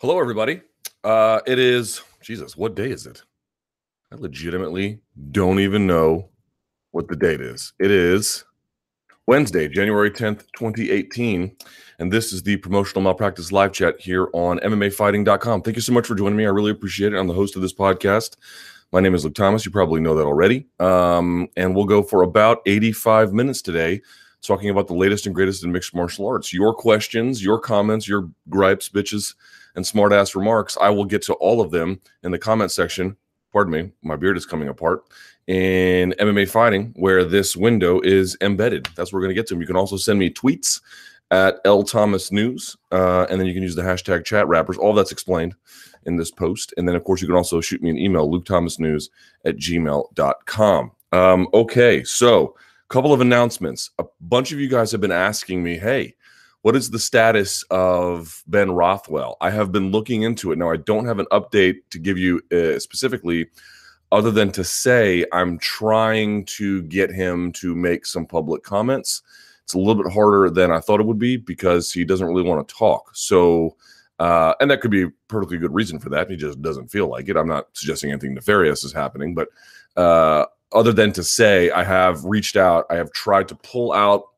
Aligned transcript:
Hello, 0.00 0.20
everybody. 0.20 0.60
Uh, 1.04 1.40
it 1.46 1.58
is 1.58 2.02
Jesus. 2.20 2.54
What 2.54 2.74
day 2.74 2.90
is 2.90 3.06
it? 3.06 3.22
I 4.12 4.16
legitimately 4.16 5.00
don't 5.30 5.58
even 5.58 5.86
know 5.86 6.28
what 6.90 7.08
the 7.08 7.16
date 7.16 7.40
is. 7.40 7.72
It 7.78 7.90
is 7.90 8.44
Wednesday, 9.26 9.68
January 9.68 10.10
10th, 10.10 10.40
2018. 10.58 11.56
And 11.98 12.12
this 12.12 12.34
is 12.34 12.42
the 12.42 12.58
promotional 12.58 13.00
malpractice 13.04 13.52
live 13.52 13.72
chat 13.72 13.98
here 13.98 14.28
on 14.34 14.58
MMAfighting.com. 14.58 15.62
Thank 15.62 15.76
you 15.76 15.82
so 15.82 15.94
much 15.94 16.06
for 16.06 16.14
joining 16.14 16.36
me. 16.36 16.44
I 16.44 16.50
really 16.50 16.72
appreciate 16.72 17.14
it. 17.14 17.16
I'm 17.16 17.26
the 17.26 17.32
host 17.32 17.56
of 17.56 17.62
this 17.62 17.72
podcast. 17.72 18.36
My 18.92 19.00
name 19.00 19.14
is 19.14 19.24
Luke 19.24 19.34
Thomas. 19.34 19.64
You 19.64 19.72
probably 19.72 20.02
know 20.02 20.14
that 20.14 20.26
already. 20.26 20.66
Um, 20.78 21.48
and 21.56 21.74
we'll 21.74 21.86
go 21.86 22.02
for 22.02 22.22
about 22.22 22.58
85 22.66 23.32
minutes 23.32 23.62
today 23.62 24.02
talking 24.42 24.68
about 24.68 24.88
the 24.88 24.94
latest 24.94 25.24
and 25.24 25.34
greatest 25.34 25.64
in 25.64 25.72
mixed 25.72 25.94
martial 25.94 26.26
arts. 26.26 26.52
Your 26.52 26.74
questions, 26.74 27.42
your 27.42 27.58
comments, 27.58 28.06
your 28.06 28.30
gripes, 28.50 28.90
bitches, 28.90 29.34
and 29.76 29.84
smartass 29.84 30.34
remarks. 30.34 30.76
I 30.80 30.90
will 30.90 31.04
get 31.04 31.22
to 31.22 31.34
all 31.34 31.60
of 31.60 31.70
them 31.70 32.00
in 32.22 32.32
the 32.32 32.38
comment 32.38 32.72
section. 32.72 33.16
Pardon 33.52 33.72
me, 33.72 33.92
my 34.02 34.16
beard 34.16 34.36
is 34.36 34.46
coming 34.46 34.68
apart. 34.68 35.04
In 35.46 36.12
MMA 36.18 36.48
fighting, 36.48 36.92
where 36.96 37.24
this 37.24 37.54
window 37.54 38.00
is 38.00 38.36
embedded. 38.40 38.88
That's 38.96 39.12
where 39.12 39.20
we're 39.20 39.26
going 39.26 39.36
to 39.36 39.40
get 39.40 39.46
to 39.48 39.54
them. 39.54 39.60
You 39.60 39.66
can 39.66 39.76
also 39.76 39.96
send 39.96 40.18
me 40.18 40.28
tweets 40.30 40.80
at 41.30 41.60
L 41.64 41.84
Thomas 41.84 42.32
News, 42.32 42.76
uh, 42.90 43.26
and 43.30 43.38
then 43.38 43.46
you 43.46 43.54
can 43.54 43.62
use 43.62 43.76
the 43.76 43.82
hashtag 43.82 44.24
chat 44.24 44.48
wrappers. 44.48 44.76
All 44.76 44.92
that's 44.92 45.12
explained 45.12 45.54
in 46.04 46.16
this 46.16 46.30
post. 46.30 46.72
And 46.76 46.88
then, 46.88 46.96
of 46.96 47.04
course, 47.04 47.20
you 47.20 47.28
can 47.28 47.36
also 47.36 47.60
shoot 47.60 47.82
me 47.82 47.90
an 47.90 47.98
email, 47.98 48.30
Luke 48.30 48.44
Thomas 48.44 48.78
News 48.78 49.10
at 49.44 49.56
gmail.com. 49.56 50.90
Um, 51.12 51.48
okay, 51.54 52.04
so 52.04 52.56
a 52.88 52.88
couple 52.88 53.12
of 53.12 53.20
announcements. 53.20 53.90
A 53.98 54.04
bunch 54.20 54.52
of 54.52 54.60
you 54.60 54.68
guys 54.68 54.90
have 54.92 55.00
been 55.00 55.12
asking 55.12 55.62
me, 55.62 55.78
hey, 55.78 56.14
what 56.66 56.74
is 56.74 56.90
the 56.90 56.98
status 56.98 57.62
of 57.70 58.42
Ben 58.48 58.72
Rothwell? 58.72 59.36
I 59.40 59.50
have 59.50 59.70
been 59.70 59.92
looking 59.92 60.22
into 60.22 60.50
it. 60.50 60.58
Now, 60.58 60.68
I 60.68 60.78
don't 60.78 61.06
have 61.06 61.20
an 61.20 61.26
update 61.30 61.76
to 61.90 61.98
give 62.00 62.18
you 62.18 62.42
uh, 62.50 62.80
specifically, 62.80 63.46
other 64.10 64.32
than 64.32 64.50
to 64.50 64.64
say 64.64 65.24
I'm 65.32 65.60
trying 65.60 66.44
to 66.46 66.82
get 66.82 67.12
him 67.12 67.52
to 67.52 67.76
make 67.76 68.04
some 68.04 68.26
public 68.26 68.64
comments. 68.64 69.22
It's 69.62 69.74
a 69.74 69.78
little 69.78 70.02
bit 70.02 70.12
harder 70.12 70.50
than 70.50 70.72
I 70.72 70.80
thought 70.80 70.98
it 70.98 71.06
would 71.06 71.20
be 71.20 71.36
because 71.36 71.92
he 71.92 72.04
doesn't 72.04 72.26
really 72.26 72.42
want 72.42 72.66
to 72.66 72.74
talk. 72.74 73.14
So, 73.14 73.76
uh, 74.18 74.54
and 74.58 74.68
that 74.68 74.80
could 74.80 74.90
be 74.90 75.04
a 75.04 75.12
perfectly 75.28 75.58
good 75.58 75.72
reason 75.72 76.00
for 76.00 76.08
that. 76.08 76.28
He 76.28 76.34
just 76.34 76.60
doesn't 76.62 76.90
feel 76.90 77.06
like 77.06 77.28
it. 77.28 77.36
I'm 77.36 77.46
not 77.46 77.68
suggesting 77.74 78.10
anything 78.10 78.34
nefarious 78.34 78.82
is 78.82 78.92
happening, 78.92 79.36
but 79.36 79.50
uh, 79.96 80.46
other 80.72 80.92
than 80.92 81.12
to 81.12 81.22
say 81.22 81.70
I 81.70 81.84
have 81.84 82.24
reached 82.24 82.56
out, 82.56 82.86
I 82.90 82.96
have 82.96 83.12
tried 83.12 83.46
to 83.50 83.54
pull 83.54 83.92
out 83.92 84.30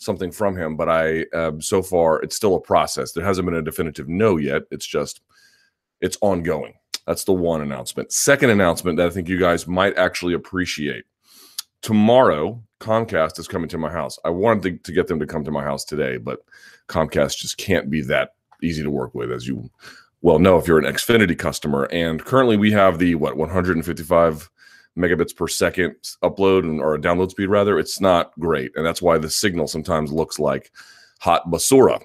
something 0.00 0.32
from 0.32 0.56
him, 0.56 0.76
but 0.76 0.88
I 0.88 1.24
um, 1.34 1.60
so 1.60 1.82
far 1.82 2.20
it's 2.22 2.34
still 2.34 2.56
a 2.56 2.60
process. 2.60 3.12
There 3.12 3.24
hasn't 3.24 3.46
been 3.46 3.54
a 3.54 3.62
definitive 3.62 4.08
no 4.08 4.36
yet. 4.36 4.62
It's 4.70 4.86
just 4.86 5.20
it's 6.00 6.18
ongoing. 6.20 6.74
That's 7.06 7.24
the 7.24 7.32
one 7.32 7.60
announcement. 7.60 8.12
Second 8.12 8.50
announcement 8.50 8.96
that 8.96 9.06
I 9.06 9.10
think 9.10 9.28
you 9.28 9.38
guys 9.38 9.66
might 9.66 9.96
actually 9.96 10.34
appreciate. 10.34 11.04
Tomorrow, 11.82 12.62
Comcast 12.80 13.38
is 13.38 13.48
coming 13.48 13.68
to 13.68 13.78
my 13.78 13.90
house. 13.90 14.18
I 14.24 14.30
wanted 14.30 14.62
to, 14.62 14.84
to 14.84 14.92
get 14.92 15.06
them 15.06 15.18
to 15.20 15.26
come 15.26 15.44
to 15.44 15.50
my 15.50 15.62
house 15.62 15.84
today, 15.84 16.18
but 16.18 16.40
Comcast 16.88 17.38
just 17.38 17.56
can't 17.56 17.90
be 17.90 18.02
that 18.02 18.34
easy 18.62 18.82
to 18.82 18.90
work 18.90 19.14
with, 19.14 19.32
as 19.32 19.46
you 19.46 19.70
well 20.22 20.38
know 20.38 20.58
if 20.58 20.66
you're 20.66 20.78
an 20.78 20.92
Xfinity 20.92 21.38
customer. 21.38 21.88
And 21.90 22.24
currently, 22.24 22.56
we 22.56 22.72
have 22.72 22.98
the 22.98 23.14
what 23.14 23.36
155 23.36 24.50
megabits 25.00 25.34
per 25.34 25.48
second 25.48 25.94
upload 26.22 26.64
and, 26.64 26.80
or 26.80 26.94
a 26.94 27.00
download 27.00 27.30
speed 27.30 27.46
rather, 27.46 27.78
it's 27.78 28.00
not 28.00 28.38
great. 28.38 28.72
And 28.76 28.84
that's 28.84 29.02
why 29.02 29.18
the 29.18 29.30
signal 29.30 29.66
sometimes 29.66 30.12
looks 30.12 30.38
like 30.38 30.70
hot 31.20 31.50
basura. 31.50 32.00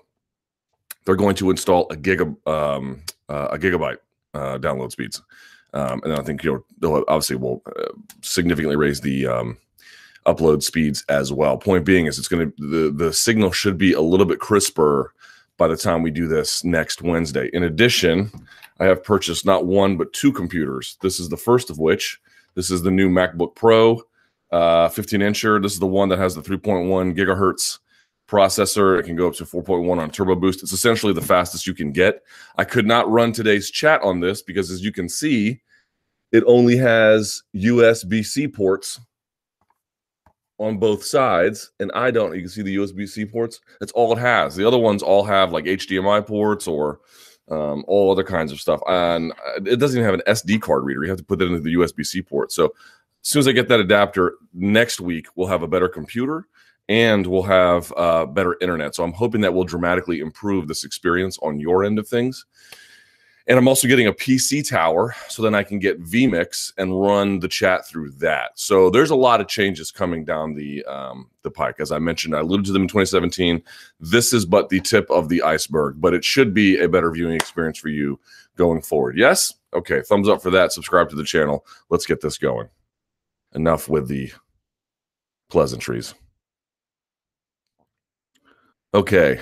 They're 1.05 1.15
going 1.15 1.35
to 1.35 1.51
install 1.51 1.87
a 1.91 1.95
giga 1.95 2.35
um, 2.47 3.03
uh, 3.29 3.49
a 3.51 3.57
gigabyte 3.57 3.97
uh, 4.33 4.57
download 4.57 4.91
speeds. 4.91 5.21
Um, 5.73 6.01
and 6.03 6.13
I 6.13 6.21
think 6.21 6.43
you 6.43 6.53
know 6.53 6.65
they'll 6.79 7.03
obviously 7.07 7.35
will 7.35 7.61
uh, 7.77 7.91
significantly 8.21 8.75
raise 8.75 9.01
the 9.01 9.27
um, 9.27 9.57
upload 10.25 10.63
speeds 10.63 11.03
as 11.09 11.31
well. 11.31 11.57
Point 11.57 11.85
being 11.85 12.05
is 12.05 12.17
it's 12.17 12.27
going 12.27 12.51
to 12.51 12.69
the 12.69 12.91
the 12.91 13.13
signal 13.13 13.51
should 13.51 13.77
be 13.77 13.93
a 13.93 14.01
little 14.01 14.25
bit 14.25 14.39
crisper 14.39 15.13
by 15.57 15.67
the 15.67 15.77
time 15.77 16.01
we 16.01 16.11
do 16.11 16.27
this 16.27 16.63
next 16.63 17.01
Wednesday. 17.01 17.49
In 17.53 17.63
addition, 17.63 18.31
I 18.79 18.85
have 18.85 19.03
purchased 19.03 19.45
not 19.45 19.65
one 19.65 19.97
but 19.97 20.13
two 20.13 20.31
computers. 20.31 20.97
This 21.01 21.19
is 21.19 21.29
the 21.29 21.37
first 21.37 21.69
of 21.69 21.77
which 21.77 22.19
this 22.55 22.71
is 22.71 22.81
the 22.81 22.91
new 22.91 23.09
MacBook 23.09 23.55
Pro, 23.55 24.01
uh, 24.51 24.89
15 24.89 25.19
incher. 25.19 25.61
This 25.61 25.73
is 25.73 25.79
the 25.79 25.85
one 25.85 26.09
that 26.09 26.19
has 26.19 26.35
the 26.35 26.41
3.1 26.41 27.15
gigahertz 27.15 27.79
processor. 28.27 28.99
It 28.99 29.03
can 29.03 29.15
go 29.15 29.27
up 29.27 29.35
to 29.35 29.45
4.1 29.45 29.99
on 29.99 30.09
Turbo 30.09 30.35
Boost. 30.35 30.63
It's 30.63 30.71
essentially 30.71 31.13
the 31.13 31.21
fastest 31.21 31.67
you 31.67 31.73
can 31.73 31.91
get. 31.91 32.23
I 32.57 32.63
could 32.63 32.85
not 32.85 33.09
run 33.09 33.31
today's 33.31 33.69
chat 33.69 34.01
on 34.01 34.19
this 34.19 34.41
because, 34.41 34.71
as 34.71 34.83
you 34.83 34.91
can 34.91 35.09
see, 35.09 35.61
it 36.31 36.43
only 36.47 36.75
has 36.77 37.43
USB 37.55 38.25
C 38.25 38.47
ports 38.47 38.99
on 40.57 40.77
both 40.77 41.03
sides, 41.03 41.71
and 41.79 41.91
I 41.93 42.11
don't. 42.11 42.33
You 42.33 42.41
can 42.41 42.49
see 42.49 42.61
the 42.61 42.77
USB 42.77 43.07
C 43.07 43.25
ports. 43.25 43.59
That's 43.79 43.91
all 43.91 44.13
it 44.13 44.19
has. 44.19 44.55
The 44.55 44.67
other 44.67 44.77
ones 44.77 45.03
all 45.03 45.23
have 45.23 45.51
like 45.51 45.65
HDMI 45.65 46.25
ports 46.25 46.67
or 46.67 46.99
um, 47.49 47.83
all 47.87 48.11
other 48.11 48.23
kinds 48.23 48.51
of 48.51 48.59
stuff. 48.59 48.81
And 48.87 49.31
uh, 49.31 49.61
it 49.65 49.77
doesn't 49.77 49.99
even 49.99 50.05
have 50.05 50.13
an 50.13 50.33
SD 50.33 50.61
card 50.61 50.83
reader. 50.83 51.03
You 51.03 51.09
have 51.09 51.19
to 51.19 51.23
put 51.23 51.39
that 51.39 51.45
into 51.45 51.59
the 51.59 51.75
USB 51.75 52.05
C 52.05 52.21
port. 52.21 52.51
So 52.51 52.65
as 52.65 52.71
soon 53.21 53.39
as 53.39 53.47
I 53.47 53.51
get 53.51 53.67
that 53.69 53.79
adapter 53.79 54.35
next 54.53 54.99
week, 54.99 55.27
we'll 55.35 55.47
have 55.47 55.63
a 55.63 55.67
better 55.67 55.87
computer 55.87 56.47
and 56.87 57.25
we'll 57.25 57.43
have 57.43 57.91
uh, 57.97 58.25
better 58.25 58.57
internet. 58.61 58.95
So 58.95 59.03
I'm 59.03 59.13
hoping 59.13 59.41
that 59.41 59.53
will 59.53 59.63
dramatically 59.63 60.19
improve 60.19 60.67
this 60.67 60.83
experience 60.83 61.39
on 61.41 61.59
your 61.59 61.83
end 61.83 61.97
of 61.97 62.07
things. 62.07 62.45
And 63.47 63.59
I'm 63.59 63.67
also 63.67 63.87
getting 63.87 64.07
a 64.07 64.13
PC 64.13 64.67
tower 64.67 65.15
so 65.29 65.43
then 65.43 65.53
I 65.53 65.61
can 65.61 65.77
get 65.77 66.01
vMix 66.01 66.73
and 66.77 66.99
run 66.99 67.39
the 67.39 67.47
chat 67.47 67.87
through 67.87 68.09
that. 68.11 68.51
So 68.55 68.89
there's 68.89 69.11
a 69.11 69.15
lot 69.15 69.39
of 69.39 69.47
changes 69.47 69.91
coming 69.91 70.25
down 70.25 70.55
the 70.55 70.83
um, 70.85 71.29
the 71.43 71.51
pike. 71.51 71.75
As 71.79 71.91
I 71.91 71.99
mentioned, 71.99 72.35
I 72.35 72.39
alluded 72.39 72.65
to 72.65 72.71
them 72.71 72.83
in 72.83 72.87
2017. 72.87 73.61
This 73.99 74.33
is 74.33 74.45
but 74.45 74.69
the 74.69 74.81
tip 74.81 75.09
of 75.11 75.29
the 75.29 75.43
iceberg, 75.43 76.01
but 76.01 76.15
it 76.15 76.23
should 76.23 76.53
be 76.53 76.79
a 76.79 76.89
better 76.89 77.11
viewing 77.11 77.35
experience 77.35 77.77
for 77.77 77.89
you 77.89 78.19
going 78.55 78.81
forward. 78.81 79.15
Yes? 79.17 79.53
Okay, 79.73 80.01
thumbs 80.01 80.27
up 80.27 80.41
for 80.41 80.49
that. 80.51 80.71
Subscribe 80.71 81.09
to 81.09 81.15
the 81.15 81.23
channel. 81.23 81.65
Let's 81.89 82.05
get 82.05 82.21
this 82.21 82.37
going. 82.37 82.69
Enough 83.53 83.89
with 83.89 84.07
the 84.07 84.31
pleasantries. 85.49 86.15
Okay. 88.93 89.39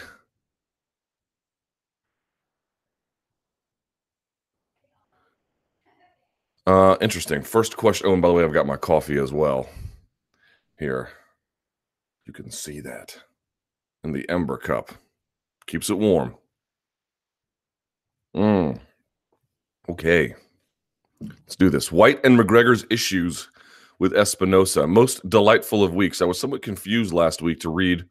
Uh, 6.66 6.96
interesting. 7.01 7.41
First 7.41 7.78
question. 7.78 8.07
Oh, 8.07 8.13
and 8.13 8.22
by 8.22 8.29
the 8.29 8.34
way, 8.34 8.44
I've 8.44 8.53
got 8.53 8.68
my 8.68 8.78
coffee 8.78 9.18
as 9.18 9.34
well. 9.34 9.69
Here, 10.79 11.09
you 12.25 12.34
can 12.34 12.50
see 12.51 12.79
that 12.81 13.18
in 14.03 14.13
the 14.13 14.28
ember 14.29 14.57
cup. 14.57 14.91
Keeps 15.68 15.90
it 15.90 15.97
warm. 15.97 16.35
Mm. 18.35 18.79
Okay, 19.90 20.34
let's 21.22 21.56
do 21.56 21.69
this. 21.69 21.91
White 21.91 22.19
and 22.23 22.40
McGregor's 22.40 22.85
issues 22.90 23.50
with 24.00 24.13
Espinoza. 24.13 24.88
Most 24.90 25.28
delightful 25.29 25.84
of 25.84 25.94
weeks. 25.94 26.22
I 26.22 26.25
was 26.25 26.40
somewhat 26.40 26.62
confused 26.62 27.13
last 27.13 27.41
week 27.41 27.59
to 27.62 27.69
read 27.69 28.06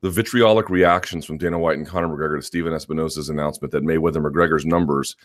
the 0.00 0.10
vitriolic 0.10 0.70
reactions 0.70 1.24
from 1.24 1.38
Dana 1.38 1.58
White 1.58 1.76
and 1.76 1.86
Conor 1.86 2.08
McGregor 2.08 2.38
to 2.38 2.42
Stephen 2.42 2.72
Espinoza's 2.72 3.30
announcement 3.30 3.72
that 3.72 3.82
Mayweather 3.82 4.24
McGregor's 4.24 4.64
numbers 4.64 5.16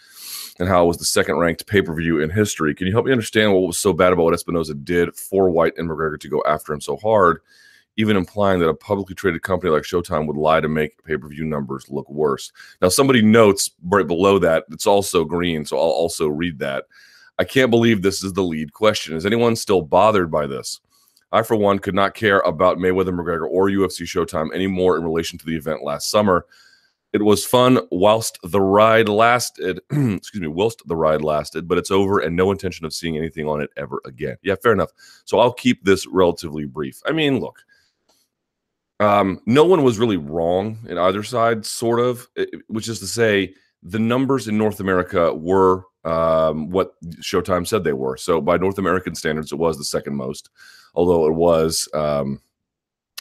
and 0.60 0.68
how 0.68 0.84
it 0.84 0.88
was 0.88 0.98
the 0.98 1.06
second 1.06 1.38
ranked 1.38 1.68
pay 1.68 1.82
per 1.82 1.94
view 1.94 2.20
in 2.20 2.30
history. 2.30 2.74
Can 2.74 2.88
you 2.88 2.94
help 2.94 3.06
me 3.06 3.12
understand 3.12 3.54
what 3.54 3.62
was 3.62 3.78
so 3.78 3.94
bad 3.94 4.14
about 4.14 4.24
what 4.24 4.34
Espinoza 4.34 4.84
did 4.84 5.16
for 5.16 5.50
White 5.50 5.74
and 5.78 5.90
McGregor 5.90 6.20
to 6.20 6.28
go 6.28 6.44
after 6.48 6.74
him 6.74 6.82
so 6.82 6.98
hard, 6.98 7.42
even 7.98 8.18
implying 8.18 8.60
that 8.60 8.70
a 8.70 8.74
publicly 8.74 9.14
traded 9.14 9.44
company 9.44 9.72
like 9.72 9.84
Showtime 9.84 10.26
would 10.26 10.38
lie 10.38 10.62
to 10.62 10.68
make 10.70 11.04
pay 11.04 11.18
per 11.18 11.28
view 11.28 11.46
numbers 11.46 11.86
look 11.90 12.10
worse? 12.10 12.52
Now, 12.82 12.90
somebody 12.90 13.22
notes 13.22 13.72
right 13.84 14.08
below 14.08 14.40
that 14.40 14.66
it's 14.72 14.88
also 14.88 15.24
green, 15.24 15.66
so 15.66 15.78
I'll 15.78 15.84
also 15.84 16.28
read 16.28 16.58
that. 16.60 16.86
I 17.40 17.44
can't 17.44 17.72
believe 17.72 18.02
this 18.02 18.24
is 18.24 18.34
the 18.34 18.44
lead 18.44 18.74
question. 18.74 19.16
Is 19.16 19.26
anyone 19.26 19.56
still 19.56 19.82
bothered 19.82 20.32
by 20.32 20.48
this? 20.48 20.80
I, 21.34 21.42
for 21.42 21.56
one, 21.56 21.80
could 21.80 21.96
not 21.96 22.14
care 22.14 22.40
about 22.42 22.78
Mayweather 22.78 23.10
McGregor 23.10 23.48
or 23.50 23.68
UFC 23.68 24.04
Showtime 24.04 24.54
anymore 24.54 24.98
in 24.98 25.04
relation 25.04 25.40
to 25.40 25.46
the 25.46 25.56
event 25.56 25.84
last 25.84 26.12
summer. 26.12 26.46
It 27.12 27.24
was 27.24 27.44
fun 27.44 27.80
whilst 27.92 28.38
the 28.44 28.62
ride 28.62 29.10
lasted. 29.10 29.80
excuse 29.92 30.42
me, 30.42 30.48
whilst 30.48 30.84
the 30.88 30.96
ride 30.96 31.24
lasted, 31.24 31.68
but 31.68 31.80
it's 31.80 31.90
over 31.90 32.20
and 32.20 32.36
no 32.36 32.52
intention 32.52 32.86
of 32.86 32.94
seeing 32.94 33.18
anything 33.18 33.48
on 33.48 33.62
it 33.62 33.72
ever 33.78 34.00
again. 34.06 34.38
Yeah, 34.44 34.56
fair 34.62 34.74
enough. 34.74 34.92
So 35.26 35.40
I'll 35.40 35.54
keep 35.54 35.84
this 35.84 36.06
relatively 36.06 36.66
brief. 36.66 37.02
I 37.06 37.12
mean, 37.12 37.40
look, 37.40 37.60
um, 39.00 39.42
no 39.48 39.66
one 39.66 39.84
was 39.84 39.98
really 39.98 40.18
wrong 40.18 40.78
in 40.88 41.00
either 41.00 41.24
side, 41.24 41.66
sort 41.66 42.00
of, 42.00 42.28
which 42.68 42.88
is 42.88 43.00
to 43.00 43.08
say, 43.08 43.56
the 43.82 44.00
numbers 44.00 44.48
in 44.48 44.58
North 44.58 44.80
America 44.80 45.34
were 45.34 45.84
um, 46.06 46.70
what 46.70 46.94
Showtime 47.22 47.68
said 47.68 47.84
they 47.84 47.94
were. 47.94 48.18
So 48.18 48.40
by 48.40 48.58
North 48.58 48.78
American 48.78 49.16
standards, 49.16 49.52
it 49.52 49.58
was 49.58 49.78
the 49.78 49.84
second 49.84 50.16
most 50.16 50.50
although 50.94 51.26
it 51.28 51.34
was 51.34 51.88
um, 51.94 52.42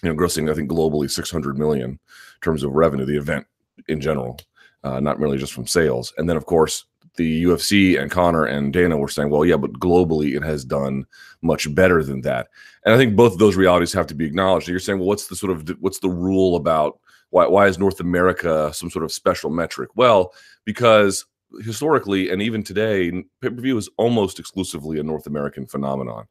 you 0.02 0.08
know 0.08 0.16
grossing 0.16 0.50
I 0.50 0.54
think 0.54 0.70
globally 0.70 1.10
600 1.10 1.58
million 1.58 1.90
in 1.90 1.98
terms 2.42 2.62
of 2.62 2.72
revenue 2.72 3.04
the 3.04 3.16
event 3.16 3.46
in 3.88 4.00
general 4.00 4.38
uh, 4.84 5.00
not 5.00 5.18
merely 5.20 5.38
just 5.38 5.52
from 5.52 5.66
sales. 5.66 6.12
And 6.18 6.28
then, 6.28 6.36
of 6.36 6.46
course, 6.46 6.84
the 7.16 7.44
UFC 7.44 8.00
and 8.00 8.10
Conor 8.10 8.46
and 8.46 8.72
Dana 8.72 8.96
were 8.96 9.08
saying, 9.08 9.30
well, 9.30 9.44
yeah, 9.44 9.56
but 9.56 9.72
globally 9.74 10.34
it 10.34 10.42
has 10.42 10.64
done 10.64 11.06
much 11.42 11.72
better 11.74 12.02
than 12.02 12.22
that. 12.22 12.48
And 12.84 12.94
I 12.94 12.96
think 12.98 13.14
both 13.14 13.34
of 13.34 13.38
those 13.38 13.56
realities 13.56 13.92
have 13.92 14.06
to 14.08 14.14
be 14.14 14.24
acknowledged. 14.24 14.66
And 14.66 14.72
You're 14.72 14.80
saying, 14.80 14.98
well, 14.98 15.08
what's 15.08 15.26
the 15.26 15.36
sort 15.36 15.52
of 15.52 15.68
what's 15.80 15.98
the 15.98 16.08
rule 16.08 16.56
about 16.56 16.98
why 17.30 17.46
why 17.46 17.66
is 17.66 17.78
North 17.78 18.00
America 18.00 18.70
some 18.72 18.90
sort 18.90 19.04
of 19.04 19.12
special 19.12 19.50
metric? 19.50 19.90
Well, 19.94 20.32
because 20.64 21.26
historically 21.62 22.30
and 22.30 22.40
even 22.40 22.62
today, 22.62 23.10
pay 23.42 23.50
per 23.50 23.60
view 23.60 23.76
is 23.76 23.90
almost 23.98 24.38
exclusively 24.38 24.98
a 24.98 25.02
North 25.02 25.26
American 25.26 25.66
phenomenon. 25.66 26.26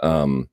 Um, 0.00 0.48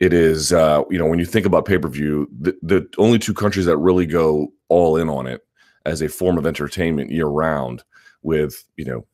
it 0.00 0.12
is, 0.12 0.52
uh, 0.52 0.82
you 0.90 0.98
know, 0.98 1.06
when 1.06 1.18
you 1.18 1.24
think 1.24 1.46
about 1.46 1.64
pay 1.64 1.78
per 1.78 1.88
view, 1.88 2.28
the, 2.40 2.56
the 2.62 2.88
only 2.98 3.18
two 3.18 3.34
countries 3.34 3.66
that 3.66 3.76
really 3.78 4.06
go 4.06 4.52
all 4.68 4.96
in 4.96 5.08
on 5.08 5.26
it 5.26 5.44
as 5.86 6.02
a 6.02 6.08
form 6.08 6.38
of 6.38 6.46
entertainment 6.46 7.10
year 7.10 7.26
round, 7.26 7.82
with 8.22 8.64
you 8.76 8.84
know 8.84 9.06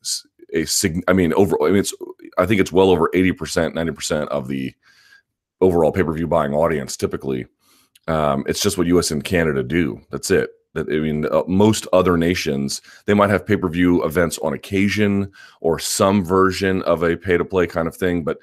a 0.53 0.65
sig- 0.65 1.03
I 1.07 1.13
mean, 1.13 1.33
over. 1.33 1.61
I 1.63 1.67
mean, 1.67 1.77
it's. 1.77 1.93
I 2.37 2.45
think 2.45 2.59
it's 2.59 2.71
well 2.71 2.89
over 2.89 3.09
eighty 3.13 3.31
percent, 3.31 3.75
ninety 3.75 3.93
percent 3.93 4.29
of 4.29 4.47
the 4.47 4.73
overall 5.61 5.91
pay 5.91 6.03
per 6.03 6.13
view 6.13 6.27
buying 6.27 6.53
audience. 6.53 6.97
Typically, 6.97 7.45
um, 8.07 8.43
it's 8.47 8.61
just 8.61 8.77
what 8.77 8.87
U.S. 8.87 9.11
and 9.11 9.23
Canada 9.23 9.63
do. 9.63 10.01
That's 10.11 10.31
it. 10.31 10.49
That 10.73 10.87
I 10.89 10.99
mean, 10.99 11.25
uh, 11.31 11.43
most 11.47 11.87
other 11.93 12.17
nations 12.17 12.81
they 13.05 13.13
might 13.13 13.29
have 13.29 13.45
pay 13.45 13.57
per 13.57 13.69
view 13.69 14.03
events 14.03 14.37
on 14.39 14.53
occasion 14.53 15.31
or 15.61 15.79
some 15.79 16.23
version 16.23 16.81
of 16.83 17.03
a 17.03 17.15
pay 17.15 17.37
to 17.37 17.45
play 17.45 17.67
kind 17.67 17.87
of 17.87 17.95
thing, 17.95 18.23
but 18.23 18.37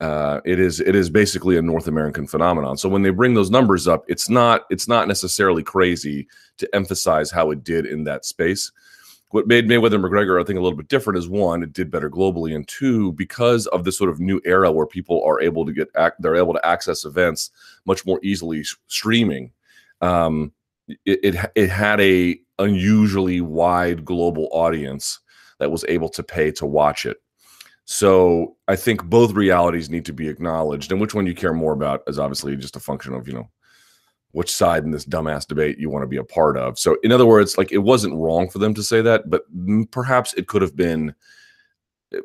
uh, 0.00 0.40
it 0.44 0.60
is 0.60 0.80
it 0.80 0.94
is 0.94 1.10
basically 1.10 1.56
a 1.56 1.62
North 1.62 1.88
American 1.88 2.26
phenomenon. 2.26 2.76
So 2.76 2.88
when 2.88 3.02
they 3.02 3.10
bring 3.10 3.34
those 3.34 3.50
numbers 3.50 3.88
up, 3.88 4.04
it's 4.08 4.28
not 4.30 4.64
it's 4.70 4.86
not 4.86 5.08
necessarily 5.08 5.62
crazy 5.62 6.28
to 6.58 6.72
emphasize 6.74 7.30
how 7.30 7.50
it 7.50 7.64
did 7.64 7.84
in 7.84 8.04
that 8.04 8.24
space. 8.24 8.70
What 9.30 9.46
made 9.46 9.68
Mayweather 9.68 10.00
McGregor, 10.00 10.40
I 10.40 10.44
think, 10.44 10.58
a 10.58 10.62
little 10.62 10.76
bit 10.76 10.88
different 10.88 11.18
is 11.18 11.28
one, 11.28 11.62
it 11.62 11.74
did 11.74 11.90
better 11.90 12.08
globally, 12.08 12.54
and 12.54 12.66
two, 12.66 13.12
because 13.12 13.66
of 13.66 13.84
this 13.84 13.98
sort 13.98 14.08
of 14.08 14.20
new 14.20 14.40
era 14.46 14.72
where 14.72 14.86
people 14.86 15.22
are 15.24 15.40
able 15.40 15.66
to 15.66 15.72
get 15.72 15.88
they're 16.20 16.36
able 16.36 16.54
to 16.54 16.66
access 16.66 17.04
events 17.04 17.50
much 17.84 18.06
more 18.06 18.20
easily 18.22 18.62
streaming. 18.86 19.50
Um, 20.00 20.52
it, 21.04 21.20
it 21.24 21.50
it 21.56 21.70
had 21.70 22.00
a 22.00 22.38
unusually 22.60 23.40
wide 23.40 24.04
global 24.04 24.48
audience 24.52 25.18
that 25.58 25.72
was 25.72 25.84
able 25.88 26.08
to 26.10 26.22
pay 26.22 26.52
to 26.52 26.66
watch 26.66 27.04
it. 27.04 27.18
So 27.90 28.54
I 28.68 28.76
think 28.76 29.02
both 29.04 29.32
realities 29.32 29.88
need 29.88 30.04
to 30.04 30.12
be 30.12 30.28
acknowledged, 30.28 30.92
and 30.92 31.00
which 31.00 31.14
one 31.14 31.24
you 31.26 31.34
care 31.34 31.54
more 31.54 31.72
about 31.72 32.02
is 32.06 32.18
obviously 32.18 32.54
just 32.54 32.76
a 32.76 32.80
function 32.80 33.14
of 33.14 33.26
you 33.26 33.32
know 33.32 33.48
which 34.32 34.54
side 34.54 34.84
in 34.84 34.90
this 34.90 35.06
dumbass 35.06 35.46
debate 35.46 35.78
you 35.78 35.88
want 35.88 36.02
to 36.02 36.06
be 36.06 36.18
a 36.18 36.22
part 36.22 36.58
of. 36.58 36.78
So 36.78 36.98
in 37.02 37.12
other 37.12 37.24
words, 37.24 37.56
like 37.56 37.72
it 37.72 37.78
wasn't 37.78 38.14
wrong 38.14 38.50
for 38.50 38.58
them 38.58 38.74
to 38.74 38.82
say 38.82 39.00
that, 39.00 39.30
but 39.30 39.44
perhaps 39.90 40.34
it 40.34 40.48
could 40.48 40.60
have 40.60 40.76
been 40.76 41.14
eh, 42.12 42.20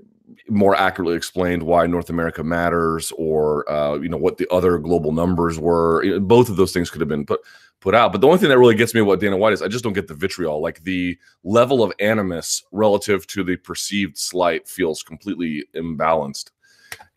more 0.49 0.75
accurately 0.75 1.15
explained 1.15 1.63
why 1.63 1.87
North 1.87 2.09
America 2.09 2.43
matters, 2.43 3.13
or 3.17 3.71
uh, 3.71 3.95
you 3.99 4.09
know 4.09 4.17
what 4.17 4.37
the 4.37 4.51
other 4.51 4.77
global 4.77 5.13
numbers 5.13 5.59
were. 5.59 6.19
Both 6.19 6.49
of 6.49 6.57
those 6.57 6.73
things 6.73 6.89
could 6.89 6.99
have 6.99 7.07
been 7.07 7.25
put 7.25 7.39
put 7.83 7.93
out. 7.93 8.13
But 8.13 8.21
the 8.21 8.27
only 8.27 8.39
thing 8.39 8.47
that 8.47 8.57
really 8.57 8.75
gets 8.75 8.95
me 8.95 9.01
what 9.01 9.19
Dana 9.19 9.35
White 9.35 9.51
is, 9.51 9.61
I 9.61 9.67
just 9.67 9.83
don't 9.83 9.91
get 9.91 10.07
the 10.07 10.13
vitriol. 10.13 10.61
Like 10.61 10.81
the 10.83 11.17
level 11.43 11.83
of 11.83 11.91
animus 11.99 12.63
relative 12.71 13.27
to 13.27 13.43
the 13.43 13.57
perceived 13.57 14.17
slight 14.17 14.69
feels 14.69 15.03
completely 15.03 15.65
imbalanced. 15.75 16.51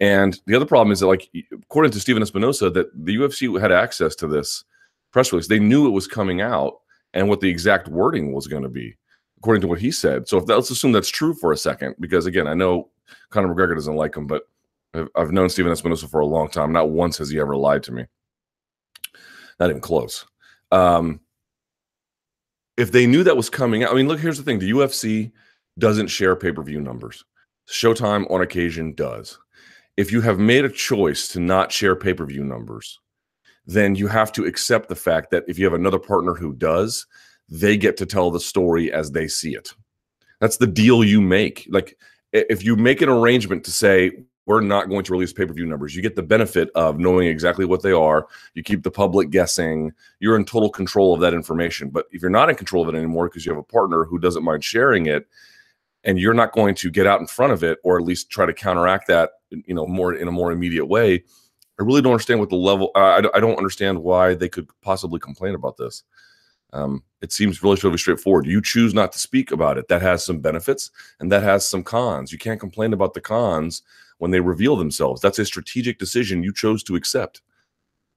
And 0.01 0.39
the 0.47 0.57
other 0.57 0.67
problem 0.67 0.91
is 0.91 1.01
that, 1.01 1.07
like, 1.07 1.31
according 1.53 1.93
to 1.93 2.01
Stephen 2.01 2.23
Espinoza, 2.23 2.75
that 2.75 2.89
the 2.93 3.17
UFC 3.17 3.61
had 3.61 3.71
access 3.71 4.17
to 4.17 4.27
this 4.27 4.65
press 5.13 5.33
release. 5.33 5.47
They 5.47 5.61
knew 5.61 5.87
it 5.87 5.91
was 5.91 6.09
coming 6.09 6.41
out 6.41 6.81
and 7.15 7.29
what 7.29 7.41
the 7.41 7.49
exact 7.49 7.87
wording 7.87 8.33
was 8.33 8.49
going 8.49 8.65
to 8.65 8.69
be, 8.69 8.97
according 9.39 9.61
to 9.61 9.69
what 9.69 9.79
he 9.79 9.93
said. 9.93 10.27
So 10.27 10.39
if 10.39 10.47
that, 10.47 10.57
let's 10.57 10.71
assume 10.71 10.91
that's 10.91 11.09
true 11.09 11.33
for 11.33 11.53
a 11.53 11.57
second, 11.57 11.95
because 12.01 12.27
again, 12.27 12.49
I 12.49 12.55
know 12.55 12.91
Conor 13.31 13.55
McGregor 13.55 13.77
doesn't 13.77 13.95
like 13.95 14.17
him, 14.17 14.27
but 14.27 14.43
I've, 14.95 15.09
I've 15.15 15.33
known 15.33 15.49
Stephen 15.49 15.73
Espinoza 15.73 16.11
for 16.11 16.21
a 16.21 16.27
long 16.27 16.49
time. 16.49 16.73
Not 16.73 16.91
once 16.91 17.19
has 17.19 17.31
he 17.31 17.39
ever 17.39 17.57
lied 17.57 17.85
to 17.85 17.93
me. 17.93 18.07
Not 19.61 19.71
even 19.71 19.81
close. 19.81 20.27
Um, 20.73 21.21
if 22.77 22.93
they 22.93 23.07
knew 23.07 23.25
that 23.25 23.37
was 23.37 23.49
coming 23.49 23.85
out, 23.85 23.93
I 23.93 23.95
mean, 23.95 24.09
look, 24.09 24.21
here's 24.21 24.39
the 24.39 24.45
thing: 24.45 24.59
the 24.59 24.71
UFC 24.71 25.33
doesn't 25.79 26.09
share 26.09 26.37
pay 26.37 26.53
per 26.53 26.63
view 26.63 26.81
numbers. 26.81 27.25
Showtime 27.69 28.31
on 28.31 28.43
occasion 28.43 28.95
does. 28.95 29.39
If 29.97 30.13
you 30.13 30.21
have 30.21 30.39
made 30.39 30.65
a 30.65 30.71
choice 30.71 31.29
to 31.29 31.41
not 31.41 31.73
share 31.73 31.97
pay 31.97 32.15
per 32.15 32.27
view 32.27 32.45
numbers, 32.45 33.01
then 33.67 33.95
you 33.95 34.07
have 34.07 34.33
to 34.33 34.45
accept 34.45 34.89
the 34.89 34.95
fact 34.95 35.31
that 35.31 35.45
if 35.49 35.59
you 35.59 35.65
have 35.65 35.75
another 35.75 35.99
partner 35.99 36.35
who 36.35 36.53
does, 36.53 37.07
they 37.49 37.77
get 37.77 37.97
to 37.97 38.07
tell 38.07 38.31
the 38.31 38.41
story 38.41 38.93
as 38.93 39.11
they 39.11 39.29
see 39.29 39.55
it. 39.55 39.73
That's 40.41 40.59
the 40.59 40.67
deal 40.67 41.03
you 41.03 41.21
make. 41.21 41.67
Like 41.71 41.97
if 42.33 42.65
you 42.65 42.77
make 42.77 43.03
an 43.03 43.09
arrangement 43.09 43.65
to 43.65 43.71
say 43.71 44.13
we're 44.47 44.61
not 44.61 44.89
going 44.89 45.05
to 45.05 45.13
release 45.13 45.33
pay-per-view 45.33 45.67
numbers. 45.67 45.95
You 45.95 46.03
get 46.03 46.17
the 46.17 46.23
benefit 46.23 46.71
of 46.75 46.99
knowing 46.99 47.29
exactly 47.29 47.65
what 47.65 47.83
they 47.83 47.93
are. 47.93 48.29
You 48.55 48.63
keep 48.63 48.85
the 48.85 48.91
public 48.91 49.31
guessing. 49.31 49.93
You're 50.21 50.37
in 50.37 50.45
total 50.45 50.71
control 50.71 51.13
of 51.13 51.21
that 51.21 51.35
information. 51.35 51.91
But 51.91 52.07
if 52.13 52.23
you're 52.23 52.31
not 52.31 52.49
in 52.49 52.57
control 52.57 52.89
of 52.89 52.95
it 52.95 52.99
anymore 52.99 53.29
because 53.29 53.45
you 53.45 53.53
have 53.53 53.59
a 53.59 53.65
partner 53.65 54.05
who 54.05 54.19
doesn't 54.19 54.45
mind 54.45 54.65
sharing 54.65 55.07
it, 55.07 55.27
and 56.05 56.21
you're 56.21 56.35
not 56.35 56.53
going 56.53 56.77
to 56.77 56.89
get 56.89 57.07
out 57.09 57.21
in 57.21 57.27
front 57.27 57.53
of 57.53 57.65
it 57.65 57.79
or 57.83 57.99
at 57.99 58.05
least 58.05 58.31
try 58.31 58.47
to 58.47 58.53
counteract 58.53 59.09
that, 59.09 59.31
you 59.51 59.75
know, 59.75 59.89
more 59.89 60.15
in 60.15 60.29
a 60.29 60.33
more 60.33 60.53
immediate 60.53 60.87
way, 60.87 61.25
I 61.79 61.83
really 61.83 62.01
don't 62.01 62.13
understand 62.13 62.39
what 62.39 62.49
the 62.49 62.57
level. 62.57 62.93
Uh, 62.95 63.21
I, 63.35 63.37
I 63.37 63.41
don't 63.41 63.59
understand 63.59 64.01
why 64.01 64.35
they 64.35 64.49
could 64.49 64.69
possibly 64.83 65.19
complain 65.19 65.57
about 65.57 65.77
this. 65.77 66.05
Um, 66.77 67.03
it 67.23 67.33
seems 67.33 67.63
relatively 67.63 67.99
straightforward. 67.99 68.47
You 68.47 68.61
choose 68.61 68.93
not 68.93 69.11
to 69.13 69.19
speak 69.19 69.51
about 69.51 69.79
it. 69.79 69.89
That 69.89 70.03
has 70.03 70.25
some 70.25 70.41
benefits 70.41 70.91
and 71.21 71.33
that 71.33 71.43
has 71.43 71.67
some 71.67 71.83
cons. 71.83 72.31
You 72.31 72.39
can't 72.39 72.61
complain 72.61 72.93
about 72.93 73.15
the 73.15 73.21
cons 73.21 73.83
when 74.19 74.31
they 74.31 74.41
reveal 74.41 74.77
themselves. 74.77 75.21
That's 75.21 75.39
a 75.39 75.45
strategic 75.45 75.99
decision 75.99 76.43
you 76.43 76.53
chose 76.53 76.83
to 76.85 76.97
accept. 76.97 77.41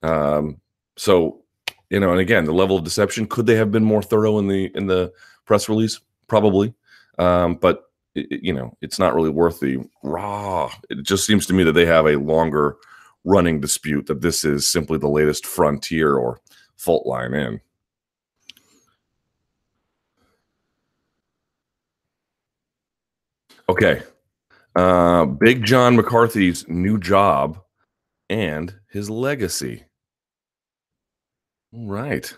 Um, 0.03 0.59
so, 0.97 1.41
you 1.89 1.99
know, 1.99 2.11
and 2.11 2.19
again, 2.19 2.45
the 2.45 2.53
level 2.53 2.77
of 2.77 2.83
deception 2.83 3.27
could 3.27 3.45
they 3.45 3.55
have 3.55 3.71
been 3.71 3.83
more 3.83 4.03
thorough 4.03 4.37
in 4.39 4.47
the 4.47 4.71
in 4.75 4.87
the 4.87 5.11
press 5.45 5.69
release? 5.69 5.99
Probably, 6.27 6.73
um, 7.17 7.55
but 7.55 7.85
it, 8.15 8.43
you 8.43 8.53
know, 8.53 8.77
it's 8.81 8.99
not 8.99 9.15
really 9.15 9.29
worth 9.29 9.59
the 9.59 9.77
raw. 10.03 10.71
It 10.89 11.03
just 11.03 11.25
seems 11.25 11.45
to 11.47 11.53
me 11.53 11.63
that 11.63 11.71
they 11.71 11.85
have 11.85 12.05
a 12.05 12.19
longer 12.19 12.75
running 13.23 13.59
dispute 13.59 14.05
that 14.07 14.21
this 14.21 14.43
is 14.43 14.69
simply 14.69 14.97
the 14.97 15.07
latest 15.07 15.45
frontier 15.45 16.15
or 16.15 16.39
fault 16.75 17.05
line 17.07 17.33
in. 17.33 17.59
Okay, 23.69 24.01
uh, 24.75 25.25
Big 25.25 25.63
John 25.63 25.95
McCarthy's 25.95 26.67
new 26.67 26.97
job 26.97 27.61
and 28.27 28.73
his 28.89 29.11
legacy. 29.11 29.83
All 31.71 31.85
right. 31.85 32.35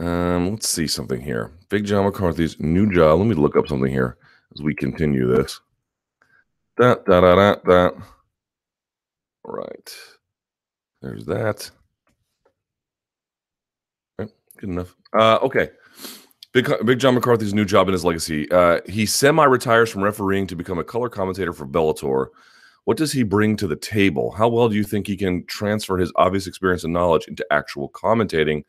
Um, 0.00 0.52
let's 0.52 0.66
see 0.66 0.86
something 0.86 1.20
here. 1.20 1.52
Big 1.68 1.84
John 1.84 2.06
McCarthy's 2.06 2.58
new 2.58 2.90
job. 2.90 3.18
Let 3.18 3.28
me 3.28 3.34
look 3.34 3.54
up 3.54 3.68
something 3.68 3.92
here 3.92 4.16
as 4.54 4.62
we 4.62 4.74
continue 4.74 5.26
this. 5.26 5.60
That, 6.78 7.04
that, 7.04 7.20
that, 7.20 7.64
that. 7.66 7.94
All 9.44 9.54
right. 9.56 9.94
There's 11.02 11.26
that. 11.26 11.70
Okay, 14.18 14.32
good 14.56 14.70
enough. 14.70 14.96
Uh, 15.12 15.38
okay. 15.42 15.68
Big, 16.62 16.86
Big 16.86 16.98
John 16.98 17.14
McCarthy's 17.14 17.54
new 17.54 17.64
job 17.64 17.86
and 17.86 17.92
his 17.92 18.04
legacy. 18.04 18.50
Uh, 18.50 18.80
he 18.88 19.06
semi 19.06 19.44
retires 19.44 19.90
from 19.90 20.02
refereeing 20.02 20.46
to 20.48 20.56
become 20.56 20.78
a 20.78 20.84
color 20.84 21.08
commentator 21.08 21.52
for 21.52 21.66
Bellator. 21.66 22.28
What 22.84 22.96
does 22.96 23.12
he 23.12 23.22
bring 23.22 23.56
to 23.58 23.68
the 23.68 23.76
table? 23.76 24.32
How 24.32 24.48
well 24.48 24.68
do 24.68 24.74
you 24.74 24.82
think 24.82 25.06
he 25.06 25.16
can 25.16 25.44
transfer 25.46 25.98
his 25.98 26.10
obvious 26.16 26.48
experience 26.48 26.82
and 26.82 26.92
knowledge 26.92 27.28
into 27.28 27.46
actual 27.52 27.90
commentating? 27.90 28.64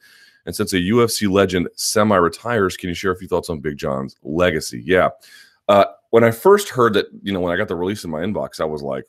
And 0.46 0.56
since 0.56 0.72
a 0.74 0.78
UFC 0.78 1.32
legend 1.32 1.68
semi 1.76 2.16
retires, 2.16 2.78
can 2.78 2.90
you 2.90 2.96
share 2.96 3.12
a 3.12 3.16
few 3.16 3.28
thoughts 3.28 3.50
on 3.50 3.60
Big 3.60 3.78
John's 3.78 4.16
legacy? 4.22 4.84
Yeah. 4.86 5.10
Uh, 5.68 5.86
when 6.12 6.24
I 6.24 6.30
first 6.30 6.70
heard 6.70 6.94
that, 6.94 7.08
you 7.24 7.34
know, 7.34 7.40
when 7.40 7.54
I 7.54 7.58
got 7.58 7.70
the 7.70 7.76
release 7.76 8.04
in 8.04 8.12
my 8.12 8.22
inbox, 8.22 8.62
I 8.62 8.66
was 8.66 8.84
like, 8.84 9.06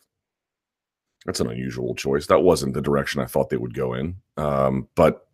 that's 1.27 1.41
an 1.41 1.51
unusual 1.51 1.95
choice. 1.95 2.27
That 2.29 2.43
wasn't 2.43 2.73
the 2.73 2.81
direction 2.81 3.21
I 3.21 3.27
thought 3.27 3.51
they 3.51 3.59
would 3.59 3.75
go 3.75 3.93
in. 3.93 4.17
Um, 4.39 4.89
but 4.95 5.27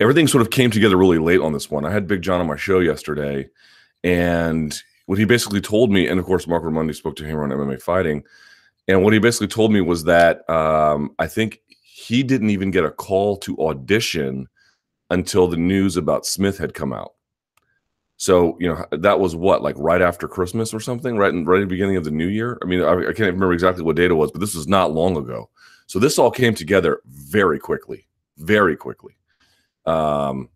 everything 0.00 0.26
sort 0.26 0.42
of 0.42 0.50
came 0.50 0.70
together 0.70 0.96
really 0.96 1.18
late 1.18 1.40
on 1.40 1.52
this 1.52 1.70
one. 1.70 1.84
I 1.84 1.90
had 1.90 2.06
Big 2.06 2.22
John 2.22 2.40
on 2.40 2.46
my 2.46 2.56
show 2.56 2.80
yesterday, 2.80 3.48
and 4.04 4.76
what 5.06 5.18
he 5.18 5.24
basically 5.24 5.60
told 5.60 5.90
me, 5.90 6.08
and 6.08 6.18
of 6.18 6.26
course, 6.26 6.46
Marc 6.46 6.62
Raimondi 6.62 6.94
spoke 6.94 7.16
to 7.16 7.24
him 7.24 7.38
on 7.38 7.50
MMA 7.50 7.80
fighting, 7.80 8.22
and 8.88 9.02
what 9.02 9.12
he 9.12 9.18
basically 9.18 9.48
told 9.48 9.72
me 9.72 9.80
was 9.80 10.04
that 10.04 10.48
um, 10.50 11.14
I 11.18 11.26
think 11.26 11.60
he 11.82 12.22
didn't 12.22 12.50
even 12.50 12.70
get 12.70 12.84
a 12.84 12.90
call 12.90 13.36
to 13.38 13.58
audition 13.58 14.48
until 15.10 15.46
the 15.46 15.56
news 15.56 15.96
about 15.96 16.26
Smith 16.26 16.58
had 16.58 16.74
come 16.74 16.92
out. 16.92 17.12
So 18.16 18.56
you 18.60 18.68
know 18.68 18.86
that 18.92 19.18
was 19.18 19.34
what 19.34 19.62
like 19.62 19.74
right 19.78 20.00
after 20.00 20.28
Christmas 20.28 20.72
or 20.72 20.78
something, 20.78 21.16
right 21.16 21.32
in 21.32 21.44
right 21.44 21.58
at 21.58 21.62
the 21.62 21.66
beginning 21.66 21.96
of 21.96 22.04
the 22.04 22.10
new 22.10 22.28
year. 22.28 22.56
I 22.62 22.66
mean, 22.66 22.80
I, 22.82 22.92
I 22.92 23.12
can't 23.12 23.18
remember 23.20 23.52
exactly 23.52 23.82
what 23.82 23.96
date 23.96 24.10
it 24.10 24.14
was, 24.14 24.30
but 24.30 24.40
this 24.40 24.54
was 24.54 24.68
not 24.68 24.92
long 24.92 25.16
ago. 25.16 25.50
So 25.86 25.98
this 25.98 26.18
all 26.18 26.30
came 26.30 26.54
together 26.54 27.02
very 27.06 27.58
quickly, 27.58 28.06
very 28.38 28.76
quickly. 28.76 29.16
Um, 29.86 30.48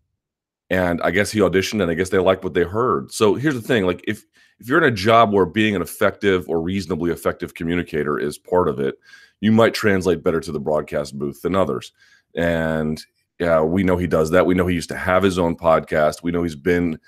and 0.69 1.01
I 1.01 1.11
guess 1.11 1.31
he 1.31 1.39
auditioned, 1.39 1.81
and 1.81 1.89
I 1.89 1.93
guess 1.93 2.09
they 2.09 2.19
liked 2.19 2.43
what 2.43 2.53
they 2.53 2.63
heard. 2.63 3.11
So 3.11 3.35
here's 3.35 3.55
the 3.55 3.61
thing: 3.61 3.85
like 3.85 4.03
if 4.07 4.23
if 4.59 4.67
you're 4.67 4.83
in 4.83 4.91
a 4.91 4.95
job 4.95 5.33
where 5.33 5.45
being 5.45 5.75
an 5.75 5.81
effective 5.81 6.49
or 6.49 6.61
reasonably 6.61 7.11
effective 7.11 7.53
communicator 7.53 8.19
is 8.19 8.37
part 8.37 8.67
of 8.67 8.79
it, 8.79 8.95
you 9.39 9.51
might 9.51 9.73
translate 9.73 10.23
better 10.23 10.39
to 10.39 10.51
the 10.51 10.59
broadcast 10.59 11.17
booth 11.17 11.41
than 11.41 11.55
others. 11.55 11.91
And 12.35 13.03
yeah, 13.39 13.61
we 13.61 13.83
know 13.83 13.97
he 13.97 14.07
does 14.07 14.31
that. 14.31 14.45
We 14.45 14.55
know 14.55 14.67
he 14.67 14.75
used 14.75 14.89
to 14.89 14.97
have 14.97 15.23
his 15.23 15.37
own 15.37 15.55
podcast. 15.55 16.23
We 16.23 16.31
know 16.31 16.43
he's 16.43 16.55
been 16.55 16.99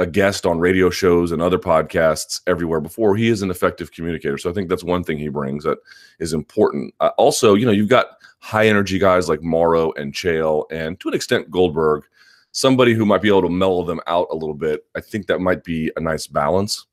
a 0.00 0.06
guest 0.06 0.46
on 0.46 0.58
radio 0.58 0.90
shows 0.90 1.30
and 1.30 1.42
other 1.42 1.58
podcasts 1.58 2.40
everywhere 2.46 2.80
before. 2.80 3.16
He 3.16 3.28
is 3.28 3.42
an 3.42 3.50
effective 3.50 3.92
communicator. 3.92 4.38
So 4.38 4.50
I 4.50 4.52
think 4.52 4.68
that's 4.68 4.82
one 4.82 5.04
thing 5.04 5.18
he 5.18 5.28
brings 5.28 5.64
that 5.64 5.78
is 6.18 6.32
important. 6.32 6.94
Uh, 7.00 7.10
also, 7.18 7.54
you 7.54 7.66
know, 7.66 7.72
you've 7.72 7.88
got 7.88 8.19
high 8.40 8.66
energy 8.66 8.98
guys 8.98 9.28
like 9.28 9.42
Mauro 9.42 9.92
and 9.92 10.12
Chael, 10.12 10.64
and 10.70 10.98
to 11.00 11.08
an 11.08 11.14
extent, 11.14 11.50
Goldberg, 11.50 12.04
somebody 12.52 12.94
who 12.94 13.06
might 13.06 13.22
be 13.22 13.28
able 13.28 13.42
to 13.42 13.48
mellow 13.48 13.84
them 13.84 14.00
out 14.06 14.26
a 14.30 14.34
little 14.34 14.54
bit. 14.54 14.84
I 14.96 15.00
think 15.00 15.26
that 15.26 15.40
might 15.40 15.62
be 15.62 15.90
a 15.96 16.00
nice 16.00 16.26
balance 16.26 16.86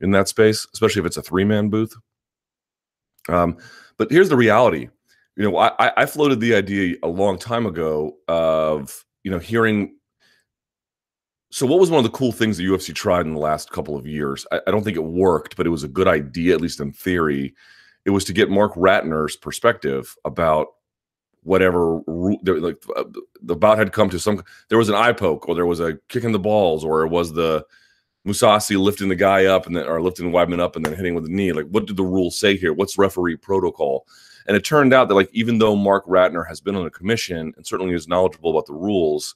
in 0.00 0.10
that 0.12 0.28
space, 0.28 0.66
especially 0.72 1.00
if 1.00 1.06
it's 1.06 1.16
a 1.16 1.22
three 1.22 1.44
man 1.44 1.68
booth. 1.68 1.94
Um, 3.28 3.56
but 3.96 4.10
here's 4.10 4.28
the 4.28 4.36
reality. 4.36 4.88
You 5.36 5.50
know, 5.50 5.56
I, 5.56 5.92
I 5.96 6.06
floated 6.06 6.40
the 6.40 6.54
idea 6.54 6.96
a 7.02 7.08
long 7.08 7.38
time 7.38 7.66
ago 7.66 8.16
of, 8.28 9.04
you 9.24 9.30
know, 9.30 9.38
hearing. 9.38 9.96
So, 11.50 11.66
what 11.66 11.80
was 11.80 11.90
one 11.90 11.98
of 11.98 12.04
the 12.04 12.16
cool 12.16 12.32
things 12.32 12.56
the 12.56 12.66
UFC 12.66 12.94
tried 12.94 13.26
in 13.26 13.32
the 13.32 13.40
last 13.40 13.70
couple 13.70 13.96
of 13.96 14.06
years? 14.06 14.46
I, 14.52 14.60
I 14.66 14.70
don't 14.70 14.84
think 14.84 14.96
it 14.96 15.04
worked, 15.04 15.56
but 15.56 15.66
it 15.66 15.70
was 15.70 15.82
a 15.82 15.88
good 15.88 16.06
idea, 16.06 16.54
at 16.54 16.60
least 16.60 16.80
in 16.80 16.92
theory. 16.92 17.54
It 18.04 18.10
was 18.10 18.24
to 18.26 18.32
get 18.32 18.50
Mark 18.50 18.74
Ratner's 18.74 19.34
perspective 19.34 20.14
about 20.24 20.68
whatever 21.44 22.00
like 22.06 22.82
uh, 22.96 23.04
the 23.42 23.54
bout 23.54 23.78
had 23.78 23.92
come 23.92 24.10
to 24.10 24.18
some 24.18 24.42
there 24.68 24.78
was 24.78 24.88
an 24.88 24.94
eye 24.94 25.12
poke 25.12 25.48
or 25.48 25.54
there 25.54 25.66
was 25.66 25.78
a 25.78 25.98
kick 26.08 26.24
in 26.24 26.32
the 26.32 26.38
balls 26.38 26.84
or 26.84 27.04
it 27.04 27.08
was 27.08 27.32
the 27.32 27.64
Mousasi 28.26 28.78
lifting 28.78 29.08
the 29.08 29.14
guy 29.14 29.44
up 29.44 29.66
and 29.66 29.76
then 29.76 29.86
or 29.86 30.00
lifting 30.00 30.32
Weidman 30.32 30.60
up 30.60 30.76
and 30.76 30.84
then 30.84 30.94
hitting 30.94 31.14
with 31.14 31.24
the 31.24 31.30
knee. 31.30 31.52
Like, 31.52 31.66
what 31.66 31.86
did 31.86 31.96
the 31.96 32.04
rules 32.04 32.38
say 32.38 32.56
here? 32.56 32.72
What's 32.72 32.96
referee 32.96 33.36
protocol? 33.36 34.06
And 34.46 34.56
it 34.56 34.64
turned 34.64 34.94
out 34.94 35.08
that 35.08 35.14
like 35.14 35.30
even 35.32 35.58
though 35.58 35.76
Mark 35.76 36.06
Ratner 36.06 36.46
has 36.48 36.60
been 36.60 36.76
on 36.76 36.86
a 36.86 36.90
commission 36.90 37.52
and 37.56 37.66
certainly 37.66 37.94
is 37.94 38.08
knowledgeable 38.08 38.50
about 38.50 38.66
the 38.66 38.74
rules, 38.74 39.34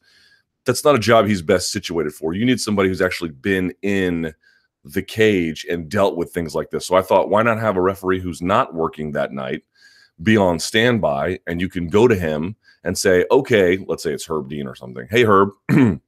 that's 0.64 0.84
not 0.84 0.94
a 0.94 0.98
job 0.98 1.26
he's 1.26 1.42
best 1.42 1.70
situated 1.70 2.14
for. 2.14 2.34
You 2.34 2.44
need 2.44 2.60
somebody 2.60 2.88
who's 2.88 3.02
actually 3.02 3.30
been 3.30 3.72
in 3.82 4.34
the 4.84 5.02
cage 5.02 5.66
and 5.68 5.88
dealt 5.88 6.16
with 6.16 6.32
things 6.32 6.54
like 6.54 6.70
this. 6.70 6.86
So 6.86 6.94
I 6.94 7.02
thought, 7.02 7.30
why 7.30 7.42
not 7.42 7.58
have 7.58 7.76
a 7.76 7.82
referee 7.82 8.20
who's 8.20 8.40
not 8.40 8.74
working 8.74 9.12
that 9.12 9.32
night 9.32 9.64
be 10.22 10.37
on 10.37 10.58
standby 10.58 11.38
and 11.46 11.60
you 11.60 11.68
can 11.68 11.88
go 11.88 12.08
to 12.08 12.14
him 12.14 12.56
and 12.84 12.96
say, 12.96 13.25
okay, 13.30 13.78
let's 13.87 14.02
say 14.02 14.12
it's 14.12 14.26
Herb 14.26 14.48
Dean 14.48 14.66
or 14.66 14.75
something. 14.75 15.06
Hey, 15.10 15.25
Herb, 15.25 15.50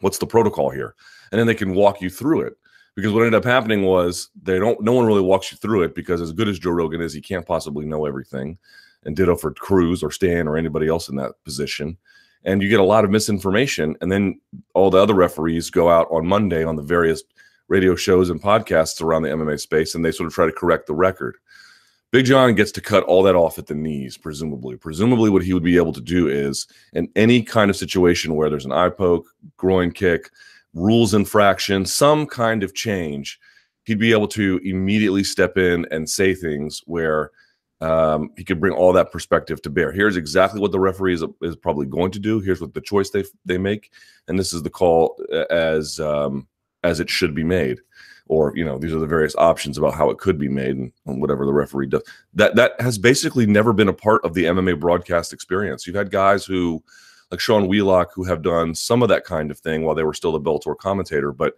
what's 0.00 0.18
the 0.18 0.26
protocol 0.26 0.70
here? 0.70 0.94
and 1.34 1.40
then 1.40 1.48
they 1.48 1.54
can 1.56 1.74
walk 1.74 2.00
you 2.00 2.10
through 2.10 2.42
it. 2.42 2.56
Because 2.94 3.12
what 3.12 3.22
ended 3.22 3.34
up 3.34 3.44
happening 3.44 3.82
was 3.82 4.28
they 4.40 4.56
don't. 4.56 4.80
No 4.80 4.92
one 4.92 5.04
really 5.04 5.20
walks 5.20 5.50
you 5.50 5.58
through 5.58 5.82
it 5.82 5.96
because 5.96 6.20
as 6.20 6.30
good 6.30 6.46
as 6.46 6.60
Joe 6.60 6.70
Rogan 6.70 7.00
is, 7.00 7.12
he 7.12 7.20
can't 7.20 7.44
possibly 7.44 7.84
know 7.84 8.06
everything. 8.06 8.56
And 9.04 9.16
ditto 9.16 9.34
for 9.34 9.52
Cruz 9.52 10.04
or 10.04 10.12
Stan 10.12 10.46
or 10.46 10.56
anybody 10.56 10.86
else 10.86 11.08
in 11.08 11.16
that 11.16 11.32
position. 11.44 11.98
And 12.44 12.62
you 12.62 12.68
get 12.68 12.78
a 12.78 12.84
lot 12.84 13.04
of 13.04 13.10
misinformation. 13.10 13.96
And 14.00 14.12
then 14.12 14.40
all 14.74 14.90
the 14.90 14.98
other 14.98 15.14
referees 15.14 15.70
go 15.70 15.90
out 15.90 16.06
on 16.08 16.24
Monday 16.24 16.62
on 16.62 16.76
the 16.76 16.82
various 16.82 17.24
radio 17.66 17.96
shows 17.96 18.30
and 18.30 18.40
podcasts 18.40 19.02
around 19.02 19.22
the 19.22 19.30
MMA 19.30 19.58
space 19.58 19.96
and 19.96 20.04
they 20.04 20.12
sort 20.12 20.28
of 20.28 20.32
try 20.32 20.46
to 20.46 20.52
correct 20.52 20.86
the 20.86 20.94
record. 20.94 21.36
Big 22.14 22.26
John 22.26 22.54
gets 22.54 22.70
to 22.70 22.80
cut 22.80 23.02
all 23.02 23.24
that 23.24 23.34
off 23.34 23.58
at 23.58 23.66
the 23.66 23.74
knees, 23.74 24.16
presumably. 24.16 24.76
Presumably, 24.76 25.30
what 25.30 25.42
he 25.42 25.52
would 25.52 25.64
be 25.64 25.76
able 25.76 25.92
to 25.92 26.00
do 26.00 26.28
is 26.28 26.68
in 26.92 27.08
any 27.16 27.42
kind 27.42 27.70
of 27.70 27.76
situation 27.76 28.36
where 28.36 28.48
there's 28.48 28.66
an 28.66 28.70
eye 28.70 28.88
poke, 28.88 29.26
groin 29.56 29.90
kick, 29.90 30.30
rules 30.74 31.12
infraction, 31.12 31.84
some 31.84 32.24
kind 32.24 32.62
of 32.62 32.72
change, 32.72 33.40
he'd 33.82 33.98
be 33.98 34.12
able 34.12 34.28
to 34.28 34.60
immediately 34.62 35.24
step 35.24 35.58
in 35.58 35.88
and 35.90 36.08
say 36.08 36.36
things 36.36 36.82
where 36.86 37.32
um, 37.80 38.30
he 38.36 38.44
could 38.44 38.60
bring 38.60 38.74
all 38.74 38.92
that 38.92 39.10
perspective 39.10 39.60
to 39.62 39.68
bear. 39.68 39.90
Here's 39.90 40.16
exactly 40.16 40.60
what 40.60 40.70
the 40.70 40.78
referee 40.78 41.14
is, 41.14 41.24
is 41.42 41.56
probably 41.56 41.86
going 41.86 42.12
to 42.12 42.20
do. 42.20 42.38
Here's 42.38 42.60
what 42.60 42.74
the 42.74 42.80
choice 42.80 43.10
they 43.10 43.24
they 43.44 43.58
make, 43.58 43.90
and 44.28 44.38
this 44.38 44.52
is 44.52 44.62
the 44.62 44.70
call 44.70 45.16
uh, 45.32 45.46
as 45.50 45.98
um, 45.98 46.46
as 46.84 47.00
it 47.00 47.10
should 47.10 47.34
be 47.34 47.42
made. 47.42 47.80
Or 48.26 48.56
you 48.56 48.64
know, 48.64 48.78
these 48.78 48.92
are 48.92 48.98
the 48.98 49.06
various 49.06 49.36
options 49.36 49.76
about 49.76 49.94
how 49.94 50.08
it 50.10 50.18
could 50.18 50.38
be 50.38 50.48
made, 50.48 50.76
and, 50.76 50.92
and 51.06 51.20
whatever 51.20 51.44
the 51.44 51.52
referee 51.52 51.88
does. 51.88 52.02
That 52.32 52.56
that 52.56 52.80
has 52.80 52.98
basically 52.98 53.46
never 53.46 53.72
been 53.72 53.88
a 53.88 53.92
part 53.92 54.24
of 54.24 54.34
the 54.34 54.44
MMA 54.44 54.80
broadcast 54.80 55.32
experience. 55.32 55.86
You've 55.86 55.96
had 55.96 56.10
guys 56.10 56.44
who 56.44 56.82
like 57.30 57.40
Sean 57.40 57.68
Wheelock 57.68 58.12
who 58.14 58.24
have 58.24 58.42
done 58.42 58.74
some 58.74 59.02
of 59.02 59.08
that 59.08 59.24
kind 59.24 59.50
of 59.50 59.58
thing 59.58 59.84
while 59.84 59.94
they 59.94 60.04
were 60.04 60.14
still 60.14 60.36
a 60.36 60.40
Bellator 60.40 60.76
commentator, 60.76 61.32
but 61.32 61.54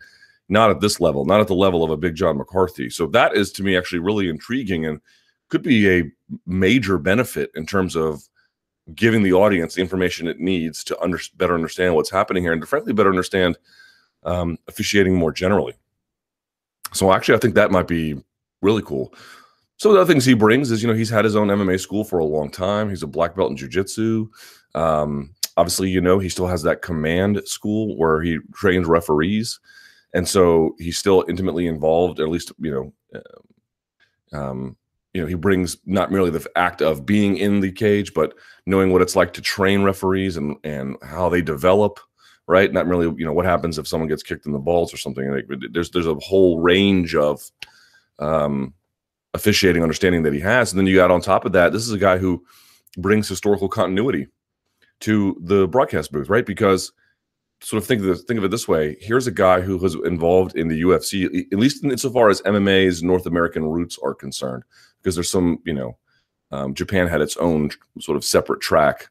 not 0.49 0.71
at 0.71 0.81
this 0.81 1.01
level, 1.01 1.25
not 1.25 1.41
at 1.41 1.49
the 1.49 1.55
level 1.55 1.83
of 1.83 1.91
a 1.91 1.97
Big 1.97 2.15
John 2.15 2.39
McCarthy. 2.39 2.89
So 2.89 3.07
that 3.09 3.37
is 3.37 3.53
to 3.53 3.63
me 3.63 3.77
actually 3.77 3.99
really 3.99 4.29
intriguing 4.29 4.87
and 4.87 5.01
could 5.49 5.63
be 5.63 5.89
a 5.91 6.11
major 6.47 6.99
benefit 6.99 7.51
in 7.55 7.67
terms 7.67 7.97
of 7.97 8.23
giving 8.95 9.23
the 9.23 9.33
audience 9.33 9.75
the 9.75 9.81
information 9.81 10.29
it 10.29 10.39
needs 10.39 10.85
to 10.85 11.01
under, 11.01 11.19
better 11.37 11.55
understand 11.55 11.95
what's 11.95 12.11
happening 12.11 12.43
here 12.43 12.53
and 12.53 12.61
to 12.61 12.67
frankly 12.67 12.93
better 12.93 13.11
understand 13.11 13.59
um, 14.23 14.57
officiating 14.69 15.15
more 15.15 15.33
generally. 15.33 15.75
So 16.93 17.13
actually, 17.13 17.37
I 17.37 17.39
think 17.39 17.55
that 17.55 17.71
might 17.71 17.89
be 17.89 18.23
really 18.63 18.83
cool. 18.83 19.15
Some 19.79 19.91
of 19.91 19.97
the 19.97 20.01
other 20.01 20.13
things 20.13 20.25
he 20.25 20.35
brings 20.35 20.71
is, 20.71 20.83
you 20.83 20.89
know, 20.89 20.95
he's 20.95 21.11
had 21.11 21.25
his 21.25 21.37
own 21.37 21.49
MMA 21.49 21.79
school 21.79 22.05
for 22.05 22.19
a 22.19 22.25
long 22.25 22.51
time. 22.51 22.89
He's 22.89 23.03
a 23.03 23.07
black 23.07 23.37
belt 23.37 23.51
in 23.51 23.57
jiu-jitsu. 23.57 24.29
Um, 24.75 25.35
obviously, 25.57 25.91
you 25.91 26.01
know, 26.01 26.19
he 26.19 26.29
still 26.29 26.47
has 26.47 26.63
that 26.63 26.83
command 26.83 27.43
school 27.45 27.97
where 27.99 28.23
he 28.23 28.39
trains 28.55 28.87
referees. 28.87 29.61
And 30.15 30.27
so 30.27 30.75
he's 30.79 30.97
still 30.97 31.25
intimately 31.29 31.67
involved, 31.67 32.21
at 32.21 32.29
least, 32.29 32.53
you 32.59 32.93
know, 33.13 33.21
uh, 34.33 34.37
um, 34.37 34.77
you 35.13 35.23
know, 35.23 35.29
he 35.29 35.35
brings 35.35 35.79
not 35.87 36.13
merely 36.13 36.31
the 36.31 36.47
act 36.57 36.83
of 36.83 37.07
being 37.07 37.39
in 37.39 37.61
the 37.61 37.73
cage, 37.73 38.13
but 38.13 38.35
knowing 38.67 38.93
what 38.93 39.01
it's 39.01 39.17
like 39.17 39.33
to 39.33 39.41
train 39.41 39.83
referees 39.83 40.37
and 40.37 40.57
and 40.63 40.97
how 41.03 41.31
they 41.31 41.41
develop, 41.41 41.99
right? 42.47 42.73
Not 42.73 42.87
really, 42.87 43.07
you 43.19 43.25
know, 43.25 43.33
what 43.33 43.45
happens 43.45 43.79
if 43.79 43.89
someone 43.89 44.09
gets 44.09 44.23
kicked 44.23 44.47
in 44.47 44.53
the 44.53 44.59
balls 44.59 44.95
or 44.95 44.97
something. 44.97 45.29
Like, 45.31 45.47
there's 45.73 45.91
there's 45.91 46.07
a 46.07 46.15
whole 46.15 46.61
range 46.61 47.15
of 47.15 47.43
um, 48.19 48.73
officiating 49.35 49.83
understanding 49.83 50.23
that 50.23 50.33
he 50.33 50.41
has, 50.41 50.73
and 50.73 50.79
then 50.79 50.87
you 50.87 50.97
got 50.97 51.11
on 51.11 51.21
top 51.21 51.45
of 51.45 51.53
that, 51.53 51.73
this 51.73 51.87
is 51.87 51.93
a 51.93 51.99
guy 51.99 52.19
who 52.19 52.45
brings 52.99 53.29
historical 53.29 53.69
continuity 53.69 54.29
to 55.01 55.37
the 55.43 55.67
broadcast 55.69 56.13
booth, 56.13 56.29
right? 56.29 56.47
Because 56.47 56.93
sort 57.61 57.83
of 57.83 57.87
think 57.87 58.01
of 58.01 58.07
this, 58.07 58.23
think 58.25 58.39
of 58.39 58.45
it 58.45 58.51
this 58.51 58.69
way: 58.69 58.97
here's 59.01 59.27
a 59.27 59.33
guy 59.33 59.61
who 59.61 59.77
was 59.77 59.95
involved 60.05 60.57
in 60.57 60.69
the 60.69 60.83
UFC, 60.83 61.47
at 61.53 61.59
least 61.59 61.85
insofar 61.85 62.31
as 62.31 62.43
MMA's 62.43 63.03
North 63.03 63.27
American 63.27 63.65
roots 63.65 63.99
are 64.03 64.15
concerned, 64.15 64.63
because 65.03 65.17
there's 65.17 65.31
some, 65.31 65.59
you 65.65 65.75
know, 65.75 65.97
um, 66.53 66.75
Japan 66.75 67.09
had 67.09 67.21
its 67.21 67.37
own 67.39 67.71
sort 68.01 68.17
of 68.17 68.25
separate 68.25 68.61
track 68.61 69.09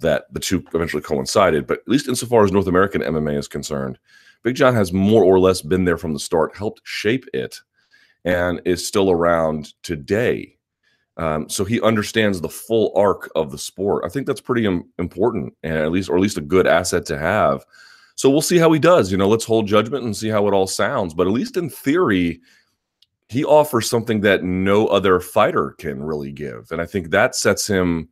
that 0.00 0.32
the 0.32 0.40
two 0.40 0.64
eventually 0.74 1.02
coincided. 1.02 1.66
But 1.66 1.78
at 1.78 1.88
least 1.88 2.08
insofar 2.08 2.44
as 2.44 2.52
North 2.52 2.66
American 2.66 3.02
MMA 3.02 3.38
is 3.38 3.48
concerned, 3.48 3.98
Big 4.42 4.56
John 4.56 4.74
has 4.74 4.92
more 4.92 5.22
or 5.22 5.38
less 5.38 5.62
been 5.62 5.84
there 5.84 5.98
from 5.98 6.12
the 6.12 6.18
start, 6.18 6.56
helped 6.56 6.80
shape 6.84 7.26
it, 7.32 7.60
and 8.24 8.60
is 8.64 8.86
still 8.86 9.10
around 9.10 9.74
today. 9.82 10.56
Um, 11.16 11.48
so 11.48 11.64
he 11.64 11.80
understands 11.82 12.40
the 12.40 12.48
full 12.48 12.92
arc 12.96 13.30
of 13.34 13.50
the 13.50 13.58
sport. 13.58 14.04
I 14.06 14.08
think 14.08 14.26
that's 14.26 14.40
pretty 14.40 14.64
Im- 14.64 14.88
important, 14.98 15.54
and 15.62 15.76
at 15.76 15.90
least, 15.90 16.08
or 16.08 16.16
at 16.16 16.22
least 16.22 16.38
a 16.38 16.42
good 16.42 16.66
asset 16.66 17.04
to 17.06 17.18
have. 17.18 17.64
So 18.14 18.30
we'll 18.30 18.40
see 18.40 18.58
how 18.58 18.72
he 18.72 18.78
does. 18.78 19.10
You 19.10 19.18
know, 19.18 19.28
let's 19.28 19.44
hold 19.44 19.66
judgment 19.66 20.04
and 20.04 20.16
see 20.16 20.28
how 20.28 20.46
it 20.46 20.54
all 20.54 20.66
sounds. 20.66 21.12
But 21.12 21.26
at 21.26 21.32
least 21.32 21.56
in 21.56 21.68
theory, 21.68 22.40
he 23.28 23.44
offers 23.44 23.88
something 23.88 24.20
that 24.22 24.44
no 24.44 24.86
other 24.86 25.20
fighter 25.20 25.74
can 25.78 26.02
really 26.02 26.32
give, 26.32 26.72
and 26.72 26.80
I 26.80 26.86
think 26.86 27.10
that 27.10 27.34
sets 27.34 27.66
him 27.66 28.08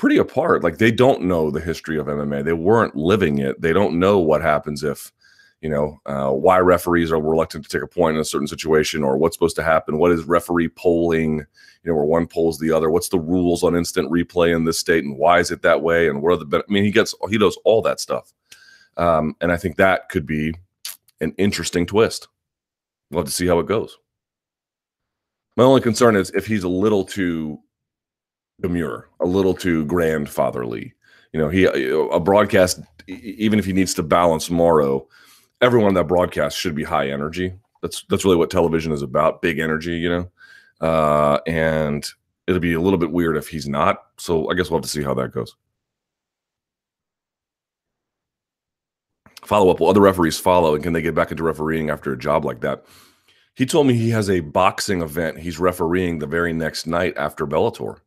pretty 0.00 0.16
apart. 0.16 0.64
Like 0.64 0.78
they 0.78 0.90
don't 0.90 1.22
know 1.22 1.50
the 1.50 1.60
history 1.60 1.98
of 1.98 2.06
MMA; 2.06 2.42
they 2.42 2.54
weren't 2.54 2.96
living 2.96 3.38
it. 3.38 3.60
They 3.60 3.74
don't 3.74 3.98
know 3.98 4.18
what 4.18 4.40
happens 4.40 4.82
if 4.82 5.12
you 5.60 5.68
know, 5.68 6.00
uh, 6.06 6.30
why 6.30 6.58
referees 6.58 7.12
are 7.12 7.20
reluctant 7.20 7.64
to 7.64 7.70
take 7.70 7.82
a 7.84 7.86
point 7.86 8.16
in 8.16 8.20
a 8.20 8.24
certain 8.24 8.46
situation 8.46 9.04
or 9.04 9.18
what's 9.18 9.36
supposed 9.36 9.56
to 9.56 9.62
happen. 9.62 9.98
What 9.98 10.10
is 10.10 10.24
referee 10.24 10.70
polling, 10.70 11.38
you 11.38 11.46
know, 11.84 11.94
where 11.94 12.04
one 12.04 12.26
polls 12.26 12.58
the 12.58 12.72
other? 12.72 12.90
What's 12.90 13.10
the 13.10 13.18
rules 13.18 13.62
on 13.62 13.76
instant 13.76 14.10
replay 14.10 14.56
in 14.56 14.64
this 14.64 14.78
state 14.78 15.04
and 15.04 15.18
why 15.18 15.38
is 15.38 15.50
it 15.50 15.60
that 15.60 15.82
way? 15.82 16.08
And 16.08 16.22
what 16.22 16.32
are 16.32 16.44
the, 16.44 16.64
I 16.66 16.72
mean, 16.72 16.84
he 16.84 16.90
gets, 16.90 17.14
he 17.28 17.36
does 17.36 17.58
all 17.64 17.82
that 17.82 18.00
stuff. 18.00 18.32
Um, 18.96 19.36
and 19.42 19.52
I 19.52 19.58
think 19.58 19.76
that 19.76 20.08
could 20.08 20.24
be 20.24 20.54
an 21.20 21.34
interesting 21.36 21.84
twist. 21.84 22.28
Love 23.10 23.26
to 23.26 23.30
see 23.30 23.46
how 23.46 23.58
it 23.58 23.66
goes. 23.66 23.98
My 25.56 25.64
only 25.64 25.82
concern 25.82 26.16
is 26.16 26.30
if 26.30 26.46
he's 26.46 26.64
a 26.64 26.68
little 26.68 27.04
too 27.04 27.58
demure, 28.60 29.08
a 29.20 29.26
little 29.26 29.54
too 29.54 29.84
grandfatherly. 29.86 30.94
You 31.32 31.40
know, 31.40 31.48
he 31.48 31.64
a 31.64 32.20
broadcast, 32.20 32.80
even 33.06 33.58
if 33.58 33.64
he 33.64 33.72
needs 33.72 33.94
to 33.94 34.02
balance 34.02 34.50
Mauro, 34.50 35.06
everyone 35.60 35.88
on 35.88 35.94
that 35.94 36.08
broadcast 36.08 36.58
should 36.58 36.74
be 36.74 36.84
high 36.84 37.10
energy. 37.10 37.52
That's 37.82 38.04
that's 38.08 38.24
really 38.24 38.36
what 38.36 38.50
television 38.50 38.92
is 38.92 39.02
about, 39.02 39.42
big 39.42 39.58
energy, 39.58 39.96
you 39.96 40.08
know. 40.10 40.30
Uh, 40.86 41.38
and 41.46 42.06
it'll 42.46 42.60
be 42.60 42.74
a 42.74 42.80
little 42.80 42.98
bit 42.98 43.12
weird 43.12 43.36
if 43.36 43.48
he's 43.48 43.68
not. 43.68 44.02
So 44.18 44.50
I 44.50 44.54
guess 44.54 44.70
we'll 44.70 44.78
have 44.78 44.84
to 44.84 44.90
see 44.90 45.02
how 45.02 45.14
that 45.14 45.32
goes. 45.32 45.54
follow 49.50 49.70
up? 49.72 49.80
Will 49.80 49.88
other 49.88 50.00
referees 50.00 50.38
follow, 50.38 50.76
and 50.76 50.82
can 50.82 50.92
they 50.92 51.02
get 51.02 51.16
back 51.16 51.32
into 51.32 51.42
refereeing 51.42 51.90
after 51.90 52.12
a 52.12 52.18
job 52.18 52.44
like 52.44 52.60
that? 52.60 52.84
He 53.56 53.66
told 53.66 53.88
me 53.88 53.94
he 53.94 54.10
has 54.10 54.30
a 54.30 54.40
boxing 54.40 55.02
event 55.02 55.38
he's 55.38 55.58
refereeing 55.58 56.20
the 56.20 56.26
very 56.26 56.52
next 56.52 56.86
night 56.86 57.14
after 57.16 57.48
Bellator. 57.48 57.98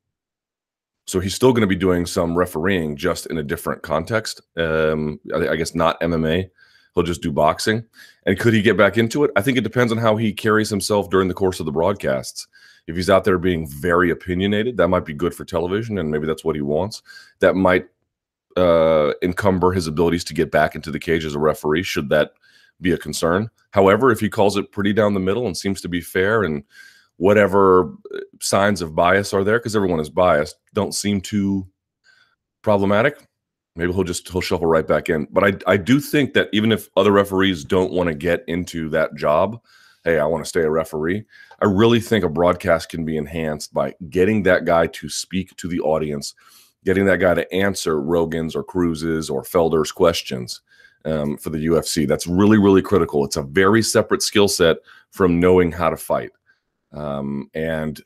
So 1.06 1.20
he's 1.20 1.36
still 1.36 1.52
going 1.52 1.62
to 1.62 1.68
be 1.68 1.76
doing 1.76 2.06
some 2.06 2.38
refereeing, 2.38 2.96
just 2.96 3.26
in 3.26 3.38
a 3.38 3.44
different 3.44 3.84
context. 3.84 4.42
Um, 4.58 5.20
I, 5.34 5.50
I 5.50 5.56
guess 5.56 5.76
not 5.76 6.00
MMA. 6.02 6.50
He'll 6.94 7.04
just 7.04 7.22
do 7.22 7.32
boxing. 7.32 7.84
And 8.26 8.40
could 8.40 8.54
he 8.54 8.62
get 8.62 8.78
back 8.78 8.98
into 8.98 9.24
it? 9.24 9.32
I 9.36 9.42
think 9.42 9.58
it 9.58 9.64
depends 9.64 9.92
on 9.92 9.98
how 9.98 10.16
he 10.16 10.32
carries 10.32 10.70
himself 10.70 11.10
during 11.10 11.28
the 11.28 11.34
course 11.34 11.60
of 11.60 11.66
the 11.66 11.72
broadcasts. 11.72 12.48
If 12.88 12.96
he's 12.96 13.10
out 13.10 13.24
there 13.24 13.38
being 13.38 13.68
very 13.68 14.12
opinionated, 14.12 14.78
that 14.78 14.90
might 14.90 15.06
be 15.06 15.14
good 15.14 15.34
for 15.34 15.46
television, 15.46 15.98
and 15.98 16.12
maybe 16.12 16.28
that's 16.28 16.44
what 16.44 16.56
he 16.56 16.62
wants. 16.62 17.02
That 17.40 17.56
might 17.56 17.88
uh, 18.58 19.14
encumber 19.22 19.72
his 19.72 19.88
abilities 19.88 20.24
to 20.26 20.34
get 20.34 20.52
back 20.52 20.76
into 20.76 20.92
the 20.92 21.00
cage 21.00 21.26
as 21.26 21.36
a 21.36 21.40
referee, 21.40 21.84
should 21.84 22.10
that 22.10 22.34
be 22.82 22.92
a 22.92 22.98
concern. 22.98 23.50
However, 23.72 24.12
if 24.12 24.20
he 24.20 24.30
calls 24.30 24.58
it 24.58 24.72
pretty 24.72 24.94
down 24.94 25.14
the 25.14 25.20
middle 25.20 25.48
and 25.48 25.58
seems 25.58 25.82
to 25.82 25.90
be 25.90 26.02
fair 26.02 26.44
and 26.44 26.64
whatever 27.18 27.94
uh, 28.14 28.20
signs 28.42 28.82
of 28.82 28.96
bias 28.96 29.34
are 29.34 29.44
there, 29.44 29.60
because 29.60 29.76
everyone 29.76 30.00
is 30.00 30.10
biased, 30.10 30.56
don't 30.74 30.94
seem 30.94 31.22
too 31.22 31.68
problematic, 32.62 33.28
maybe 33.76 33.94
he'll 33.94 34.04
just 34.04 34.28
he'll 34.30 34.42
shuffle 34.42 34.68
right 34.68 34.88
back 34.88 35.10
in. 35.10 35.28
But 35.32 35.44
I 35.44 35.74
I 35.74 35.78
do 35.78 36.00
think 36.00 36.34
that 36.34 36.50
even 36.54 36.72
if 36.72 36.90
other 36.98 37.12
referees 37.12 37.64
don't 37.64 37.92
want 37.92 38.08
to 38.10 38.16
get 38.16 38.44
into 38.48 38.90
that 38.90 39.16
job, 39.16 39.60
hey, 40.04 40.20
I 40.20 40.26
want 40.26 40.44
to 40.44 40.50
stay 40.50 40.62
a 40.62 40.70
referee. 40.70 41.24
I 41.62 41.66
really 41.66 42.00
think 42.00 42.24
a 42.24 42.30
broadcast 42.30 42.90
can 42.90 43.06
be 43.06 43.18
enhanced 43.18 43.74
by 43.74 43.96
getting 44.10 44.44
that 44.44 44.66
guy 44.66 44.88
to 44.88 45.10
speak 45.10 45.56
to 45.58 45.68
the 45.68 45.80
audience, 45.80 46.34
getting 46.84 47.06
that 47.06 47.20
guy 47.20 47.34
to 47.34 47.54
answer 47.54 48.02
Rogan's 48.02 48.56
or 48.56 48.64
Cruz's 48.64 49.30
or 49.30 49.44
Felder's 49.44 49.92
questions 49.92 50.62
um, 51.06 51.38
for 51.38 51.50
the 51.50 51.66
UFC. 51.66 52.08
That's 52.08 52.28
really, 52.28 52.58
really 52.58 52.82
critical. 52.82 53.24
It's 53.24 53.38
a 53.38 53.44
very 53.44 53.82
separate 53.82 54.22
skill 54.22 54.48
set 54.48 54.78
from 55.12 55.40
knowing 55.40 55.72
how 55.72 55.90
to 55.90 55.98
fight. 55.98 56.32
Um, 56.94 57.50
and 57.54 58.02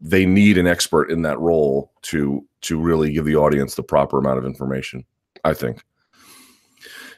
they 0.00 0.26
need 0.26 0.58
an 0.58 0.66
expert 0.66 1.10
in 1.10 1.22
that 1.22 1.38
role 1.38 1.92
to 2.02 2.44
to 2.62 2.80
really 2.80 3.12
give 3.12 3.24
the 3.24 3.36
audience 3.36 3.74
the 3.74 3.82
proper 3.82 4.18
amount 4.18 4.38
of 4.38 4.44
information. 4.44 5.04
I 5.44 5.54
think. 5.54 5.82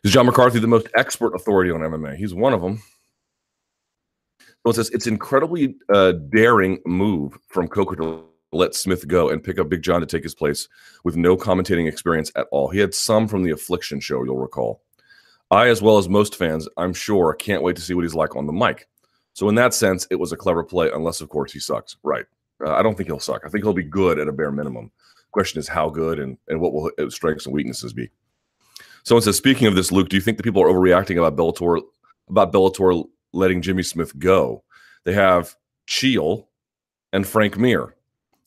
Is 0.05 0.13
John 0.13 0.27
McCarthy 0.27 0.59
the 0.59 0.67
most 0.67 0.89
expert 0.95 1.35
authority 1.35 1.71
on 1.71 1.81
MMA? 1.81 2.17
He's 2.17 2.35
one 2.35 2.53
of 2.53 2.61
them. 2.61 2.83
So 4.39 4.71
it 4.71 4.75
says 4.75 4.91
it's 4.91 5.07
incredibly 5.07 5.77
uh, 5.93 6.13
daring 6.31 6.81
move 6.85 7.37
from 7.49 7.69
Coker 7.69 7.97
to 7.97 8.25
let 8.53 8.75
Smith 8.75 9.09
go 9.09 9.31
and 9.31 9.43
pick 9.43 9.59
up 9.59 9.69
Big 9.69 9.83
John 9.83 10.01
to 10.01 10.07
take 10.07 10.23
his 10.23 10.35
place 10.35 10.69
with 11.05 11.17
no 11.17 11.37
commentating 11.37 11.89
experience 11.89 12.31
at 12.37 12.47
all. 12.51 12.69
He 12.69 12.79
had 12.79 12.95
some 12.95 13.29
from 13.29 13.43
the 13.43 13.51
Affliction 13.51 14.01
show, 14.01 14.25
you'll 14.25 14.39
recall. 14.39 14.83
I, 15.51 15.69
as 15.69 15.83
well 15.83 15.99
as 15.99 16.09
most 16.09 16.37
fans, 16.37 16.69
I'm 16.77 16.95
sure, 16.95 17.35
can't 17.35 17.63
wait 17.63 17.77
to 17.77 17.83
see 17.83 17.95
what 17.95 18.05
he's 18.05 18.15
like 18.15 18.37
on 18.37 18.47
the 18.47 18.53
mic. 18.53 18.89
So 19.35 19.49
in 19.49 19.55
that 19.57 19.75
sense, 19.75 20.07
it 20.11 20.17
was 20.17 20.33
a 20.33 20.37
clever 20.37 20.65
play, 20.65 20.91
unless 20.93 21.21
of 21.21 21.29
course 21.29 21.53
he 21.53 21.61
sucks. 21.61 21.97
Right? 22.03 22.25
Uh, 22.65 22.73
I 22.73 22.83
don't 22.83 22.97
think 22.97 23.09
he'll 23.09 23.21
suck. 23.21 23.43
I 23.45 23.49
think 23.49 23.65
he'll 23.65 23.75
be 23.75 23.83
good 23.83 24.19
at 24.19 24.29
a 24.29 24.33
bare 24.33 24.53
minimum. 24.53 24.91
Question 25.33 25.59
is 25.59 25.69
how 25.69 25.91
good 25.91 26.19
and 26.19 26.39
and 26.49 26.61
what 26.61 26.73
will 26.73 26.91
his 26.97 27.15
strengths 27.15 27.45
and 27.45 27.55
weaknesses 27.55 27.93
be. 27.93 28.11
Someone 29.03 29.23
says, 29.23 29.37
speaking 29.37 29.67
of 29.67 29.75
this, 29.75 29.93
Luke, 29.93 30.09
do 30.09 30.17
you 30.17 30.23
think 30.23 30.39
the 30.39 30.43
people 30.43 30.63
are 30.63 30.69
overreacting 30.69 31.19
about 31.19 31.37
Bellator 31.37 31.83
about 32.29 32.53
Bellator 32.53 33.05
letting 33.33 33.61
Jimmy 33.61 33.83
Smith 33.83 34.19
go? 34.19 34.65
They 35.05 35.13
have 35.13 35.55
Chael 35.87 36.47
and 37.13 37.27
Frank 37.27 37.59
Mir. 37.59 37.95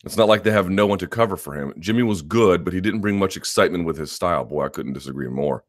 It's 0.03 0.17
not 0.17 0.27
like 0.27 0.43
they 0.43 0.51
have 0.51 0.69
no 0.69 0.87
one 0.87 0.99
to 0.99 1.07
cover 1.07 1.37
for 1.37 1.53
him. 1.53 1.73
Jimmy 1.79 2.03
was 2.03 2.21
good, 2.21 2.63
but 2.63 2.73
he 2.73 2.81
didn't 2.81 3.01
bring 3.01 3.19
much 3.19 3.35
excitement 3.35 3.85
with 3.85 3.97
his 3.97 4.11
style. 4.11 4.45
Boy, 4.45 4.65
I 4.65 4.69
couldn't 4.69 4.93
disagree 4.93 5.27
more. 5.27 5.63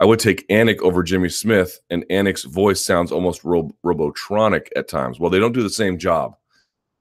I 0.00 0.04
would 0.04 0.20
take 0.20 0.46
Anik 0.48 0.80
over 0.80 1.02
Jimmy 1.02 1.28
Smith, 1.28 1.80
and 1.90 2.04
Anik's 2.08 2.44
voice 2.44 2.84
sounds 2.84 3.10
almost 3.10 3.44
ro- 3.44 3.74
robotronic 3.84 4.68
at 4.76 4.88
times. 4.88 5.18
Well, 5.18 5.30
they 5.30 5.40
don't 5.40 5.54
do 5.54 5.62
the 5.62 5.70
same 5.70 5.98
job. 5.98 6.36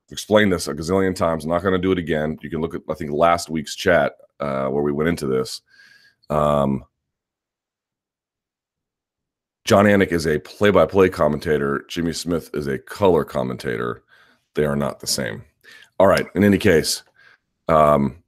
Explain 0.10 0.50
this 0.50 0.68
a 0.68 0.74
gazillion 0.74 1.16
times. 1.16 1.44
I'm 1.44 1.52
not 1.52 1.62
going 1.62 1.74
to 1.74 1.80
do 1.80 1.92
it 1.92 2.00
again. 2.00 2.38
You 2.42 2.50
can 2.50 2.62
look 2.62 2.74
at, 2.74 2.82
I 2.90 2.94
think, 2.96 3.12
last 3.12 3.50
week's 3.50 3.76
chat 3.76 4.14
uh, 4.40 4.68
where 4.68 4.84
we 4.84 4.92
went 4.92 5.10
into 5.10 5.28
this. 5.28 5.62
Um, 6.30 6.86
Jon 9.66 9.86
Anik 9.86 10.14
is 10.14 10.26
a 10.26 10.40
play 10.40 10.72
by 10.72 10.86
play 10.86 11.10
commentator. 11.10 11.86
Jimmy 11.90 12.14
Smith 12.14 12.50
is 12.54 12.68
a 12.68 12.80
color 12.80 13.26
commentator. 13.26 14.02
They 14.56 14.66
are 14.66 14.78
not 14.78 15.02
the 15.02 15.08
same. 15.08 15.44
All 16.00 16.08
right. 16.08 16.26
In 16.36 16.44
any 16.44 16.58
case, 16.58 17.04
um, 17.68 18.24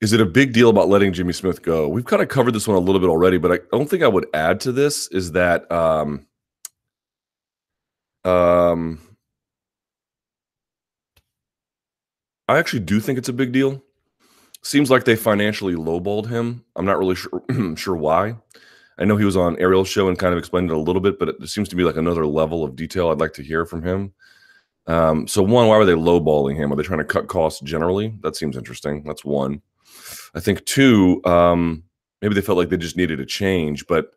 is 0.00 0.12
it 0.12 0.20
a 0.20 0.26
big 0.26 0.52
deal 0.52 0.70
about 0.70 0.88
letting 0.88 1.12
Jimmy 1.12 1.32
Smith 1.32 1.62
go? 1.62 1.86
We've 1.88 2.04
kind 2.04 2.22
of 2.22 2.28
covered 2.28 2.52
this 2.52 2.66
one 2.66 2.76
a 2.76 2.80
little 2.80 3.00
bit 3.00 3.10
already, 3.10 3.38
but 3.38 3.52
I 3.52 3.58
don't 3.70 3.88
think 3.88 4.02
I 4.02 4.08
would 4.08 4.26
add 4.32 4.60
to 4.60 4.72
this 4.72 5.08
is 5.08 5.32
that 5.32 5.70
um, 5.70 6.26
um, 8.24 8.98
I 12.48 12.58
actually 12.58 12.80
do 12.80 12.98
think 12.98 13.18
it's 13.18 13.28
a 13.28 13.34
big 13.34 13.52
deal. 13.52 13.82
Seems 14.62 14.90
like 14.90 15.04
they 15.04 15.16
financially 15.16 15.74
lowballed 15.74 16.28
him. 16.28 16.64
I'm 16.76 16.84
not 16.84 16.98
really 16.98 17.14
sure 17.14 17.42
sure 17.76 17.96
why. 17.96 18.36
I 18.98 19.04
know 19.04 19.16
he 19.16 19.24
was 19.24 19.36
on 19.36 19.58
Ariel's 19.58 19.88
show 19.88 20.08
and 20.08 20.18
kind 20.18 20.32
of 20.32 20.38
explained 20.38 20.70
it 20.70 20.76
a 20.76 20.78
little 20.78 21.00
bit, 21.00 21.18
but 21.18 21.30
it 21.30 21.48
seems 21.48 21.70
to 21.70 21.76
be 21.76 21.84
like 21.84 21.96
another 21.96 22.26
level 22.26 22.64
of 22.64 22.76
detail 22.76 23.08
I'd 23.08 23.20
like 23.20 23.32
to 23.34 23.42
hear 23.42 23.64
from 23.64 23.82
him. 23.82 24.12
Um, 24.86 25.26
so 25.26 25.42
one, 25.42 25.68
why 25.68 25.78
were 25.78 25.86
they 25.86 25.92
lowballing 25.92 26.56
him? 26.56 26.72
Are 26.72 26.76
they 26.76 26.82
trying 26.82 26.98
to 26.98 27.04
cut 27.04 27.28
costs 27.28 27.60
generally? 27.60 28.14
That 28.22 28.36
seems 28.36 28.56
interesting. 28.56 29.02
That's 29.04 29.24
one. 29.24 29.62
I 30.34 30.40
think 30.40 30.64
two, 30.64 31.20
um, 31.24 31.82
maybe 32.22 32.34
they 32.34 32.40
felt 32.40 32.58
like 32.58 32.68
they 32.68 32.76
just 32.76 32.96
needed 32.96 33.20
a 33.20 33.26
change, 33.26 33.86
but 33.86 34.12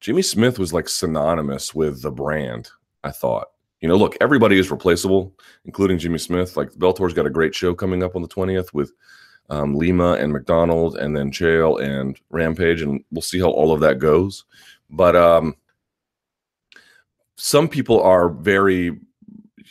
Jimmy 0.00 0.22
Smith 0.22 0.58
was 0.58 0.72
like 0.72 0.88
synonymous 0.88 1.74
with 1.74 2.02
the 2.02 2.10
brand. 2.10 2.70
I 3.04 3.10
thought, 3.10 3.48
you 3.80 3.88
know, 3.88 3.96
look, 3.96 4.16
everybody 4.20 4.58
is 4.58 4.70
replaceable, 4.70 5.34
including 5.64 5.98
Jimmy 5.98 6.18
Smith. 6.18 6.56
Like 6.56 6.70
Bellator's 6.78 7.14
got 7.14 7.26
a 7.26 7.30
great 7.30 7.54
show 7.54 7.74
coming 7.74 8.02
up 8.02 8.16
on 8.16 8.22
the 8.22 8.28
twentieth 8.28 8.72
with 8.74 8.92
um, 9.50 9.74
Lima 9.74 10.12
and 10.14 10.32
MacDonald, 10.32 10.96
and 10.96 11.16
then 11.16 11.30
Chael 11.30 11.82
and 11.82 12.18
Rampage, 12.30 12.82
and 12.82 13.04
we'll 13.10 13.22
see 13.22 13.40
how 13.40 13.50
all 13.50 13.72
of 13.72 13.80
that 13.80 13.98
goes. 13.98 14.44
But 14.90 15.16
um, 15.16 15.54
some 17.36 17.68
people 17.68 18.02
are 18.02 18.28
very, 18.28 18.98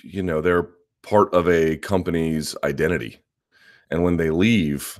you 0.03 0.23
know, 0.23 0.41
they're 0.41 0.69
part 1.01 1.33
of 1.33 1.47
a 1.49 1.77
company's 1.77 2.55
identity, 2.63 3.19
and 3.89 4.03
when 4.03 4.17
they 4.17 4.31
leave, 4.31 4.99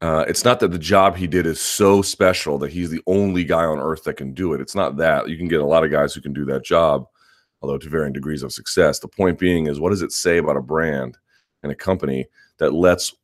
uh, 0.00 0.24
it's 0.26 0.44
not 0.44 0.60
that 0.60 0.70
the 0.70 0.78
job 0.78 1.16
he 1.16 1.26
did 1.26 1.46
is 1.46 1.60
so 1.60 2.00
special 2.00 2.58
that 2.58 2.72
he's 2.72 2.88
the 2.88 3.02
only 3.06 3.44
guy 3.44 3.64
on 3.64 3.78
earth 3.78 4.04
that 4.04 4.16
can 4.16 4.32
do 4.32 4.54
it. 4.54 4.60
It's 4.60 4.74
not 4.74 4.96
that. 4.96 5.28
You 5.28 5.36
can 5.36 5.48
get 5.48 5.60
a 5.60 5.66
lot 5.66 5.84
of 5.84 5.90
guys 5.90 6.14
who 6.14 6.22
can 6.22 6.32
do 6.32 6.46
that 6.46 6.64
job, 6.64 7.04
although 7.60 7.76
to 7.76 7.88
varying 7.88 8.14
degrees 8.14 8.42
of 8.42 8.52
success. 8.52 8.98
The 8.98 9.08
point 9.08 9.38
being 9.38 9.66
is, 9.66 9.78
what 9.78 9.90
does 9.90 10.00
it 10.02 10.12
say 10.12 10.38
about 10.38 10.56
a 10.56 10.62
brand 10.62 11.18
and 11.62 11.70
a 11.70 11.76
company 11.76 12.26
that 12.58 12.72
lets 12.72 13.14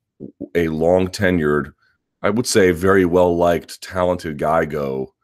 a 0.55 0.69
long 0.69 1.09
tenured, 1.09 1.73
I 2.21 2.29
would 2.29 2.47
say 2.47 2.73
very 2.73 3.07
well 3.07 3.35
liked, 3.35 3.81
talented 3.81 4.39
guy 4.39 4.67
go 4.67 5.15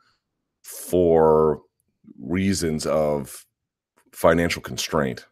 for 0.62 1.60
reasons 2.18 2.86
of 2.86 3.44
financial 4.12 4.62
constraint? 4.62 5.26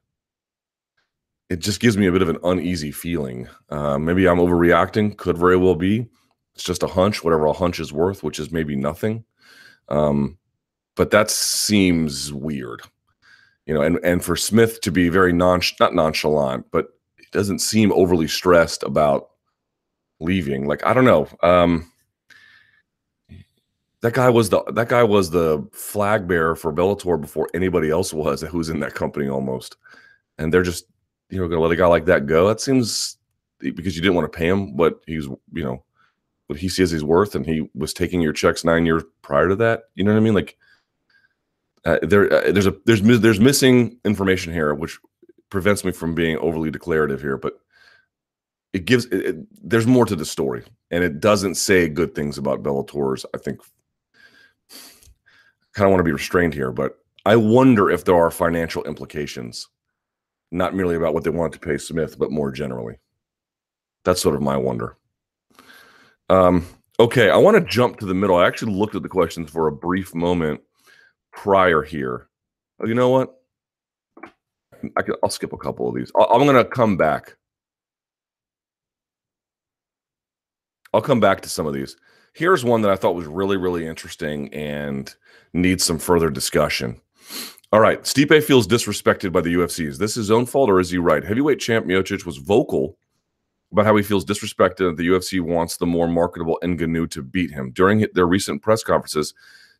It 1.50 1.58
just 1.58 1.80
gives 1.80 1.98
me 1.98 2.06
a 2.06 2.12
bit 2.12 2.22
of 2.22 2.28
an 2.28 2.38
uneasy 2.44 2.92
feeling. 2.92 3.48
Uh, 3.70 3.98
maybe 3.98 4.26
I'm 4.26 4.38
overreacting. 4.38 5.16
Could 5.16 5.36
very 5.36 5.56
well 5.56 5.74
be. 5.74 6.08
It's 6.54 6.62
just 6.62 6.84
a 6.84 6.86
hunch, 6.86 7.24
whatever 7.24 7.46
a 7.46 7.52
hunch 7.52 7.80
is 7.80 7.92
worth, 7.92 8.22
which 8.22 8.38
is 8.38 8.52
maybe 8.52 8.76
nothing. 8.76 9.24
Um, 9.88 10.38
but 10.94 11.10
that 11.10 11.28
seems 11.28 12.32
weird, 12.32 12.82
you 13.66 13.74
know. 13.74 13.82
And 13.82 13.98
and 14.04 14.24
for 14.24 14.36
Smith 14.36 14.80
to 14.82 14.92
be 14.92 15.08
very 15.08 15.32
non 15.32 15.60
not 15.80 15.94
nonchalant, 15.94 16.66
but 16.70 16.88
he 17.18 17.26
doesn't 17.32 17.58
seem 17.58 17.90
overly 17.92 18.28
stressed 18.28 18.84
about 18.84 19.30
leaving. 20.20 20.68
Like 20.68 20.86
I 20.86 20.92
don't 20.92 21.04
know. 21.04 21.26
Um, 21.42 21.90
that 24.02 24.14
guy 24.14 24.30
was 24.30 24.50
the 24.50 24.62
that 24.72 24.88
guy 24.88 25.02
was 25.02 25.30
the 25.30 25.66
flag 25.72 26.28
bearer 26.28 26.54
for 26.54 26.72
Bellator 26.72 27.20
before 27.20 27.48
anybody 27.54 27.90
else 27.90 28.12
was 28.12 28.42
who's 28.42 28.68
in 28.68 28.78
that 28.80 28.94
company 28.94 29.28
almost, 29.28 29.76
and 30.38 30.54
they're 30.54 30.62
just 30.62 30.84
you 31.30 31.40
know, 31.40 31.48
going 31.48 31.58
to 31.58 31.62
let 31.62 31.72
a 31.72 31.76
guy 31.76 31.86
like 31.86 32.06
that 32.06 32.26
go. 32.26 32.48
That 32.48 32.60
seems 32.60 33.16
because 33.60 33.94
you 33.94 34.02
didn't 34.02 34.14
want 34.14 34.30
to 34.30 34.36
pay 34.36 34.48
him 34.48 34.76
what 34.76 35.00
he's, 35.06 35.26
you 35.26 35.64
know, 35.64 35.82
what 36.46 36.58
he 36.58 36.68
sees 36.68 36.90
he's 36.90 37.04
worth, 37.04 37.34
and 37.34 37.46
he 37.46 37.68
was 37.74 37.94
taking 37.94 38.20
your 38.20 38.32
checks 38.32 38.64
nine 38.64 38.84
years 38.84 39.04
prior 39.22 39.48
to 39.48 39.56
that. 39.56 39.84
You 39.94 40.04
know 40.04 40.12
what 40.12 40.18
I 40.18 40.22
mean? 40.22 40.34
Like, 40.34 40.56
uh, 41.84 41.98
there, 42.02 42.32
uh, 42.32 42.52
there's 42.52 42.66
a 42.66 42.74
there's 42.86 43.02
there's 43.02 43.40
missing 43.40 43.98
information 44.04 44.52
here, 44.52 44.74
which 44.74 44.98
prevents 45.48 45.84
me 45.84 45.92
from 45.92 46.14
being 46.14 46.36
overly 46.38 46.70
declarative 46.70 47.20
here, 47.20 47.36
but 47.36 47.60
it 48.72 48.84
gives 48.84 49.06
it, 49.06 49.26
it, 49.26 49.68
there's 49.68 49.86
more 49.86 50.06
to 50.06 50.16
the 50.16 50.24
story, 50.24 50.64
and 50.90 51.04
it 51.04 51.20
doesn't 51.20 51.54
say 51.54 51.88
good 51.88 52.14
things 52.14 52.38
about 52.38 52.62
Bellator's. 52.62 53.24
I 53.34 53.38
think 53.38 53.60
kind 55.72 55.86
of 55.86 55.90
want 55.90 56.00
to 56.00 56.04
be 56.04 56.12
restrained 56.12 56.52
here, 56.52 56.72
but 56.72 56.98
I 57.24 57.36
wonder 57.36 57.90
if 57.90 58.04
there 58.04 58.16
are 58.16 58.30
financial 58.30 58.82
implications 58.84 59.68
not 60.50 60.74
merely 60.74 60.96
about 60.96 61.14
what 61.14 61.24
they 61.24 61.30
wanted 61.30 61.52
to 61.54 61.66
pay 61.66 61.78
Smith, 61.78 62.18
but 62.18 62.30
more 62.30 62.50
generally. 62.50 62.98
That's 64.04 64.20
sort 64.20 64.34
of 64.34 64.42
my 64.42 64.56
wonder. 64.56 64.96
Um, 66.28 66.66
Okay, 67.00 67.30
I 67.30 67.36
want 67.38 67.54
to 67.54 67.62
jump 67.62 67.98
to 67.98 68.04
the 68.04 68.12
middle. 68.12 68.36
I 68.36 68.46
actually 68.46 68.74
looked 68.74 68.94
at 68.94 69.02
the 69.02 69.08
questions 69.08 69.50
for 69.50 69.68
a 69.68 69.72
brief 69.72 70.14
moment 70.14 70.60
prior 71.32 71.80
here. 71.80 72.28
Oh, 72.78 72.86
you 72.86 72.92
know 72.92 73.08
what? 73.08 73.34
I 74.98 75.02
will 75.22 75.30
skip 75.30 75.54
a 75.54 75.56
couple 75.56 75.88
of 75.88 75.94
these. 75.94 76.12
I, 76.14 76.34
am 76.34 76.44
going 76.44 76.56
to 76.56 76.64
come 76.66 76.98
back. 76.98 77.36
I'll 80.92 81.00
come 81.00 81.20
back 81.20 81.40
to 81.40 81.48
some 81.48 81.66
of 81.66 81.72
these. 81.72 81.96
Here's 82.34 82.66
one 82.66 82.82
that 82.82 82.90
I 82.90 82.96
thought 82.96 83.14
was 83.14 83.26
really, 83.26 83.56
really 83.56 83.86
interesting 83.86 84.52
and 84.52 85.14
needs 85.54 85.82
some 85.82 85.98
further 85.98 86.28
discussion. 86.28 87.00
All 87.72 87.80
right, 87.80 88.02
Stipe 88.02 88.42
feels 88.42 88.66
disrespected 88.66 89.32
by 89.32 89.40
the 89.40 89.54
UFC. 89.54 89.86
Is 89.86 89.98
this 89.98 90.16
his 90.16 90.30
own 90.30 90.44
fault 90.44 90.68
or 90.68 90.80
is 90.80 90.90
he 90.90 90.98
right? 90.98 91.22
Heavyweight 91.22 91.60
champ 91.60 91.86
Miocic 91.86 92.26
was 92.26 92.38
vocal 92.38 92.96
about 93.70 93.86
how 93.86 93.94
he 93.94 94.02
feels 94.02 94.24
disrespected 94.24 94.96
the 94.96 95.06
UFC 95.06 95.40
wants 95.40 95.76
the 95.76 95.86
more 95.86 96.08
marketable 96.08 96.58
Ngannou 96.64 97.08
to 97.12 97.22
beat 97.22 97.52
him. 97.52 97.70
During 97.70 98.04
their 98.14 98.26
recent 98.26 98.60
press 98.60 98.82
conferences, 98.82 99.34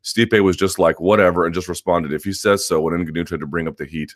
Stipe 0.05 0.40
was 0.40 0.57
just 0.57 0.79
like, 0.79 1.00
whatever, 1.00 1.44
and 1.44 1.55
just 1.55 1.68
responded, 1.68 2.12
if 2.12 2.22
he 2.22 2.33
says 2.33 2.64
so, 2.64 2.81
when 2.81 2.94
Ngannou 2.94 3.26
tried 3.26 3.40
to 3.40 3.46
bring 3.46 3.66
up 3.66 3.76
the 3.76 3.85
heat 3.85 4.14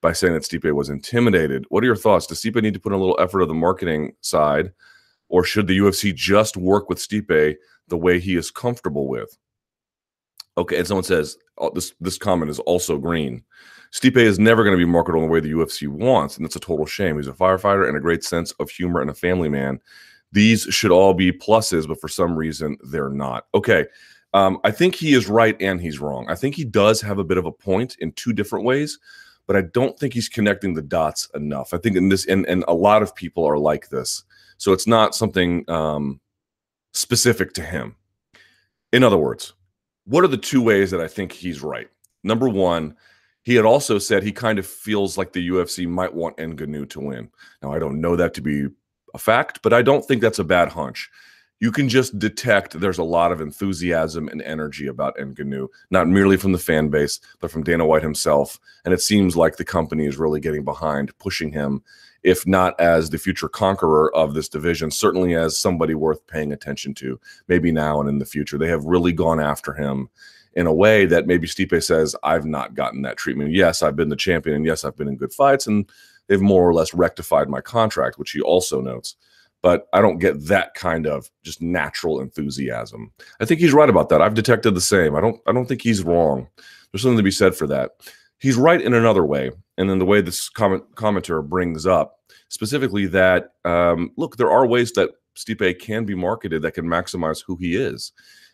by 0.00 0.12
saying 0.12 0.32
that 0.32 0.44
Stipe 0.44 0.72
was 0.72 0.88
intimidated. 0.88 1.66
What 1.68 1.84
are 1.84 1.86
your 1.86 1.96
thoughts? 1.96 2.26
Does 2.26 2.40
Stipe 2.40 2.62
need 2.62 2.74
to 2.74 2.80
put 2.80 2.92
in 2.92 2.98
a 2.98 3.00
little 3.00 3.20
effort 3.20 3.42
on 3.42 3.48
the 3.48 3.54
marketing 3.54 4.14
side, 4.22 4.72
or 5.28 5.44
should 5.44 5.66
the 5.66 5.78
UFC 5.78 6.14
just 6.14 6.56
work 6.56 6.88
with 6.88 6.98
Stipe 6.98 7.56
the 7.88 7.96
way 7.98 8.18
he 8.18 8.36
is 8.36 8.50
comfortable 8.50 9.06
with? 9.06 9.36
Okay, 10.56 10.78
and 10.78 10.86
someone 10.86 11.04
says 11.04 11.36
this 11.74 11.94
this 12.00 12.18
comment 12.18 12.50
is 12.50 12.58
also 12.60 12.98
green. 12.98 13.42
Stipe 13.92 14.16
is 14.16 14.38
never 14.38 14.64
going 14.64 14.76
to 14.76 14.84
be 14.84 14.90
marketed 14.90 15.22
the 15.22 15.26
way 15.26 15.40
the 15.40 15.52
UFC 15.52 15.88
wants, 15.88 16.36
and 16.36 16.44
it's 16.44 16.56
a 16.56 16.60
total 16.60 16.86
shame. 16.86 17.16
He's 17.16 17.28
a 17.28 17.32
firefighter 17.32 17.88
and 17.88 17.96
a 17.96 18.00
great 18.00 18.24
sense 18.24 18.52
of 18.52 18.68
humor 18.68 19.00
and 19.00 19.10
a 19.10 19.14
family 19.14 19.48
man. 19.48 19.80
These 20.32 20.62
should 20.62 20.90
all 20.90 21.14
be 21.14 21.32
pluses, 21.32 21.86
but 21.86 22.00
for 22.00 22.08
some 22.08 22.36
reason 22.36 22.76
they're 22.82 23.10
not. 23.10 23.46
Okay, 23.54 23.86
um, 24.34 24.58
I 24.64 24.70
think 24.70 24.94
he 24.94 25.14
is 25.14 25.28
right 25.28 25.56
and 25.60 25.80
he's 25.80 25.98
wrong. 25.98 26.26
I 26.28 26.34
think 26.34 26.54
he 26.54 26.64
does 26.64 27.00
have 27.00 27.18
a 27.18 27.24
bit 27.24 27.38
of 27.38 27.46
a 27.46 27.52
point 27.52 27.96
in 28.00 28.12
two 28.12 28.32
different 28.32 28.64
ways, 28.64 28.98
but 29.46 29.56
I 29.56 29.62
don't 29.62 29.98
think 29.98 30.12
he's 30.12 30.28
connecting 30.28 30.74
the 30.74 30.82
dots 30.82 31.28
enough. 31.34 31.72
I 31.72 31.78
think 31.78 31.96
in 31.96 32.08
this, 32.08 32.26
and, 32.26 32.44
and 32.46 32.64
a 32.68 32.74
lot 32.74 33.02
of 33.02 33.14
people 33.14 33.46
are 33.46 33.58
like 33.58 33.88
this, 33.88 34.24
so 34.58 34.72
it's 34.72 34.86
not 34.86 35.14
something 35.14 35.64
um, 35.70 36.20
specific 36.92 37.52
to 37.54 37.62
him. 37.62 37.96
In 38.92 39.02
other 39.02 39.16
words, 39.16 39.54
what 40.06 40.24
are 40.24 40.28
the 40.28 40.36
two 40.36 40.62
ways 40.62 40.90
that 40.90 41.00
I 41.00 41.08
think 41.08 41.32
he's 41.32 41.62
right? 41.62 41.88
Number 42.22 42.48
one, 42.48 42.96
he 43.42 43.54
had 43.54 43.64
also 43.64 43.98
said 43.98 44.22
he 44.22 44.32
kind 44.32 44.58
of 44.58 44.66
feels 44.66 45.16
like 45.16 45.32
the 45.32 45.48
UFC 45.48 45.86
might 45.86 46.14
want 46.14 46.36
Ngannou 46.36 46.88
to 46.90 47.00
win. 47.00 47.30
Now, 47.62 47.72
I 47.72 47.78
don't 47.78 48.00
know 48.00 48.16
that 48.16 48.34
to 48.34 48.40
be 48.40 48.66
a 49.14 49.18
fact, 49.18 49.60
but 49.62 49.72
I 49.72 49.82
don't 49.82 50.04
think 50.04 50.20
that's 50.20 50.40
a 50.40 50.44
bad 50.44 50.68
hunch. 50.68 51.08
You 51.60 51.72
can 51.72 51.88
just 51.88 52.18
detect 52.18 52.78
there's 52.78 52.98
a 52.98 53.04
lot 53.04 53.32
of 53.32 53.40
enthusiasm 53.40 54.28
and 54.28 54.42
energy 54.42 54.88
about 54.88 55.16
Ngannou, 55.16 55.68
not 55.90 56.08
merely 56.08 56.36
from 56.36 56.52
the 56.52 56.58
fan 56.58 56.88
base, 56.88 57.20
but 57.40 57.50
from 57.50 57.62
Dana 57.62 57.86
White 57.86 58.02
himself. 58.02 58.58
And 58.84 58.92
it 58.92 59.00
seems 59.00 59.36
like 59.36 59.56
the 59.56 59.64
company 59.64 60.06
is 60.06 60.18
really 60.18 60.40
getting 60.40 60.64
behind 60.64 61.16
pushing 61.18 61.52
him, 61.52 61.82
if 62.26 62.44
not 62.44 62.78
as 62.80 63.08
the 63.08 63.18
future 63.18 63.48
conqueror 63.48 64.14
of 64.14 64.34
this 64.34 64.48
division, 64.48 64.90
certainly 64.90 65.36
as 65.36 65.56
somebody 65.56 65.94
worth 65.94 66.26
paying 66.26 66.52
attention 66.52 66.92
to, 66.92 67.20
maybe 67.46 67.70
now 67.70 68.00
and 68.00 68.08
in 68.08 68.18
the 68.18 68.26
future. 68.26 68.58
They 68.58 68.68
have 68.68 68.84
really 68.84 69.12
gone 69.12 69.38
after 69.38 69.72
him 69.72 70.08
in 70.54 70.66
a 70.66 70.74
way 70.74 71.06
that 71.06 71.28
maybe 71.28 71.46
Stipe 71.46 71.80
says, 71.84 72.16
I've 72.24 72.44
not 72.44 72.74
gotten 72.74 73.02
that 73.02 73.16
treatment. 73.16 73.52
Yes, 73.52 73.80
I've 73.80 73.94
been 73.94 74.08
the 74.08 74.16
champion, 74.16 74.56
and 74.56 74.66
yes, 74.66 74.84
I've 74.84 74.96
been 74.96 75.06
in 75.06 75.16
good 75.16 75.32
fights, 75.32 75.68
and 75.68 75.88
they've 76.26 76.40
more 76.40 76.68
or 76.68 76.74
less 76.74 76.92
rectified 76.92 77.48
my 77.48 77.60
contract, 77.60 78.18
which 78.18 78.32
he 78.32 78.40
also 78.40 78.80
notes. 78.80 79.14
But 79.62 79.86
I 79.92 80.00
don't 80.00 80.18
get 80.18 80.46
that 80.46 80.74
kind 80.74 81.06
of 81.06 81.30
just 81.44 81.62
natural 81.62 82.20
enthusiasm. 82.20 83.12
I 83.38 83.44
think 83.44 83.60
he's 83.60 83.72
right 83.72 83.88
about 83.88 84.08
that. 84.08 84.20
I've 84.20 84.34
detected 84.34 84.74
the 84.74 84.80
same. 84.80 85.14
I 85.14 85.20
don't 85.20 85.40
I 85.46 85.52
don't 85.52 85.66
think 85.66 85.82
he's 85.82 86.02
wrong. 86.02 86.48
There's 86.90 87.02
something 87.02 87.16
to 87.16 87.22
be 87.22 87.30
said 87.30 87.54
for 87.54 87.66
that. 87.68 87.92
He's 88.38 88.56
right 88.56 88.80
in 88.80 88.94
another 88.94 89.24
way, 89.24 89.50
and 89.78 89.88
then 89.88 89.98
the 89.98 90.04
way 90.04 90.20
this 90.20 90.48
comment 90.48 90.84
commenter 90.94 91.46
brings 91.46 91.86
up 91.86 92.20
specifically 92.48 93.06
that 93.06 93.54
um, 93.64 94.12
look, 94.16 94.36
there 94.36 94.50
are 94.50 94.66
ways 94.66 94.92
that 94.92 95.10
Stipe 95.36 95.78
can 95.78 96.04
be 96.04 96.14
marketed 96.14 96.62
that 96.62 96.72
can 96.72 96.86
maximize 96.86 97.42
who 97.46 97.56
he 97.56 97.76
is. 97.76 98.12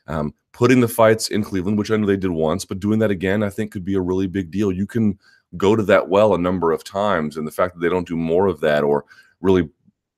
Um, 0.08 0.34
putting 0.52 0.80
the 0.80 0.88
fights 0.88 1.28
in 1.28 1.44
Cleveland, 1.44 1.78
which 1.78 1.90
I 1.90 1.96
know 1.96 2.06
they 2.06 2.16
did 2.16 2.30
once, 2.30 2.64
but 2.64 2.80
doing 2.80 2.98
that 2.98 3.10
again, 3.10 3.42
I 3.42 3.50
think 3.50 3.70
could 3.70 3.84
be 3.84 3.94
a 3.94 4.00
really 4.00 4.26
big 4.26 4.50
deal. 4.50 4.72
You 4.72 4.86
can 4.86 5.18
go 5.56 5.76
to 5.76 5.82
that 5.84 6.08
well 6.08 6.34
a 6.34 6.38
number 6.38 6.72
of 6.72 6.82
times, 6.82 7.36
and 7.36 7.46
the 7.46 7.52
fact 7.52 7.74
that 7.74 7.80
they 7.80 7.88
don't 7.88 8.08
do 8.08 8.16
more 8.16 8.46
of 8.46 8.60
that 8.60 8.82
or 8.82 9.04
really 9.40 9.68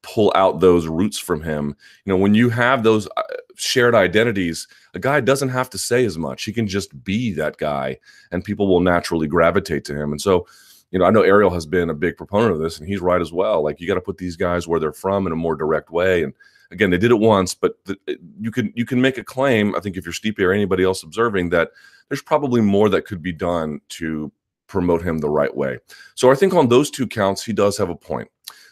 pull 0.02 0.32
out 0.34 0.60
those 0.60 0.86
roots 0.86 1.18
from 1.18 1.42
him, 1.42 1.76
you 2.04 2.12
know, 2.12 2.16
when 2.16 2.34
you 2.34 2.48
have 2.48 2.82
those 2.82 3.06
uh, 3.16 3.22
shared 3.56 3.94
identities, 3.94 4.66
a 4.94 4.98
guy 4.98 5.20
doesn't 5.20 5.48
have 5.50 5.70
to 5.70 5.78
say 5.78 6.04
as 6.04 6.18
much. 6.18 6.44
He 6.44 6.52
can 6.52 6.66
just 6.66 7.04
be 7.04 7.32
that 7.34 7.56
guy, 7.56 7.98
and 8.30 8.44
people 8.44 8.68
will 8.68 8.80
naturally 8.80 9.26
gravitate 9.26 9.84
to 9.86 9.96
him. 9.96 10.12
And 10.12 10.20
so, 10.20 10.46
you 10.90 10.98
know, 10.98 11.04
I 11.04 11.10
know 11.10 11.22
Ariel 11.22 11.50
has 11.50 11.66
been 11.66 11.90
a 11.90 11.94
big 11.94 12.16
proponent 12.16 12.52
of 12.52 12.60
this, 12.60 12.78
and 12.78 12.88
he's 12.88 13.00
right 13.00 13.20
as 13.20 13.32
well. 13.32 13.62
Like 13.62 13.80
you 13.80 13.86
got 13.86 13.94
to 13.94 14.00
put 14.00 14.18
these 14.18 14.36
guys 14.36 14.68
where 14.68 14.80
they're 14.80 14.92
from 14.92 15.26
in 15.26 15.32
a 15.32 15.36
more 15.36 15.56
direct 15.56 15.90
way, 15.90 16.22
and 16.22 16.32
again, 16.70 16.90
they 16.90 16.98
did 16.98 17.10
it 17.10 17.18
once, 17.18 17.54
but 17.54 17.78
the, 17.84 17.96
you 18.40 18.50
can 18.50 18.72
you 18.74 18.84
can 18.84 19.00
make 19.00 19.18
a 19.18 19.24
claim. 19.24 19.74
I 19.74 19.80
think 19.80 19.96
if 19.96 20.04
you're 20.04 20.12
Stipe 20.12 20.38
or 20.40 20.52
anybody 20.52 20.84
else 20.84 21.02
observing 21.02 21.50
that, 21.50 21.70
there's 22.08 22.22
probably 22.22 22.60
more 22.60 22.88
that 22.90 23.06
could 23.06 23.22
be 23.22 23.32
done 23.32 23.80
to 23.90 24.30
promote 24.66 25.02
him 25.02 25.18
the 25.18 25.30
right 25.30 25.54
way. 25.54 25.78
So 26.14 26.30
I 26.30 26.34
think 26.34 26.54
on 26.54 26.68
those 26.68 26.90
two 26.90 27.06
counts, 27.06 27.44
he 27.44 27.52
does 27.52 27.78
have 27.78 27.90
a 27.90 27.96
point. 27.96 28.28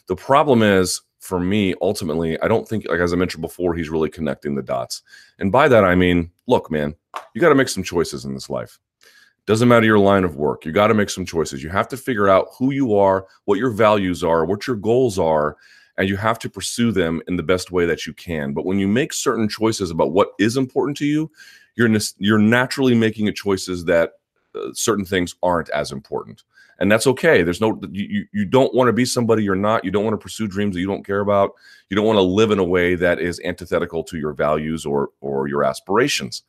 The 0.09 0.17
problem 0.17 0.63
is 0.63 1.01
for 1.23 1.39
me, 1.39 1.73
ultimately, 1.81 2.39
I 2.41 2.49
don't 2.49 2.69
think, 2.69 2.89
like 2.89 2.99
as 2.99 3.13
I 3.13 3.17
mentioned 3.17 3.43
before, 3.43 3.75
he's 3.75 3.89
really 3.89 4.11
connecting 4.11 4.57
the 4.57 4.63
dots. 4.63 5.03
And 5.39 5.53
by 5.53 5.69
that, 5.69 5.85
I 5.85 5.95
mean, 5.95 6.33
look, 6.49 6.69
man, 6.69 6.97
you 7.33 7.41
got 7.41 7.51
to 7.51 7.55
make 7.55 7.69
some 7.69 7.85
choices 7.85 8.25
in 8.25 8.35
this 8.35 8.51
life. 8.51 8.81
Doesn't 9.47 9.69
matter 9.69 9.87
your 9.87 10.01
line 10.01 10.25
of 10.25 10.35
work. 10.35 10.67
You 10.67 10.73
got 10.73 10.89
to 10.89 10.95
make 10.95 11.11
some 11.11 11.25
choices. 11.25 11.63
You 11.63 11.71
have 11.71 11.87
to 11.89 11.97
figure 11.97 12.29
out 12.29 12.49
who 12.59 12.73
you 12.73 12.97
are, 12.97 13.29
what 13.45 13.61
your 13.61 13.71
values 13.71 14.25
are, 14.25 14.45
what 14.45 14.67
your 14.67 14.75
goals 14.75 15.17
are, 15.17 15.57
and 15.97 16.09
you 16.09 16.17
have 16.17 16.41
to 16.41 16.51
pursue 16.51 16.91
them 16.91 17.23
in 17.29 17.37
the 17.37 17.43
best 17.45 17.71
way 17.71 17.87
that 17.87 18.05
you 18.05 18.13
can. 18.15 18.53
But 18.53 18.67
when 18.67 18.81
you 18.81 18.89
make 18.89 19.13
certain 19.13 19.49
choices 19.49 19.93
about 19.93 20.11
what 20.11 20.33
is 20.41 20.57
important 20.57 20.97
to 20.99 21.07
you, 21.07 21.31
you're 21.77 21.89
you're 22.19 22.39
naturally 22.39 22.97
making 22.97 23.33
choices 23.35 23.85
that 23.85 24.15
uh, 24.57 24.71
certain 24.75 25.05
things 25.05 25.37
aren't 25.41 25.71
as 25.71 25.93
important. 25.93 26.43
And 26.79 26.91
that's 26.91 27.07
okay. 27.07 27.43
There's 27.43 27.61
no 27.61 27.81
you 27.91 28.27
you 28.33 28.45
don't 28.45 28.75
want 28.75 28.89
to 28.89 28.93
be 28.93 29.05
somebody 29.05 29.45
you're 29.45 29.55
not. 29.55 29.85
You 29.85 29.91
don't 29.91 30.05
want 30.05 30.15
to 30.15 30.23
pursue 30.23 30.49
dreams 30.49 30.75
that 30.75 30.81
you 30.81 30.87
don't 30.87 31.07
care 31.07 31.21
about. 31.21 31.53
You 31.91 31.97
don't 31.97 32.07
want 32.07 32.17
to 32.17 32.23
live 32.23 32.51
in 32.51 32.59
a 32.59 32.65
way 32.65 32.95
that 32.97 33.21
is 33.21 33.41
antithetical 33.45 34.03
to 34.05 34.19
your 34.19 34.33
values 34.33 34.85
or 34.85 35.11
or 35.21 35.49
your 35.49 35.65
aspirations. 35.65 36.43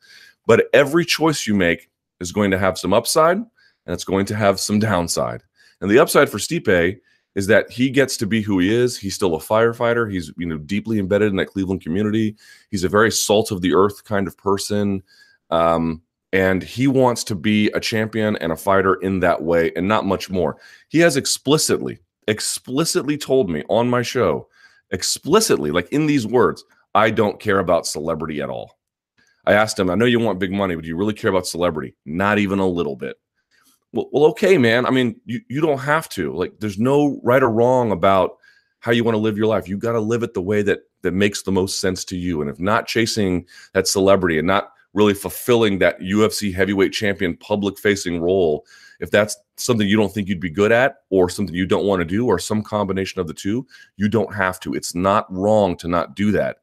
But 0.46 0.66
every 0.72 1.04
choice 1.04 1.46
you 1.46 1.54
make 1.54 1.90
is 2.20 2.32
going 2.32 2.50
to 2.50 2.58
have 2.58 2.78
some 2.78 2.92
upside 2.92 3.36
and 3.36 3.48
it's 3.86 4.04
going 4.04 4.26
to 4.26 4.34
have 4.34 4.58
some 4.60 4.78
downside. 4.78 5.42
And 5.80 5.90
the 5.90 5.98
upside 5.98 6.28
for 6.28 6.38
Stipe 6.38 6.98
is 7.34 7.46
that 7.48 7.70
he 7.70 7.90
gets 7.90 8.16
to 8.16 8.26
be 8.26 8.40
who 8.42 8.58
he 8.58 8.72
is. 8.72 8.96
He's 8.96 9.14
still 9.14 9.34
a 9.34 9.40
firefighter. 9.40 10.10
He's 10.10 10.32
you 10.36 10.46
know 10.46 10.58
deeply 10.58 10.98
embedded 10.98 11.30
in 11.30 11.36
that 11.36 11.46
Cleveland 11.46 11.82
community. 11.82 12.36
He's 12.70 12.84
a 12.84 12.88
very 12.88 13.10
salt 13.10 13.50
of 13.50 13.60
the 13.60 13.74
earth 13.74 14.04
kind 14.04 14.26
of 14.26 14.36
person, 14.36 15.02
um, 15.50 16.00
and 16.34 16.62
he 16.62 16.86
wants 16.86 17.24
to 17.24 17.34
be 17.34 17.68
a 17.70 17.80
champion 17.80 18.36
and 18.36 18.52
a 18.52 18.56
fighter 18.56 18.96
in 18.96 19.20
that 19.20 19.42
way, 19.42 19.72
and 19.76 19.88
not 19.88 20.04
much 20.04 20.28
more. 20.28 20.58
He 20.88 20.98
has 20.98 21.16
explicitly, 21.16 22.00
explicitly 22.28 23.16
told 23.16 23.48
me 23.48 23.62
on 23.70 23.88
my 23.88 24.02
show, 24.02 24.48
explicitly, 24.90 25.70
like 25.70 25.88
in 25.90 26.06
these 26.06 26.26
words, 26.26 26.62
I 26.94 27.10
don't 27.10 27.40
care 27.40 27.60
about 27.60 27.86
celebrity 27.86 28.42
at 28.42 28.50
all. 28.50 28.78
I 29.46 29.54
asked 29.54 29.78
him, 29.78 29.88
I 29.88 29.94
know 29.94 30.04
you 30.04 30.18
want 30.20 30.38
big 30.38 30.52
money, 30.52 30.74
but 30.74 30.82
do 30.82 30.88
you 30.88 30.96
really 30.96 31.14
care 31.14 31.30
about 31.30 31.46
celebrity? 31.46 31.94
Not 32.04 32.38
even 32.38 32.58
a 32.58 32.66
little 32.66 32.96
bit 32.96 33.16
well, 33.94 34.08
well 34.12 34.24
okay 34.24 34.58
man 34.58 34.84
i 34.84 34.90
mean 34.90 35.18
you, 35.24 35.40
you 35.48 35.60
don't 35.60 35.78
have 35.78 36.08
to 36.08 36.34
like 36.34 36.52
there's 36.58 36.78
no 36.78 37.20
right 37.22 37.42
or 37.42 37.50
wrong 37.50 37.92
about 37.92 38.36
how 38.80 38.92
you 38.92 39.04
want 39.04 39.14
to 39.14 39.20
live 39.20 39.38
your 39.38 39.46
life 39.46 39.68
you 39.68 39.78
got 39.78 39.92
to 39.92 40.00
live 40.00 40.22
it 40.22 40.34
the 40.34 40.42
way 40.42 40.60
that 40.60 40.80
that 41.02 41.12
makes 41.12 41.42
the 41.42 41.52
most 41.52 41.80
sense 41.80 42.04
to 42.04 42.16
you 42.16 42.40
and 42.40 42.50
if 42.50 42.58
not 42.58 42.86
chasing 42.86 43.46
that 43.72 43.86
celebrity 43.88 44.38
and 44.38 44.46
not 44.46 44.72
really 44.94 45.14
fulfilling 45.14 45.78
that 45.78 45.98
ufc 46.00 46.54
heavyweight 46.54 46.92
champion 46.92 47.36
public 47.36 47.78
facing 47.78 48.20
role 48.20 48.64
if 49.00 49.10
that's 49.10 49.36
something 49.56 49.86
you 49.86 49.96
don't 49.96 50.12
think 50.12 50.28
you'd 50.28 50.40
be 50.40 50.50
good 50.50 50.72
at 50.72 50.96
or 51.10 51.28
something 51.28 51.54
you 51.54 51.66
don't 51.66 51.86
want 51.86 52.00
to 52.00 52.04
do 52.04 52.26
or 52.26 52.38
some 52.38 52.62
combination 52.62 53.20
of 53.20 53.26
the 53.26 53.34
two 53.34 53.66
you 53.96 54.08
don't 54.08 54.34
have 54.34 54.58
to 54.58 54.74
it's 54.74 54.94
not 54.94 55.30
wrong 55.32 55.76
to 55.76 55.88
not 55.88 56.16
do 56.16 56.32
that 56.32 56.58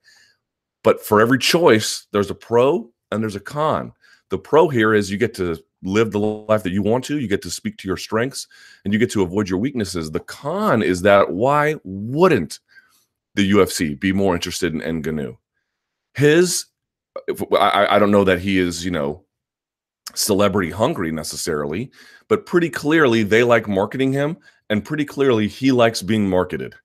but 0.84 1.04
for 1.06 1.22
every 1.22 1.38
choice 1.38 2.08
there's 2.12 2.32
a 2.32 2.36
pro 2.36 2.90
and 3.12 3.22
there's 3.22 3.36
a 3.36 3.40
con 3.40 3.94
the 4.30 4.38
pro 4.38 4.68
here 4.70 4.94
is 4.94 5.12
you 5.12 5.18
get 5.18 5.34
to 5.36 5.62
live 5.84 6.12
the 6.12 6.20
life 6.20 6.64
that 6.64 6.72
you 6.72 6.82
want 6.82 7.04
to. 7.06 7.20
You 7.20 7.28
get 7.28 7.42
to 7.44 7.52
speak 7.52 7.78
to 7.78 7.88
your 7.88 7.98
strengths 7.98 8.48
and 8.84 8.94
you 8.94 9.00
get 9.00 9.12
to 9.12 9.22
avoid 9.22 9.50
your 9.50 9.60
weaknesses. 9.60 10.12
The 10.12 10.20
con 10.22 10.82
is 10.82 11.02
that 11.04 11.32
why 11.32 11.76
wouldn't 11.84 12.60
the 13.36 13.52
UFC 13.52 14.00
be 14.00 14.14
more 14.14 14.36
interested 14.36 14.74
in 14.74 15.02
Ngannou? 15.02 15.38
His, 16.14 16.66
I, 17.60 17.88
I 17.96 18.00
don't 18.00 18.12
know 18.12 18.24
that 18.24 18.40
he 18.40 18.58
is, 18.58 18.86
you 18.86 18.92
know, 18.92 19.24
celebrity 20.16 20.70
hungry 20.70 21.12
necessarily, 21.12 21.92
but 22.28 22.46
pretty 22.46 22.70
clearly 22.70 23.24
they 23.24 23.44
like 23.44 23.68
marketing 23.68 24.14
him 24.14 24.38
and 24.70 24.84
pretty 24.84 25.06
clearly 25.06 25.48
he 25.48 25.72
likes 25.72 26.02
being 26.02 26.30
marketed. 26.30 26.76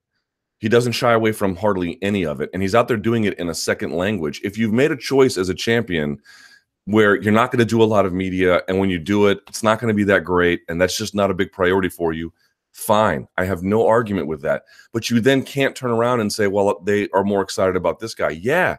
He 0.58 0.68
doesn't 0.68 0.92
shy 0.92 1.12
away 1.12 1.32
from 1.32 1.54
hardly 1.54 1.98
any 2.02 2.24
of 2.24 2.40
it, 2.40 2.50
and 2.52 2.62
he's 2.62 2.74
out 2.74 2.88
there 2.88 2.96
doing 2.96 3.24
it 3.24 3.38
in 3.38 3.48
a 3.50 3.54
second 3.54 3.92
language. 3.92 4.40
If 4.42 4.56
you've 4.56 4.72
made 4.72 4.90
a 4.90 4.96
choice 4.96 5.36
as 5.36 5.48
a 5.48 5.54
champion 5.54 6.18
where 6.86 7.20
you're 7.20 7.32
not 7.32 7.50
going 7.50 7.58
to 7.58 7.64
do 7.64 7.82
a 7.82 7.84
lot 7.84 8.06
of 8.06 8.12
media, 8.12 8.62
and 8.66 8.78
when 8.78 8.88
you 8.88 8.98
do 8.98 9.26
it, 9.26 9.40
it's 9.48 9.62
not 9.62 9.80
going 9.80 9.92
to 9.92 9.94
be 9.94 10.04
that 10.04 10.24
great, 10.24 10.62
and 10.68 10.80
that's 10.80 10.96
just 10.96 11.14
not 11.14 11.30
a 11.30 11.34
big 11.34 11.52
priority 11.52 11.88
for 11.88 12.12
you, 12.12 12.32
fine. 12.72 13.28
I 13.36 13.44
have 13.44 13.62
no 13.62 13.86
argument 13.86 14.28
with 14.28 14.40
that. 14.42 14.64
But 14.92 15.10
you 15.10 15.20
then 15.20 15.42
can't 15.42 15.76
turn 15.76 15.90
around 15.90 16.20
and 16.20 16.32
say, 16.32 16.46
well, 16.46 16.80
they 16.84 17.08
are 17.10 17.24
more 17.24 17.42
excited 17.42 17.76
about 17.76 18.00
this 18.00 18.14
guy. 18.14 18.30
Yeah, 18.30 18.78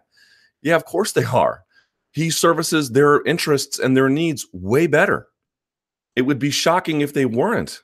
yeah, 0.67 0.75
of 0.75 0.85
course 0.85 1.13
they 1.13 1.23
are. 1.23 1.63
He 2.11 2.29
services 2.29 2.91
their 2.91 3.23
interests 3.23 3.79
and 3.79 3.95
their 3.95 4.09
needs 4.09 4.45
way 4.51 4.87
better. 4.87 5.27
It 6.15 6.23
would 6.23 6.39
be 6.39 6.51
shocking 6.51 7.01
if 7.01 7.13
they 7.13 7.25
weren't. 7.25 7.81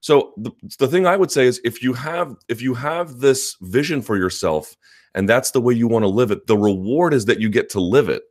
So 0.00 0.32
the, 0.36 0.52
the 0.78 0.88
thing 0.88 1.06
I 1.06 1.16
would 1.16 1.30
say 1.30 1.46
is 1.46 1.60
if 1.64 1.82
you 1.82 1.92
have 1.92 2.36
if 2.48 2.62
you 2.62 2.74
have 2.74 3.20
this 3.20 3.56
vision 3.62 4.00
for 4.02 4.16
yourself 4.16 4.76
and 5.14 5.28
that's 5.28 5.50
the 5.50 5.60
way 5.60 5.74
you 5.74 5.88
want 5.88 6.02
to 6.04 6.08
live 6.08 6.30
it, 6.30 6.46
the 6.46 6.56
reward 6.56 7.14
is 7.14 7.24
that 7.26 7.40
you 7.40 7.48
get 7.48 7.68
to 7.70 7.80
live 7.80 8.08
it. 8.08 8.22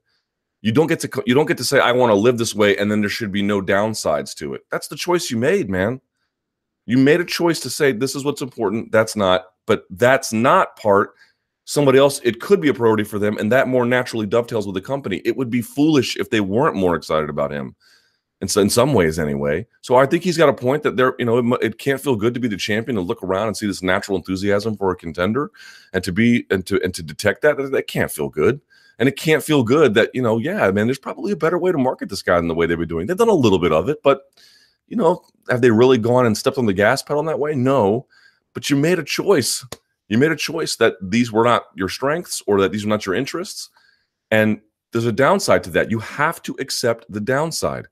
You 0.61 0.71
don't 0.71 0.87
get 0.87 0.99
to 1.01 1.23
you 1.25 1.33
don't 1.33 1.47
get 1.47 1.57
to 1.57 1.63
say 1.63 1.79
I 1.79 1.91
want 1.91 2.11
to 2.11 2.15
live 2.15 2.37
this 2.37 2.55
way 2.55 2.77
and 2.77 2.91
then 2.91 3.01
there 3.01 3.09
should 3.09 3.31
be 3.31 3.41
no 3.41 3.61
downsides 3.61 4.33
to 4.35 4.53
it. 4.53 4.61
That's 4.71 4.87
the 4.87 4.95
choice 4.95 5.29
you 5.29 5.37
made, 5.37 5.69
man. 5.69 5.99
You 6.85 6.97
made 6.97 7.19
a 7.19 7.25
choice 7.25 7.59
to 7.61 7.69
say 7.69 7.91
this 7.91 8.15
is 8.15 8.23
what's 8.23 8.41
important, 8.41 8.91
that's 8.91 9.15
not, 9.15 9.45
but 9.67 9.85
that's 9.89 10.31
not 10.31 10.75
part 10.77 11.15
somebody 11.65 11.97
else 11.97 12.19
it 12.23 12.41
could 12.41 12.59
be 12.59 12.67
a 12.67 12.73
priority 12.73 13.03
for 13.03 13.19
them 13.19 13.37
and 13.37 13.51
that 13.51 13.67
more 13.67 13.85
naturally 13.85 14.25
dovetails 14.25 14.65
with 14.65 14.75
the 14.75 14.81
company. 14.81 15.21
It 15.25 15.37
would 15.37 15.49
be 15.49 15.61
foolish 15.61 16.17
if 16.17 16.29
they 16.29 16.41
weren't 16.41 16.75
more 16.75 16.95
excited 16.95 17.29
about 17.29 17.51
him 17.51 17.75
in, 18.43 18.61
in 18.61 18.69
some 18.69 18.93
ways 18.93 19.17
anyway. 19.17 19.65
So 19.81 19.95
I 19.95 20.05
think 20.05 20.23
he's 20.23 20.37
got 20.37 20.49
a 20.49 20.53
point 20.53 20.83
that 20.83 20.97
there, 20.97 21.15
you 21.17 21.25
know, 21.25 21.37
it, 21.37 21.63
it, 21.63 21.77
can't 21.77 22.01
feel 22.01 22.15
good 22.15 22.33
to 22.33 22.39
be 22.39 22.49
the 22.49 22.57
champion 22.57 22.97
and 22.97 23.07
look 23.07 23.23
around 23.23 23.47
and 23.47 23.57
see 23.57 23.67
this 23.67 23.81
natural 23.81 24.17
enthusiasm 24.17 24.75
for 24.75 24.91
a 24.91 24.95
contender, 24.95 25.51
and 25.93 26.03
to 26.03 26.11
be 26.11 26.45
and 26.49 26.65
to 26.67 26.81
and 26.83 26.93
to 26.93 27.01
detect 27.01 27.41
that 27.41 27.57
that 27.57 27.87
can't 27.87 28.11
feel 28.11 28.29
good. 28.29 28.59
And 28.99 29.09
it 29.09 29.17
can't 29.17 29.43
feel 29.43 29.63
good 29.63 29.95
that 29.95 30.11
you 30.13 30.21
know, 30.21 30.37
yeah, 30.37 30.69
man, 30.71 30.87
there's 30.87 30.99
probably 30.99 31.31
a 31.31 31.37
better 31.37 31.57
way 31.57 31.71
to 31.71 31.77
market 31.77 32.09
this 32.09 32.21
guy 32.21 32.35
than 32.35 32.47
the 32.47 32.53
way 32.53 32.65
they've 32.65 32.77
been 32.77 32.87
doing. 32.87 33.07
They've 33.07 33.17
done 33.17 33.29
a 33.29 33.33
little 33.33 33.59
bit 33.59 33.71
of 33.71 33.89
it, 33.89 34.03
but 34.03 34.23
you 34.87 34.97
know, 34.97 35.23
have 35.49 35.61
they 35.61 35.71
really 35.71 35.97
gone 35.97 36.25
and 36.25 36.37
stepped 36.37 36.57
on 36.57 36.65
the 36.65 36.73
gas 36.73 37.01
pedal 37.01 37.21
in 37.21 37.25
that 37.27 37.39
way? 37.39 37.55
No, 37.55 38.05
but 38.53 38.69
you 38.69 38.75
made 38.75 38.99
a 38.99 39.03
choice. 39.03 39.65
You 40.09 40.17
made 40.17 40.31
a 40.31 40.35
choice 40.35 40.75
that 40.77 40.95
these 41.01 41.31
were 41.31 41.43
not 41.43 41.63
your 41.75 41.89
strengths 41.89 42.41
or 42.45 42.61
that 42.61 42.71
these 42.71 42.85
were 42.85 42.89
not 42.89 43.05
your 43.05 43.15
interests, 43.15 43.69
and 44.31 44.59
there's 44.91 45.05
a 45.05 45.11
downside 45.11 45.63
to 45.63 45.69
that. 45.71 45.91
You 45.91 45.99
have 45.99 46.41
to 46.43 46.55
accept 46.59 47.05
the 47.09 47.21
downside. 47.21 47.87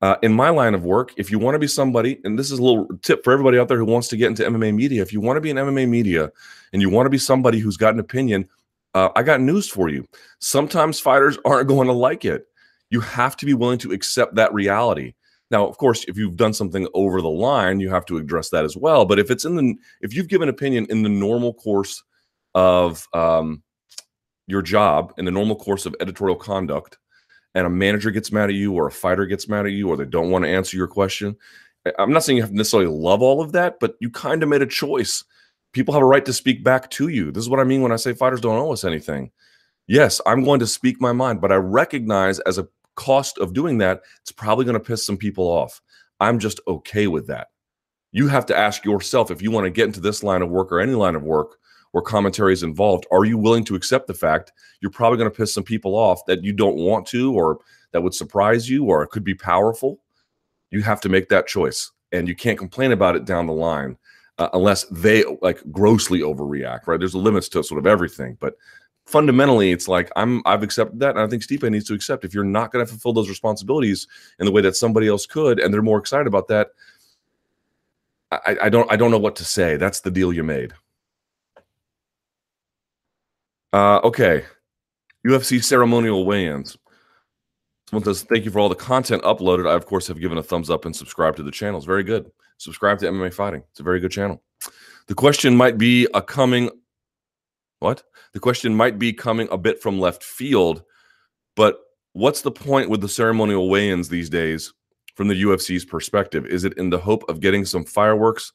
Uh, 0.00 0.14
in 0.22 0.32
my 0.32 0.48
line 0.48 0.74
of 0.74 0.84
work, 0.84 1.12
if 1.16 1.28
you 1.28 1.40
want 1.40 1.56
to 1.56 1.58
be 1.58 1.66
somebody, 1.66 2.20
and 2.22 2.38
this 2.38 2.52
is 2.52 2.60
a 2.60 2.62
little 2.62 2.86
tip 3.02 3.24
for 3.24 3.32
everybody 3.32 3.58
out 3.58 3.66
there 3.66 3.78
who 3.78 3.84
wants 3.84 4.06
to 4.06 4.16
get 4.16 4.28
into 4.28 4.44
MMA 4.44 4.72
media, 4.72 5.02
if 5.02 5.12
you 5.12 5.20
want 5.20 5.36
to 5.36 5.40
be 5.40 5.50
in 5.50 5.56
MMA 5.56 5.88
media 5.88 6.30
and 6.72 6.80
you 6.80 6.88
want 6.88 7.06
to 7.06 7.10
be 7.10 7.18
somebody 7.18 7.58
who's 7.58 7.76
got 7.76 7.94
an 7.94 8.00
opinion, 8.00 8.48
uh, 8.94 9.08
I 9.16 9.24
got 9.24 9.40
news 9.40 9.68
for 9.68 9.88
you. 9.88 10.06
Sometimes 10.38 11.00
fighters 11.00 11.36
aren't 11.44 11.68
going 11.68 11.88
to 11.88 11.92
like 11.92 12.24
it. 12.24 12.46
You 12.90 13.00
have 13.00 13.36
to 13.38 13.46
be 13.46 13.54
willing 13.54 13.78
to 13.78 13.92
accept 13.92 14.36
that 14.36 14.54
reality. 14.54 15.14
Now, 15.50 15.66
of 15.66 15.78
course, 15.78 16.04
if 16.08 16.16
you've 16.16 16.36
done 16.36 16.52
something 16.52 16.86
over 16.94 17.22
the 17.22 17.28
line, 17.28 17.80
you 17.80 17.88
have 17.88 18.04
to 18.06 18.18
address 18.18 18.50
that 18.50 18.64
as 18.64 18.76
well. 18.76 19.04
But 19.04 19.18
if 19.18 19.30
it's 19.30 19.44
in 19.44 19.56
the, 19.56 19.74
if 20.02 20.14
you've 20.14 20.28
given 20.28 20.48
opinion 20.48 20.86
in 20.90 21.02
the 21.02 21.08
normal 21.08 21.54
course 21.54 22.02
of 22.54 23.08
um, 23.14 23.62
your 24.46 24.62
job, 24.62 25.14
in 25.16 25.24
the 25.24 25.30
normal 25.30 25.56
course 25.56 25.86
of 25.86 25.96
editorial 26.00 26.36
conduct, 26.36 26.98
and 27.54 27.66
a 27.66 27.70
manager 27.70 28.10
gets 28.10 28.30
mad 28.30 28.50
at 28.50 28.54
you 28.54 28.74
or 28.74 28.86
a 28.86 28.92
fighter 28.92 29.26
gets 29.26 29.48
mad 29.48 29.66
at 29.66 29.72
you 29.72 29.88
or 29.88 29.96
they 29.96 30.04
don't 30.04 30.30
want 30.30 30.44
to 30.44 30.50
answer 30.50 30.76
your 30.76 30.86
question. 30.86 31.36
I'm 31.98 32.12
not 32.12 32.22
saying 32.24 32.36
you 32.36 32.42
have 32.42 32.50
to 32.50 32.56
necessarily 32.56 32.88
love 32.88 33.22
all 33.22 33.40
of 33.40 33.52
that, 33.52 33.80
but 33.80 33.94
you 34.00 34.10
kind 34.10 34.42
of 34.42 34.48
made 34.48 34.62
a 34.62 34.66
choice. 34.66 35.24
People 35.72 35.94
have 35.94 36.02
a 36.02 36.06
right 36.06 36.24
to 36.24 36.32
speak 36.32 36.62
back 36.62 36.90
to 36.90 37.08
you. 37.08 37.32
This 37.32 37.42
is 37.42 37.48
what 37.48 37.60
I 37.60 37.64
mean 37.64 37.82
when 37.82 37.92
I 37.92 37.96
say 37.96 38.12
fighters 38.12 38.40
don't 38.40 38.58
owe 38.58 38.72
us 38.72 38.84
anything. 38.84 39.30
Yes, 39.86 40.20
I'm 40.26 40.44
going 40.44 40.60
to 40.60 40.66
speak 40.66 41.00
my 41.00 41.12
mind, 41.12 41.40
but 41.40 41.50
I 41.50 41.56
recognize 41.56 42.40
as 42.40 42.58
a 42.58 42.68
cost 42.98 43.38
of 43.38 43.54
doing 43.54 43.78
that, 43.78 44.02
it's 44.20 44.32
probably 44.32 44.64
going 44.64 44.74
to 44.74 44.80
piss 44.80 45.06
some 45.06 45.16
people 45.16 45.44
off. 45.44 45.80
I'm 46.20 46.38
just 46.38 46.60
okay 46.66 47.06
with 47.06 47.28
that. 47.28 47.48
You 48.10 48.26
have 48.26 48.44
to 48.46 48.56
ask 48.56 48.84
yourself 48.84 49.30
if 49.30 49.40
you 49.40 49.50
want 49.50 49.64
to 49.66 49.70
get 49.70 49.86
into 49.86 50.00
this 50.00 50.22
line 50.22 50.42
of 50.42 50.50
work 50.50 50.72
or 50.72 50.80
any 50.80 50.94
line 50.94 51.14
of 51.14 51.22
work, 51.22 51.58
where 51.92 52.02
commentary 52.02 52.52
is 52.52 52.62
involved, 52.62 53.06
are 53.10 53.24
you 53.24 53.38
willing 53.38 53.64
to 53.64 53.74
accept 53.74 54.08
the 54.08 54.14
fact 54.14 54.52
you're 54.80 54.90
probably 54.90 55.16
going 55.16 55.30
to 55.30 55.36
piss 55.36 55.54
some 55.54 55.62
people 55.62 55.94
off 55.94 56.26
that 56.26 56.42
you 56.42 56.52
don't 56.52 56.76
want 56.76 57.06
to, 57.06 57.32
or 57.32 57.58
that 57.92 58.02
would 58.02 58.14
surprise 58.14 58.68
you, 58.68 58.84
or 58.84 59.02
it 59.02 59.10
could 59.10 59.24
be 59.24 59.34
powerful? 59.34 60.00
You 60.70 60.82
have 60.82 61.00
to 61.02 61.08
make 61.08 61.28
that 61.28 61.46
choice, 61.46 61.90
and 62.12 62.28
you 62.28 62.34
can't 62.34 62.58
complain 62.58 62.92
about 62.92 63.16
it 63.16 63.24
down 63.24 63.46
the 63.46 63.52
line 63.52 63.96
uh, 64.38 64.48
unless 64.52 64.84
they 64.84 65.24
like 65.40 65.62
grossly 65.70 66.20
overreact. 66.20 66.86
Right? 66.86 66.98
There's 66.98 67.14
a 67.14 67.18
limits 67.18 67.48
to 67.50 67.62
sort 67.62 67.78
of 67.78 67.86
everything, 67.86 68.36
but 68.40 68.54
fundamentally, 69.08 69.72
it's 69.72 69.88
like 69.88 70.10
I'm 70.16 70.42
I've 70.44 70.62
accepted 70.62 71.00
that, 71.00 71.10
and 71.10 71.20
I 71.20 71.26
think 71.26 71.42
Stipe 71.42 71.68
needs 71.70 71.86
to 71.86 71.94
accept 71.94 72.24
if 72.24 72.34
you're 72.34 72.44
not 72.44 72.70
going 72.70 72.84
to 72.84 72.90
fulfill 72.90 73.14
those 73.14 73.28
responsibilities 73.28 74.06
in 74.38 74.46
the 74.46 74.52
way 74.52 74.60
that 74.62 74.76
somebody 74.76 75.08
else 75.08 75.26
could, 75.26 75.58
and 75.58 75.72
they're 75.72 75.82
more 75.82 75.98
excited 75.98 76.26
about 76.26 76.48
that. 76.48 76.68
I, 78.30 78.56
I 78.64 78.68
don't 78.68 78.90
I 78.92 78.96
don't 78.96 79.10
know 79.10 79.18
what 79.18 79.36
to 79.36 79.44
say. 79.44 79.76
That's 79.76 80.00
the 80.00 80.10
deal 80.10 80.32
you 80.32 80.44
made. 80.44 80.74
Uh, 83.72 84.00
okay. 84.04 84.44
UFC 85.26 85.62
ceremonial 85.62 86.24
weigh-ins. 86.24 86.78
Someone 87.90 88.04
says, 88.04 88.22
thank 88.22 88.44
you 88.44 88.50
for 88.50 88.60
all 88.60 88.68
the 88.68 88.74
content 88.74 89.22
uploaded. 89.24 89.68
I, 89.68 89.74
of 89.74 89.84
course, 89.84 90.06
have 90.06 90.20
given 90.20 90.38
a 90.38 90.42
thumbs 90.42 90.70
up 90.70 90.84
and 90.84 90.94
subscribed 90.94 91.36
to 91.38 91.42
the 91.42 91.50
channel. 91.50 91.76
It's 91.76 91.86
very 91.86 92.04
good. 92.04 92.30
Subscribe 92.56 92.98
to 93.00 93.06
MMA 93.06 93.34
Fighting. 93.34 93.62
It's 93.70 93.80
a 93.80 93.82
very 93.82 94.00
good 94.00 94.10
channel. 94.10 94.42
The 95.06 95.14
question 95.14 95.56
might 95.56 95.76
be 95.76 96.06
a 96.14 96.22
coming 96.22 96.70
what? 97.80 98.02
The 98.34 98.40
question 98.40 98.74
might 98.74 98.98
be 98.98 99.12
coming 99.12 99.48
a 99.50 99.58
bit 99.58 99.82
from 99.82 99.98
left 99.98 100.22
field, 100.22 100.82
but 101.56 101.80
what's 102.12 102.42
the 102.42 102.50
point 102.50 102.90
with 102.90 103.00
the 103.00 103.08
ceremonial 103.08 103.68
weigh-ins 103.68 104.08
these 104.08 104.28
days 104.28 104.72
from 105.14 105.28
the 105.28 105.42
UFC's 105.42 105.84
perspective? 105.84 106.46
Is 106.46 106.64
it 106.64 106.74
in 106.74 106.90
the 106.90 106.98
hope 106.98 107.24
of 107.28 107.40
getting 107.40 107.64
some 107.64 107.84
fireworks 107.84 108.52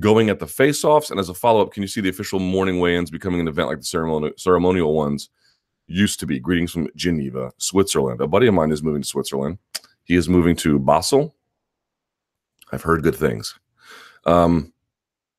going 0.00 0.28
at 0.30 0.38
the 0.38 0.46
face-offs? 0.46 1.10
And 1.10 1.20
as 1.20 1.28
a 1.28 1.34
follow-up, 1.34 1.72
can 1.72 1.82
you 1.82 1.88
see 1.88 2.00
the 2.00 2.08
official 2.08 2.38
morning 2.38 2.80
weigh-ins 2.80 3.10
becoming 3.10 3.40
an 3.40 3.48
event 3.48 3.68
like 3.68 3.78
the 3.78 3.84
ceremonial 3.84 4.32
ceremonial 4.36 4.94
ones 4.94 5.30
used 5.86 6.20
to 6.20 6.26
be? 6.26 6.38
Greetings 6.38 6.72
from 6.72 6.88
Geneva, 6.96 7.52
Switzerland. 7.58 8.20
A 8.20 8.26
buddy 8.26 8.46
of 8.46 8.54
mine 8.54 8.72
is 8.72 8.82
moving 8.82 9.02
to 9.02 9.08
Switzerland. 9.08 9.58
He 10.04 10.16
is 10.16 10.28
moving 10.28 10.56
to 10.56 10.78
Basel. 10.78 11.34
I've 12.72 12.82
heard 12.82 13.02
good 13.02 13.16
things. 13.16 13.58
Um, 14.24 14.72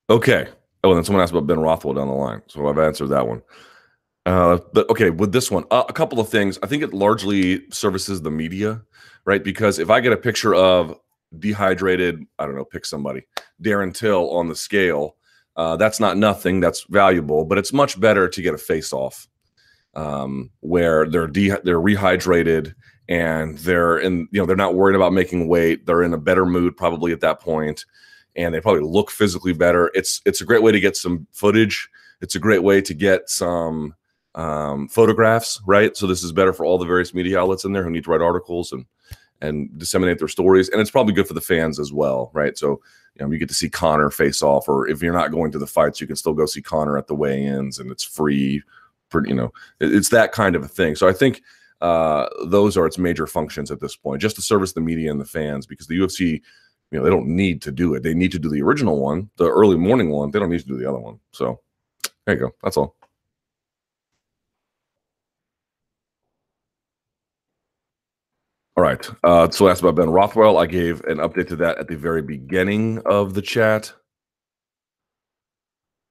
okay. 0.10 0.48
Oh, 0.84 0.90
and 0.90 0.98
then 0.98 1.06
someone 1.06 1.24
asked 1.24 1.32
about 1.32 1.48
Ben 1.48 1.60
Rothwell 1.60 1.94
down 1.94 2.08
the 2.08 2.14
line, 2.14 2.42
so 2.48 2.68
I've 2.68 2.78
answered 2.78 3.08
that 3.08 3.28
one. 3.28 3.42
Uh, 4.26 4.60
but 4.72 4.90
okay, 4.90 5.10
with 5.10 5.32
this 5.32 5.52
one, 5.52 5.66
uh, 5.72 5.84
a 5.88 5.94
couple 5.94 6.20
of 6.20 6.30
things. 6.30 6.58
I 6.64 6.68
think 6.68 6.84
it 6.84 6.94
largely 6.94 7.70
services 7.72 8.22
the 8.22 8.32
media, 8.32 8.82
right? 9.26 9.44
Because 9.44 9.80
if 9.80 9.90
I 9.90 10.00
get 10.00 10.14
a 10.14 10.18
picture 10.18 10.56
of 10.56 10.98
dehydrated, 11.40 12.24
I 12.40 12.46
don't 12.46 12.56
know, 12.56 12.66
pick 12.66 12.86
somebody, 12.86 13.24
Darren 13.62 13.94
Till 13.94 14.30
on 14.32 14.48
the 14.48 14.56
scale. 14.56 15.18
Uh, 15.56 15.76
that's 15.76 16.00
not 16.00 16.18
nothing. 16.18 16.60
That's 16.60 16.86
valuable, 16.90 17.46
but 17.46 17.58
it's 17.58 17.74
much 17.74 18.00
better 18.00 18.28
to 18.28 18.42
get 18.42 18.56
a 18.56 18.58
face 18.58 18.92
off 18.92 19.28
um, 19.96 20.50
where 20.62 21.08
they're 21.08 21.28
de- 21.28 21.62
they're 21.64 21.80
rehydrated 21.80 22.74
and 23.10 23.58
they're 23.60 23.98
in 23.98 24.28
you 24.32 24.40
know 24.40 24.46
they're 24.46 24.56
not 24.56 24.76
worried 24.76 24.96
about 24.96 25.14
making 25.14 25.48
weight. 25.48 25.86
They're 25.86 26.04
in 26.04 26.14
a 26.14 26.18
better 26.18 26.46
mood 26.46 26.78
probably 26.78 27.12
at 27.12 27.22
that 27.22 27.40
point, 27.40 27.86
and 28.36 28.54
they 28.54 28.62
probably 28.62 28.82
look 28.82 29.12
physically 29.12 29.54
better. 29.54 29.92
It's 29.94 30.22
it's 30.26 30.42
a 30.42 30.46
great 30.46 30.64
way 30.64 30.72
to 30.72 30.80
get 30.80 30.98
some 30.98 31.28
footage. 31.32 31.90
It's 32.22 32.36
a 32.36 32.40
great 32.40 32.64
way 32.64 32.82
to 32.82 32.94
get 32.94 33.30
some 33.30 33.94
um, 34.36 34.88
photographs, 34.88 35.62
right? 35.66 35.96
So 35.96 36.08
this 36.08 36.24
is 36.24 36.32
better 36.32 36.54
for 36.54 36.66
all 36.66 36.78
the 36.78 36.86
various 36.86 37.14
media 37.14 37.40
outlets 37.40 37.66
in 37.66 37.74
there 37.74 37.84
who 37.84 37.90
need 37.90 38.04
to 38.06 38.12
write 38.12 38.22
articles 38.22 38.72
and 38.72 38.86
and 39.42 39.78
disseminate 39.78 40.20
their 40.20 40.30
stories. 40.30 40.70
And 40.70 40.80
it's 40.80 40.92
probably 40.92 41.14
good 41.14 41.28
for 41.28 41.34
the 41.34 41.42
fans 41.42 41.78
as 41.78 41.92
well, 41.92 42.32
right? 42.34 42.58
So 42.58 42.82
you 43.16 43.26
know, 43.26 43.32
you 43.32 43.38
get 43.38 43.50
to 43.50 43.56
see 43.56 43.70
Conor 43.70 44.10
face 44.10 44.42
off, 44.42 44.68
or 44.68 44.88
if 44.88 45.02
you're 45.02 45.14
not 45.14 45.32
going 45.32 45.52
to 45.52 45.60
the 45.60 45.68
fights, 45.68 46.02
you 46.02 46.08
can 46.08 46.16
still 46.16 46.34
go 46.34 46.46
see 46.46 46.62
Conor 46.62 46.98
at 46.98 47.08
the 47.08 47.16
weigh-ins, 47.16 47.80
and 47.80 47.92
it's 47.92 48.04
free. 48.04 48.64
For, 49.10 49.28
you 49.28 49.36
know, 49.36 49.54
it's 49.80 50.10
that 50.10 50.32
kind 50.32 50.56
of 50.56 50.64
a 50.64 50.68
thing. 50.68 50.96
So 50.96 51.08
I 51.08 51.14
think 51.14 51.44
uh, 51.82 52.28
those 52.46 52.76
are 52.76 52.88
its 52.88 52.98
major 52.98 53.28
functions 53.28 53.70
at 53.70 53.80
this 53.80 53.96
point, 53.96 54.22
just 54.22 54.36
to 54.38 54.42
service 54.42 54.74
the 54.74 54.82
media 54.82 55.12
and 55.12 55.22
the 55.22 55.26
fans, 55.26 55.68
because 55.68 55.86
the 55.86 56.00
UFC, 56.00 56.42
you 56.90 56.98
know, 56.98 57.04
they 57.04 57.12
don't 57.12 57.28
need 57.28 57.62
to 57.64 57.72
do 57.72 57.94
it. 57.94 58.02
They 58.02 58.16
need 58.16 58.32
to 58.32 58.40
do 58.40 58.50
the 58.50 58.64
original 58.64 59.00
one, 59.00 59.30
the 59.38 59.48
early 59.48 59.78
morning 59.78 60.10
one. 60.10 60.32
They 60.32 60.40
don't 60.40 60.50
need 60.50 60.62
to 60.62 60.68
do 60.68 60.78
the 60.78 60.90
other 60.90 61.00
one. 61.00 61.20
So 61.32 61.60
there 62.26 62.34
you 62.34 62.42
go. 62.42 62.56
That's 62.64 62.78
all. 62.78 62.96
All 68.76 68.84
right. 68.84 69.08
Uh, 69.24 69.50
so 69.52 69.70
asked 69.70 69.82
about 69.82 69.96
Ben 69.96 70.10
Rothwell. 70.10 70.58
I 70.58 70.66
gave 70.66 71.04
an 71.04 71.18
update 71.20 71.48
to 71.50 71.56
that 71.58 71.78
at 71.78 71.88
the 71.88 71.96
very 71.96 72.24
beginning 72.24 73.02
of 73.06 73.36
the 73.36 73.42
chat. 73.42 73.94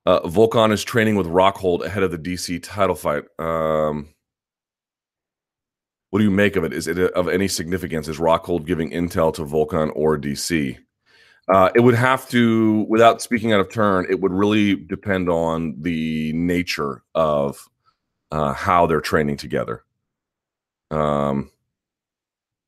Uh, 0.07 0.21
Volkan 0.21 0.73
is 0.73 0.85
training 0.85 1.17
with 1.17 1.27
Rockhold 1.27 1.85
ahead 1.85 2.03
of 2.03 2.11
the 2.11 2.19
DC 2.19 2.63
title 2.63 2.95
fight. 2.95 3.25
Um, 3.39 4.09
what 6.11 6.19
do 6.19 6.25
you 6.25 6.31
make 6.31 6.57
of 6.57 6.65
it? 6.65 6.73
Is 6.73 6.87
it 6.87 6.99
of 6.99 7.29
any 7.29 7.49
significance? 7.49 8.07
Is 8.07 8.19
Rockhold 8.19 8.67
giving 8.67 8.91
intel 8.91 9.33
to 9.35 9.45
Volkan 9.45 9.91
or 9.95 10.19
DC? 10.19 10.77
Uh, 11.49 11.71
it 11.75 11.81
would 11.81 11.95
have 11.95 12.29
to, 12.29 12.87
without 12.89 13.23
speaking 13.23 13.53
out 13.53 13.61
of 13.61 13.73
turn, 13.73 14.07
it 14.09 14.21
would 14.21 14.33
really 14.33 14.77
depend 14.77 15.29
on 15.29 15.75
the 15.81 16.33
nature 16.35 17.03
of 17.15 17.69
uh, 18.31 18.53
how 18.53 18.87
they're 18.87 19.01
training 19.01 19.37
together. 19.37 19.85
Um, 20.91 21.51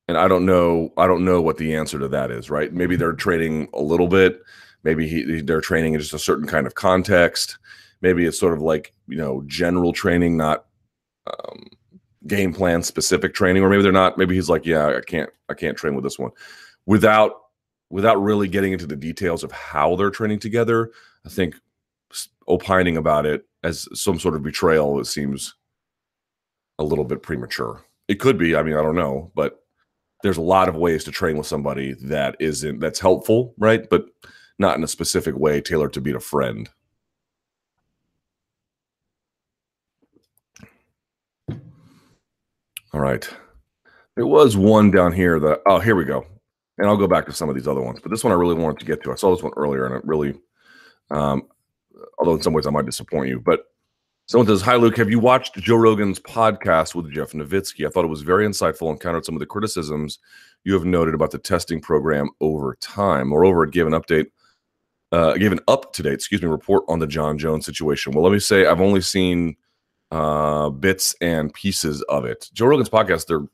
and 0.08 0.18
I 0.18 0.28
don't 0.28 0.46
know, 0.46 0.92
I 0.96 1.06
don't 1.06 1.24
know 1.24 1.40
what 1.40 1.56
the 1.56 1.74
answer 1.74 1.98
to 1.98 2.08
that 2.08 2.30
is. 2.30 2.50
Right? 2.50 2.72
Maybe 2.72 2.96
they're 2.96 3.12
training 3.12 3.68
a 3.74 3.80
little 3.80 4.08
bit. 4.08 4.42
Maybe 4.82 5.08
he, 5.08 5.40
they're 5.40 5.60
training 5.60 5.94
in 5.94 6.00
just 6.00 6.12
a 6.14 6.18
certain 6.18 6.46
kind 6.46 6.66
of 6.66 6.74
context. 6.74 7.58
Maybe 8.02 8.26
it's 8.26 8.38
sort 8.38 8.52
of 8.52 8.60
like 8.60 8.92
you 9.08 9.16
know 9.16 9.42
general 9.46 9.92
training, 9.92 10.36
not 10.36 10.66
um, 11.26 11.70
game 12.26 12.52
plan 12.52 12.82
specific 12.82 13.34
training, 13.34 13.62
or 13.62 13.70
maybe 13.70 13.82
they're 13.82 13.92
not. 13.92 14.18
Maybe 14.18 14.34
he's 14.34 14.50
like, 14.50 14.66
yeah, 14.66 14.88
I 14.88 15.00
can't, 15.00 15.30
I 15.48 15.54
can't 15.54 15.76
train 15.76 15.94
with 15.94 16.04
this 16.04 16.18
one 16.18 16.32
without 16.86 17.44
without 17.90 18.20
really 18.20 18.48
getting 18.48 18.72
into 18.72 18.86
the 18.86 18.96
details 18.96 19.44
of 19.44 19.52
how 19.52 19.96
they're 19.96 20.10
training 20.10 20.38
together, 20.38 20.90
I 21.24 21.28
think 21.28 21.54
opining 22.48 22.96
about 22.96 23.26
it 23.26 23.46
as 23.62 23.88
some 23.92 24.18
sort 24.18 24.34
of 24.34 24.42
betrayal 24.42 25.00
it 25.00 25.06
seems 25.06 25.54
a 26.78 26.84
little 26.84 27.04
bit 27.04 27.22
premature. 27.22 27.84
It 28.08 28.16
could 28.16 28.36
be, 28.36 28.56
I 28.56 28.62
mean, 28.62 28.74
I 28.74 28.82
don't 28.82 28.96
know, 28.96 29.30
but 29.34 29.63
there's 30.24 30.38
a 30.38 30.42
lot 30.42 30.70
of 30.70 30.74
ways 30.74 31.04
to 31.04 31.12
train 31.12 31.37
with 31.37 31.46
somebody 31.46 31.92
that 32.00 32.34
isn't 32.40 32.80
that's 32.80 32.98
helpful, 32.98 33.54
right? 33.58 33.88
But 33.90 34.06
not 34.58 34.76
in 34.78 34.82
a 34.82 34.88
specific 34.88 35.37
way 35.37 35.60
tailored 35.60 35.92
to 35.92 36.00
beat 36.00 36.16
a 36.16 36.20
friend. 36.20 36.68
All 42.94 43.00
right. 43.00 43.28
There 44.16 44.26
was 44.26 44.56
one 44.56 44.90
down 44.90 45.12
here 45.12 45.38
that 45.40 45.60
oh, 45.66 45.78
here 45.78 45.94
we 45.94 46.06
go 46.06 46.24
and 46.78 46.88
I'll 46.88 46.96
go 46.96 47.06
back 47.06 47.26
to 47.26 47.32
some 47.32 47.50
of 47.50 47.54
these 47.54 47.68
other 47.68 47.82
ones. 47.82 48.00
But 48.00 48.10
this 48.10 48.24
one 48.24 48.32
I 48.32 48.37
really 48.37 48.54
wanted 48.54 48.80
to 48.80 48.87
get 48.87 49.02
to. 49.02 49.12
I 49.12 49.16
saw 49.16 49.34
this 49.34 49.42
one 49.42 49.52
earlier, 49.58 49.84
and 49.84 49.94
it 49.94 50.04
really, 50.04 50.34
um, 51.10 51.42
although 52.18 52.34
in 52.34 52.42
some 52.42 52.54
ways 52.54 52.66
I 52.66 52.70
might 52.70 52.87
disappoint 52.87 53.28
you. 53.28 53.40
But 53.40 53.66
someone 54.26 54.46
says, 54.46 54.62
"Hi 54.62 54.76
Luke, 54.76 54.96
have 54.96 55.10
you 55.10 55.18
watched 55.18 55.56
Joe 55.56 55.76
Rogan's 55.76 56.20
podcast 56.20 56.94
with 56.94 57.12
Jeff 57.12 57.32
Novitzky? 57.32 57.87
I 57.87 57.90
thought 57.90 58.04
it 58.04 58.08
was 58.08 58.22
very 58.22 58.46
insightful 58.46 58.90
and 58.90 59.00
countered 59.00 59.24
some 59.24 59.34
of 59.34 59.40
the 59.40 59.46
criticisms 59.46 60.18
you 60.64 60.74
have 60.74 60.84
noted 60.84 61.14
about 61.14 61.30
the 61.30 61.38
testing 61.38 61.80
program 61.80 62.30
over 62.40 62.76
time. 62.80 63.28
Moreover, 63.28 63.64
it 63.64 63.72
gave 63.72 63.87
an 63.87 63.92
update." 63.92 64.26
Uh, 65.12 65.34
gave 65.34 65.52
an 65.52 65.60
up 65.68 65.92
to 65.92 66.02
date, 66.02 66.14
excuse 66.14 66.42
me, 66.42 66.48
report 66.48 66.82
on 66.88 66.98
the 66.98 67.06
Jon 67.06 67.38
Jones 67.38 67.64
situation. 67.64 68.12
Well, 68.12 68.24
let 68.24 68.32
me 68.32 68.40
say 68.40 68.66
I've 68.66 68.80
only 68.80 69.00
seen 69.00 69.54
uh, 70.10 70.70
bits 70.70 71.14
and 71.20 71.54
pieces 71.54 72.02
of 72.08 72.24
it. 72.24 72.50
Joe 72.52 72.66
Rogan's 72.66 72.88
podcast, 72.88 73.26
they're 73.26 73.46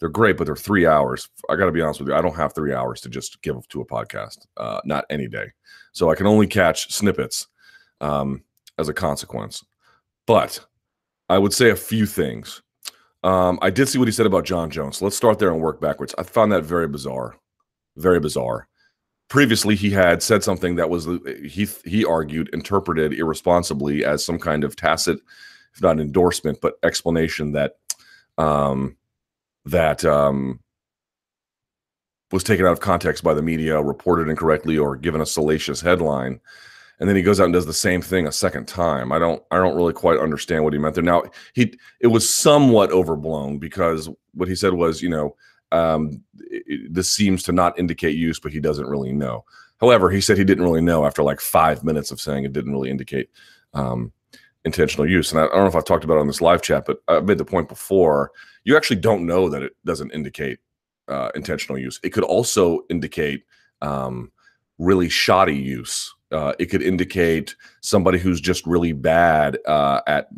they're 0.00 0.08
great, 0.08 0.36
but 0.36 0.46
they're 0.46 0.56
three 0.56 0.86
hours. 0.86 1.28
I 1.48 1.56
got 1.56 1.66
to 1.66 1.72
be 1.72 1.80
honest 1.80 2.00
with 2.00 2.08
you. 2.08 2.14
I 2.14 2.22
don't 2.22 2.34
have 2.34 2.54
three 2.54 2.72
hours 2.72 3.00
to 3.02 3.08
just 3.08 3.40
give 3.42 3.68
to 3.68 3.80
a 3.80 3.86
podcast, 3.86 4.46
uh, 4.56 4.80
not 4.84 5.04
any 5.08 5.28
day. 5.28 5.52
So 5.92 6.10
I 6.10 6.14
can 6.14 6.26
only 6.26 6.46
catch 6.46 6.92
snippets 6.92 7.46
um, 8.00 8.42
as 8.78 8.88
a 8.88 8.94
consequence. 8.94 9.64
But 10.26 10.60
I 11.28 11.38
would 11.38 11.52
say 11.52 11.70
a 11.70 11.76
few 11.76 12.06
things. 12.06 12.62
Um, 13.22 13.58
I 13.62 13.70
did 13.70 13.88
see 13.88 13.98
what 13.98 14.08
he 14.08 14.12
said 14.12 14.26
about 14.26 14.44
Jon 14.44 14.70
Jones. 14.70 15.02
let's 15.02 15.16
start 15.16 15.38
there 15.38 15.50
and 15.50 15.60
work 15.60 15.80
backwards. 15.80 16.14
I 16.18 16.22
found 16.22 16.52
that 16.52 16.62
very 16.62 16.86
bizarre, 16.86 17.36
very 17.96 18.20
bizarre. 18.20 18.68
Previously, 19.28 19.74
he 19.74 19.90
had 19.90 20.22
said 20.22 20.44
something 20.44 20.76
that 20.76 20.88
was 20.88 21.06
he 21.44 21.66
he 21.84 22.04
argued 22.04 22.48
interpreted 22.52 23.12
irresponsibly 23.14 24.04
as 24.04 24.24
some 24.24 24.38
kind 24.38 24.62
of 24.62 24.76
tacit, 24.76 25.18
if 25.74 25.82
not 25.82 25.98
endorsement, 25.98 26.60
but 26.60 26.78
explanation 26.84 27.50
that 27.52 27.78
um, 28.38 28.96
that 29.64 30.04
um, 30.04 30.60
was 32.30 32.44
taken 32.44 32.66
out 32.66 32.72
of 32.72 32.80
context 32.80 33.24
by 33.24 33.34
the 33.34 33.42
media, 33.42 33.82
reported 33.82 34.28
incorrectly, 34.28 34.78
or 34.78 34.94
given 34.94 35.20
a 35.20 35.26
salacious 35.26 35.80
headline. 35.80 36.40
And 36.98 37.08
then 37.08 37.16
he 37.16 37.22
goes 37.22 37.40
out 37.40 37.44
and 37.44 37.52
does 37.52 37.66
the 37.66 37.72
same 37.72 38.00
thing 38.00 38.26
a 38.26 38.32
second 38.32 38.66
time. 38.66 39.12
I 39.12 39.18
don't, 39.18 39.42
I 39.50 39.56
don't 39.56 39.76
really 39.76 39.92
quite 39.92 40.18
understand 40.18 40.64
what 40.64 40.72
he 40.72 40.78
meant 40.78 40.94
there. 40.94 41.04
Now 41.04 41.24
he, 41.54 41.74
it 42.00 42.06
was 42.06 42.32
somewhat 42.32 42.90
overblown 42.90 43.58
because 43.58 44.08
what 44.32 44.48
he 44.48 44.54
said 44.54 44.72
was, 44.72 45.02
you 45.02 45.10
know, 45.10 45.36
um, 45.72 46.22
it, 46.38 46.92
this 46.92 47.12
seems 47.12 47.42
to 47.44 47.52
not 47.52 47.78
indicate 47.78 48.16
use, 48.16 48.40
but 48.40 48.52
he 48.52 48.60
doesn't 48.60 48.86
really 48.86 49.12
know. 49.12 49.44
However, 49.78 50.10
he 50.10 50.20
said 50.20 50.38
he 50.38 50.44
didn't 50.44 50.64
really 50.64 50.80
know 50.80 51.04
after 51.04 51.22
like 51.22 51.40
five 51.40 51.84
minutes 51.84 52.10
of 52.10 52.20
saying 52.20 52.44
it 52.44 52.52
didn't 52.52 52.72
really 52.72 52.90
indicate 52.90 53.28
um, 53.74 54.12
intentional 54.64 55.08
use. 55.08 55.32
And 55.32 55.40
I, 55.40 55.44
I, 55.44 55.48
don't 55.48 55.58
know 55.58 55.66
if 55.66 55.76
I've 55.76 55.84
talked 55.84 56.04
about 56.04 56.16
it 56.16 56.20
on 56.20 56.26
this 56.26 56.40
live 56.40 56.62
chat, 56.62 56.84
but 56.86 56.98
I've 57.08 57.24
made 57.24 57.38
the 57.38 57.44
point 57.44 57.68
before. 57.68 58.32
You 58.64 58.76
actually 58.76 58.96
don't 58.96 59.26
know 59.26 59.48
that 59.48 59.62
it 59.62 59.72
doesn't 59.84 60.12
indicate 60.12 60.58
uh, 61.08 61.30
intentional 61.34 61.78
use. 61.78 62.00
It 62.02 62.10
could 62.10 62.24
also 62.24 62.80
indicate 62.88 63.44
um, 63.82 64.32
really 64.78 65.08
shoddy 65.08 65.56
use. 65.56 66.12
Uh, 66.32 66.52
it 66.58 66.66
could 66.66 66.82
indicate 66.82 67.54
somebody 67.80 68.18
who's 68.18 68.40
just 68.40 68.66
really 68.66 68.92
bad 68.92 69.58
uh, 69.66 70.00
at 70.06 70.28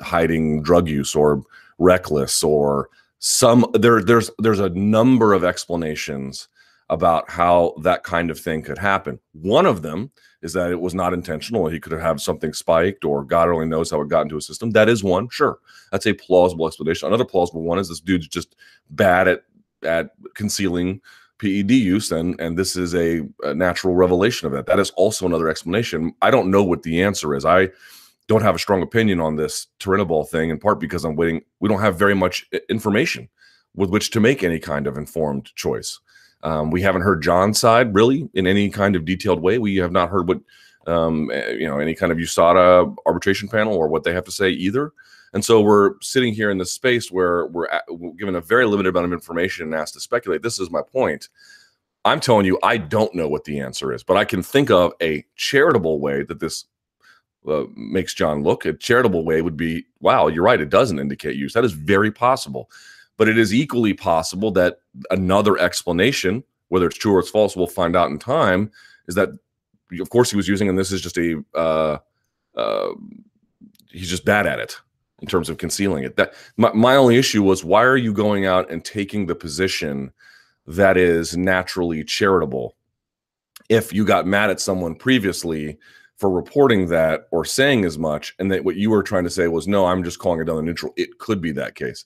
hiding 0.00 0.62
drug 0.62 0.88
use 0.88 1.14
or 1.14 1.42
reckless 1.78 2.42
or 2.42 2.88
some 3.18 3.64
there 3.74 4.02
there's 4.02 4.30
there's 4.38 4.60
a 4.60 4.70
number 4.70 5.32
of 5.32 5.44
explanations 5.44 6.48
about 6.88 7.28
how 7.28 7.74
that 7.82 8.04
kind 8.04 8.30
of 8.30 8.38
thing 8.38 8.62
could 8.62 8.78
happen. 8.78 9.18
One 9.32 9.66
of 9.66 9.82
them 9.82 10.10
is 10.42 10.52
that 10.52 10.70
it 10.70 10.80
was 10.80 10.94
not 10.94 11.12
intentional. 11.12 11.66
He 11.66 11.80
could 11.80 11.92
have 11.92 12.22
something 12.22 12.52
spiked, 12.52 13.04
or 13.04 13.24
God 13.24 13.48
only 13.48 13.66
knows 13.66 13.90
how 13.90 14.00
it 14.00 14.08
got 14.08 14.22
into 14.22 14.36
his 14.36 14.46
system. 14.46 14.70
That 14.70 14.88
is 14.88 15.02
one, 15.02 15.28
sure. 15.28 15.58
That's 15.90 16.06
a 16.06 16.12
plausible 16.12 16.66
explanation. 16.66 17.08
Another 17.08 17.24
plausible 17.24 17.62
one 17.62 17.78
is 17.78 17.88
this 17.88 18.00
dude's 18.00 18.28
just 18.28 18.54
bad 18.90 19.28
at 19.28 19.42
at 19.82 20.10
concealing 20.34 21.00
PED 21.38 21.70
use, 21.70 22.12
and 22.12 22.38
and 22.40 22.58
this 22.58 22.76
is 22.76 22.94
a, 22.94 23.22
a 23.42 23.54
natural 23.54 23.94
revelation 23.94 24.46
of 24.46 24.52
that. 24.52 24.66
That 24.66 24.78
is 24.78 24.90
also 24.90 25.26
another 25.26 25.48
explanation. 25.48 26.14
I 26.22 26.30
don't 26.30 26.50
know 26.50 26.62
what 26.62 26.82
the 26.82 27.02
answer 27.02 27.34
is. 27.34 27.44
I 27.44 27.70
don't 28.28 28.42
have 28.42 28.54
a 28.54 28.58
strong 28.58 28.82
opinion 28.82 29.20
on 29.20 29.36
this 29.36 29.68
Turinabol 29.78 30.28
thing, 30.28 30.50
in 30.50 30.58
part 30.58 30.80
because 30.80 31.04
I'm 31.04 31.16
waiting. 31.16 31.42
We 31.60 31.68
don't 31.68 31.80
have 31.80 31.98
very 31.98 32.14
much 32.14 32.46
information 32.68 33.28
with 33.74 33.90
which 33.90 34.10
to 34.10 34.20
make 34.20 34.42
any 34.42 34.58
kind 34.58 34.86
of 34.86 34.96
informed 34.96 35.54
choice. 35.54 36.00
Um, 36.42 36.70
we 36.70 36.82
haven't 36.82 37.02
heard 37.02 37.22
Jon's 37.22 37.58
side 37.58 37.94
really 37.94 38.28
in 38.34 38.46
any 38.46 38.68
kind 38.70 38.96
of 38.96 39.04
detailed 39.04 39.42
way. 39.42 39.58
We 39.58 39.76
have 39.76 39.92
not 39.92 40.10
heard 40.10 40.28
what 40.28 40.40
um, 40.86 41.30
eh, 41.32 41.52
you 41.52 41.66
know 41.66 41.78
any 41.78 41.94
kind 41.94 42.12
of 42.12 42.18
USADA 42.18 42.96
arbitration 43.06 43.48
panel 43.48 43.74
or 43.74 43.88
what 43.88 44.04
they 44.04 44.12
have 44.12 44.24
to 44.24 44.32
say 44.32 44.50
either. 44.50 44.92
And 45.32 45.44
so 45.44 45.60
we're 45.60 45.94
sitting 46.00 46.32
here 46.32 46.50
in 46.50 46.58
this 46.58 46.72
space 46.72 47.10
where 47.10 47.46
we're, 47.46 47.68
at, 47.68 47.84
we're 47.88 48.12
given 48.12 48.36
a 48.36 48.40
very 48.40 48.66
limited 48.66 48.90
amount 48.90 49.06
of 49.06 49.12
information 49.12 49.66
and 49.66 49.74
asked 49.74 49.94
to 49.94 50.00
speculate. 50.00 50.42
This 50.42 50.58
is 50.58 50.70
my 50.70 50.82
point. 50.82 51.28
I'm 52.04 52.20
telling 52.20 52.46
you, 52.46 52.58
I 52.62 52.76
don't 52.76 53.14
know 53.14 53.28
what 53.28 53.44
the 53.44 53.58
answer 53.58 53.92
is, 53.92 54.02
but 54.02 54.16
I 54.16 54.24
can 54.24 54.42
think 54.42 54.70
of 54.70 54.92
a 55.02 55.24
charitable 55.34 56.00
way 56.00 56.22
that 56.22 56.38
this 56.40 56.66
uh, 57.48 57.64
makes 57.74 58.14
Jon 58.14 58.44
look. 58.44 58.64
A 58.64 58.72
charitable 58.72 59.24
way 59.24 59.42
would 59.42 59.56
be, 59.56 59.84
wow, 60.00 60.28
you're 60.28 60.44
right. 60.44 60.60
It 60.60 60.70
doesn't 60.70 61.00
indicate 61.00 61.36
use. 61.36 61.52
That 61.52 61.64
is 61.64 61.72
very 61.72 62.12
possible. 62.12 62.70
But 63.16 63.28
it 63.28 63.38
is 63.38 63.52
equally 63.52 63.94
possible 63.94 64.52
that 64.52 64.78
another 65.10 65.58
explanation, 65.58 66.44
whether 66.68 66.86
it's 66.86 66.98
true 66.98 67.14
or 67.14 67.18
it's 67.18 67.30
false, 67.30 67.56
we'll 67.56 67.66
find 67.66 67.96
out 67.96 68.10
in 68.10 68.18
time, 68.18 68.70
is 69.08 69.14
that 69.16 69.30
of 70.00 70.10
course 70.10 70.30
he 70.30 70.36
was 70.36 70.48
using, 70.48 70.68
and 70.68 70.78
this 70.78 70.92
is 70.92 71.00
just 71.00 71.16
a 71.16 71.42
uh, 71.54 71.98
uh, 72.56 72.88
he's 73.90 74.10
just 74.10 74.24
bad 74.24 74.46
at 74.46 74.58
it 74.58 74.76
in 75.20 75.28
terms 75.28 75.48
of 75.48 75.58
concealing 75.58 76.04
it. 76.04 76.16
That 76.16 76.34
my, 76.56 76.72
my 76.72 76.96
only 76.96 77.16
issue 77.16 77.42
was 77.42 77.64
why 77.64 77.82
are 77.84 77.96
you 77.96 78.12
going 78.12 78.46
out 78.46 78.70
and 78.70 78.84
taking 78.84 79.26
the 79.26 79.34
position 79.34 80.12
that 80.66 80.96
is 80.96 81.36
naturally 81.36 82.04
charitable? 82.04 82.76
If 83.68 83.92
you 83.92 84.04
got 84.04 84.26
mad 84.26 84.50
at 84.50 84.60
someone 84.60 84.94
previously 84.94 85.78
for 86.16 86.30
reporting 86.30 86.88
that 86.88 87.28
or 87.30 87.44
saying 87.44 87.84
as 87.84 87.98
much, 87.98 88.34
and 88.38 88.50
that 88.50 88.64
what 88.64 88.76
you 88.76 88.90
were 88.90 89.02
trying 89.02 89.24
to 89.24 89.30
say 89.30 89.48
was, 89.48 89.68
no, 89.68 89.86
I'm 89.86 90.04
just 90.04 90.18
calling 90.18 90.40
it 90.40 90.44
down 90.44 90.56
the 90.56 90.62
neutral. 90.62 90.92
It 90.96 91.18
could 91.18 91.40
be 91.40 91.52
that 91.52 91.74
case. 91.74 92.04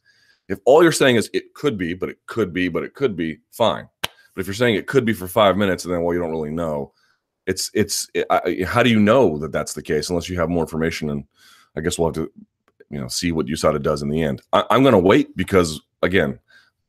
If 0.49 0.59
all 0.65 0.83
you're 0.83 0.91
saying 0.91 1.17
is 1.17 1.31
it 1.33 1.55
could 1.55 1.79
be, 1.79 1.95
but 1.95 2.09
it 2.09 2.19
could 2.27 2.53
be, 2.53 2.69
but 2.69 2.83
it 2.83 2.95
could 2.95 3.15
be, 3.15 3.39
fine. 3.53 3.89
But 4.03 4.41
if 4.41 4.47
you're 4.47 4.55
saying 4.55 4.75
it 4.75 4.87
could 4.87 5.05
be 5.05 5.13
for 5.13 5.29
five 5.29 5.57
minutes 5.57 5.85
and 5.85 5.95
then 5.95 6.03
well, 6.03 6.15
you 6.15 6.21
don't 6.21 6.31
really 6.31 6.51
know, 6.51 6.93
it's 7.47 7.71
it's 7.75 8.09
it, 8.15 8.27
I, 8.31 8.65
how 8.67 8.83
do 8.83 8.91
you 8.91 8.99
know 8.99 9.39
that 9.39 9.53
that's 9.53 9.75
the 9.75 9.83
case 9.83 10.09
unless 10.11 10.29
you 10.29 10.39
have 10.39 10.49
more 10.49 10.63
information? 10.63 11.11
And 11.11 11.25
I 11.77 11.81
guess 11.81 11.99
we'll 11.99 12.09
have 12.09 12.15
to 12.15 12.31
you 12.91 13.01
know 13.01 13.09
see 13.09 13.33
what 13.33 13.47
USADA 13.47 13.83
does 13.83 14.03
in 14.03 14.09
the 14.09 14.23
end. 14.23 14.43
I, 14.53 14.65
I'm 14.71 14.83
going 14.83 14.93
to 14.93 14.99
wait 14.99 15.37
because 15.37 15.81
again, 16.03 16.39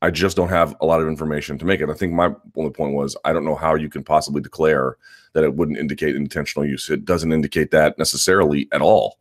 I 0.02 0.10
just 0.10 0.36
don't 0.36 0.48
have 0.48 0.76
a 0.80 0.86
lot 0.86 1.00
of 1.00 1.08
information 1.08 1.58
to 1.58 1.64
make 1.64 1.80
it. 1.80 1.88
I 1.88 1.94
think 1.94 2.12
my 2.12 2.34
only 2.56 2.70
point 2.70 2.94
was 2.94 3.16
I 3.24 3.32
don't 3.32 3.44
know 3.44 3.54
how 3.54 3.74
you 3.74 3.88
can 3.88 4.02
possibly 4.02 4.42
declare 4.42 4.96
that 5.32 5.44
it 5.44 5.54
wouldn't 5.54 5.78
indicate 5.78 6.16
intentional 6.16 6.68
use. 6.68 6.90
It 6.90 7.04
doesn't 7.04 7.32
indicate 7.32 7.70
that 7.70 7.98
necessarily 7.98 8.68
at 8.72 8.82
all, 8.82 9.18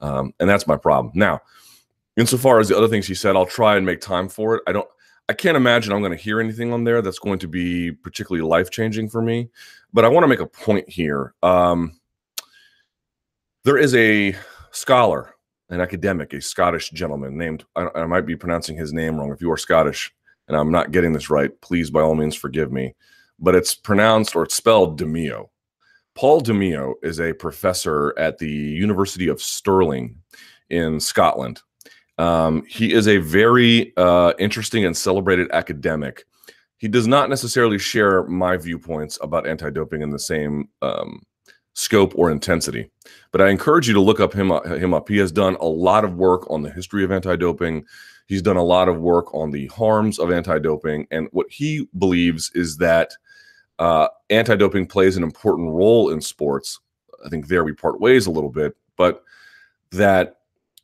um, 0.00 0.34
and 0.40 0.48
that's 0.48 0.66
my 0.66 0.76
problem. 0.76 1.12
Now, 1.14 1.40
insofar 2.16 2.60
as 2.60 2.68
the 2.68 2.76
other 2.76 2.88
things 2.88 3.06
he 3.06 3.14
said, 3.14 3.36
I'll 3.36 3.46
try 3.46 3.76
and 3.76 3.86
make 3.86 4.00
time 4.00 4.28
for 4.28 4.56
it. 4.56 4.62
I 4.66 4.72
don't. 4.72 4.88
I 5.28 5.34
can't 5.34 5.56
imagine 5.56 5.92
I'm 5.92 6.00
going 6.00 6.16
to 6.16 6.22
hear 6.22 6.40
anything 6.40 6.72
on 6.72 6.82
there 6.82 7.00
that's 7.00 7.20
going 7.20 7.38
to 7.38 7.48
be 7.48 7.92
particularly 7.92 8.46
life 8.46 8.70
changing 8.70 9.08
for 9.08 9.22
me. 9.22 9.48
But 9.92 10.04
I 10.04 10.08
want 10.08 10.24
to 10.24 10.28
make 10.28 10.40
a 10.40 10.46
point 10.46 10.88
here. 10.88 11.32
Um, 11.42 11.98
there 13.64 13.78
is 13.78 13.94
a 13.94 14.34
scholar, 14.72 15.34
an 15.72 15.80
academic, 15.80 16.34
a 16.34 16.40
Scottish 16.40 16.90
gentleman 16.90 17.36
named, 17.36 17.64
I, 17.74 17.88
I, 17.94 18.06
might 18.06 18.26
be 18.26 18.36
pronouncing 18.36 18.76
his 18.76 18.92
name 18.92 19.16
wrong. 19.16 19.32
If 19.32 19.40
you 19.40 19.50
are 19.50 19.56
Scottish 19.56 20.12
and 20.46 20.56
I'm 20.56 20.70
not 20.70 20.92
getting 20.92 21.14
this 21.14 21.30
right, 21.30 21.50
please 21.62 21.90
by 21.90 22.02
all 22.02 22.14
means 22.14 22.36
forgive 22.36 22.70
me. 22.70 22.94
but 23.38 23.54
it's 23.54 23.74
pronounced 23.74 24.36
or 24.36 24.44
it's 24.44 24.54
spelled 24.54 25.00
Dimeo. 25.00 25.48
Paul 26.14 26.42
Dimeo 26.42 26.94
is 27.02 27.20
a 27.20 27.32
professor 27.32 28.16
at 28.18 28.38
the 28.38 28.50
University 28.50 29.28
of 29.28 29.40
Stirling 29.40 30.16
in 30.68 31.00
Scotland. 31.00 31.62
Um, 32.18 32.64
he 32.68 32.92
is 32.92 33.08
a 33.08 33.16
very 33.16 33.92
uh, 33.96 34.34
interesting 34.38 34.84
and 34.84 34.96
celebrated 34.96 35.50
academic. 35.52 36.24
He 36.76 36.86
does 36.86 37.08
not 37.08 37.30
necessarily 37.30 37.78
share 37.78 38.24
my 38.24 38.58
viewpoints 38.58 39.18
about 39.22 39.46
anti 39.46 39.70
doping 39.70 40.02
in 40.02 40.10
the 40.10 40.18
same 40.18 40.68
um, 40.82 41.22
scope 41.74 42.12
or 42.16 42.30
intensity. 42.30 42.90
But 43.30 43.40
I 43.40 43.48
encourage 43.48 43.88
you 43.88 43.94
to 43.94 44.00
look 44.00 44.20
up 44.20 44.32
him, 44.32 44.50
him 44.64 44.92
up. 44.92 45.08
He 45.08 45.18
has 45.18 45.32
done 45.32 45.56
a 45.60 45.66
lot 45.66 46.04
of 46.04 46.16
work 46.16 46.50
on 46.50 46.62
the 46.62 46.70
history 46.70 47.02
of 47.02 47.12
anti-doping. 47.12 47.84
He's 48.26 48.42
done 48.42 48.56
a 48.56 48.62
lot 48.62 48.88
of 48.88 49.00
work 49.00 49.34
on 49.34 49.50
the 49.50 49.66
harms 49.68 50.18
of 50.18 50.30
anti-doping, 50.30 51.06
and 51.10 51.28
what 51.32 51.46
he 51.50 51.88
believes 51.98 52.50
is 52.54 52.76
that 52.78 53.12
uh, 53.78 54.08
anti-doping 54.30 54.86
plays 54.86 55.16
an 55.16 55.22
important 55.22 55.70
role 55.70 56.10
in 56.10 56.20
sports. 56.20 56.78
I 57.24 57.28
think 57.28 57.48
there 57.48 57.64
we 57.64 57.72
part 57.72 58.00
ways 58.00 58.26
a 58.26 58.30
little 58.30 58.50
bit, 58.50 58.76
but 58.96 59.22
that 59.90 60.36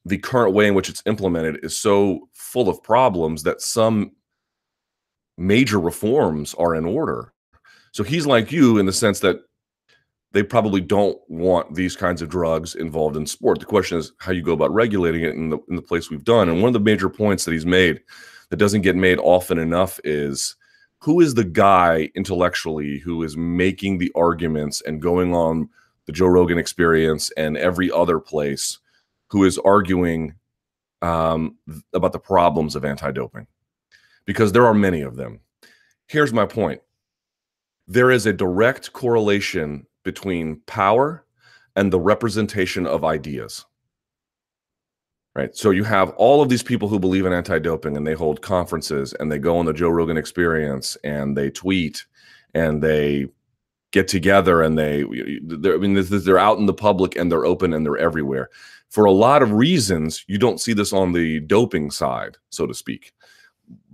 the 0.04 0.18
current 0.18 0.54
way 0.54 0.66
in 0.66 0.74
which 0.74 0.88
it's 0.88 1.02
implemented 1.06 1.62
is 1.62 1.78
so 1.78 2.28
full 2.32 2.68
of 2.68 2.82
problems 2.82 3.42
that 3.42 3.60
some 3.60 4.12
major 5.36 5.78
reforms 5.78 6.54
are 6.54 6.74
in 6.74 6.84
order. 6.84 7.32
So 7.92 8.02
he's 8.02 8.26
like 8.26 8.50
you 8.50 8.78
in 8.78 8.86
the 8.86 8.92
sense 8.92 9.20
that 9.20 9.40
they 10.32 10.42
probably 10.42 10.80
don't 10.80 11.18
want 11.28 11.74
these 11.74 11.96
kinds 11.96 12.20
of 12.20 12.28
drugs 12.28 12.74
involved 12.74 13.16
in 13.16 13.26
sport. 13.26 13.60
The 13.60 13.66
question 13.66 13.98
is 13.98 14.12
how 14.18 14.32
you 14.32 14.42
go 14.42 14.52
about 14.52 14.72
regulating 14.72 15.22
it 15.22 15.34
in 15.34 15.50
the 15.50 15.58
in 15.68 15.76
the 15.76 15.82
place 15.82 16.10
we've 16.10 16.24
done. 16.24 16.48
And 16.48 16.60
one 16.60 16.68
of 16.68 16.74
the 16.74 16.80
major 16.80 17.08
points 17.08 17.44
that 17.44 17.52
he's 17.52 17.66
made 17.66 18.00
that 18.50 18.56
doesn't 18.56 18.82
get 18.82 18.96
made 18.96 19.18
often 19.18 19.58
enough 19.58 19.98
is 20.04 20.56
who 21.00 21.20
is 21.20 21.34
the 21.34 21.44
guy 21.44 22.10
intellectually 22.14 22.98
who 22.98 23.22
is 23.22 23.36
making 23.36 23.98
the 23.98 24.12
arguments 24.14 24.82
and 24.82 25.02
going 25.02 25.34
on 25.34 25.68
the 26.06 26.12
Joe 26.12 26.26
Rogan 26.26 26.58
experience 26.58 27.30
and 27.36 27.56
every 27.56 27.90
other 27.90 28.18
place 28.18 28.78
who 29.28 29.44
is 29.44 29.58
arguing 29.58 30.34
um, 31.02 31.56
about 31.92 32.12
the 32.12 32.18
problems 32.18 32.74
of 32.74 32.84
anti-doping 32.84 33.46
because 34.24 34.52
there 34.52 34.66
are 34.66 34.74
many 34.74 35.02
of 35.02 35.16
them. 35.16 35.40
Here's 36.06 36.32
my 36.32 36.46
point. 36.46 36.80
There 37.86 38.10
is 38.10 38.26
a 38.26 38.32
direct 38.32 38.92
correlation 38.92 39.86
between 40.04 40.60
power 40.66 41.24
and 41.76 41.92
the 41.92 42.00
representation 42.00 42.86
of 42.86 43.04
ideas. 43.04 43.64
Right. 45.34 45.54
So 45.54 45.70
you 45.70 45.84
have 45.84 46.10
all 46.16 46.42
of 46.42 46.48
these 46.48 46.64
people 46.64 46.88
who 46.88 46.98
believe 46.98 47.24
in 47.24 47.32
anti 47.32 47.60
doping 47.60 47.96
and 47.96 48.04
they 48.04 48.14
hold 48.14 48.42
conferences 48.42 49.14
and 49.20 49.30
they 49.30 49.38
go 49.38 49.58
on 49.58 49.66
the 49.66 49.72
Joe 49.72 49.90
Rogan 49.90 50.16
experience 50.16 50.96
and 51.04 51.36
they 51.36 51.50
tweet 51.50 52.04
and 52.54 52.82
they 52.82 53.28
get 53.92 54.08
together 54.08 54.62
and 54.62 54.76
they, 54.76 55.02
I 55.02 55.76
mean, 55.76 55.94
they're 55.94 56.38
out 56.38 56.58
in 56.58 56.66
the 56.66 56.74
public 56.74 57.16
and 57.16 57.30
they're 57.30 57.46
open 57.46 57.72
and 57.72 57.86
they're 57.86 57.96
everywhere. 57.96 58.50
For 58.88 59.04
a 59.04 59.12
lot 59.12 59.42
of 59.42 59.52
reasons, 59.52 60.24
you 60.28 60.38
don't 60.38 60.60
see 60.60 60.72
this 60.72 60.92
on 60.92 61.12
the 61.12 61.40
doping 61.40 61.90
side, 61.90 62.36
so 62.50 62.66
to 62.66 62.74
speak, 62.74 63.12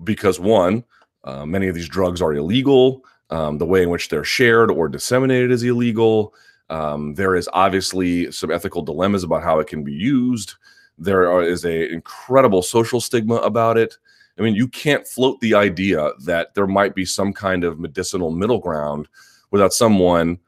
because 0.02 0.40
one, 0.40 0.84
uh, 1.24 1.44
many 1.44 1.68
of 1.68 1.74
these 1.74 1.88
drugs 1.88 2.22
are 2.22 2.32
illegal. 2.32 3.04
Um, 3.30 3.58
the 3.58 3.66
way 3.66 3.82
in 3.82 3.90
which 3.90 4.08
they're 4.08 4.24
shared 4.24 4.70
or 4.70 4.88
disseminated 4.88 5.50
is 5.50 5.62
illegal. 5.62 6.34
Um, 6.70 7.14
there 7.14 7.36
is 7.36 7.48
obviously 7.52 8.30
some 8.30 8.50
ethical 8.50 8.82
dilemmas 8.82 9.24
about 9.24 9.42
how 9.42 9.58
it 9.60 9.66
can 9.66 9.82
be 9.82 9.92
used. 9.92 10.54
There 10.98 11.30
are, 11.30 11.42
is 11.42 11.64
a 11.64 11.90
incredible 11.90 12.62
social 12.62 13.00
stigma 13.00 13.36
about 13.36 13.76
it. 13.76 13.96
I 14.38 14.42
mean, 14.42 14.54
you 14.54 14.68
can't 14.68 15.06
float 15.06 15.40
the 15.40 15.54
idea 15.54 16.10
that 16.24 16.54
there 16.54 16.66
might 16.66 16.94
be 16.94 17.04
some 17.04 17.32
kind 17.32 17.64
of 17.64 17.78
medicinal 17.78 18.30
middle 18.30 18.58
ground 18.58 19.08
without 19.50 19.72
someone, 19.72 20.38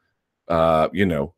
uh, 0.47 0.89
you 0.91 1.05
know, 1.05 1.33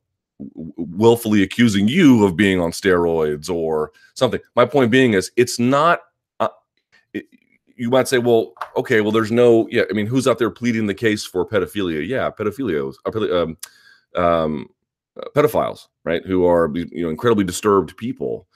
willfully 0.77 1.43
accusing 1.43 1.87
you 1.87 2.25
of 2.25 2.35
being 2.35 2.59
on 2.59 2.71
steroids 2.71 3.49
or 3.49 3.91
something. 4.13 4.39
My 4.55 4.65
point 4.65 4.91
being 4.91 5.13
is, 5.13 5.31
it's 5.35 5.59
not 5.59 6.01
you 7.80 7.89
might 7.89 8.09
say, 8.09 8.17
well, 8.17 8.51
okay, 8.75 8.99
well, 8.99 9.13
there's 9.13 9.32
no, 9.32 9.65
yeah, 9.71 9.84
I 9.89 9.93
mean, 9.93 10.05
who's 10.05 10.27
out 10.27 10.38
there 10.38 10.51
pleading 10.51 10.86
the 10.86 10.93
case 10.93 11.25
for 11.25 11.47
pedophilia? 11.47 12.05
Yeah, 12.05 12.30
pedophilia, 12.30 12.93
um, 13.34 13.57
um, 14.21 14.69
pedophiles, 15.34 15.88
right? 16.03 16.21
Who 16.25 16.45
are, 16.45 16.69
you 16.75 17.03
know, 17.03 17.09
incredibly 17.09 17.45
disturbed 17.45 17.95
people. 17.95 18.47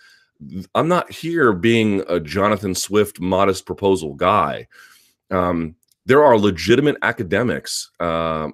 I'm 0.75 0.89
not 0.89 1.09
here 1.09 1.53
being 1.53 2.03
a 2.09 2.19
Jonathan 2.19 2.75
Swift 2.75 3.21
modest 3.21 3.65
proposal 3.65 4.13
guy. 4.13 4.67
Um, 5.31 5.75
there 6.05 6.25
are 6.25 6.37
legitimate 6.37 6.97
academics 7.01 7.91
uh, 8.01 8.49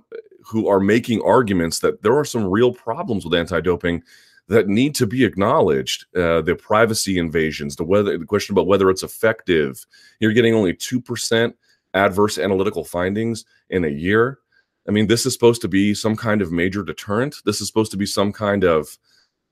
who 0.45 0.67
are 0.67 0.79
making 0.79 1.23
arguments 1.23 1.79
that 1.79 2.03
there 2.03 2.15
are 2.15 2.25
some 2.25 2.45
real 2.45 2.71
problems 2.71 3.25
with 3.25 3.33
anti-doping 3.33 4.03
that 4.49 4.67
need 4.67 4.95
to 4.95 5.07
be 5.07 5.23
acknowledged. 5.23 6.05
Uh, 6.15 6.41
the 6.41 6.55
privacy 6.55 7.17
invasions, 7.17 7.75
the 7.75 7.83
whether 7.83 8.17
the 8.17 8.25
question 8.25 8.53
about 8.53 8.67
whether 8.67 8.89
it's 8.89 9.03
effective. 9.03 9.85
You're 10.19 10.33
getting 10.33 10.53
only 10.53 10.73
two 10.73 10.99
percent 10.99 11.55
adverse 11.93 12.37
analytical 12.37 12.83
findings 12.83 13.45
in 13.69 13.85
a 13.85 13.89
year. 13.89 14.39
I 14.87 14.91
mean, 14.91 15.07
this 15.07 15.25
is 15.25 15.33
supposed 15.33 15.61
to 15.61 15.67
be 15.67 15.93
some 15.93 16.15
kind 16.15 16.41
of 16.41 16.51
major 16.51 16.83
deterrent. 16.83 17.37
This 17.45 17.61
is 17.61 17.67
supposed 17.67 17.91
to 17.91 17.97
be 17.97 18.07
some 18.07 18.33
kind 18.33 18.63
of 18.63 18.97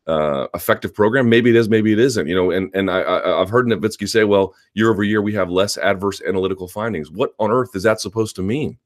uh, 0.08 0.48
effective 0.54 0.94
program. 0.94 1.30
Maybe 1.30 1.50
it 1.52 1.56
is, 1.56 1.70
maybe 1.70 1.94
it 1.94 2.00
isn't. 2.00 2.28
You 2.28 2.36
know, 2.36 2.52
and 2.52 2.74
and 2.74 2.90
I, 2.90 3.02
I 3.04 3.40
have 3.40 3.50
heard 3.50 3.68
Novitzky 3.68 4.10
say, 4.10 4.24
well, 4.24 4.56
year 4.74 4.90
over 4.90 5.04
year 5.04 5.22
we 5.22 5.34
have 5.34 5.50
less 5.50 5.78
adverse 5.78 6.22
analytical 6.28 6.68
findings. 6.68 7.12
What 7.12 7.34
on 7.40 7.52
earth 7.52 7.76
is 7.76 7.84
that 7.84 8.02
supposed 8.02 8.36
to 8.38 8.42
mean? 8.42 8.78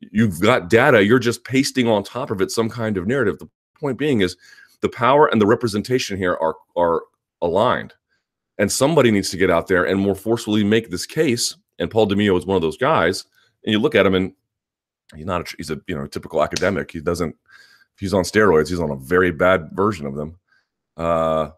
You've 0.00 0.40
got 0.40 0.68
data. 0.68 1.02
You're 1.02 1.18
just 1.18 1.44
pasting 1.44 1.88
on 1.88 2.02
top 2.02 2.30
of 2.30 2.42
it 2.42 2.50
some 2.50 2.68
kind 2.68 2.98
of 2.98 3.06
narrative. 3.06 3.38
The 3.38 3.48
point 3.78 3.96
being 3.96 4.20
is 4.20 4.36
the 4.84 4.88
power 4.90 5.28
and 5.28 5.40
the 5.40 5.46
representation 5.46 6.18
here 6.18 6.36
are 6.42 6.56
are 6.76 7.04
aligned. 7.40 7.94
And 8.58 8.70
somebody 8.70 9.10
needs 9.10 9.30
to 9.30 9.38
get 9.38 9.50
out 9.50 9.66
there 9.66 9.84
and 9.84 9.98
more 9.98 10.14
forcefully 10.14 10.62
make 10.62 10.90
this 10.90 11.06
case. 11.06 11.56
And 11.78 11.90
Paul 11.90 12.06
Dimeo 12.06 12.38
is 12.38 12.44
one 12.44 12.54
of 12.54 12.62
those 12.62 12.76
guys. 12.76 13.24
And 13.64 13.72
you 13.72 13.78
look 13.78 13.94
at 13.94 14.04
him 14.04 14.14
and 14.14 14.34
he's 15.16 15.24
not 15.24 15.40
a, 15.40 15.56
he's 15.56 15.70
a 15.70 15.80
you 15.86 15.96
know 15.96 16.06
typical 16.06 16.44
academic. 16.44 16.90
He 16.90 17.00
doesn't 17.00 17.34
he's 17.98 18.12
on 18.12 18.24
steroids. 18.24 18.68
He's 18.68 18.78
on 18.78 18.90
a 18.90 18.96
very 18.96 19.32
bad 19.32 19.70
version 19.72 20.06
of 20.06 20.16
them. 20.16 20.38
Uh, 20.98 21.50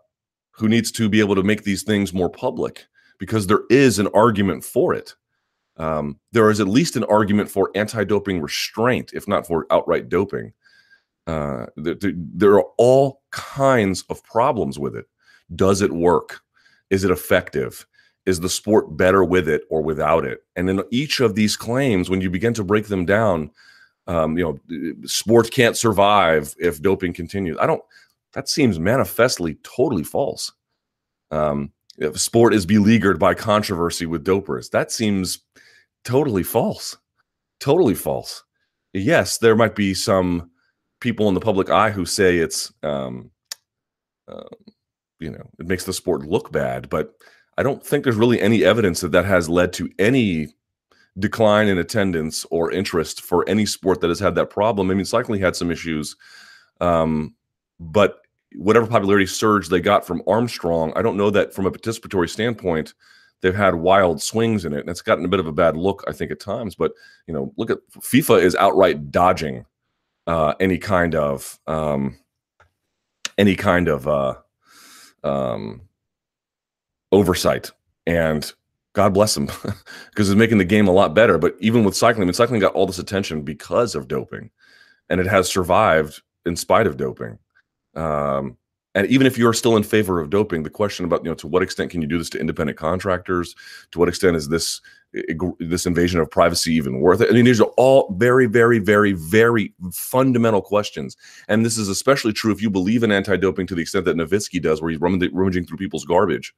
who 0.52 0.68
needs 0.68 0.92
to 0.92 1.08
be 1.08 1.18
able 1.18 1.34
to 1.34 1.42
make 1.42 1.64
these 1.64 1.82
things 1.82 2.14
more 2.14 2.30
public 2.30 2.86
because 3.18 3.48
there 3.48 3.64
is 3.70 3.98
an 3.98 4.06
argument 4.14 4.62
for 4.64 4.94
it. 4.94 5.16
Um, 5.78 6.18
there 6.30 6.48
is 6.48 6.60
at 6.60 6.68
least 6.68 6.96
an 6.96 7.04
argument 7.04 7.50
for 7.50 7.70
anti-doping 7.74 8.40
restraint, 8.40 9.10
if 9.12 9.26
not 9.28 9.46
for 9.46 9.66
outright 9.70 10.08
doping. 10.08 10.54
Uh, 11.26 11.66
there, 11.76 11.96
there 12.02 12.54
are 12.54 12.66
all 12.78 13.22
kinds 13.32 14.04
of 14.08 14.22
problems 14.24 14.78
with 14.78 14.94
it. 14.94 15.06
Does 15.54 15.82
it 15.82 15.92
work? 15.92 16.40
Is 16.90 17.04
it 17.04 17.10
effective? 17.10 17.86
Is 18.26 18.40
the 18.40 18.48
sport 18.48 18.96
better 18.96 19.24
with 19.24 19.48
it 19.48 19.62
or 19.70 19.82
without 19.82 20.24
it? 20.24 20.44
And 20.56 20.68
in 20.68 20.82
each 20.90 21.20
of 21.20 21.34
these 21.34 21.56
claims, 21.56 22.10
when 22.10 22.20
you 22.20 22.30
begin 22.30 22.54
to 22.54 22.64
break 22.64 22.86
them 22.86 23.04
down, 23.04 23.50
um, 24.06 24.38
you 24.38 24.44
know, 24.68 25.06
sports 25.06 25.50
can't 25.50 25.76
survive 25.76 26.54
if 26.58 26.80
doping 26.80 27.12
continues. 27.12 27.56
I 27.60 27.66
don't. 27.66 27.82
That 28.32 28.48
seems 28.48 28.78
manifestly 28.78 29.56
totally 29.62 30.04
false. 30.04 30.52
Um, 31.30 31.72
if 31.98 32.20
sport 32.20 32.54
is 32.54 32.66
beleaguered 32.66 33.18
by 33.18 33.34
controversy 33.34 34.06
with 34.06 34.24
dopers, 34.24 34.70
that 34.70 34.92
seems 34.92 35.40
totally 36.04 36.42
false. 36.42 36.96
Totally 37.58 37.94
false. 37.94 38.44
Yes, 38.92 39.38
there 39.38 39.56
might 39.56 39.74
be 39.74 39.94
some 39.94 40.50
people 41.06 41.28
in 41.28 41.34
the 41.34 41.40
public 41.40 41.70
eye 41.70 41.90
who 41.90 42.04
say 42.04 42.38
it's 42.38 42.72
um, 42.82 43.30
uh, 44.26 44.42
you 45.20 45.30
know 45.30 45.48
it 45.60 45.68
makes 45.68 45.84
the 45.84 45.92
sport 45.92 46.22
look 46.22 46.50
bad 46.50 46.90
but 46.90 47.14
i 47.58 47.62
don't 47.62 47.86
think 47.86 48.02
there's 48.02 48.16
really 48.16 48.40
any 48.40 48.64
evidence 48.64 49.00
that 49.00 49.12
that 49.12 49.24
has 49.24 49.48
led 49.48 49.72
to 49.72 49.88
any 50.00 50.48
decline 51.20 51.68
in 51.68 51.78
attendance 51.78 52.44
or 52.50 52.72
interest 52.72 53.20
for 53.20 53.48
any 53.48 53.64
sport 53.64 54.00
that 54.00 54.08
has 54.08 54.18
had 54.20 54.34
that 54.34 54.50
problem. 54.50 54.90
I 54.90 54.94
mean 54.94 55.06
cycling 55.06 55.40
had 55.40 55.54
some 55.54 55.70
issues 55.70 56.16
um, 56.80 57.36
but 57.78 58.18
whatever 58.56 58.86
popularity 58.88 59.26
surge 59.26 59.68
they 59.68 59.80
got 59.80 60.04
from 60.04 60.22
armstrong 60.26 60.92
i 60.96 61.02
don't 61.02 61.16
know 61.16 61.30
that 61.30 61.54
from 61.54 61.66
a 61.66 61.70
participatory 61.70 62.28
standpoint 62.28 62.94
they've 63.42 63.54
had 63.54 63.74
wild 63.76 64.20
swings 64.20 64.64
in 64.64 64.72
it 64.72 64.80
and 64.80 64.88
it's 64.88 65.02
gotten 65.02 65.24
a 65.24 65.28
bit 65.28 65.40
of 65.40 65.46
a 65.46 65.52
bad 65.52 65.76
look 65.76 66.02
i 66.08 66.12
think 66.12 66.30
at 66.30 66.40
times 66.40 66.74
but 66.74 66.92
you 67.26 67.34
know 67.34 67.52
look 67.56 67.70
at 67.70 67.78
fifa 68.00 68.40
is 68.40 68.54
outright 68.56 69.10
dodging 69.10 69.64
uh, 70.26 70.54
any 70.60 70.78
kind 70.78 71.14
of 71.14 71.58
um, 71.66 72.18
any 73.38 73.54
kind 73.56 73.88
of 73.88 74.08
uh, 74.08 74.34
um, 75.24 75.82
oversight. 77.12 77.70
And 78.06 78.50
God 78.94 79.14
bless 79.14 79.36
him 79.36 79.46
because 80.10 80.30
it's 80.30 80.38
making 80.38 80.58
the 80.58 80.64
game 80.64 80.88
a 80.88 80.92
lot 80.92 81.14
better. 81.14 81.38
But 81.38 81.54
even 81.60 81.84
with 81.84 81.96
cycling, 81.96 82.22
I 82.22 82.26
mean, 82.26 82.34
cycling 82.34 82.60
got 82.60 82.74
all 82.74 82.86
this 82.86 82.98
attention 82.98 83.42
because 83.42 83.94
of 83.94 84.08
doping, 84.08 84.50
and 85.08 85.20
it 85.20 85.26
has 85.26 85.48
survived 85.48 86.22
in 86.46 86.56
spite 86.56 86.86
of 86.86 86.96
doping. 86.96 87.38
Um, 87.94 88.56
And 88.94 89.06
even 89.08 89.26
if 89.26 89.36
you're 89.36 89.52
still 89.52 89.76
in 89.76 89.82
favor 89.82 90.20
of 90.20 90.30
doping, 90.30 90.62
the 90.62 90.70
question 90.70 91.04
about 91.04 91.22
you 91.22 91.30
know 91.30 91.34
to 91.36 91.46
what 91.46 91.62
extent 91.62 91.90
can 91.90 92.00
you 92.00 92.08
do 92.08 92.16
this 92.16 92.30
to 92.30 92.40
independent 92.40 92.78
contractors? 92.78 93.54
To 93.90 93.98
what 93.98 94.08
extent 94.08 94.36
is 94.36 94.48
this 94.48 94.80
this 95.58 95.86
invasion 95.86 96.20
of 96.20 96.30
privacy 96.30 96.72
even 96.74 97.00
worth 97.00 97.20
it? 97.20 97.30
I 97.30 97.32
mean, 97.32 97.44
these 97.44 97.60
are 97.60 97.72
all 97.76 98.14
very, 98.18 98.46
very, 98.46 98.78
very, 98.78 99.12
very 99.12 99.72
fundamental 99.92 100.62
questions. 100.62 101.16
And 101.48 101.64
this 101.64 101.78
is 101.78 101.88
especially 101.88 102.32
true 102.32 102.52
if 102.52 102.62
you 102.62 102.70
believe 102.70 103.02
in 103.02 103.12
anti-doping 103.12 103.66
to 103.68 103.74
the 103.74 103.82
extent 103.82 104.04
that 104.04 104.16
Novitzky 104.16 104.60
does, 104.60 104.80
where 104.80 104.90
he's 104.90 105.00
rummaging 105.00 105.66
through 105.66 105.78
people's 105.78 106.04
garbage. 106.04 106.54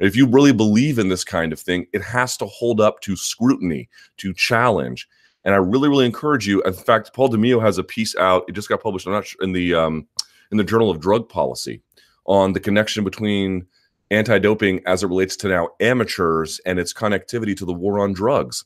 If 0.00 0.16
you 0.16 0.26
really 0.26 0.52
believe 0.52 0.98
in 0.98 1.08
this 1.08 1.22
kind 1.22 1.52
of 1.52 1.60
thing, 1.60 1.86
it 1.92 2.02
has 2.02 2.36
to 2.38 2.46
hold 2.46 2.80
up 2.80 3.00
to 3.02 3.14
scrutiny, 3.14 3.88
to 4.16 4.34
challenge. 4.34 5.08
And 5.44 5.54
I 5.54 5.58
really, 5.58 5.88
really 5.88 6.06
encourage 6.06 6.46
you. 6.46 6.62
In 6.62 6.72
fact, 6.72 7.14
Paul 7.14 7.28
Dimeo 7.28 7.60
has 7.60 7.78
a 7.78 7.84
piece 7.84 8.16
out. 8.16 8.44
It 8.48 8.52
just 8.52 8.68
got 8.68 8.82
published. 8.82 9.06
I'm 9.06 9.12
not 9.12 9.26
sure 9.26 9.42
in 9.42 9.52
the 9.52 9.74
um, 9.74 10.06
in 10.50 10.56
the 10.56 10.64
Journal 10.64 10.90
of 10.90 11.00
Drug 11.00 11.28
Policy 11.28 11.82
on 12.26 12.52
the 12.52 12.60
connection 12.60 13.04
between 13.04 13.66
anti-doping 14.12 14.80
as 14.86 15.02
it 15.02 15.08
relates 15.08 15.36
to 15.36 15.48
now 15.48 15.70
amateurs 15.80 16.60
and 16.66 16.78
its 16.78 16.92
connectivity 16.92 17.56
to 17.56 17.64
the 17.64 17.72
war 17.72 17.98
on 17.98 18.12
drugs. 18.12 18.64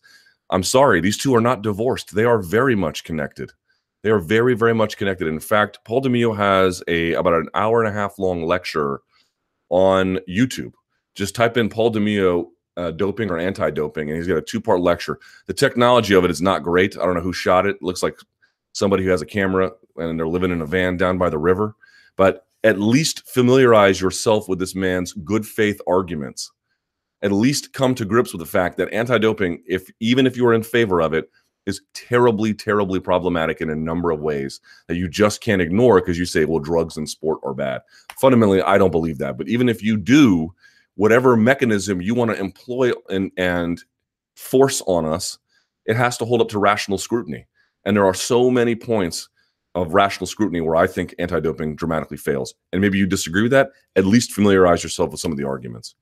I'm 0.50 0.62
sorry, 0.62 1.00
these 1.00 1.18
two 1.18 1.34
are 1.34 1.40
not 1.40 1.62
divorced. 1.62 2.14
They 2.14 2.24
are 2.24 2.40
very 2.40 2.74
much 2.74 3.04
connected. 3.04 3.52
They 4.02 4.10
are 4.10 4.18
very, 4.18 4.54
very 4.54 4.74
much 4.74 4.96
connected. 4.96 5.26
In 5.26 5.40
fact, 5.40 5.80
Paul 5.84 6.02
Dimeo 6.02 6.36
has 6.36 6.82
a 6.86 7.14
about 7.14 7.34
an 7.34 7.48
hour 7.54 7.82
and 7.82 7.88
a 7.88 7.98
half 7.98 8.18
long 8.18 8.44
lecture 8.44 9.00
on 9.68 10.18
YouTube. 10.28 10.72
Just 11.14 11.34
type 11.34 11.56
in 11.56 11.68
Paul 11.68 11.92
Dimeo 11.92 12.46
uh, 12.76 12.90
doping 12.92 13.30
or 13.30 13.38
anti-doping, 13.38 14.08
and 14.08 14.16
he's 14.16 14.28
got 14.28 14.36
a 14.36 14.42
two-part 14.42 14.80
lecture. 14.80 15.18
The 15.46 15.54
technology 15.54 16.14
of 16.14 16.24
it 16.24 16.30
is 16.30 16.42
not 16.42 16.62
great. 16.62 16.96
I 16.96 17.04
don't 17.04 17.14
know 17.14 17.20
who 17.20 17.32
shot 17.32 17.66
it. 17.66 17.76
it 17.76 17.82
looks 17.82 18.02
like 18.02 18.16
somebody 18.72 19.02
who 19.02 19.10
has 19.10 19.22
a 19.22 19.26
camera 19.26 19.72
and 19.96 20.18
they're 20.18 20.28
living 20.28 20.50
in 20.50 20.60
a 20.60 20.66
van 20.66 20.96
down 20.96 21.18
by 21.18 21.30
the 21.30 21.38
river. 21.38 21.74
But 22.16 22.45
at 22.66 22.80
least 22.80 23.28
familiarize 23.28 24.00
yourself 24.00 24.48
with 24.48 24.58
this 24.58 24.74
man's 24.74 25.12
good 25.12 25.46
faith 25.46 25.80
arguments. 25.86 26.50
At 27.22 27.30
least 27.30 27.72
come 27.72 27.94
to 27.94 28.04
grips 28.04 28.32
with 28.32 28.40
the 28.40 28.46
fact 28.46 28.76
that 28.76 28.92
anti-doping, 28.92 29.62
if 29.68 29.88
even 30.00 30.26
if 30.26 30.36
you 30.36 30.44
are 30.48 30.52
in 30.52 30.64
favor 30.64 31.00
of 31.00 31.14
it, 31.14 31.30
is 31.64 31.80
terribly, 31.94 32.52
terribly 32.52 32.98
problematic 32.98 33.60
in 33.60 33.70
a 33.70 33.76
number 33.76 34.10
of 34.10 34.18
ways 34.18 34.60
that 34.88 34.96
you 34.96 35.08
just 35.08 35.40
can't 35.40 35.62
ignore 35.62 36.00
because 36.00 36.18
you 36.18 36.26
say, 36.26 36.44
well, 36.44 36.58
drugs 36.58 36.96
and 36.96 37.08
sport 37.08 37.38
are 37.44 37.54
bad. 37.54 37.82
Fundamentally, 38.18 38.62
I 38.62 38.78
don't 38.78 38.90
believe 38.90 39.18
that. 39.18 39.38
But 39.38 39.48
even 39.48 39.68
if 39.68 39.80
you 39.80 39.96
do, 39.96 40.52
whatever 40.96 41.36
mechanism 41.36 42.00
you 42.00 42.14
want 42.14 42.32
to 42.32 42.40
employ 42.40 42.90
and, 43.10 43.30
and 43.36 43.80
force 44.34 44.82
on 44.88 45.04
us, 45.04 45.38
it 45.84 45.94
has 45.94 46.18
to 46.18 46.24
hold 46.24 46.40
up 46.40 46.48
to 46.48 46.58
rational 46.58 46.98
scrutiny. 46.98 47.46
And 47.84 47.96
there 47.96 48.06
are 48.06 48.14
so 48.14 48.50
many 48.50 48.74
points 48.74 49.28
of 49.76 49.92
rational 49.92 50.26
scrutiny 50.26 50.62
where 50.62 50.74
I 50.74 50.86
think 50.86 51.14
anti 51.18 51.38
doping 51.38 51.76
dramatically 51.76 52.16
fails. 52.16 52.54
And 52.72 52.80
maybe 52.80 52.98
you 52.98 53.06
disagree 53.06 53.42
with 53.42 53.52
that. 53.52 53.70
At 53.94 54.06
least 54.06 54.32
familiarize 54.32 54.82
yourself 54.82 55.10
with 55.10 55.20
some 55.20 55.30
of 55.30 55.38
the 55.38 55.46
arguments. 55.46 55.94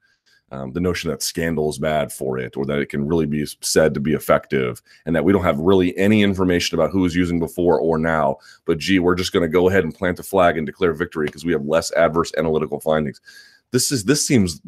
Um, 0.53 0.73
the 0.73 0.81
notion 0.81 1.11
that 1.11 1.23
scandal 1.23 1.69
is 1.71 1.79
bad 1.79 2.13
for 2.13 2.39
it 2.39 2.57
or 2.57 2.65
that 2.67 2.79
it 2.79 2.89
can 2.89 3.09
really 3.09 3.27
be 3.27 3.45
said 3.61 3.93
to 3.95 4.01
be 4.01 4.13
effective 4.13 4.81
and 5.05 5.17
that 5.17 5.25
we 5.25 5.33
don't 5.33 5.43
have 5.43 5.59
really 5.59 5.97
any 5.99 6.23
information 6.23 6.79
about 6.79 6.91
who 6.91 7.01
was 7.01 7.17
using 7.17 7.41
before 7.41 7.81
or 7.81 7.99
now. 7.99 8.37
But 8.65 8.79
gee, 8.79 9.01
we're 9.01 9.17
just 9.17 9.33
going 9.33 9.43
to 9.43 9.53
go 9.53 9.69
ahead 9.69 9.83
and 9.83 9.95
plant 9.95 10.21
a 10.21 10.23
flag 10.23 10.57
and 10.57 10.65
declare 10.65 10.93
victory 10.93 11.27
because 11.27 11.45
we 11.45 11.53
have 11.53 11.65
less 11.65 11.91
adverse 11.95 12.31
analytical 12.39 12.79
findings. 12.79 13.21
This 13.73 13.91
is 13.91 14.05
this 14.05 14.25
seems 14.25 14.61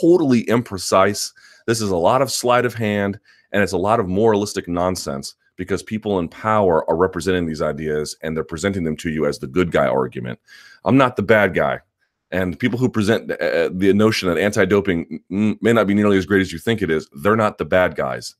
totally 0.00 0.44
imprecise. 0.44 1.32
This 1.66 1.80
is 1.80 1.90
a 1.90 1.96
lot 1.96 2.22
of 2.22 2.30
sleight 2.30 2.64
of 2.64 2.74
hand 2.74 3.18
and 3.50 3.62
it's 3.62 3.72
a 3.72 3.78
lot 3.78 3.98
of 3.98 4.08
moralistic 4.08 4.68
nonsense 4.68 5.34
because 5.62 5.80
people 5.80 6.18
in 6.18 6.26
power 6.26 6.84
are 6.90 6.96
representing 6.96 7.46
these 7.46 7.62
ideas 7.62 8.16
and 8.20 8.36
they're 8.36 8.42
presenting 8.42 8.82
them 8.82 8.96
to 8.96 9.10
you 9.10 9.26
as 9.26 9.38
the 9.38 9.46
good 9.46 9.70
guy 9.70 9.86
argument. 9.86 10.40
I'm 10.84 10.96
not 10.96 11.14
the 11.14 11.22
bad 11.22 11.54
guy. 11.54 11.78
And 12.32 12.58
people 12.58 12.80
who 12.80 12.88
present 12.88 13.30
uh, 13.30 13.34
uh 13.34 13.68
the 13.72 13.92
notion 13.92 14.28
that 14.28 14.38
anti 14.38 14.64
doping 14.64 15.20
may 15.28 15.72
not 15.72 15.86
be 15.86 15.94
nearly 15.94 16.18
as 16.18 16.26
great 16.26 16.40
as 16.40 16.52
you 16.52 16.58
think 16.58 16.82
it 16.82 16.90
is, 16.90 17.08
they're 17.22 17.36
not 17.36 17.58
the 17.58 17.64
bad 17.64 17.94
guys. 17.94 18.34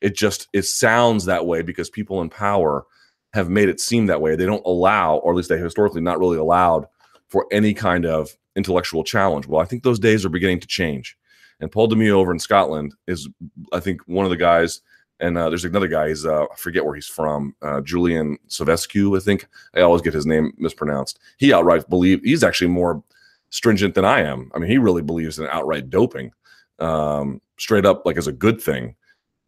It 0.00 0.14
just 0.14 0.46
it 0.52 0.62
sounds 0.62 1.24
that 1.24 1.44
way 1.44 1.62
because 1.62 1.90
people 1.90 2.22
in 2.22 2.30
power 2.30 2.86
have 3.32 3.50
made 3.50 3.68
it 3.68 3.80
seem 3.80 4.06
that 4.06 4.20
way. 4.20 4.36
They 4.36 4.46
don't 4.46 4.64
allow, 4.64 5.16
or 5.16 5.32
at 5.32 5.36
least 5.36 5.48
they 5.48 5.58
historically 5.58 6.02
not 6.02 6.20
really 6.20 6.38
allowed, 6.38 6.86
for 7.28 7.48
any 7.50 7.74
kind 7.74 8.06
of 8.06 8.30
intellectual 8.54 9.02
challenge. 9.02 9.48
Well, 9.48 9.60
I 9.60 9.64
think 9.64 9.82
those 9.82 9.98
days 9.98 10.24
are 10.24 10.30
beginning 10.30 10.60
to 10.60 10.68
change. 10.68 11.16
And 11.58 11.72
Paul 11.72 11.88
Dimeo 11.88 12.12
over 12.12 12.32
in 12.32 12.38
Scotland 12.38 12.94
is, 13.08 13.28
I 13.72 13.80
think, 13.80 14.02
one 14.06 14.24
of 14.24 14.30
the 14.30 14.36
guys 14.36 14.80
and 15.20 15.38
uh, 15.38 15.48
there's 15.48 15.64
another 15.64 15.88
guy. 15.88 16.08
He's 16.08 16.26
uh, 16.26 16.44
I 16.44 16.56
forget 16.56 16.84
where 16.84 16.94
he's 16.94 17.06
from. 17.06 17.54
Uh, 17.62 17.80
Julian 17.80 18.38
Savescu, 18.48 19.16
I 19.16 19.20
think. 19.20 19.46
I 19.74 19.80
always 19.80 20.02
get 20.02 20.14
his 20.14 20.26
name 20.26 20.52
mispronounced. 20.58 21.18
He 21.38 21.52
outright 21.52 21.88
believe 21.88 22.20
he's 22.22 22.42
actually 22.44 22.68
more 22.68 23.02
stringent 23.50 23.94
than 23.94 24.04
I 24.04 24.20
am. 24.20 24.50
I 24.54 24.58
mean, 24.58 24.70
he 24.70 24.78
really 24.78 25.02
believes 25.02 25.38
in 25.38 25.46
outright 25.48 25.90
doping, 25.90 26.32
um, 26.78 27.40
straight 27.58 27.86
up, 27.86 28.04
like 28.04 28.16
as 28.16 28.26
a 28.26 28.32
good 28.32 28.60
thing. 28.60 28.96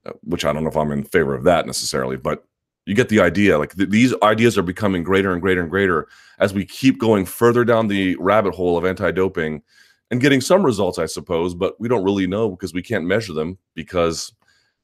Uh, 0.05 0.13
which 0.25 0.45
I 0.45 0.53
don't 0.53 0.65
know 0.65 0.71
if 0.71 0.77
I'm 0.77 0.91
in 0.91 1.05
favor 1.05 1.33
of 1.33 1.45
that 1.45 1.65
necessarily, 1.65 2.17
but 2.17 2.45
you 2.87 2.95
get 2.97 3.09
the 3.09 3.21
idea. 3.21 3.57
Like 3.57 3.77
th- 3.77 3.91
these 3.91 4.13
ideas 4.21 4.59
are 4.59 4.63
becoming 4.63 5.05
greater 5.05 5.33
and 5.33 5.41
greater 5.41 5.61
and 5.61 5.71
greater 5.71 6.09
as 6.41 6.53
we 6.53 6.65
keep 6.65 6.99
going 6.99 7.25
further 7.25 7.65
down 7.65 7.87
the 7.87 8.17
rabbit 8.17 8.53
hole 8.53 8.77
of 8.77 8.85
anti-doping 8.85 9.63
and 10.11 10.21
getting 10.21 10.41
some 10.41 10.65
results, 10.65 10.99
I 10.99 11.07
suppose, 11.07 11.55
but 11.55 11.81
we 11.81 11.87
don't 11.87 12.03
really 12.03 12.27
know 12.27 12.51
because 12.51 12.75
we 12.75 12.83
can't 12.83 13.05
measure 13.05 13.33
them 13.33 13.59
because 13.75 14.33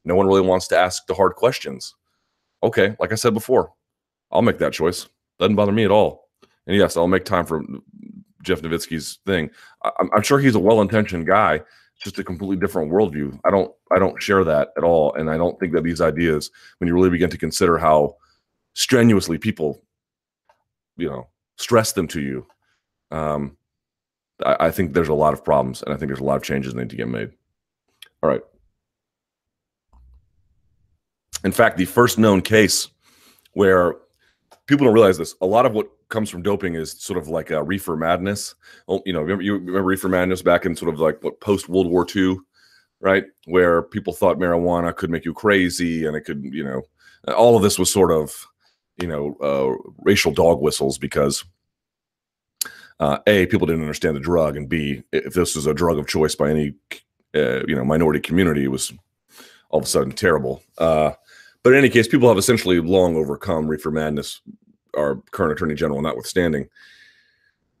no 0.05 0.15
one 0.15 0.27
really 0.27 0.41
wants 0.41 0.67
to 0.69 0.77
ask 0.77 1.05
the 1.07 1.13
hard 1.13 1.35
questions. 1.35 1.95
Okay, 2.63 2.95
like 2.99 3.11
I 3.11 3.15
said 3.15 3.33
before, 3.33 3.73
I'll 4.31 4.41
make 4.41 4.57
that 4.59 4.73
choice. 4.73 5.07
Doesn't 5.39 5.55
bother 5.55 5.71
me 5.71 5.85
at 5.85 5.91
all. 5.91 6.29
And 6.67 6.75
yes, 6.75 6.97
I'll 6.97 7.07
make 7.07 7.25
time 7.25 7.45
for 7.45 7.63
Jeff 8.43 8.61
Novitzky's 8.61 9.19
thing. 9.25 9.49
I'm, 9.83 10.09
I'm 10.13 10.21
sure 10.21 10.39
he's 10.39 10.55
a 10.55 10.59
well-intentioned 10.59 11.25
guy. 11.25 11.55
It's 11.55 12.03
just 12.03 12.19
a 12.19 12.23
completely 12.23 12.57
different 12.57 12.91
worldview. 12.91 13.39
I 13.43 13.49
don't 13.49 13.71
I 13.91 13.99
don't 13.99 14.21
share 14.21 14.43
that 14.43 14.69
at 14.77 14.83
all, 14.83 15.13
and 15.15 15.29
I 15.29 15.37
don't 15.37 15.59
think 15.59 15.73
that 15.73 15.83
these 15.83 16.01
ideas, 16.01 16.51
when 16.77 16.87
you 16.87 16.93
really 16.93 17.09
begin 17.09 17.29
to 17.29 17.37
consider 17.37 17.77
how 17.77 18.15
strenuously 18.73 19.37
people, 19.37 19.83
you 20.95 21.09
know, 21.09 21.27
stress 21.57 21.91
them 21.91 22.07
to 22.09 22.21
you, 22.21 22.45
um, 23.11 23.57
I, 24.45 24.67
I 24.67 24.71
think 24.71 24.93
there's 24.93 25.09
a 25.09 25.13
lot 25.13 25.33
of 25.33 25.43
problems, 25.43 25.81
and 25.81 25.93
I 25.93 25.97
think 25.97 26.09
there's 26.09 26.21
a 26.21 26.25
lot 26.25 26.37
of 26.37 26.43
changes 26.43 26.73
that 26.73 26.79
need 26.79 26.89
to 26.89 26.95
get 26.95 27.09
made. 27.09 27.31
All 28.21 28.29
right. 28.29 28.41
In 31.43 31.51
fact, 31.51 31.77
the 31.77 31.85
first 31.85 32.17
known 32.17 32.41
case 32.41 32.89
where 33.53 33.95
people 34.67 34.85
don't 34.85 34.93
realize 34.93 35.17
this, 35.17 35.35
a 35.41 35.45
lot 35.45 35.65
of 35.65 35.73
what 35.73 35.89
comes 36.09 36.29
from 36.29 36.41
doping 36.41 36.75
is 36.75 36.91
sort 36.91 37.17
of 37.17 37.27
like 37.27 37.51
a 37.51 37.63
reefer 37.63 37.95
madness. 37.95 38.55
Oh, 38.87 39.01
you 39.05 39.13
know, 39.13 39.21
remember, 39.21 39.43
you 39.43 39.53
remember 39.53 39.83
reefer 39.83 40.09
madness 40.09 40.41
back 40.41 40.65
in 40.65 40.75
sort 40.75 40.93
of 40.93 40.99
like 40.99 41.23
what 41.23 41.39
post 41.39 41.69
World 41.69 41.87
War 41.87 42.05
II, 42.13 42.37
right? 42.99 43.25
Where 43.45 43.81
people 43.81 44.13
thought 44.13 44.39
marijuana 44.39 44.95
could 44.95 45.09
make 45.09 45.25
you 45.25 45.33
crazy 45.33 46.05
and 46.05 46.15
it 46.15 46.21
could, 46.21 46.43
you 46.43 46.63
know, 46.63 46.81
all 47.33 47.55
of 47.55 47.63
this 47.63 47.79
was 47.79 47.91
sort 47.91 48.11
of, 48.11 48.47
you 48.97 49.07
know, 49.07 49.35
uh, 49.41 49.91
racial 49.99 50.31
dog 50.31 50.61
whistles 50.61 50.97
because 50.97 51.43
uh, 52.99 53.19
a 53.27 53.45
people 53.45 53.65
didn't 53.65 53.81
understand 53.81 54.15
the 54.15 54.19
drug, 54.19 54.57
and 54.57 54.67
b 54.67 55.03
if 55.11 55.33
this 55.33 55.55
was 55.55 55.67
a 55.67 55.73
drug 55.73 55.97
of 55.97 56.07
choice 56.07 56.35
by 56.35 56.49
any 56.49 56.73
uh, 57.35 57.65
you 57.65 57.75
know 57.75 57.85
minority 57.85 58.19
community, 58.19 58.65
it 58.65 58.71
was 58.71 58.91
all 59.69 59.79
of 59.79 59.85
a 59.85 59.87
sudden 59.87 60.11
terrible. 60.11 60.61
Uh, 60.77 61.11
but 61.63 61.73
in 61.73 61.79
any 61.79 61.89
case, 61.89 62.07
people 62.07 62.29
have 62.29 62.37
essentially 62.37 62.79
long 62.79 63.15
overcome 63.15 63.67
reefer 63.67 63.91
madness, 63.91 64.41
our 64.95 65.17
current 65.31 65.53
attorney 65.53 65.75
general 65.75 66.01
notwithstanding. 66.01 66.69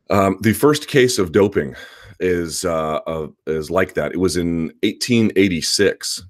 Um, 0.09 0.37
the 0.41 0.53
first 0.53 0.87
case 0.87 1.19
of 1.19 1.31
doping 1.31 1.75
is 2.19 2.65
uh, 2.65 3.27
is 3.47 3.71
like 3.71 3.93
that. 3.93 4.11
It 4.11 4.17
was 4.17 4.37
in 4.37 4.67
1886. 4.83 6.23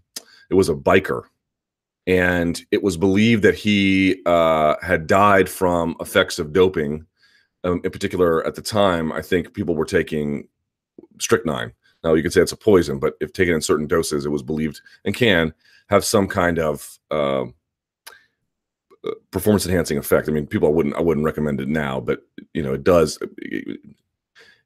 It 0.50 0.54
was 0.54 0.70
a 0.70 0.76
biker, 0.76 1.24
and 2.06 2.62
it 2.72 2.84
was 2.84 2.97
believed 2.97 3.43
that 3.43 3.56
he 3.56 4.22
uh, 4.26 4.76
had 4.82 5.08
died 5.08 5.50
from 5.50 5.95
effects 6.00 6.39
of 6.39 6.54
doping. 6.54 7.06
Um, 7.64 7.82
in 7.84 7.91
particular, 7.91 8.45
at 8.47 8.56
the 8.56 8.62
time, 8.62 9.12
I 9.12 9.22
think 9.22 9.54
people 9.54 9.76
were 9.76 9.86
taking 9.86 10.47
strychnine. 11.20 11.74
Now, 12.04 12.14
you 12.14 12.24
could 12.24 12.32
say 12.32 12.41
it's 12.41 12.54
a 12.54 12.58
poison, 12.58 13.00
but 13.00 13.16
if 13.20 13.34
taken 13.34 13.56
in 13.56 13.62
certain 13.62 13.88
doses, 13.88 14.26
it 14.26 14.30
was 14.30 14.43
believed 14.43 14.82
and 15.04 15.14
can 15.14 15.54
have 15.90 16.06
some 16.06 16.28
kind 16.28 16.60
of 16.60 16.98
uh, 17.12 17.46
performance 19.32 19.66
enhancing 19.66 19.98
effect. 19.98 20.30
I 20.30 20.32
mean, 20.32 20.48
people 20.48 20.68
I 20.68 20.72
wouldn't 20.72 20.96
I 20.96 21.02
wouldn't 21.02 21.26
recommend 21.26 21.60
it 21.60 21.68
now, 21.68 22.00
but 22.00 22.22
you 22.54 22.64
know, 22.64 22.74
it 22.74 22.84
does. 22.84 23.18
It, 23.38 23.80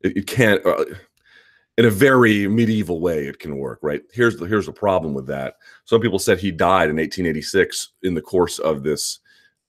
it 0.02 0.28
can 0.28 0.60
uh, 0.66 0.84
in 1.78 1.86
a 1.86 1.90
very 1.90 2.48
medieval 2.48 3.00
way. 3.00 3.26
It 3.26 3.40
can 3.40 3.58
work, 3.58 3.80
right? 3.82 4.02
Here's 4.12 4.38
the 4.38 4.46
here's 4.46 4.66
the 4.66 4.74
problem 4.74 5.14
with 5.14 5.28
that. 5.28 5.56
Some 5.86 6.02
people 6.02 6.20
said 6.20 6.40
he 6.40 6.52
died 6.52 6.90
in 6.90 6.98
1886 6.98 7.90
in 8.04 8.14
the 8.14 8.22
course 8.22 8.60
of 8.60 8.84
this. 8.84 9.20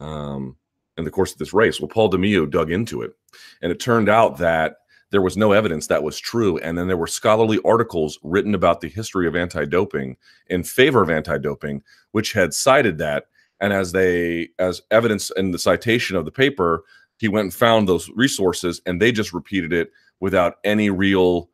Um, 0.00 0.56
in 0.96 1.04
the 1.04 1.10
course 1.10 1.32
of 1.32 1.38
this 1.38 1.52
race, 1.52 1.80
well, 1.80 1.88
Paul 1.88 2.08
Dimeo 2.08 2.48
dug 2.48 2.70
into 2.70 3.02
it, 3.02 3.16
and 3.62 3.72
it 3.72 3.80
turned 3.80 4.08
out 4.08 4.38
that 4.38 4.76
there 5.14 5.22
was 5.22 5.36
no 5.36 5.52
evidence 5.52 5.86
that 5.86 6.02
was 6.02 6.18
true. 6.18 6.58
And 6.58 6.76
then 6.76 6.88
there 6.88 6.96
were 6.96 7.06
scholarly 7.06 7.60
articles 7.64 8.18
written 8.24 8.52
about 8.52 8.80
the 8.80 8.88
history 8.88 9.28
of 9.28 9.36
anti 9.36 9.64
doping 9.64 10.16
in 10.48 10.64
favor 10.64 11.02
of 11.02 11.08
anti 11.08 11.38
doping, 11.38 11.84
which 12.10 12.32
had 12.32 12.52
cited 12.52 12.98
that. 12.98 13.26
And 13.60 13.72
as 13.72 13.92
they, 13.92 14.48
as 14.58 14.82
evidence 14.90 15.30
in 15.36 15.52
the 15.52 15.58
citation 15.58 16.16
of 16.16 16.24
the 16.24 16.32
paper, 16.32 16.82
he 17.18 17.28
went 17.28 17.44
and 17.44 17.54
found 17.54 17.88
those 17.88 18.10
resources 18.16 18.82
and 18.86 19.00
they 19.00 19.12
just 19.12 19.32
repeated 19.32 19.72
it 19.72 19.92
without 20.18 20.56
any 20.64 20.90
real 20.90 21.48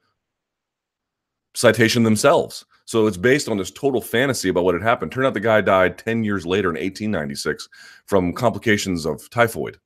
citation 1.55 2.03
themselves. 2.03 2.65
So 2.87 3.07
it's 3.07 3.19
based 3.19 3.51
on 3.51 3.59
this 3.59 3.71
total 3.71 4.01
fantasy 4.01 4.49
about 4.49 4.65
what 4.65 4.75
had 4.75 4.83
happened. 4.83 5.13
Turned 5.13 5.27
out 5.27 5.35
the 5.35 5.41
guy 5.41 5.61
died 5.61 5.99
10 5.99 6.25
years 6.25 6.47
later 6.47 6.71
in 6.71 6.77
1896 6.77 7.69
from 8.07 8.33
complications 8.33 9.05
of 9.05 9.29
typhoid. 9.29 9.77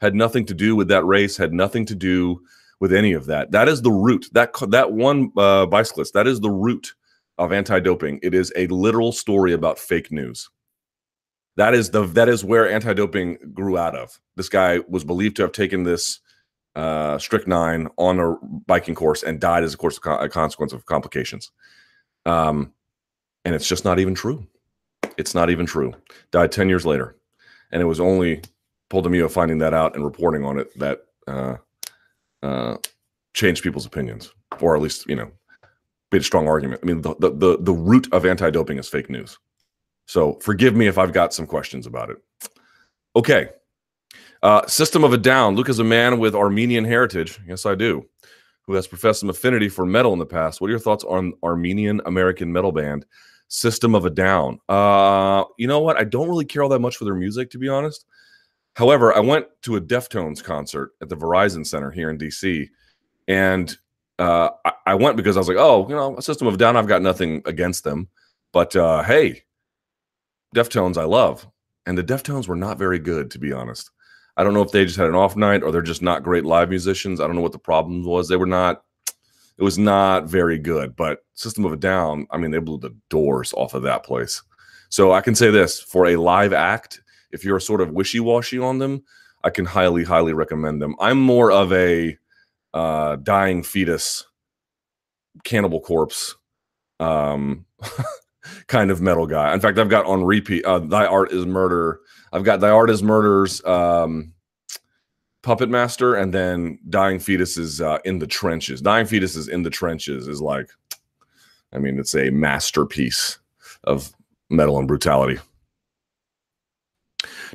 Had 0.00 0.14
nothing 0.14 0.46
to 0.46 0.54
do 0.54 0.76
with 0.76 0.86
that 0.86 1.04
race, 1.04 1.36
had 1.36 1.52
nothing 1.52 1.84
to 1.86 1.96
do 1.96 2.40
with 2.84 2.92
any 2.92 3.14
of 3.14 3.24
that. 3.24 3.50
That 3.50 3.66
is 3.66 3.80
the 3.80 3.90
root. 3.90 4.26
That 4.32 4.52
that 4.68 4.92
one 4.92 5.32
uh, 5.38 5.64
bicyclist, 5.64 6.12
that 6.12 6.26
is 6.26 6.40
the 6.40 6.50
root 6.50 6.92
of 7.38 7.50
anti-doping. 7.50 8.20
It 8.22 8.34
is 8.34 8.52
a 8.56 8.66
literal 8.66 9.10
story 9.10 9.54
about 9.54 9.78
fake 9.78 10.12
news. 10.12 10.50
That 11.56 11.72
is 11.72 11.88
the 11.88 12.02
that 12.08 12.28
is 12.28 12.44
where 12.44 12.68
anti-doping 12.68 13.38
grew 13.54 13.78
out 13.78 13.96
of. 13.96 14.20
This 14.36 14.50
guy 14.50 14.80
was 14.86 15.02
believed 15.02 15.36
to 15.36 15.42
have 15.44 15.52
taken 15.52 15.82
this 15.82 16.20
uh, 16.74 17.16
strychnine 17.16 17.88
on 17.96 18.20
a 18.20 18.36
biking 18.66 18.94
course 18.94 19.22
and 19.22 19.40
died 19.40 19.64
as 19.64 19.72
a 19.72 19.78
course 19.78 19.98
of 19.98 20.20
a 20.20 20.28
consequence 20.28 20.74
of 20.74 20.84
complications. 20.84 21.52
Um, 22.26 22.70
and 23.46 23.54
it's 23.54 23.66
just 23.66 23.86
not 23.86 23.98
even 23.98 24.14
true. 24.14 24.46
It's 25.16 25.34
not 25.34 25.48
even 25.48 25.64
true. 25.64 25.94
Died 26.32 26.52
ten 26.52 26.68
years 26.68 26.84
later, 26.84 27.16
and 27.72 27.80
it 27.80 27.86
was 27.86 27.98
only 28.00 28.42
Paul 28.90 29.04
Dimeo 29.04 29.30
finding 29.30 29.56
that 29.60 29.72
out 29.72 29.94
and 29.94 30.04
reporting 30.04 30.44
on 30.44 30.58
it 30.58 30.78
that 30.78 31.06
uh, 31.26 31.56
uh, 32.44 32.76
changed 33.32 33.62
people's 33.62 33.86
opinions, 33.86 34.32
or 34.60 34.76
at 34.76 34.82
least 34.82 35.08
you 35.08 35.16
know 35.16 35.30
made 36.12 36.20
a 36.20 36.24
strong 36.24 36.46
argument. 36.46 36.80
I 36.82 36.86
mean, 36.86 37.02
the 37.02 37.14
the 37.18 37.30
the, 37.30 37.58
the 37.60 37.72
root 37.72 38.06
of 38.12 38.24
anti-doping 38.24 38.78
is 38.78 38.88
fake 38.88 39.10
news. 39.10 39.38
So 40.06 40.34
forgive 40.40 40.76
me 40.76 40.86
if 40.86 40.98
I've 40.98 41.12
got 41.12 41.32
some 41.32 41.46
questions 41.46 41.86
about 41.86 42.10
it. 42.10 42.18
Okay. 43.16 43.48
Uh, 44.42 44.66
System 44.66 45.04
of 45.04 45.14
a 45.14 45.16
Down. 45.16 45.56
Luke 45.56 45.70
is 45.70 45.78
a 45.78 45.84
man 45.84 46.18
with 46.18 46.34
Armenian 46.34 46.84
heritage. 46.84 47.40
Yes, 47.46 47.64
I 47.64 47.74
do. 47.74 48.06
Who 48.66 48.74
has 48.74 48.86
professed 48.86 49.20
some 49.20 49.30
affinity 49.30 49.70
for 49.70 49.86
metal 49.86 50.12
in 50.12 50.18
the 50.18 50.26
past. 50.26 50.60
What 50.60 50.68
are 50.68 50.70
your 50.70 50.80
thoughts 50.80 51.04
on 51.04 51.32
Armenian 51.42 52.02
American 52.04 52.52
metal 52.52 52.70
band 52.70 53.06
System 53.48 53.94
of 53.94 54.04
a 54.04 54.10
Down? 54.10 54.58
Uh, 54.68 55.44
you 55.56 55.66
know 55.66 55.80
what? 55.80 55.96
I 55.96 56.04
don't 56.04 56.28
really 56.28 56.44
care 56.44 56.62
all 56.62 56.68
that 56.68 56.80
much 56.80 56.96
for 56.96 57.06
their 57.06 57.14
music, 57.14 57.50
to 57.50 57.58
be 57.58 57.68
honest. 57.68 58.04
However, 58.74 59.16
I 59.16 59.20
went 59.20 59.46
to 59.62 59.76
a 59.76 59.80
Deftones 59.80 60.42
concert 60.42 60.92
at 61.00 61.08
the 61.08 61.16
Verizon 61.16 61.66
Center 61.66 61.90
here 61.90 62.10
in 62.10 62.18
DC, 62.18 62.68
and 63.28 63.76
uh, 64.18 64.50
I, 64.64 64.72
I, 64.86 64.94
went 64.94 65.16
because 65.16 65.36
I 65.36 65.40
was 65.40 65.48
like, 65.48 65.56
oh, 65.56 65.88
you 65.88 65.94
know, 65.94 66.18
System 66.20 66.46
of 66.46 66.58
Down, 66.58 66.76
I've 66.76 66.88
got 66.88 67.02
nothing 67.02 67.42
against 67.46 67.84
them, 67.84 68.08
but 68.52 68.74
uh, 68.76 69.02
hey, 69.02 69.42
Deftones 70.54 70.96
I 70.96 71.04
love, 71.04 71.46
and 71.86 71.96
the 71.96 72.04
Deftones 72.04 72.48
were 72.48 72.56
not 72.56 72.78
very 72.78 72.98
good, 72.98 73.30
to 73.32 73.38
be 73.38 73.52
honest. 73.52 73.90
I 74.36 74.42
don't 74.42 74.54
know 74.54 74.62
if 74.62 74.72
they 74.72 74.84
just 74.84 74.96
had 74.96 75.06
an 75.06 75.14
off 75.14 75.36
night 75.36 75.62
or 75.62 75.70
they're 75.70 75.82
just 75.82 76.02
not 76.02 76.24
great 76.24 76.44
live 76.44 76.68
musicians. 76.68 77.20
I 77.20 77.26
don't 77.26 77.36
know 77.36 77.42
what 77.42 77.52
the 77.52 77.58
problem 77.58 78.04
was. 78.04 78.28
They 78.28 78.36
were 78.36 78.46
not. 78.46 78.82
It 79.56 79.62
was 79.62 79.78
not 79.78 80.24
very 80.24 80.58
good. 80.58 80.96
But 80.96 81.20
System 81.34 81.64
of 81.64 81.72
a 81.72 81.76
Down, 81.76 82.26
I 82.32 82.38
mean, 82.38 82.50
they 82.50 82.58
blew 82.58 82.78
the 82.78 82.94
doors 83.10 83.52
off 83.52 83.74
of 83.74 83.82
that 83.82 84.04
place. 84.04 84.42
So 84.88 85.12
I 85.12 85.20
can 85.20 85.34
say 85.34 85.50
this 85.50 85.80
for 85.80 86.06
a 86.06 86.16
live 86.16 86.52
act, 86.52 87.00
if 87.34 87.44
you're 87.44 87.60
sort 87.60 87.80
of 87.80 87.90
wishy 87.90 88.20
washy 88.20 88.58
on 88.58 88.78
them, 88.78 89.02
I 89.42 89.50
can 89.50 89.66
highly, 89.66 90.04
highly 90.04 90.32
recommend 90.32 90.80
them. 90.80 90.94
I'm 91.00 91.20
more 91.20 91.52
of 91.52 91.72
a 91.72 92.16
uh, 92.72 93.16
dying 93.16 93.62
fetus, 93.62 94.26
cannibal 95.44 95.80
corpse, 95.80 96.36
um, 97.00 97.66
kind 98.68 98.90
of 98.90 99.02
metal 99.02 99.26
guy. 99.26 99.52
In 99.52 99.60
fact, 99.60 99.78
I've 99.78 99.90
got 99.90 100.06
on 100.06 100.24
repeat 100.24 100.64
uh, 100.64 100.78
Thy 100.78 101.06
Art 101.06 101.32
is 101.32 101.44
Murder. 101.44 102.00
I've 102.32 102.44
got 102.44 102.60
Thy 102.60 102.70
Art 102.70 102.88
is 102.88 103.02
Murder's 103.02 103.62
um, 103.64 104.32
Puppet 105.42 105.68
Master, 105.68 106.14
and 106.14 106.32
then 106.32 106.78
Dying 106.88 107.18
Fetus 107.18 107.56
is 107.56 107.80
uh, 107.80 107.98
in 108.04 108.18
the 108.18 108.26
trenches. 108.26 108.80
Dying 108.80 109.06
Fetus 109.06 109.36
is 109.36 109.48
in 109.48 109.62
the 109.62 109.70
trenches 109.70 110.26
is 110.26 110.40
like, 110.40 110.70
I 111.72 111.78
mean, 111.78 111.98
it's 111.98 112.14
a 112.14 112.30
masterpiece 112.30 113.38
of 113.84 114.12
metal 114.48 114.78
and 114.78 114.88
brutality. 114.88 115.38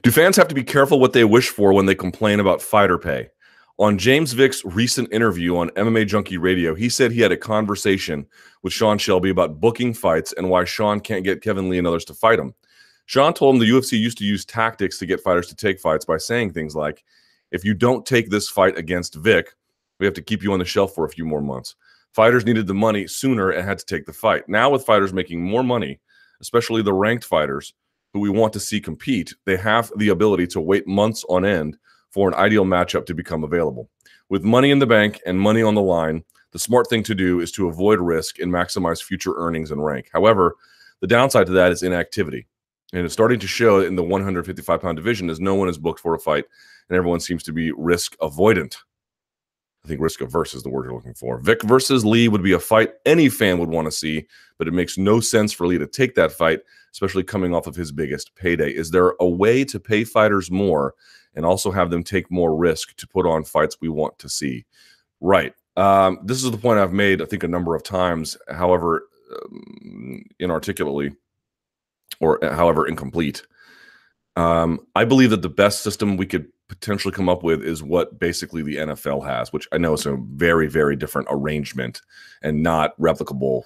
Do 0.02 0.12
fans 0.12 0.36
have 0.38 0.48
to 0.48 0.56
be 0.56 0.64
careful 0.64 1.00
what 1.00 1.14
they 1.14 1.24
wish 1.24 1.50
for 1.50 1.74
when 1.74 1.86
they 1.86 1.96
complain 1.96 2.40
about 2.40 2.62
fighter 2.62 2.98
pay? 2.98 3.30
On 3.80 3.98
James 3.98 4.34
Vick's 4.34 4.64
recent 4.66 5.12
interview 5.14 5.56
on 5.56 5.70
MMA 5.72 6.06
Junkie 6.06 6.38
Radio, 6.38 6.76
he 6.76 6.90
said 6.90 7.12
he 7.12 7.22
had 7.22 7.32
a 7.32 7.38
conversation 7.38 8.28
with 8.62 8.74
Sean 8.74 8.98
Shelby 8.98 9.30
about 9.30 9.62
booking 9.62 9.94
fights 9.94 10.34
and 10.34 10.50
why 10.50 10.66
Sean 10.66 11.00
can't 11.00 11.24
get 11.24 11.42
Kevin 11.42 11.70
Lee 11.70 11.78
and 11.78 11.88
others 11.88 12.04
to 12.06 12.14
fight 12.14 12.40
him. 12.40 12.54
Sean 13.06 13.34
told 13.34 13.56
him 13.56 13.62
the 13.62 13.70
UFC 13.70 13.98
used 13.98 14.18
to 14.18 14.26
use 14.26 14.44
tactics 14.44 15.00
to 15.00 15.06
get 15.06 15.22
fighters 15.22 15.48
to 15.48 15.56
take 15.56 15.80
fights 15.80 16.06
by 16.06 16.18
saying 16.18 16.52
things 16.52 16.76
like, 16.76 17.04
if 17.52 17.64
you 17.64 17.74
don't 17.74 18.06
take 18.06 18.30
this 18.30 18.50
fight 18.50 18.78
against 18.78 19.16
Vick, 19.16 19.56
we 20.00 20.06
have 20.06 20.14
to 20.16 20.22
keep 20.22 20.44
you 20.44 20.54
on 20.54 20.60
the 20.60 20.66
shelf 20.66 20.94
for 20.94 21.06
a 21.06 21.10
few 21.10 21.26
more 21.26 21.42
months. 21.42 21.76
Fighters 22.14 22.46
needed 22.46 22.68
the 22.68 22.74
money 22.74 23.08
sooner 23.08 23.52
and 23.52 23.68
had 23.68 23.80
to 23.80 23.86
take 23.86 24.06
the 24.06 24.14
fight. 24.14 24.48
Now, 24.50 24.70
with 24.70 24.86
fighters 24.86 25.14
making 25.14 25.42
more 25.42 25.64
money, 25.64 26.00
especially 26.42 26.82
the 26.82 26.94
ranked 26.94 27.24
fighters 27.24 27.74
who 28.14 28.20
we 28.20 28.30
want 28.30 28.54
to 28.54 28.60
see 28.60 28.80
compete, 28.80 29.34
they 29.46 29.58
have 29.58 29.92
the 29.98 30.10
ability 30.10 30.48
to 30.48 30.62
wait 30.62 30.88
months 30.88 31.24
on 31.30 31.46
end 31.46 31.78
for 32.12 32.28
an 32.28 32.36
ideal 32.36 32.66
matchup 32.66 33.06
to 33.06 33.14
become 33.14 33.44
available. 33.44 33.90
With 34.30 34.44
money 34.44 34.72
in 34.72 34.80
the 34.80 34.88
bank 34.88 35.22
and 35.26 35.40
money 35.40 35.62
on 35.62 35.76
the 35.76 35.82
line, 35.82 36.24
the 36.52 36.60
smart 36.60 36.88
thing 36.88 37.04
to 37.04 37.16
do 37.16 37.40
is 37.40 37.52
to 37.54 37.68
avoid 37.68 38.00
risk 38.00 38.40
and 38.40 38.52
maximize 38.52 39.04
future 39.04 39.34
earnings 39.36 39.72
and 39.72 39.84
rank. 39.84 40.10
However, 40.12 40.56
the 41.02 41.08
downside 41.08 41.46
to 41.48 41.54
that 41.54 41.72
is 41.72 41.84
inactivity. 41.84 42.48
And 42.92 43.06
it's 43.06 43.14
starting 43.14 43.40
to 43.40 43.48
show 43.48 43.82
in 43.82 43.96
the 43.96 44.04
155 44.04 44.82
pound 44.82 44.98
division 44.98 45.30
as 45.30 45.40
no 45.40 45.54
one 45.54 45.70
is 45.70 45.78
booked 45.78 46.00
for 46.00 46.16
a 46.16 46.20
fight 46.20 46.46
and 46.90 46.98
everyone 46.98 47.20
seems 47.20 47.44
to 47.44 47.54
be 47.54 47.72
risk 47.72 48.18
avoidant. 48.18 48.78
I 49.86 49.88
think 49.88 50.02
risk 50.02 50.22
averse 50.22 50.54
is 50.54 50.64
the 50.64 50.70
word 50.70 50.86
you're 50.86 50.96
looking 50.96 51.14
for. 51.14 51.40
Vick 51.40 51.62
versus 51.64 52.04
Lee 52.04 52.28
would 52.28 52.44
be 52.44 52.52
a 52.52 52.60
fight 52.60 52.94
any 53.06 53.30
fan 53.30 53.60
would 53.60 53.70
want 53.70 53.86
to 53.86 53.92
see, 53.92 54.28
but 54.58 54.68
it 54.68 54.74
makes 54.74 54.98
no 54.98 55.20
sense 55.20 55.54
for 55.54 55.68
Lee 55.68 55.78
to 55.78 55.88
take 55.88 56.16
that 56.16 56.32
fight, 56.32 56.62
especially 56.92 57.24
coming 57.24 57.54
off 57.54 57.68
of 57.68 57.76
his 57.76 57.92
biggest 57.92 58.36
payday. 58.36 58.72
Is 58.72 58.92
there 58.92 59.14
a 59.20 59.28
way 59.28 59.64
to 59.66 59.80
pay 59.80 60.04
fighters 60.04 60.50
more 60.50 60.96
and 61.36 61.46
also 61.46 61.72
have 61.72 61.90
them 61.90 62.04
take 62.04 62.30
more 62.32 62.56
risk 62.56 62.96
to 62.98 63.08
put 63.08 63.26
on 63.26 63.44
fights 63.44 63.78
we 63.80 63.90
want 63.90 64.18
to 64.20 64.30
see. 64.30 64.66
Right. 65.22 65.54
Um, 65.78 66.20
this 66.24 66.44
is 66.44 66.52
the 66.52 66.58
point 66.58 66.80
I've 66.80 66.94
made, 66.94 67.22
I 67.22 67.26
think, 67.26 67.44
a 67.44 67.48
number 67.48 67.76
of 67.76 67.84
times, 67.84 68.38
however, 68.50 69.08
um, 69.34 70.24
inarticulately 70.40 71.16
or 72.20 72.44
uh, 72.44 72.56
however 72.56 72.88
incomplete. 72.88 73.44
Um, 74.36 74.80
I 74.96 75.06
believe 75.06 75.30
that 75.30 75.42
the 75.42 75.50
best 75.50 75.82
system 75.82 76.18
we 76.18 76.26
could 76.26 76.48
potentially 76.68 77.14
come 77.14 77.30
up 77.30 77.44
with 77.44 77.64
is 77.64 77.82
what 77.82 78.20
basically 78.20 78.62
the 78.62 78.78
NFL 78.78 79.26
has, 79.26 79.52
which 79.52 79.68
I 79.72 79.78
know 79.78 79.94
is 79.94 80.06
a 80.06 80.18
very, 80.34 80.68
very 80.68 80.96
different 80.96 81.28
arrangement 81.32 82.02
and 82.42 82.62
not 82.62 83.00
replicable 83.00 83.64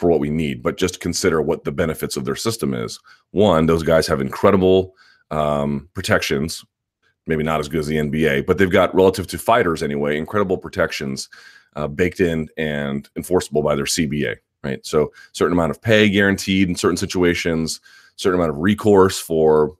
for 0.00 0.08
what 0.08 0.20
we 0.20 0.30
need. 0.30 0.62
But 0.62 0.78
just 0.78 1.00
consider 1.00 1.40
what 1.40 1.64
the 1.64 1.72
benefits 1.72 2.16
of 2.16 2.24
their 2.24 2.36
system 2.36 2.74
is. 2.74 2.98
One, 3.30 3.66
those 3.66 3.82
guys 3.82 4.06
have 4.06 4.20
incredible 4.20 4.96
um, 5.30 5.88
protections 5.94 6.64
maybe 7.26 7.42
not 7.44 7.60
as 7.60 7.68
good 7.68 7.80
as 7.80 7.86
the 7.86 7.96
NBA, 7.96 8.44
but 8.44 8.58
they've 8.58 8.70
got 8.70 8.94
relative 8.94 9.26
to 9.28 9.38
fighters 9.38 9.82
anyway, 9.82 10.18
incredible 10.18 10.58
protections 10.58 11.28
uh, 11.76 11.86
baked 11.86 12.20
in 12.20 12.48
and 12.56 13.08
enforceable 13.16 13.62
by 13.62 13.74
their 13.74 13.84
CBA, 13.84 14.36
right? 14.64 14.84
So 14.84 15.12
certain 15.32 15.52
amount 15.52 15.70
of 15.70 15.80
pay 15.80 16.08
guaranteed 16.08 16.68
in 16.68 16.74
certain 16.74 16.96
situations, 16.96 17.80
certain 18.16 18.40
amount 18.40 18.50
of 18.50 18.58
recourse 18.58 19.18
for 19.18 19.76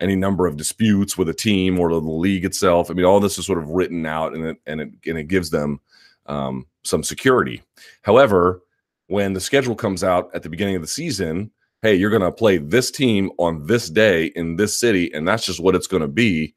any 0.00 0.16
number 0.16 0.46
of 0.46 0.56
disputes 0.56 1.16
with 1.16 1.28
a 1.28 1.34
team 1.34 1.78
or 1.78 1.90
the 1.90 2.00
league 2.00 2.44
itself. 2.44 2.90
I 2.90 2.94
mean, 2.94 3.04
all 3.04 3.20
this 3.20 3.38
is 3.38 3.46
sort 3.46 3.58
of 3.58 3.68
written 3.68 4.06
out 4.06 4.34
and 4.34 4.44
it 4.44 4.56
and 4.66 4.80
it 4.80 4.90
and 5.06 5.18
it 5.18 5.28
gives 5.28 5.50
them 5.50 5.80
um, 6.26 6.66
some 6.82 7.02
security. 7.02 7.62
However, 8.02 8.62
when 9.08 9.32
the 9.32 9.40
schedule 9.40 9.74
comes 9.74 10.02
out 10.02 10.30
at 10.34 10.42
the 10.42 10.48
beginning 10.48 10.76
of 10.76 10.82
the 10.82 10.88
season, 10.88 11.50
hey, 11.82 11.94
you're 11.94 12.10
going 12.10 12.22
to 12.22 12.32
play 12.32 12.58
this 12.58 12.90
team 12.90 13.30
on 13.38 13.66
this 13.66 13.90
day 13.90 14.26
in 14.36 14.56
this 14.56 14.78
city, 14.78 15.12
and 15.12 15.26
that's 15.26 15.44
just 15.44 15.60
what 15.60 15.74
it's 15.74 15.86
going 15.86 16.02
to 16.02 16.08
be 16.08 16.54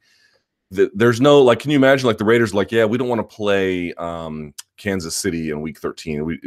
there's 0.70 1.22
no 1.22 1.42
like 1.42 1.60
can 1.60 1.72
you 1.72 1.78
imagine 1.78 2.08
like 2.08 2.18
the 2.18 2.26
raiders 2.26 2.54
like 2.54 2.74
yeah 2.74 2.84
we 2.84 2.98
don't 2.98 3.08
want 3.08 3.20
to 3.20 3.36
play 3.36 3.94
um 3.94 4.54
kansas 4.76 5.16
city 5.16 5.50
in 5.50 5.62
week 5.62 5.80
13 5.80 6.26
we 6.26 6.38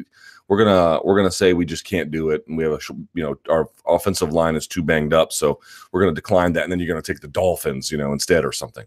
we're 0.51 0.59
gonna 0.59 1.01
we're 1.05 1.16
gonna 1.16 1.30
say 1.30 1.53
we 1.53 1.64
just 1.64 1.84
can't 1.84 2.11
do 2.11 2.30
it 2.30 2.44
and 2.48 2.59
we 2.59 2.64
have 2.64 2.72
a 2.72 2.80
you 3.14 3.22
know 3.22 3.36
our 3.48 3.70
offensive 3.86 4.32
line 4.32 4.57
is 4.57 4.66
too 4.66 4.82
banged 4.82 5.14
up 5.14 5.32
so 5.32 5.61
we're 5.92 6.01
gonna 6.01 6.12
decline 6.12 6.53
that 6.53 6.64
and 6.64 6.72
then 6.72 6.80
you're 6.80 6.88
gonna 6.88 7.01
take 7.01 7.20
the 7.20 7.28
dolphins 7.28 7.90
you 7.90 7.96
know 7.96 8.12
instead 8.12 8.44
or 8.44 8.53
something. 8.53 8.84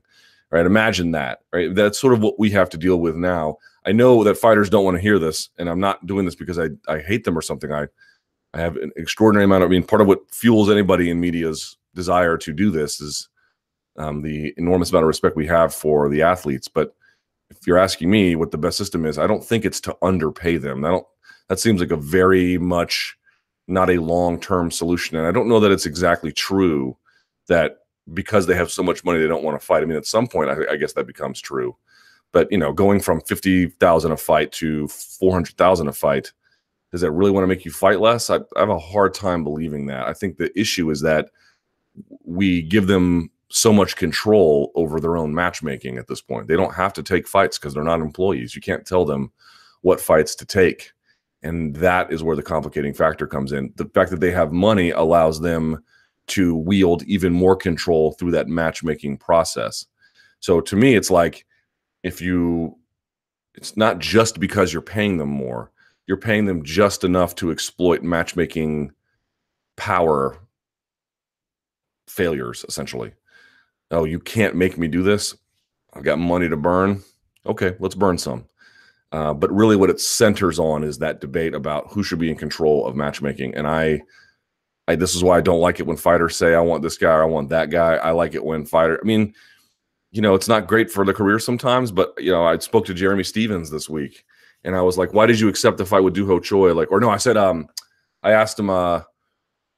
Right? 0.51 0.67
Imagine 0.67 1.11
that 1.11 1.39
right? 1.51 1.73
That's 1.73 1.97
sort 1.97 2.13
of 2.13 2.19
what 2.19 2.37
we 2.37 2.51
have 2.51 2.69
to 2.71 2.77
deal 2.77 2.97
with 2.97 3.15
now 3.15 3.57
i 3.85 3.91
know 3.91 4.23
that 4.23 4.37
fighters 4.37 4.69
don't 4.69 4.85
want 4.85 4.95
to 4.95 5.01
hear 5.01 5.19
this 5.19 5.49
and 5.57 5.69
i'm 5.69 5.79
not 5.79 6.05
doing 6.05 6.25
this 6.25 6.35
because 6.35 6.59
i 6.59 6.67
i 6.87 6.99
hate 6.99 7.23
them 7.23 7.37
or 7.37 7.41
something 7.41 7.71
i 7.71 7.85
i 8.53 8.59
have 8.59 8.77
an 8.77 8.91
extraordinary 8.95 9.45
amount 9.45 9.63
of 9.63 9.69
i 9.69 9.71
mean 9.71 9.83
part 9.83 10.01
of 10.01 10.07
what 10.07 10.19
fuels 10.31 10.69
anybody 10.69 11.09
in 11.09 11.19
media's 11.19 11.77
desire 11.95 12.37
to 12.37 12.53
do 12.53 12.71
this 12.71 13.01
is 13.01 13.29
um, 13.97 14.21
the 14.21 14.53
enormous 14.57 14.89
amount 14.89 15.03
of 15.03 15.07
respect 15.07 15.35
we 15.35 15.47
have 15.47 15.73
for 15.73 16.09
the 16.09 16.21
athletes. 16.21 16.67
But 16.67 16.95
if 17.49 17.67
you're 17.67 17.77
asking 17.77 18.09
me 18.09 18.35
what 18.35 18.51
the 18.51 18.57
best 18.57 18.77
system 18.77 19.05
is, 19.05 19.17
I 19.17 19.27
don't 19.27 19.43
think 19.43 19.65
it's 19.65 19.81
to 19.81 19.95
underpay 20.01 20.57
them. 20.57 20.83
I 20.83 20.89
don't. 20.89 21.07
That 21.49 21.59
seems 21.59 21.81
like 21.81 21.91
a 21.91 21.97
very 21.97 22.57
much 22.57 23.17
not 23.67 23.89
a 23.89 23.97
long 23.97 24.39
term 24.39 24.71
solution, 24.71 25.17
and 25.17 25.27
I 25.27 25.31
don't 25.31 25.49
know 25.49 25.59
that 25.59 25.71
it's 25.71 25.85
exactly 25.85 26.31
true 26.31 26.97
that 27.47 27.79
because 28.13 28.47
they 28.47 28.55
have 28.55 28.71
so 28.71 28.83
much 28.83 29.03
money 29.03 29.19
they 29.19 29.27
don't 29.27 29.43
want 29.43 29.59
to 29.59 29.65
fight. 29.65 29.83
I 29.83 29.85
mean, 29.85 29.97
at 29.97 30.05
some 30.05 30.27
point, 30.27 30.49
I, 30.49 30.73
I 30.73 30.75
guess 30.77 30.93
that 30.93 31.07
becomes 31.07 31.39
true. 31.39 31.75
But 32.33 32.51
you 32.51 32.57
know, 32.57 32.73
going 32.73 32.99
from 32.99 33.21
fifty 33.21 33.67
thousand 33.67 34.11
a 34.11 34.17
fight 34.17 34.51
to 34.53 34.89
four 34.89 35.31
hundred 35.31 35.55
thousand 35.55 35.87
a 35.87 35.93
fight, 35.93 36.33
does 36.91 36.99
that 37.01 37.11
really 37.11 37.31
want 37.31 37.43
to 37.43 37.47
make 37.47 37.63
you 37.63 37.71
fight 37.71 38.01
less? 38.01 38.29
I, 38.29 38.37
I 38.37 38.59
have 38.59 38.69
a 38.69 38.77
hard 38.77 39.13
time 39.13 39.45
believing 39.45 39.85
that. 39.85 40.05
I 40.05 40.13
think 40.13 40.37
the 40.37 40.51
issue 40.59 40.89
is 40.89 40.99
that 41.01 41.29
we 42.25 42.61
give 42.61 42.87
them 42.87 43.29
so 43.49 43.71
much 43.71 43.95
control 43.95 44.71
over 44.73 44.99
their 44.99 45.15
own 45.15 45.33
matchmaking 45.33 45.99
at 45.99 46.07
this 46.07 46.21
point. 46.21 46.47
They 46.47 46.55
don't 46.55 46.73
have 46.73 46.91
to 46.93 47.03
take 47.03 47.27
fights 47.27 47.59
because 47.59 47.75
they're 47.75 47.83
not 47.83 48.01
employees. 48.01 48.55
You 48.55 48.61
can't 48.61 48.85
tell 48.85 49.05
them 49.05 49.31
what 49.81 50.01
fights 50.01 50.33
to 50.35 50.45
take. 50.45 50.91
And 51.43 51.75
that 51.75 52.11
is 52.11 52.23
where 52.23 52.35
the 52.35 52.41
complicating 52.41 52.95
factor 52.95 53.27
comes 53.27 53.51
in. 53.51 53.71
The 53.75 53.85
fact 53.93 54.09
that 54.09 54.21
they 54.21 54.31
have 54.31 54.51
money 54.51 54.89
allows 54.89 55.39
them 55.39 55.83
to 56.27 56.55
wield 56.55 57.03
even 57.03 57.31
more 57.31 57.55
control 57.55 58.13
through 58.13 58.31
that 58.31 58.47
matchmaking 58.47 59.17
process. 59.17 59.85
So 60.39 60.61
to 60.61 60.75
me, 60.75 60.95
it's 60.95 61.11
like 61.11 61.45
if 62.03 62.21
you, 62.21 62.77
it's 63.55 63.75
not 63.77 63.99
just 63.99 64.39
because 64.39 64.71
you're 64.71 64.81
paying 64.81 65.17
them 65.17 65.29
more, 65.29 65.71
you're 66.07 66.17
paying 66.17 66.45
them 66.45 66.63
just 66.63 67.03
enough 67.03 67.35
to 67.35 67.51
exploit 67.51 68.03
matchmaking 68.03 68.91
power 69.77 70.37
failures, 72.07 72.65
essentially 72.67 73.13
oh, 73.93 74.03
you 74.03 74.19
can't 74.19 74.55
make 74.55 74.77
me 74.77 74.87
do 74.87 75.03
this. 75.03 75.35
I've 75.93 76.03
got 76.03 76.19
money 76.19 76.49
to 76.49 76.57
burn. 76.57 77.03
Okay, 77.45 77.75
let's 77.79 77.95
burn 77.95 78.17
some. 78.17 78.45
Uh, 79.11 79.33
but 79.33 79.51
really, 79.51 79.75
what 79.75 79.91
it 79.91 79.99
centers 79.99 80.57
on 80.57 80.83
is 80.83 80.97
that 80.97 81.21
debate 81.21 81.53
about 81.53 81.91
who 81.91 82.03
should 82.03 82.19
be 82.19 82.31
in 82.31 82.35
control 82.35 82.85
of 82.87 82.95
matchmaking. 82.95 83.53
And 83.53 83.67
I, 83.67 84.01
I, 84.87 84.95
this 84.95 85.15
is 85.15 85.23
why 85.23 85.37
I 85.37 85.41
don't 85.41 85.59
like 85.59 85.79
it 85.79 85.85
when 85.85 85.97
fighters 85.97 86.35
say, 86.35 86.55
"I 86.55 86.61
want 86.61 86.81
this 86.81 86.97
guy," 86.97 87.13
or 87.13 87.21
"I 87.21 87.27
want 87.27 87.49
that 87.49 87.69
guy." 87.69 87.95
I 87.95 88.11
like 88.11 88.33
it 88.33 88.43
when 88.43 88.65
fighter. 88.65 88.99
I 89.01 89.05
mean, 89.05 89.35
you 90.13 90.21
know, 90.21 90.35
it's 90.35 90.47
not 90.47 90.67
great 90.67 90.89
for 90.91 91.03
the 91.03 91.13
career 91.13 91.39
sometimes. 91.39 91.91
But 91.91 92.13
you 92.17 92.31
know, 92.31 92.45
I 92.45 92.57
spoke 92.59 92.85
to 92.85 92.93
Jeremy 92.93 93.23
Stephens 93.23 93.69
this 93.69 93.89
week, 93.89 94.23
and 94.63 94.75
I 94.75 94.81
was 94.81 94.97
like, 94.97 95.13
"Why 95.13 95.25
did 95.25 95.39
you 95.39 95.49
accept 95.49 95.77
the 95.77 95.85
fight 95.85 96.03
with 96.03 96.13
Doo 96.13 96.27
Ho 96.27 96.39
Choi?" 96.39 96.73
Like, 96.73 96.91
or 96.91 97.01
no, 97.01 97.09
I 97.09 97.17
said, 97.17 97.35
um, 97.35 97.67
I 98.21 98.31
asked 98.31 98.57
him, 98.57 98.69
uh, 98.69 99.01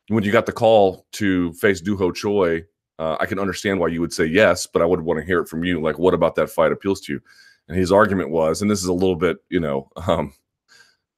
when 0.10 0.24
you 0.24 0.32
got 0.32 0.46
the 0.46 0.52
call 0.52 1.08
to 1.14 1.54
face 1.54 1.82
Doo 1.82 1.98
Ho 1.98 2.12
Choi, 2.12 2.64
uh, 3.00 3.18
I 3.20 3.26
can 3.26 3.40
understand 3.40 3.80
why 3.80 3.88
you 3.88 4.02
would 4.02 4.14
say 4.14 4.26
yes, 4.26 4.68
but 4.68 4.82
I 4.82 4.86
would 4.86 5.02
want 5.02 5.20
to 5.20 5.26
hear 5.26 5.40
it 5.40 5.48
from 5.48 5.64
you. 5.64 5.82
Like, 5.82 5.98
what 5.98 6.14
about 6.14 6.36
that 6.36 6.50
fight 6.50 6.72
appeals 6.72 7.02
to 7.02 7.14
you? 7.14 7.22
And 7.68 7.78
his 7.78 7.92
argument 7.92 8.30
was, 8.30 8.62
and 8.62 8.70
this 8.70 8.82
is 8.82 8.88
a 8.88 8.94
little 8.94 9.16
bit, 9.16 9.38
you 9.50 9.60
know, 9.60 9.90
um, 10.08 10.34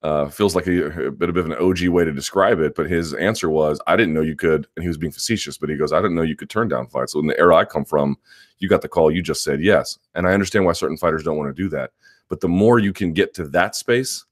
uh, 0.03 0.29
feels 0.29 0.55
like 0.55 0.67
a, 0.67 1.07
a, 1.07 1.11
bit 1.11 1.29
of 1.29 1.37
an 1.37 1.53
OG 1.53 1.87
way 1.87 2.05
to 2.05 2.11
describe 2.11 2.59
it, 2.59 2.75
but 2.75 2.89
his 2.89 3.13
answer 3.15 3.49
was, 3.49 3.79
I 3.87 3.95
didn't 3.95 4.13
know 4.13 4.21
you 4.21 4.35
could, 4.35 4.67
and 4.75 4.83
he 4.83 4.87
was 4.87 4.97
being 4.97 5.11
facetious, 5.11 5.57
but 5.57 5.69
he 5.69 5.75
goes, 5.75 5.91
I 5.91 5.97
didn't 5.97 6.15
know 6.15 6.21
you 6.21 6.35
could 6.35 6.49
turn 6.49 6.67
down 6.67 6.87
fights. 6.87 7.13
So 7.13 7.19
in 7.19 7.27
the 7.27 7.39
era 7.39 7.55
I 7.55 7.65
come 7.65 7.83
from, 7.83 8.17
you 8.59 8.69
got 8.69 8.81
the 8.81 8.89
call, 8.89 9.11
you 9.11 9.21
just 9.21 9.43
said 9.43 9.61
yes. 9.61 9.97
And 10.13 10.27
I 10.27 10.33
understand 10.33 10.65
why 10.65 10.73
certain 10.73 10.97
fighters 10.97 11.23
don't 11.23 11.37
want 11.37 11.55
to 11.55 11.63
do 11.63 11.69
that. 11.69 11.91
But 12.29 12.41
the 12.41 12.47
more 12.47 12.77
you 12.77 12.93
can 12.93 13.13
get 13.13 13.33
to 13.35 13.47
that 13.49 13.75
space, 13.75 14.25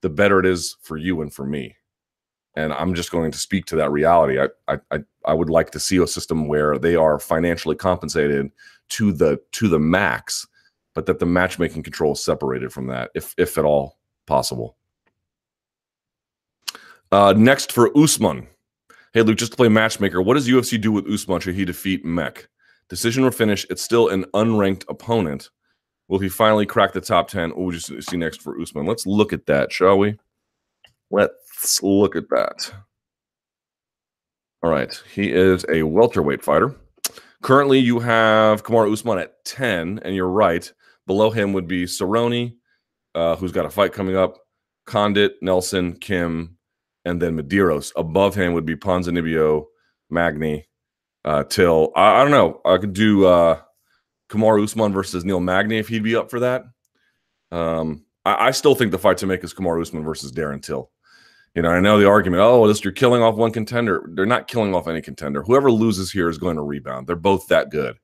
the 0.00 0.08
better 0.08 0.40
it 0.40 0.46
is 0.46 0.76
for 0.80 0.96
you 0.96 1.20
and 1.20 1.32
for 1.32 1.44
me 1.44 1.76
and 2.54 2.72
I'm 2.72 2.94
just 2.94 3.10
going 3.10 3.30
to 3.30 3.38
speak 3.38 3.66
to 3.66 3.76
that 3.76 3.90
reality. 3.90 4.40
I, 4.40 4.78
I 4.90 4.98
I 5.24 5.34
would 5.34 5.50
like 5.50 5.70
to 5.72 5.80
see 5.80 5.98
a 5.98 6.06
system 6.06 6.48
where 6.48 6.78
they 6.78 6.96
are 6.96 7.18
financially 7.18 7.76
compensated 7.76 8.50
to 8.90 9.12
the 9.12 9.40
to 9.52 9.68
the 9.68 9.78
max, 9.78 10.46
but 10.94 11.06
that 11.06 11.18
the 11.18 11.26
matchmaking 11.26 11.82
control 11.82 12.12
is 12.12 12.24
separated 12.24 12.72
from 12.72 12.86
that, 12.88 13.10
if 13.14 13.34
if 13.38 13.56
at 13.58 13.64
all 13.64 13.98
possible. 14.26 14.76
Uh, 17.12 17.34
next 17.36 17.72
for 17.72 17.96
Usman. 17.98 18.46
Hey 19.12 19.22
Luke, 19.22 19.38
just 19.38 19.52
to 19.52 19.56
play 19.56 19.68
matchmaker, 19.68 20.22
what 20.22 20.34
does 20.34 20.48
UFC 20.48 20.80
do 20.80 20.92
with 20.92 21.08
Usman 21.08 21.40
should 21.40 21.56
he 21.56 21.64
defeat 21.64 22.04
Meek? 22.04 22.46
Decision 22.88 23.24
or 23.24 23.32
finish, 23.32 23.66
it's 23.68 23.82
still 23.82 24.08
an 24.08 24.24
unranked 24.34 24.84
opponent. 24.88 25.50
Will 26.08 26.20
he 26.20 26.28
finally 26.28 26.66
crack 26.66 26.92
the 26.92 27.00
top 27.00 27.28
10? 27.28 27.50
What 27.50 27.58
would 27.58 27.88
you 27.88 28.00
see 28.00 28.16
next 28.16 28.42
for 28.42 28.60
Usman? 28.60 28.86
Let's 28.86 29.06
look 29.06 29.32
at 29.32 29.46
that, 29.46 29.72
shall 29.72 29.98
we? 29.98 30.16
Let's 31.10 31.82
look 31.82 32.14
at 32.14 32.28
that. 32.30 32.72
All 34.62 34.70
right. 34.70 35.02
He 35.12 35.32
is 35.32 35.64
a 35.68 35.82
welterweight 35.82 36.42
fighter. 36.42 36.74
Currently, 37.42 37.78
you 37.78 37.98
have 38.00 38.62
Kamaru 38.62 38.92
Usman 38.92 39.18
at 39.18 39.44
10, 39.44 40.00
and 40.04 40.14
you're 40.14 40.28
right. 40.28 40.70
Below 41.06 41.30
him 41.30 41.52
would 41.52 41.66
be 41.66 41.84
Cerrone, 41.84 42.54
uh, 43.14 43.36
who's 43.36 43.52
got 43.52 43.66
a 43.66 43.70
fight 43.70 43.92
coming 43.92 44.16
up, 44.16 44.36
Condit, 44.86 45.36
Nelson, 45.42 45.94
Kim, 45.94 46.58
and 47.04 47.20
then 47.20 47.38
Medeiros. 47.38 47.92
Above 47.96 48.34
him 48.34 48.52
would 48.52 48.66
be 48.66 48.76
Ponzinibbio, 48.76 49.66
Magny, 50.10 50.66
uh, 51.24 51.44
Till. 51.44 51.92
I, 51.96 52.20
I, 52.20 52.22
don't 52.22 52.30
know. 52.30 52.60
I 52.64 52.78
could 52.78 52.92
do 52.92 53.26
uh, 53.26 53.60
Kamaru 54.28 54.64
Usman 54.64 54.92
versus 54.92 55.24
Neil 55.24 55.40
Magny 55.40 55.78
if 55.78 55.88
he'd 55.88 56.02
be 56.02 56.16
up 56.16 56.30
for 56.30 56.40
that. 56.40 56.64
Um, 57.50 58.04
I, 58.24 58.48
I, 58.48 58.50
still 58.52 58.74
think 58.74 58.92
the 58.92 58.98
fight 58.98 59.18
to 59.18 59.26
make 59.26 59.42
is 59.42 59.54
Kamaru 59.54 59.82
Usman 59.82 60.04
versus 60.04 60.32
Darren 60.32 60.62
Till. 60.62 60.90
You 61.54 61.62
know, 61.62 61.70
I 61.70 61.80
know 61.80 61.98
the 61.98 62.08
argument, 62.08 62.42
oh, 62.42 62.68
this 62.68 62.84
you're 62.84 62.92
killing 62.92 63.22
off 63.22 63.34
one 63.34 63.50
contender. 63.50 64.08
They're 64.14 64.24
not 64.24 64.46
killing 64.46 64.72
off 64.72 64.86
any 64.86 65.02
contender. 65.02 65.42
Whoever 65.42 65.70
loses 65.70 66.12
here 66.12 66.28
is 66.28 66.38
going 66.38 66.54
to 66.56 66.62
rebound. 66.62 67.08
They're 67.08 67.16
both 67.16 67.48
that 67.48 67.70
good. 67.70 67.96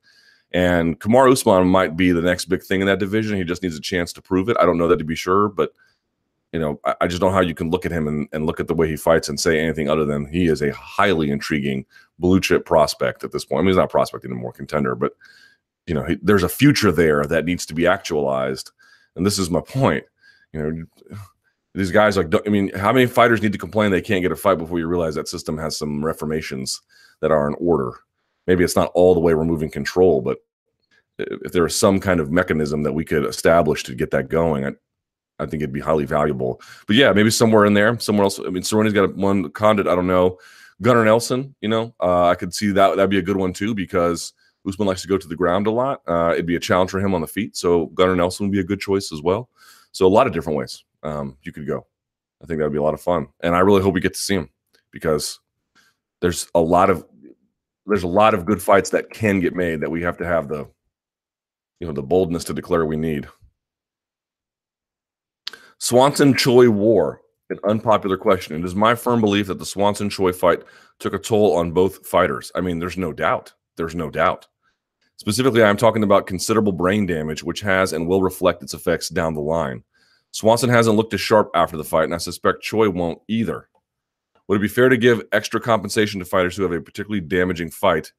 And 0.52 0.98
Kamar 0.98 1.28
Usman 1.28 1.68
might 1.68 1.96
be 1.96 2.10
the 2.10 2.22
next 2.22 2.46
big 2.46 2.62
thing 2.62 2.80
in 2.80 2.86
that 2.88 2.98
division. 2.98 3.36
He 3.36 3.44
just 3.44 3.62
needs 3.62 3.76
a 3.76 3.80
chance 3.80 4.12
to 4.14 4.22
prove 4.22 4.48
it. 4.48 4.56
I 4.58 4.64
don't 4.64 4.78
know 4.78 4.88
that 4.88 4.98
to 4.98 5.04
be 5.04 5.14
sure, 5.14 5.48
but 5.48 5.70
you 6.52 6.60
know, 6.60 6.80
I, 6.84 6.94
I 7.02 7.06
just 7.06 7.20
don't 7.20 7.30
know 7.30 7.36
how 7.36 7.42
you 7.42 7.54
can 7.54 7.70
look 7.70 7.86
at 7.86 7.92
him 7.92 8.08
and, 8.08 8.28
and 8.32 8.46
look 8.46 8.60
at 8.60 8.68
the 8.68 8.74
way 8.74 8.88
he 8.88 8.96
fights 8.96 9.28
and 9.28 9.38
say 9.38 9.60
anything 9.60 9.88
other 9.88 10.04
than 10.04 10.26
he 10.26 10.46
is 10.46 10.62
a 10.62 10.72
highly 10.72 11.30
intriguing 11.30 11.84
blue 12.18 12.40
chip 12.40 12.64
prospect 12.64 13.24
at 13.24 13.32
this 13.32 13.44
point. 13.44 13.60
I 13.60 13.62
mean, 13.62 13.68
he's 13.68 13.76
not 13.76 13.90
prospecting 13.90 14.30
anymore, 14.30 14.52
contender, 14.52 14.94
but 14.94 15.12
you 15.86 15.94
know, 15.94 16.04
he, 16.04 16.16
there's 16.22 16.42
a 16.42 16.48
future 16.48 16.92
there 16.92 17.24
that 17.24 17.44
needs 17.44 17.66
to 17.66 17.74
be 17.74 17.86
actualized. 17.86 18.70
And 19.14 19.24
this 19.24 19.38
is 19.38 19.50
my 19.50 19.60
point. 19.60 20.04
You 20.52 20.62
know, 20.62 21.16
these 21.76 21.90
guys 21.90 22.16
like 22.16 22.32
i 22.46 22.48
mean 22.48 22.70
how 22.74 22.92
many 22.92 23.06
fighters 23.06 23.42
need 23.42 23.52
to 23.52 23.58
complain 23.58 23.90
they 23.90 24.00
can't 24.00 24.22
get 24.22 24.32
a 24.32 24.36
fight 24.36 24.58
before 24.58 24.78
you 24.78 24.86
realize 24.86 25.14
that 25.14 25.28
system 25.28 25.58
has 25.58 25.76
some 25.76 26.04
reformations 26.04 26.80
that 27.20 27.30
are 27.30 27.46
in 27.46 27.54
order 27.60 27.92
maybe 28.46 28.64
it's 28.64 28.74
not 28.74 28.90
all 28.94 29.14
the 29.14 29.20
way 29.20 29.34
removing 29.34 29.70
control 29.70 30.22
but 30.22 30.38
if 31.18 31.52
there 31.52 31.66
is 31.66 31.78
some 31.78 32.00
kind 32.00 32.18
of 32.18 32.32
mechanism 32.32 32.82
that 32.82 32.92
we 32.92 33.04
could 33.04 33.26
establish 33.26 33.84
to 33.84 33.94
get 33.94 34.10
that 34.10 34.28
going 34.28 34.64
i, 34.64 34.72
I 35.38 35.46
think 35.46 35.62
it'd 35.62 35.72
be 35.72 35.80
highly 35.80 36.06
valuable 36.06 36.60
but 36.86 36.96
yeah 36.96 37.12
maybe 37.12 37.30
somewhere 37.30 37.66
in 37.66 37.74
there 37.74 37.98
somewhere 37.98 38.24
else 38.24 38.38
i 38.38 38.50
mean 38.50 38.62
Cerrone's 38.62 38.92
got 38.92 39.14
one 39.16 39.50
condit 39.50 39.86
i 39.86 39.94
don't 39.94 40.06
know 40.06 40.38
gunnar 40.82 41.04
nelson 41.04 41.54
you 41.60 41.68
know 41.68 41.94
uh, 42.00 42.28
i 42.28 42.34
could 42.34 42.54
see 42.54 42.70
that 42.72 42.96
that'd 42.96 43.10
be 43.10 43.18
a 43.18 43.22
good 43.22 43.36
one 43.36 43.52
too 43.52 43.74
because 43.74 44.32
Usman 44.66 44.88
likes 44.88 45.02
to 45.02 45.08
go 45.08 45.16
to 45.16 45.28
the 45.28 45.36
ground 45.36 45.66
a 45.66 45.70
lot. 45.70 46.02
Uh, 46.06 46.30
it'd 46.32 46.46
be 46.46 46.56
a 46.56 46.60
challenge 46.60 46.90
for 46.90 46.98
him 46.98 47.14
on 47.14 47.20
the 47.20 47.26
feet. 47.26 47.56
So 47.56 47.86
Gunnar 47.86 48.16
Nelson 48.16 48.46
would 48.46 48.52
be 48.52 48.60
a 48.60 48.64
good 48.64 48.80
choice 48.80 49.12
as 49.12 49.22
well. 49.22 49.48
So 49.92 50.06
a 50.06 50.08
lot 50.08 50.26
of 50.26 50.32
different 50.32 50.58
ways 50.58 50.84
um, 51.02 51.36
you 51.42 51.52
could 51.52 51.66
go. 51.66 51.86
I 52.42 52.46
think 52.46 52.58
that 52.58 52.64
would 52.64 52.72
be 52.72 52.78
a 52.78 52.82
lot 52.82 52.94
of 52.94 53.00
fun, 53.00 53.28
and 53.40 53.54
I 53.54 53.60
really 53.60 53.80
hope 53.80 53.94
we 53.94 54.00
get 54.00 54.12
to 54.12 54.20
see 54.20 54.34
him 54.34 54.50
because 54.90 55.40
there's 56.20 56.48
a 56.54 56.60
lot 56.60 56.90
of 56.90 57.06
there's 57.86 58.02
a 58.02 58.08
lot 58.08 58.34
of 58.34 58.44
good 58.44 58.60
fights 58.60 58.90
that 58.90 59.08
can 59.10 59.40
get 59.40 59.54
made 59.54 59.80
that 59.80 59.90
we 59.90 60.02
have 60.02 60.18
to 60.18 60.26
have 60.26 60.48
the 60.48 60.68
you 61.80 61.86
know 61.86 61.94
the 61.94 62.02
boldness 62.02 62.44
to 62.44 62.52
declare 62.52 62.84
we 62.84 62.96
need. 62.96 63.26
Swanson 65.78 66.34
Choi 66.34 66.70
War, 66.70 67.20
an 67.50 67.58
unpopular 67.68 68.16
question. 68.16 68.56
It 68.56 68.64
is 68.64 68.74
my 68.74 68.94
firm 68.94 69.20
belief 69.20 69.46
that 69.48 69.58
the 69.58 69.66
Swanson 69.66 70.08
Choi 70.08 70.32
fight 70.32 70.62
took 70.98 71.12
a 71.12 71.18
toll 71.18 71.54
on 71.56 71.72
both 71.72 72.06
fighters. 72.06 72.50
I 72.54 72.62
mean, 72.62 72.78
there's 72.78 72.96
no 72.96 73.12
doubt. 73.12 73.52
There's 73.76 73.94
no 73.94 74.10
doubt. 74.10 74.46
Specifically, 75.18 75.62
I'm 75.62 75.76
talking 75.76 76.02
about 76.02 76.26
considerable 76.26 76.72
brain 76.72 77.06
damage, 77.06 77.44
which 77.44 77.60
has 77.60 77.92
and 77.92 78.06
will 78.06 78.22
reflect 78.22 78.62
its 78.62 78.74
effects 78.74 79.10
down 79.10 79.34
the 79.34 79.40
line. 79.40 79.84
Swanson 80.30 80.70
hasn't 80.70 80.96
looked 80.96 81.14
as 81.14 81.20
sharp 81.20 81.50
after 81.54 81.76
the 81.76 81.84
fight, 81.84 82.04
and 82.04 82.14
I 82.14 82.18
suspect 82.18 82.62
Choi 82.62 82.88
won't 82.88 83.20
either. 83.28 83.68
Would 84.48 84.56
it 84.56 84.62
be 84.62 84.68
fair 84.68 84.88
to 84.88 84.96
give 84.96 85.22
extra 85.32 85.60
compensation 85.60 86.20
to 86.20 86.26
fighters 86.26 86.56
who 86.56 86.62
have 86.62 86.72
a 86.72 86.80
particularly 86.80 87.20
damaging 87.20 87.70
fight 87.70 88.12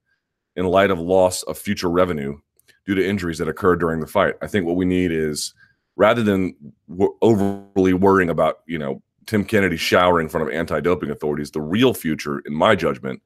in 0.56 0.66
light 0.66 0.92
of 0.92 1.00
loss 1.00 1.42
of 1.44 1.58
future 1.58 1.90
revenue 1.90 2.38
due 2.86 2.96
to 2.96 3.08
injuries 3.08 3.38
that 3.40 3.48
occurred 3.48 3.80
during 3.80 4.00
the 4.00 4.08
fight? 4.08 4.36
I 4.42 4.48
think 4.48 4.66
what 4.66 4.76
we 4.76 4.86
need 4.86 5.12
is 5.12 5.54
rather 5.98 6.24
than 6.24 6.56
w- 6.90 7.14
overly 7.22 7.94
worrying 7.94 8.30
about, 8.30 8.60
you 8.66 8.78
know, 8.78 9.02
Tim 9.26 9.44
Kennedy 9.44 9.76
showering 9.76 10.28
in 10.28 10.30
front 10.30 10.48
of 10.48 10.54
anti-doping 10.54 11.12
authorities, 11.12 11.52
the 11.52 11.60
real 11.60 11.94
future, 11.94 12.40
in 12.46 12.54
my 12.54 12.76
judgment, 12.76 13.22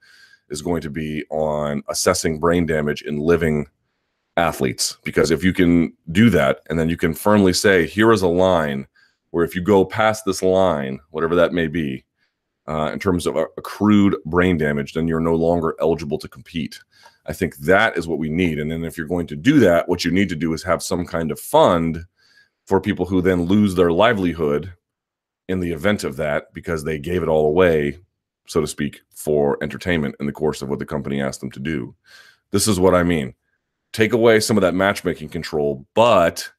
is 0.50 0.62
going 0.62 0.82
to 0.82 0.90
be 0.90 1.24
on 1.30 1.84
assessing 1.90 2.40
brain 2.40 2.66
damage 2.66 3.04
in 3.04 3.20
living 3.20 3.68
athletes. 4.38 4.98
Because 5.04 5.30
if 5.30 5.44
you 5.44 5.54
can 5.54 5.94
do 6.12 6.30
that 6.32 6.62
and 6.70 6.80
then 6.80 6.90
you 6.90 6.98
can 6.98 7.14
firmly 7.14 7.54
say 7.54 7.86
here 7.86 8.12
is 8.12 8.22
a 8.22 8.28
line 8.28 8.88
where 9.30 9.46
if 9.46 9.56
you 9.56 9.62
go 9.62 9.86
past 9.86 10.26
this 10.26 10.42
line 10.42 11.00
whatever 11.12 11.36
that 11.36 11.54
may 11.54 11.68
be 11.68 12.04
uh, 12.68 12.90
in 12.94 13.00
terms 13.00 13.28
of 13.28 13.36
accrued 13.36 14.16
brain 14.26 14.58
damage 14.58 14.94
then 14.94 15.08
you're 15.08 15.20
no 15.20 15.36
longer 15.36 15.76
eligible 15.80 16.18
to 16.18 16.28
compete. 16.28 16.80
I 17.26 17.34
think 17.34 17.58
that 17.58 17.98
is 17.98 18.08
what 18.08 18.20
we 18.20 18.30
need. 18.30 18.58
And 18.58 18.72
then 18.72 18.84
if 18.84 18.98
you're 18.98 19.08
going 19.08 19.28
to 19.28 19.36
do 19.36 19.60
that 19.60 19.88
what 19.88 20.04
you 20.04 20.12
need 20.12 20.30
to 20.30 20.36
do 20.36 20.54
is 20.54 20.64
have 20.64 20.82
some 20.82 21.06
kind 21.06 21.32
of 21.32 21.40
fund 21.40 22.06
for 22.66 22.80
people 22.80 23.06
who 23.06 23.22
then 23.22 23.46
lose 23.46 23.76
their 23.76 23.92
livelihood 23.92 24.74
in 25.48 25.60
the 25.60 25.72
event 25.72 26.04
of 26.04 26.16
that 26.18 26.54
because 26.54 26.84
they 26.84 26.98
gave 26.98 27.24
it 27.24 27.30
all 27.30 27.48
away 27.48 27.98
so 28.48 28.62
to 28.62 28.68
speak 28.68 29.02
for 29.14 29.58
entertainment 29.62 30.16
in 30.20 30.26
the 30.26 30.32
course 30.32 30.62
of 30.62 30.70
what 30.70 30.80
the 30.80 30.86
company 30.86 31.22
asked 31.22 31.40
them 31.40 31.52
to 31.52 31.60
do. 31.60 31.96
This 32.52 32.68
is 32.68 32.80
what 32.80 32.96
i 32.96 33.04
mean. 33.04 33.34
Take 33.94 34.14
away 34.14 34.40
some 34.40 34.58
of 34.58 34.62
that 34.62 34.74
matchmaking 34.74 35.30
control, 35.30 35.86
but 35.94 36.50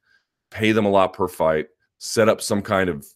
pay 0.51 0.73
them 0.73 0.87
a 0.87 0.91
lot 0.91 1.13
per 1.13 1.29
fight, 1.29 1.67
set 1.99 2.29
up 2.29 2.41
some 2.41 2.63
kind 2.63 2.89
of 2.89 3.07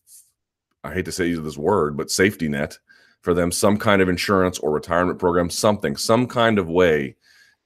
I 0.85 0.95
hate 0.95 1.05
to 1.07 1.13
say 1.13 1.33
this 1.33 1.59
word, 1.59 1.97
but 1.97 2.11
safety 2.11 2.49
net 2.49 2.79
for 3.23 3.35
them, 3.35 3.51
some 3.51 3.77
kind 3.77 4.01
of 4.01 4.09
insurance 4.09 4.59
or 4.59 4.71
retirement 4.71 5.19
program, 5.19 5.51
something, 5.51 5.97
some 5.97 6.29
kind 6.29 6.59
of 6.59 6.69
way 6.69 7.17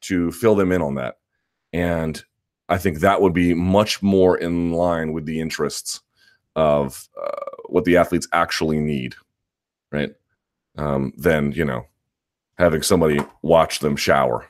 to 0.02 0.32
fill 0.32 0.54
them 0.54 0.72
in 0.72 0.80
on 0.80 0.94
that. 0.94 1.16
And 1.72 2.22
I 2.70 2.78
think 2.78 3.00
that 3.00 3.20
would 3.20 3.34
be 3.34 3.52
much 3.52 4.00
more 4.00 4.38
in 4.38 4.72
line 4.72 5.12
with 5.12 5.26
the 5.26 5.40
interests 5.40 6.00
of 6.54 7.08
uh, 7.20 7.30
what 7.66 7.84
the 7.84 7.96
athletes 7.96 8.28
actually 8.32 8.78
need, 8.78 9.16
right? 9.90 10.14
Um, 10.76 11.12
than, 11.16 11.50
you 11.52 11.64
know, 11.64 11.84
having 12.58 12.82
somebody 12.82 13.18
watch 13.42 13.80
them 13.80 13.96
shower, 13.96 14.48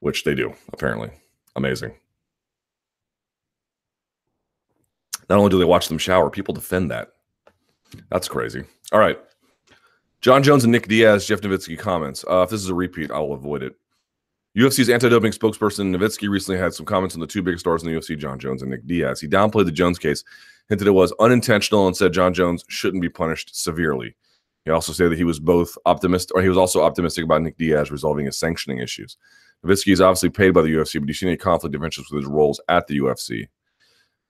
which 0.00 0.24
they 0.24 0.34
do, 0.34 0.52
apparently. 0.72 1.10
Amazing. 1.54 1.94
Not 5.30 5.38
only 5.38 5.50
do 5.50 5.58
they 5.58 5.64
watch 5.64 5.88
them 5.88 5.98
shower, 5.98 6.30
people 6.30 6.54
defend 6.54 6.90
that. 6.90 7.12
That's 8.10 8.28
crazy. 8.28 8.64
All 8.92 8.98
right. 8.98 9.18
Jon 10.20 10.42
Jones 10.42 10.64
and 10.64 10.72
Nick 10.72 10.88
Diaz, 10.88 11.26
Jeff 11.26 11.42
Novitzky 11.42 11.78
comments. 11.78 12.24
Uh, 12.28 12.42
if 12.42 12.50
this 12.50 12.60
is 12.60 12.68
a 12.68 12.74
repeat, 12.74 13.10
I'll 13.12 13.32
avoid 13.32 13.62
it. 13.62 13.76
UFC's 14.58 14.90
anti-doping 14.90 15.30
spokesperson 15.30 15.94
Novitzky 15.94 16.28
recently 16.28 16.58
had 16.58 16.74
some 16.74 16.84
comments 16.84 17.14
on 17.14 17.20
the 17.20 17.28
two 17.28 17.42
biggest 17.42 17.60
stars 17.60 17.84
in 17.84 17.92
the 17.92 17.96
UFC, 17.96 18.18
Jon 18.18 18.40
Jones 18.40 18.60
and 18.60 18.72
Nick 18.72 18.84
Diaz. 18.88 19.20
He 19.20 19.28
downplayed 19.28 19.66
the 19.66 19.72
Jones 19.72 20.00
case, 20.00 20.24
hinted 20.68 20.88
it 20.88 20.92
was 20.92 21.14
unintentional, 21.20 21.86
and 21.86 21.96
said 21.96 22.12
Jon 22.12 22.34
Jones 22.34 22.64
shouldn't 22.68 23.00
be 23.00 23.08
punished 23.08 23.54
severely. 23.54 24.16
He 24.64 24.72
also 24.72 24.92
said 24.92 25.12
that 25.12 25.16
he 25.18 25.22
was 25.22 25.38
both 25.38 25.78
optimistic, 25.86 26.36
or 26.36 26.42
he 26.42 26.48
was 26.48 26.58
also 26.58 26.82
optimistic 26.82 27.24
about 27.24 27.42
Nick 27.42 27.56
Diaz 27.56 27.92
resolving 27.92 28.26
his 28.26 28.36
sanctioning 28.36 28.78
issues. 28.78 29.16
Novitzky 29.64 29.92
is 29.92 30.00
obviously 30.00 30.30
paid 30.30 30.50
by 30.50 30.62
the 30.62 30.70
UFC, 30.74 30.94
but 30.94 31.06
do 31.06 31.10
you 31.10 31.14
see 31.14 31.28
any 31.28 31.36
conflict 31.36 31.76
of 31.76 31.84
interest 31.84 32.10
with 32.10 32.24
his 32.24 32.28
roles 32.28 32.60
at 32.68 32.88
the 32.88 32.98
UFC? 32.98 33.48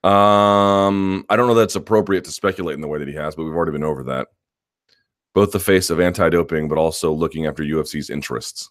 Um, 0.07 1.25
I 1.27 1.35
don't 1.37 1.47
know 1.47 1.55
that 1.55 1.61
that's 1.61 1.75
appropriate 1.75 2.23
to 2.25 2.31
speculate 2.31 2.75
in 2.75 2.81
the 2.81 2.87
way 2.87 2.99
that 2.99 3.07
he 3.07 3.15
has, 3.15 3.35
but 3.35 3.45
we've 3.45 3.55
already 3.55 3.71
been 3.71 3.83
over 3.83 4.03
that. 4.03 4.27
Both 5.33 5.53
the 5.53 5.59
face 5.59 5.89
of 5.89 5.99
anti-doping, 5.99 6.67
but 6.67 6.77
also 6.77 7.11
looking 7.11 7.47
after 7.47 7.63
UFC's 7.63 8.11
interests. 8.11 8.69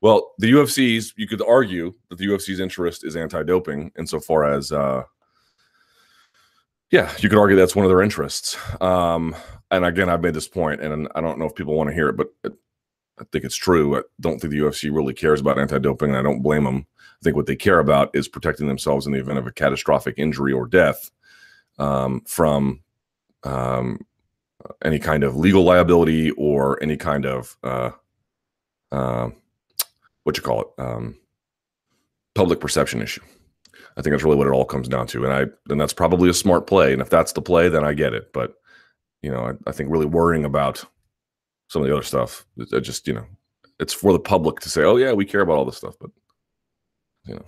Well, 0.00 0.32
the 0.38 0.52
UFC's 0.52 1.12
you 1.16 1.26
could 1.26 1.42
argue 1.42 1.94
that 2.08 2.18
the 2.18 2.26
UFC's 2.26 2.60
interest 2.60 3.04
is 3.04 3.16
anti-doping 3.16 3.92
insofar 3.98 4.44
as 4.44 4.72
uh 4.72 5.02
yeah, 6.90 7.12
you 7.18 7.28
could 7.28 7.38
argue 7.38 7.56
that's 7.56 7.76
one 7.76 7.84
of 7.84 7.90
their 7.90 8.00
interests. 8.00 8.56
Um, 8.80 9.36
and 9.70 9.84
again, 9.84 10.08
I've 10.08 10.22
made 10.22 10.32
this 10.32 10.48
point, 10.48 10.80
and 10.80 11.06
I 11.14 11.20
don't 11.20 11.38
know 11.38 11.44
if 11.44 11.54
people 11.54 11.74
want 11.74 11.90
to 11.90 11.94
hear 11.94 12.08
it, 12.08 12.16
but 12.16 12.28
I 12.44 13.24
think 13.30 13.44
it's 13.44 13.56
true. 13.56 13.98
I 13.98 14.02
don't 14.20 14.40
think 14.40 14.52
the 14.52 14.60
UFC 14.60 14.90
really 14.90 15.12
cares 15.12 15.40
about 15.40 15.58
anti-doping, 15.58 16.08
and 16.08 16.18
I 16.18 16.22
don't 16.22 16.42
blame 16.42 16.64
them. 16.64 16.86
I 16.98 17.22
think 17.22 17.36
what 17.36 17.46
they 17.46 17.56
care 17.56 17.80
about 17.80 18.10
is 18.14 18.28
protecting 18.28 18.68
themselves 18.68 19.06
in 19.06 19.12
the 19.12 19.18
event 19.18 19.38
of 19.38 19.46
a 19.46 19.52
catastrophic 19.52 20.14
injury 20.16 20.52
or 20.52 20.66
death 20.66 21.10
um, 21.78 22.22
from 22.26 22.80
um, 23.44 24.06
any 24.82 24.98
kind 24.98 25.24
of 25.24 25.36
legal 25.36 25.64
liability 25.64 26.30
or 26.32 26.82
any 26.82 26.96
kind 26.96 27.26
of 27.26 27.56
uh, 27.62 27.90
uh, 28.92 29.30
what 30.28 30.36
you 30.36 30.42
call 30.42 30.60
it 30.60 30.66
um, 30.76 31.16
public 32.34 32.60
perception 32.60 33.00
issue. 33.00 33.22
I 33.96 34.02
think 34.02 34.12
that's 34.12 34.22
really 34.22 34.36
what 34.36 34.46
it 34.46 34.52
all 34.52 34.66
comes 34.66 34.86
down 34.86 35.06
to, 35.06 35.24
and 35.24 35.32
I 35.32 35.46
and 35.70 35.80
that's 35.80 35.94
probably 35.94 36.28
a 36.28 36.34
smart 36.34 36.66
play. 36.66 36.92
And 36.92 37.00
if 37.00 37.08
that's 37.08 37.32
the 37.32 37.40
play, 37.40 37.70
then 37.70 37.82
I 37.82 37.94
get 37.94 38.12
it. 38.12 38.30
But 38.34 38.52
you 39.22 39.30
know, 39.30 39.46
I, 39.46 39.70
I 39.70 39.72
think 39.72 39.90
really 39.90 40.04
worrying 40.04 40.44
about 40.44 40.84
some 41.68 41.80
of 41.80 41.88
the 41.88 41.94
other 41.94 42.04
stuff, 42.04 42.44
it 42.58 42.82
just 42.82 43.08
you 43.08 43.14
know, 43.14 43.24
it's 43.80 43.94
for 43.94 44.12
the 44.12 44.20
public 44.20 44.60
to 44.60 44.68
say, 44.68 44.84
"Oh 44.84 44.96
yeah, 44.96 45.14
we 45.14 45.24
care 45.24 45.40
about 45.40 45.56
all 45.56 45.64
this 45.64 45.78
stuff," 45.78 45.94
but 45.98 46.10
you 47.24 47.34
know, 47.34 47.46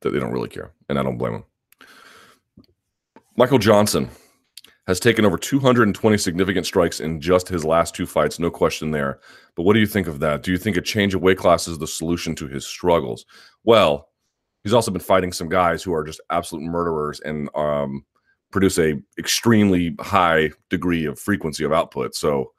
they 0.00 0.18
don't 0.18 0.32
really 0.32 0.48
care, 0.48 0.72
and 0.88 0.98
I 0.98 1.02
don't 1.02 1.18
blame 1.18 1.34
them. 1.34 1.44
Michael 3.36 3.58
Johnson 3.58 4.08
has 4.88 4.98
taken 4.98 5.26
over 5.26 5.36
220 5.36 6.16
significant 6.16 6.64
strikes 6.64 6.98
in 6.98 7.20
just 7.20 7.46
his 7.46 7.62
last 7.62 7.94
two 7.94 8.06
fights, 8.06 8.38
no 8.38 8.50
question 8.50 8.90
there. 8.90 9.20
But 9.54 9.64
what 9.64 9.74
do 9.74 9.80
you 9.80 9.86
think 9.86 10.06
of 10.06 10.18
that? 10.20 10.42
Do 10.42 10.50
you 10.50 10.56
think 10.56 10.78
a 10.78 10.80
change 10.80 11.14
of 11.14 11.20
weight 11.20 11.36
class 11.36 11.68
is 11.68 11.78
the 11.78 11.86
solution 11.86 12.34
to 12.36 12.48
his 12.48 12.66
struggles? 12.66 13.26
Well, 13.64 14.08
he's 14.64 14.72
also 14.72 14.90
been 14.90 15.02
fighting 15.02 15.30
some 15.30 15.50
guys 15.50 15.82
who 15.82 15.92
are 15.92 16.04
just 16.04 16.22
absolute 16.30 16.62
murderers 16.64 17.20
and 17.20 17.50
um, 17.54 18.06
produce 18.50 18.78
a 18.78 18.98
extremely 19.18 19.94
high 20.00 20.52
degree 20.70 21.04
of 21.04 21.20
frequency 21.20 21.64
of 21.64 21.72
output. 21.72 22.14
So, 22.14 22.52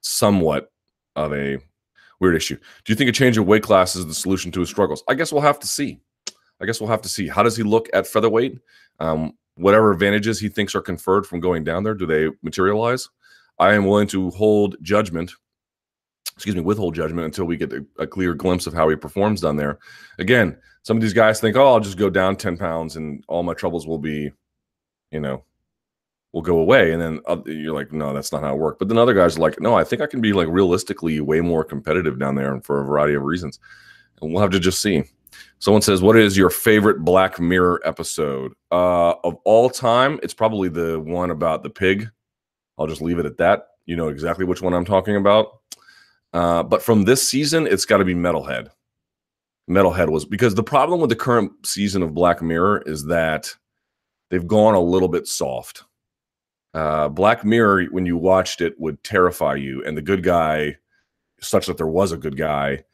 somewhat 0.00 0.72
of 1.14 1.32
a 1.32 1.58
weird 2.18 2.34
issue. 2.34 2.56
Do 2.56 2.92
you 2.92 2.96
think 2.96 3.08
a 3.08 3.12
change 3.12 3.38
of 3.38 3.46
weight 3.46 3.62
class 3.62 3.94
is 3.94 4.04
the 4.04 4.14
solution 4.14 4.50
to 4.50 4.60
his 4.60 4.68
struggles? 4.68 5.04
I 5.08 5.14
guess 5.14 5.32
we'll 5.32 5.42
have 5.42 5.60
to 5.60 5.68
see. 5.68 6.00
I 6.60 6.66
guess 6.66 6.80
we'll 6.80 6.90
have 6.90 7.02
to 7.02 7.08
see. 7.08 7.28
How 7.28 7.44
does 7.44 7.56
he 7.56 7.62
look 7.62 7.88
at 7.92 8.08
featherweight? 8.08 8.58
Um, 8.98 9.34
whatever 9.58 9.90
advantages 9.90 10.38
he 10.38 10.48
thinks 10.48 10.74
are 10.74 10.80
conferred 10.80 11.26
from 11.26 11.40
going 11.40 11.64
down 11.64 11.82
there, 11.82 11.94
do 11.94 12.06
they 12.06 12.30
materialize? 12.42 13.08
I 13.58 13.74
am 13.74 13.86
willing 13.86 14.06
to 14.08 14.30
hold 14.30 14.76
judgment, 14.82 15.32
excuse 16.34 16.54
me, 16.54 16.62
withhold 16.62 16.94
judgment 16.94 17.24
until 17.24 17.44
we 17.44 17.56
get 17.56 17.72
a, 17.98 18.06
clear 18.06 18.34
glimpse 18.34 18.66
of 18.66 18.74
how 18.74 18.88
he 18.88 18.96
performs 18.96 19.40
down 19.40 19.56
there. 19.56 19.78
Again, 20.18 20.56
some 20.82 20.96
of 20.96 21.02
these 21.02 21.12
guys 21.12 21.40
think, 21.40 21.56
oh, 21.56 21.66
I'll 21.66 21.80
just 21.80 21.98
go 21.98 22.08
down 22.08 22.36
10 22.36 22.56
pounds 22.56 22.96
and 22.96 23.24
all 23.26 23.42
my 23.42 23.54
troubles 23.54 23.86
will 23.86 23.98
be, 23.98 24.30
you 25.10 25.20
know, 25.20 25.44
will 26.32 26.42
go 26.42 26.58
away. 26.58 26.92
And 26.92 27.02
then 27.02 27.20
uh, 27.26 27.38
you're 27.46 27.74
like, 27.74 27.92
no, 27.92 28.14
that's 28.14 28.30
not 28.30 28.42
how 28.42 28.54
it 28.54 28.58
works. 28.58 28.76
But 28.78 28.88
then 28.88 28.98
other 28.98 29.14
guys 29.14 29.36
are 29.36 29.40
like, 29.40 29.60
no, 29.60 29.74
I 29.74 29.82
think 29.82 30.02
I 30.02 30.06
can 30.06 30.20
be 30.20 30.32
like 30.32 30.48
realistically 30.48 31.20
way 31.20 31.40
more 31.40 31.64
competitive 31.64 32.18
down 32.18 32.36
there 32.36 32.54
and 32.54 32.64
for 32.64 32.80
a 32.80 32.84
variety 32.84 33.14
of 33.14 33.22
reasons. 33.22 33.58
And 34.22 34.32
we'll 34.32 34.42
have 34.42 34.52
to 34.52 34.60
just 34.60 34.80
see. 34.80 35.04
Someone 35.58 35.82
says, 35.82 36.02
"What 36.02 36.16
is 36.16 36.36
your 36.36 36.50
favorite 36.50 37.04
Black 37.04 37.40
Mirror 37.40 37.80
episode 37.84 38.52
uh, 38.70 39.14
of 39.24 39.36
all 39.44 39.70
time?" 39.70 40.20
It's 40.22 40.34
probably 40.34 40.68
the 40.68 41.00
one 41.00 41.30
about 41.30 41.62
the 41.62 41.70
pig. 41.70 42.08
I'll 42.78 42.86
just 42.86 43.02
leave 43.02 43.18
it 43.18 43.26
at 43.26 43.38
that. 43.38 43.68
You 43.86 43.96
know 43.96 44.08
exactly 44.08 44.44
which 44.44 44.62
one 44.62 44.74
I'm 44.74 44.84
talking 44.84 45.16
about. 45.16 45.60
Uh, 46.32 46.62
but 46.62 46.82
from 46.82 47.04
this 47.04 47.26
season, 47.26 47.66
it's 47.66 47.84
got 47.84 47.98
to 47.98 48.04
be 48.04 48.14
Metalhead. 48.14 48.68
Metalhead 49.68 50.10
was 50.10 50.24
because 50.24 50.54
the 50.54 50.62
problem 50.62 51.00
with 51.00 51.10
the 51.10 51.16
current 51.16 51.52
season 51.64 52.02
of 52.02 52.14
Black 52.14 52.40
Mirror 52.40 52.82
is 52.86 53.06
that 53.06 53.54
they've 54.30 54.46
gone 54.46 54.74
a 54.74 54.80
little 54.80 55.08
bit 55.08 55.26
soft. 55.26 55.84
Uh, 56.74 57.08
Black 57.08 57.44
Mirror, 57.44 57.86
when 57.86 58.06
you 58.06 58.16
watched 58.16 58.60
it, 58.60 58.78
would 58.78 59.02
terrify 59.02 59.54
you, 59.54 59.82
and 59.84 59.96
the 59.96 60.02
good 60.02 60.22
guy, 60.22 60.76
such 61.40 61.66
that 61.66 61.76
there 61.76 61.86
was 61.86 62.12
a 62.12 62.16
good 62.16 62.36
guy, 62.36 62.84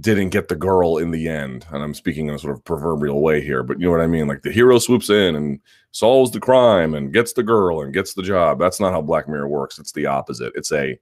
didn't 0.00 0.30
get 0.30 0.48
the 0.48 0.56
girl 0.56 0.98
in 0.98 1.10
the 1.10 1.28
end. 1.28 1.66
And 1.72 1.82
I'm 1.82 1.94
speaking 1.94 2.28
in 2.28 2.34
a 2.34 2.38
sort 2.38 2.54
of 2.54 2.64
proverbial 2.64 3.20
way 3.20 3.40
here, 3.40 3.62
but 3.62 3.80
you 3.80 3.86
know 3.86 3.92
what 3.92 4.00
I 4.00 4.06
mean? 4.06 4.28
Like 4.28 4.42
the 4.42 4.52
hero 4.52 4.78
swoops 4.78 5.10
in 5.10 5.34
and 5.34 5.60
solves 5.90 6.30
the 6.30 6.40
crime 6.40 6.94
and 6.94 7.12
gets 7.12 7.32
the 7.32 7.42
girl 7.42 7.82
and 7.82 7.92
gets 7.92 8.14
the 8.14 8.22
job. 8.22 8.58
That's 8.58 8.80
not 8.80 8.92
how 8.92 9.02
Black 9.02 9.28
Mirror 9.28 9.48
works. 9.48 9.78
It's 9.78 9.92
the 9.92 10.06
opposite. 10.06 10.52
It's 10.54 10.72
a 10.72 10.98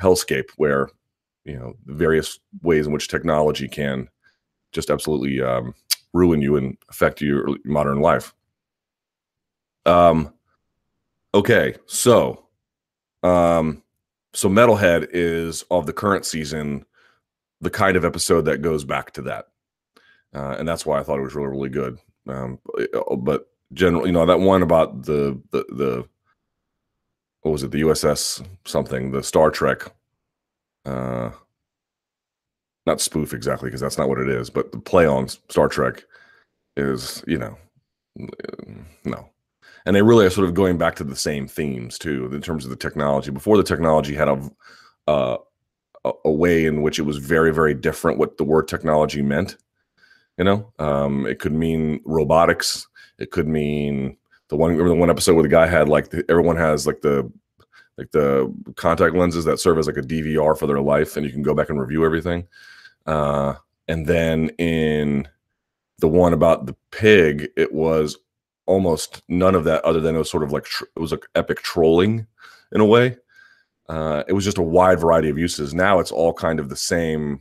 hellscape 0.00 0.50
where, 0.56 0.88
you 1.44 1.58
know, 1.58 1.74
the 1.86 1.94
various 1.94 2.38
ways 2.62 2.86
in 2.86 2.92
which 2.92 3.08
technology 3.08 3.68
can 3.68 4.08
just 4.72 4.90
absolutely 4.90 5.40
um, 5.40 5.74
ruin 6.12 6.42
you 6.42 6.56
and 6.56 6.76
affect 6.90 7.22
your 7.22 7.56
modern 7.64 8.00
life. 8.00 8.34
Um, 9.86 10.34
okay. 11.34 11.76
So, 11.86 12.44
um, 13.22 13.82
so 14.34 14.50
Metalhead 14.50 15.08
is 15.12 15.62
of 15.70 15.86
the 15.86 15.92
current 15.94 16.26
season 16.26 16.84
the 17.60 17.70
kind 17.70 17.96
of 17.96 18.04
episode 18.04 18.42
that 18.42 18.62
goes 18.62 18.84
back 18.84 19.12
to 19.12 19.22
that. 19.22 19.46
Uh, 20.34 20.56
and 20.58 20.68
that's 20.68 20.84
why 20.84 20.98
I 20.98 21.02
thought 21.02 21.18
it 21.18 21.22
was 21.22 21.34
really, 21.34 21.48
really 21.48 21.68
good. 21.68 21.98
Um, 22.26 22.58
uh, 22.78 23.16
but 23.16 23.48
generally, 23.72 24.08
you 24.08 24.12
know, 24.12 24.26
that 24.26 24.40
one 24.40 24.62
about 24.62 25.04
the, 25.04 25.40
the, 25.50 25.64
the, 25.70 26.08
what 27.42 27.52
was 27.52 27.62
it, 27.62 27.70
the 27.70 27.82
USS 27.82 28.46
something, 28.64 29.10
the 29.10 29.22
Star 29.22 29.50
Trek, 29.50 29.92
uh, 30.84 31.30
not 32.86 33.00
spoof 33.00 33.32
exactly, 33.32 33.68
because 33.68 33.80
that's 33.80 33.98
not 33.98 34.08
what 34.08 34.18
it 34.18 34.28
is, 34.28 34.50
but 34.50 34.72
the 34.72 34.78
play 34.78 35.06
on 35.06 35.28
Star 35.28 35.68
Trek 35.68 36.04
is, 36.76 37.22
you 37.26 37.38
know, 37.38 37.56
no. 39.04 39.28
And 39.86 39.96
they 39.96 40.02
really 40.02 40.26
are 40.26 40.30
sort 40.30 40.48
of 40.48 40.54
going 40.54 40.76
back 40.76 40.96
to 40.96 41.04
the 41.04 41.16
same 41.16 41.46
themes 41.48 41.98
too, 41.98 42.28
in 42.32 42.42
terms 42.42 42.64
of 42.64 42.70
the 42.70 42.76
technology. 42.76 43.30
Before 43.30 43.56
the 43.56 43.62
technology 43.62 44.14
had 44.14 44.28
a, 44.28 44.50
uh, 45.06 45.36
a, 46.24 46.30
way 46.30 46.66
in 46.66 46.82
which 46.82 46.98
it 46.98 47.02
was 47.02 47.18
very, 47.18 47.52
very 47.52 47.74
different 47.74 48.18
what 48.18 48.36
the 48.36 48.44
word 48.44 48.68
technology 48.68 49.22
meant. 49.22 49.56
You 50.36 50.44
know, 50.44 50.72
um, 50.78 51.26
it 51.26 51.40
could 51.40 51.52
mean 51.52 52.00
robotics. 52.04 52.86
It 53.18 53.30
could 53.30 53.48
mean 53.48 54.16
the 54.48 54.56
one. 54.56 54.70
Remember 54.70 54.90
the 54.90 54.94
one 54.94 55.10
episode 55.10 55.34
where 55.34 55.42
the 55.42 55.48
guy 55.48 55.66
had 55.66 55.88
like 55.88 56.10
the, 56.10 56.24
everyone 56.28 56.56
has 56.56 56.86
like 56.86 57.00
the 57.00 57.30
like 57.96 58.12
the 58.12 58.54
contact 58.76 59.16
lenses 59.16 59.44
that 59.46 59.58
serve 59.58 59.78
as 59.78 59.88
like 59.88 59.96
a 59.96 60.02
DVR 60.02 60.56
for 60.56 60.66
their 60.66 60.80
life, 60.80 61.16
and 61.16 61.26
you 61.26 61.32
can 61.32 61.42
go 61.42 61.54
back 61.54 61.70
and 61.70 61.80
review 61.80 62.04
everything. 62.04 62.46
Uh, 63.06 63.54
and 63.88 64.06
then 64.06 64.50
in 64.58 65.26
the 65.98 66.08
one 66.08 66.32
about 66.32 66.66
the 66.66 66.76
pig, 66.92 67.48
it 67.56 67.72
was 67.72 68.16
almost 68.66 69.22
none 69.28 69.56
of 69.56 69.64
that, 69.64 69.84
other 69.84 70.00
than 70.00 70.14
it 70.14 70.18
was 70.18 70.30
sort 70.30 70.44
of 70.44 70.52
like 70.52 70.64
tr- 70.64 70.84
it 70.94 71.00
was 71.00 71.10
like 71.10 71.26
epic 71.34 71.60
trolling 71.62 72.26
in 72.70 72.80
a 72.80 72.86
way 72.86 73.16
uh, 73.88 74.22
it 74.28 74.32
was 74.32 74.44
just 74.44 74.58
a 74.58 74.62
wide 74.62 75.00
variety 75.00 75.30
of 75.30 75.38
uses. 75.38 75.74
Now 75.74 75.98
it's 75.98 76.12
all 76.12 76.32
kind 76.32 76.60
of 76.60 76.68
the 76.68 76.76
same 76.76 77.40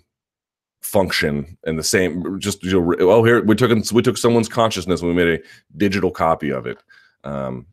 function 0.81 1.57
and 1.65 1.77
the 1.77 1.83
same. 1.83 2.39
Just 2.39 2.63
you 2.63 2.81
know, 2.81 2.95
oh, 2.99 3.23
here 3.23 3.43
we 3.43 3.55
took 3.55 3.71
we 3.91 4.01
took 4.01 4.17
someone's 4.17 4.49
consciousness 4.49 5.01
and 5.01 5.09
we 5.09 5.15
made 5.15 5.39
a 5.39 5.43
digital 5.77 6.11
copy 6.11 6.49
of 6.49 6.65
it. 6.65 6.77
Um, 7.23 7.67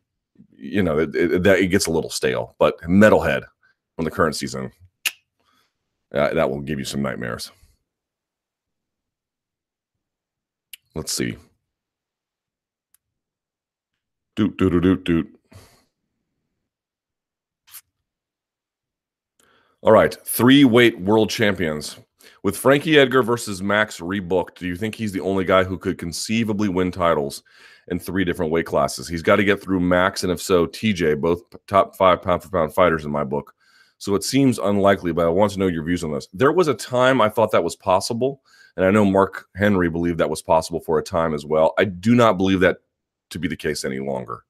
you 0.51 0.83
know, 0.83 0.97
it, 0.97 1.15
it, 1.15 1.45
it 1.45 1.67
gets 1.67 1.85
a 1.85 1.91
little 1.91 2.09
stale. 2.09 2.55
But 2.59 2.79
Metalhead 2.81 3.43
from 3.95 4.05
the 4.05 4.11
current 4.11 4.35
season, 4.35 4.71
uh, 6.13 6.33
that 6.33 6.49
will 6.49 6.61
give 6.61 6.79
you 6.79 6.85
some 6.85 7.01
nightmares. 7.01 7.51
Let's 10.95 11.11
see. 11.11 11.37
Doot 14.35 14.57
doot 14.57 14.81
doot 14.81 15.03
doot. 15.05 15.39
All 19.85 19.91
right, 19.91 20.17
three 20.25 20.65
weight 20.65 20.99
world 20.99 21.29
champions. 21.29 21.97
With 22.41 22.57
Frankie 22.57 22.97
Edgar 22.97 23.21
versus 23.21 23.61
Max 23.61 23.99
rebooked, 23.99 24.55
do 24.55 24.65
you 24.65 24.75
think 24.75 24.95
he's 24.95 25.11
the 25.11 25.19
only 25.19 25.45
guy 25.45 25.63
who 25.63 25.77
could 25.77 25.99
conceivably 25.99 26.69
win 26.69 26.89
titles 26.89 27.43
in 27.89 27.99
three 27.99 28.25
different 28.25 28.51
weight 28.51 28.65
classes? 28.65 29.07
He's 29.07 29.21
got 29.21 29.35
to 29.35 29.43
get 29.43 29.61
through 29.61 29.81
Max 29.81 30.23
and 30.23 30.31
if 30.31 30.41
so, 30.41 30.65
TJ, 30.65 31.21
both 31.21 31.43
top 31.67 31.95
five 31.95 32.23
pound 32.23 32.41
for 32.41 32.49
pound 32.49 32.73
fighters 32.73 33.05
in 33.05 33.11
my 33.11 33.23
book. 33.23 33.53
So 33.99 34.15
it 34.15 34.23
seems 34.23 34.57
unlikely, 34.57 35.11
but 35.11 35.27
I 35.27 35.29
want 35.29 35.51
to 35.51 35.59
know 35.59 35.67
your 35.67 35.83
views 35.83 36.03
on 36.03 36.11
this. 36.11 36.27
There 36.33 36.51
was 36.51 36.67
a 36.67 36.73
time 36.73 37.21
I 37.21 37.29
thought 37.29 37.51
that 37.51 37.63
was 37.63 37.75
possible, 37.75 38.41
and 38.77 38.87
I 38.87 38.89
know 38.89 39.05
Mark 39.05 39.45
Henry 39.55 39.91
believed 39.91 40.17
that 40.17 40.31
was 40.31 40.41
possible 40.41 40.79
for 40.79 40.97
a 40.97 41.03
time 41.03 41.35
as 41.35 41.45
well. 41.45 41.75
I 41.77 41.83
do 41.83 42.15
not 42.15 42.37
believe 42.37 42.61
that 42.61 42.77
to 43.29 43.37
be 43.37 43.47
the 43.47 43.55
case 43.55 43.85
any 43.85 43.99
longer. 43.99 44.45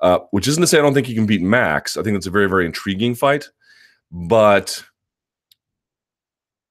Uh, 0.00 0.18
which 0.32 0.46
isn't 0.46 0.60
to 0.60 0.66
say 0.66 0.78
I 0.78 0.82
don't 0.82 0.92
think 0.92 1.06
he 1.06 1.14
can 1.14 1.24
beat 1.24 1.40
Max. 1.40 1.96
I 1.96 2.02
think 2.02 2.18
it's 2.18 2.26
a 2.26 2.30
very, 2.30 2.50
very 2.50 2.66
intriguing 2.66 3.14
fight. 3.14 3.48
But 4.14 4.82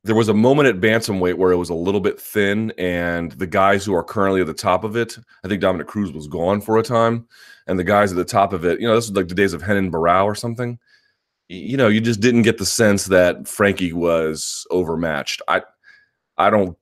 there 0.03 0.15
was 0.15 0.29
a 0.29 0.33
moment 0.33 0.67
at 0.69 0.81
bantamweight 0.81 1.35
where 1.35 1.51
it 1.51 1.57
was 1.57 1.69
a 1.69 1.75
little 1.75 2.01
bit 2.01 2.19
thin, 2.19 2.73
and 2.77 3.31
the 3.33 3.47
guys 3.47 3.85
who 3.85 3.93
are 3.93 4.03
currently 4.03 4.41
at 4.41 4.47
the 4.47 4.53
top 4.53 4.83
of 4.83 4.95
it, 4.95 5.17
I 5.43 5.47
think 5.47 5.61
Dominick 5.61 5.87
Cruz 5.87 6.11
was 6.11 6.27
gone 6.27 6.61
for 6.61 6.77
a 6.77 6.83
time, 6.83 7.27
and 7.67 7.77
the 7.77 7.83
guys 7.83 8.11
at 8.11 8.15
the 8.15 8.25
top 8.25 8.53
of 8.53 8.65
it, 8.65 8.81
you 8.81 8.87
know, 8.87 8.95
this 8.95 9.09
was 9.09 9.15
like 9.15 9.27
the 9.27 9.35
days 9.35 9.53
of 9.53 9.61
Renan 9.61 9.91
Barão 9.91 10.25
or 10.25 10.35
something 10.35 10.79
you 11.49 11.77
know, 11.77 11.87
you 11.87 12.01
just 12.01 12.21
didn't 12.21 12.43
get 12.43 12.57
the 12.57 12.65
sense 12.65 13.05
that 13.05 13.47
Frankie 13.47 13.93
was 13.93 14.65
overmatched. 14.71 15.41
I, 15.47 15.61
I 16.37 16.49
don't, 16.49 16.77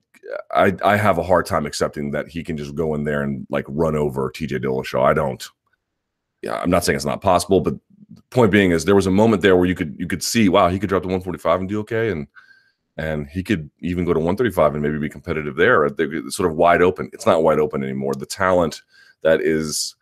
I, 0.52 0.76
I 0.84 0.96
have 0.96 1.18
a 1.18 1.24
hard 1.24 1.46
time 1.46 1.66
accepting 1.66 2.12
that 2.12 2.28
he 2.28 2.44
can 2.44 2.58
just 2.58 2.76
go 2.76 2.94
in 2.94 3.04
there 3.04 3.22
and 3.22 3.46
like 3.50 3.66
run 3.68 3.96
over 3.96 4.32
TJ 4.32 4.64
Dillashaw. 4.64 5.04
I 5.04 5.14
don't. 5.14 5.46
Yeah, 6.42 6.60
I'm 6.60 6.70
not 6.70 6.86
saying 6.86 6.96
it's 6.96 7.06
not 7.06 7.22
possible, 7.22 7.60
but 7.60 7.76
point 8.30 8.52
being 8.52 8.72
is 8.72 8.86
there 8.86 8.96
was 8.96 9.08
a 9.08 9.12
moment 9.12 9.42
there 9.42 9.56
where 9.56 9.68
you 9.68 9.76
could 9.76 9.96
you 9.98 10.08
could 10.08 10.24
see, 10.24 10.50
wow, 10.50 10.70
he 10.70 10.80
could 10.80 10.90
drop 10.90 11.04
to 11.04 11.08
145 11.08 11.60
and 11.60 11.70
do 11.70 11.80
okay, 11.80 12.10
and 12.10 12.28
and 12.98 13.28
he 13.28 13.44
could 13.44 13.70
even 13.80 14.06
go 14.06 14.14
to 14.14 14.20
135 14.20 14.74
and 14.74 14.84
maybe 14.84 15.00
be 15.00 15.10
competitive 15.10 15.56
there. 15.56 15.90
They're 15.90 16.30
sort 16.30 16.50
of 16.50 16.58
wide 16.58 16.82
open. 16.82 17.10
It's 17.14 17.26
not 17.26 17.44
wide 17.44 17.60
open 17.60 17.84
anymore. 17.84 18.14
The 18.14 18.26
talent 18.26 18.82
that 19.24 19.42
is 19.42 19.96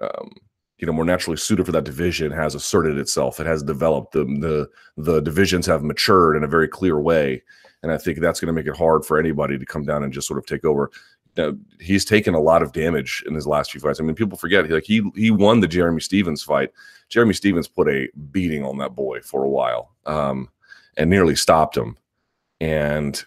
um, 0.00 0.32
you 0.78 0.86
know 0.86 0.92
more 0.92 1.04
naturally 1.04 1.36
suited 1.36 1.64
for 1.64 1.72
that 1.72 1.84
division 1.84 2.32
has 2.32 2.54
asserted 2.54 2.98
itself. 2.98 3.38
It 3.38 3.46
has 3.46 3.62
developed. 3.62 4.12
The 4.12 4.24
the 4.24 4.68
the 4.96 5.20
divisions 5.20 5.66
have 5.66 5.82
matured 5.82 6.36
in 6.36 6.44
a 6.44 6.48
very 6.48 6.68
clear 6.68 7.00
way, 7.00 7.42
and 7.82 7.92
I 7.92 7.98
think 7.98 8.18
that's 8.18 8.40
going 8.40 8.48
to 8.48 8.52
make 8.52 8.66
it 8.66 8.76
hard 8.76 9.04
for 9.04 9.18
anybody 9.18 9.58
to 9.58 9.64
come 9.64 9.84
down 9.84 10.02
and 10.02 10.12
just 10.12 10.26
sort 10.26 10.38
of 10.38 10.46
take 10.46 10.64
over. 10.64 10.90
Now, 11.36 11.54
he's 11.80 12.04
taken 12.04 12.34
a 12.34 12.40
lot 12.40 12.62
of 12.62 12.72
damage 12.72 13.24
in 13.26 13.34
his 13.34 13.46
last 13.46 13.72
few 13.72 13.80
fights. 13.80 14.00
I 14.00 14.02
mean, 14.02 14.14
people 14.14 14.36
forget 14.36 14.66
he, 14.66 14.72
like 14.72 14.84
he 14.84 15.02
he 15.14 15.30
won 15.30 15.60
the 15.60 15.68
Jeremy 15.68 16.00
Stephens 16.00 16.42
fight. 16.42 16.70
Jeremy 17.08 17.32
Stephens 17.34 17.68
put 17.68 17.88
a 17.88 18.08
beating 18.30 18.64
on 18.64 18.78
that 18.78 18.94
boy 18.94 19.20
for 19.20 19.42
a 19.42 19.48
while, 19.48 19.92
um, 20.06 20.48
and 20.96 21.08
nearly 21.08 21.34
stopped 21.34 21.76
him. 21.76 21.96
And 22.60 23.22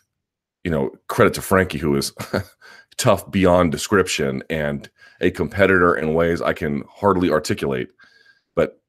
you 0.63 0.71
know, 0.71 0.91
credit 1.07 1.33
to 1.35 1.41
Frankie, 1.41 1.77
who 1.77 1.95
is 1.95 2.11
tough 2.97 3.29
beyond 3.29 3.71
description 3.71 4.43
and 4.49 4.89
a 5.21 5.31
competitor 5.31 5.95
in 5.95 6.13
ways 6.13 6.41
I 6.41 6.53
can 6.53 6.83
hardly 6.89 7.29
articulate. 7.29 7.89
But 8.55 8.81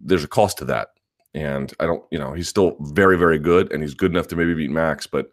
there's 0.00 0.24
a 0.24 0.28
cost 0.28 0.58
to 0.58 0.64
that. 0.66 0.88
And 1.32 1.72
I 1.78 1.86
don't, 1.86 2.04
you 2.10 2.18
know, 2.18 2.32
he's 2.32 2.48
still 2.48 2.76
very, 2.80 3.16
very 3.16 3.38
good 3.38 3.72
and 3.72 3.82
he's 3.82 3.94
good 3.94 4.10
enough 4.10 4.26
to 4.28 4.36
maybe 4.36 4.54
beat 4.54 4.70
Max, 4.70 5.06
but 5.06 5.30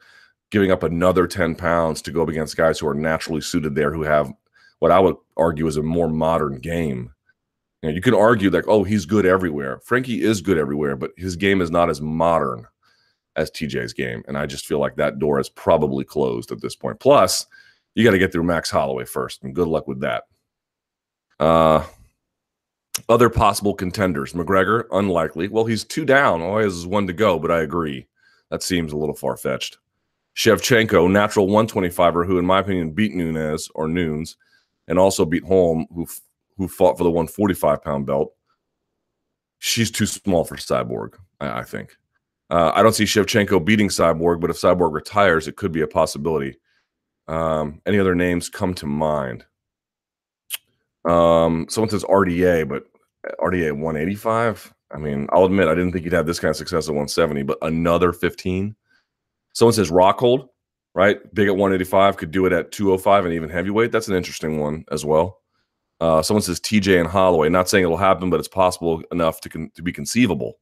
giving 0.51 0.71
up 0.71 0.83
another 0.83 1.27
10 1.27 1.55
pounds 1.55 2.01
to 2.01 2.11
go 2.11 2.23
up 2.23 2.29
against 2.29 2.57
guys 2.57 2.79
who 2.79 2.87
are 2.87 2.93
naturally 2.93 3.41
suited 3.41 3.75
there, 3.75 3.91
who 3.91 4.03
have 4.03 4.31
what 4.79 4.91
I 4.91 4.99
would 4.99 5.15
argue 5.35 5.67
is 5.67 5.77
a 5.77 5.83
more 5.83 6.07
modern 6.07 6.59
game. 6.59 7.11
You, 7.81 7.89
know, 7.89 7.95
you 7.95 8.01
can 8.01 8.13
argue 8.13 8.49
like, 8.49 8.67
oh, 8.67 8.83
he's 8.83 9.05
good 9.05 9.25
everywhere. 9.25 9.79
Frankie 9.83 10.23
is 10.23 10.41
good 10.41 10.57
everywhere, 10.57 10.95
but 10.95 11.11
his 11.17 11.35
game 11.35 11.61
is 11.61 11.71
not 11.71 11.89
as 11.89 12.01
modern 12.01 12.65
as 13.35 13.51
TJ's 13.51 13.93
game. 13.93 14.23
And 14.27 14.37
I 14.37 14.45
just 14.45 14.65
feel 14.65 14.79
like 14.79 14.95
that 14.95 15.19
door 15.19 15.39
is 15.39 15.49
probably 15.49 16.03
closed 16.03 16.51
at 16.51 16.61
this 16.61 16.75
point. 16.75 16.99
Plus, 16.99 17.45
you 17.93 18.03
got 18.03 18.11
to 18.11 18.19
get 18.19 18.31
through 18.31 18.43
Max 18.43 18.69
Holloway 18.69 19.05
first, 19.05 19.43
and 19.43 19.55
good 19.55 19.67
luck 19.67 19.87
with 19.87 20.01
that. 20.01 20.23
Uh, 21.39 21.83
other 23.09 23.29
possible 23.29 23.73
contenders: 23.73 24.33
McGregor, 24.33 24.85
unlikely. 24.91 25.47
Well, 25.47 25.65
he's 25.65 25.83
two 25.83 26.05
down. 26.05 26.41
Always 26.41 26.85
one 26.85 27.07
to 27.07 27.13
go, 27.13 27.39
but 27.39 27.51
I 27.51 27.61
agree. 27.61 28.07
That 28.49 28.63
seems 28.63 28.93
a 28.93 28.97
little 28.97 29.15
far 29.15 29.37
fetched. 29.37 29.77
Shevchenko, 30.38 31.09
natural 31.09 31.47
125er, 31.47 32.25
who, 32.25 32.38
in 32.38 32.45
my 32.45 32.59
opinion, 32.59 32.91
beat 32.91 33.13
Nunes 33.13 33.69
or 33.73 33.88
Nunes, 33.88 34.38
and 34.88 34.99
also 34.99 35.25
beat 35.25 35.43
Holm, 35.43 35.88
who 35.93 36.07
who 36.57 36.67
fought 36.67 36.97
for 36.97 37.03
the 37.03 37.11
145 37.11 37.83
pound 37.83 38.05
belt. 38.05 38.33
She's 39.59 39.91
too 39.91 40.05
small 40.05 40.43
for 40.43 40.55
Cyborg, 40.55 41.15
I, 41.39 41.59
I 41.59 41.63
think. 41.63 41.95
Uh, 42.49 42.71
I 42.73 42.83
don't 42.83 42.93
see 42.93 43.03
Shevchenko 43.03 43.65
beating 43.65 43.89
Cyborg, 43.89 44.39
but 44.39 44.49
if 44.49 44.57
Cyborg 44.57 44.93
retires, 44.93 45.47
it 45.47 45.55
could 45.55 45.71
be 45.71 45.81
a 45.81 45.88
possibility. 45.88 46.57
Um, 47.27 47.81
any 47.85 47.99
other 47.99 48.15
names 48.15 48.49
come 48.49 48.73
to 48.75 48.85
mind? 48.85 49.45
Um, 51.05 51.65
someone 51.69 51.89
says 51.89 52.03
RDA, 52.03 52.67
but 52.69 52.85
RDA 53.39 53.71
185. 53.73 54.73
I 54.91 54.97
mean, 54.97 55.27
I'll 55.31 55.45
admit 55.45 55.67
I 55.67 55.75
didn't 55.75 55.91
think 55.91 56.03
he'd 56.03 56.13
have 56.13 56.27
this 56.27 56.39
kind 56.39 56.51
of 56.51 56.55
success 56.55 56.88
at 56.88 56.93
170, 56.93 57.43
but 57.43 57.57
another 57.61 58.13
15. 58.13 58.75
Someone 59.58 59.74
says 59.74 59.89
Rockhold, 59.89 60.49
right? 60.93 61.18
Big 61.34 61.47
at 61.47 61.55
185, 61.55 62.18
could 62.18 62.30
do 62.30 62.45
it 62.45 62.53
at 62.53 62.72
205 62.72 63.26
and 63.26 63.34
even 63.34 63.49
heavyweight. 63.49 63.91
That's 63.91 64.08
an 64.08 64.16
interesting 64.16 64.60
one 64.60 64.86
as 64.91 65.03
well. 65.03 65.41
Uh, 65.99 66.22
someone 66.22 66.43
says 66.43 66.60
TJ 66.60 66.99
and 66.99 67.10
Holloway. 67.10 67.49
Not 67.49 67.68
saying 67.68 67.84
it'll 67.84 67.97
happen, 67.97 68.30
but 68.30 68.39
it's 68.39 68.47
possible 68.47 69.01
enough 69.12 69.41
to 69.41 69.49
con- 69.49 69.72
to 69.74 69.82
be 69.82 69.91
conceivable. 69.91 70.60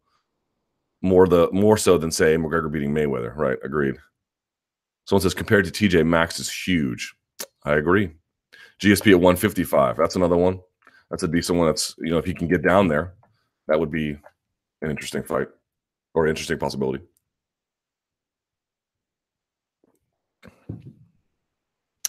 More 1.01 1.27
the 1.27 1.49
more 1.51 1.75
so 1.75 1.97
than 1.97 2.09
say 2.09 2.37
McGregor 2.37 2.71
beating 2.71 2.93
Mayweather. 2.93 3.35
Right? 3.35 3.57
Agreed. 3.65 3.95
Someone 5.03 5.23
says 5.23 5.33
compared 5.33 5.65
to 5.65 5.71
TJ, 5.71 6.07
Max 6.07 6.39
is 6.39 6.49
huge. 6.49 7.13
I 7.65 7.73
agree. 7.73 8.11
GSP 8.81 9.11
at 9.11 9.19
155. 9.19 9.97
That's 9.97 10.15
another 10.15 10.37
one. 10.37 10.61
That's 11.09 11.23
a 11.23 11.27
decent 11.27 11.59
one. 11.59 11.67
That's 11.67 11.95
you 11.97 12.11
know 12.11 12.17
if 12.17 12.25
he 12.25 12.33
can 12.33 12.47
get 12.47 12.63
down 12.63 12.87
there, 12.87 13.13
that 13.67 13.77
would 13.77 13.91
be 13.91 14.11
an 14.81 14.89
interesting 14.89 15.23
fight 15.23 15.49
or 16.13 16.27
interesting 16.27 16.57
possibility. 16.57 17.03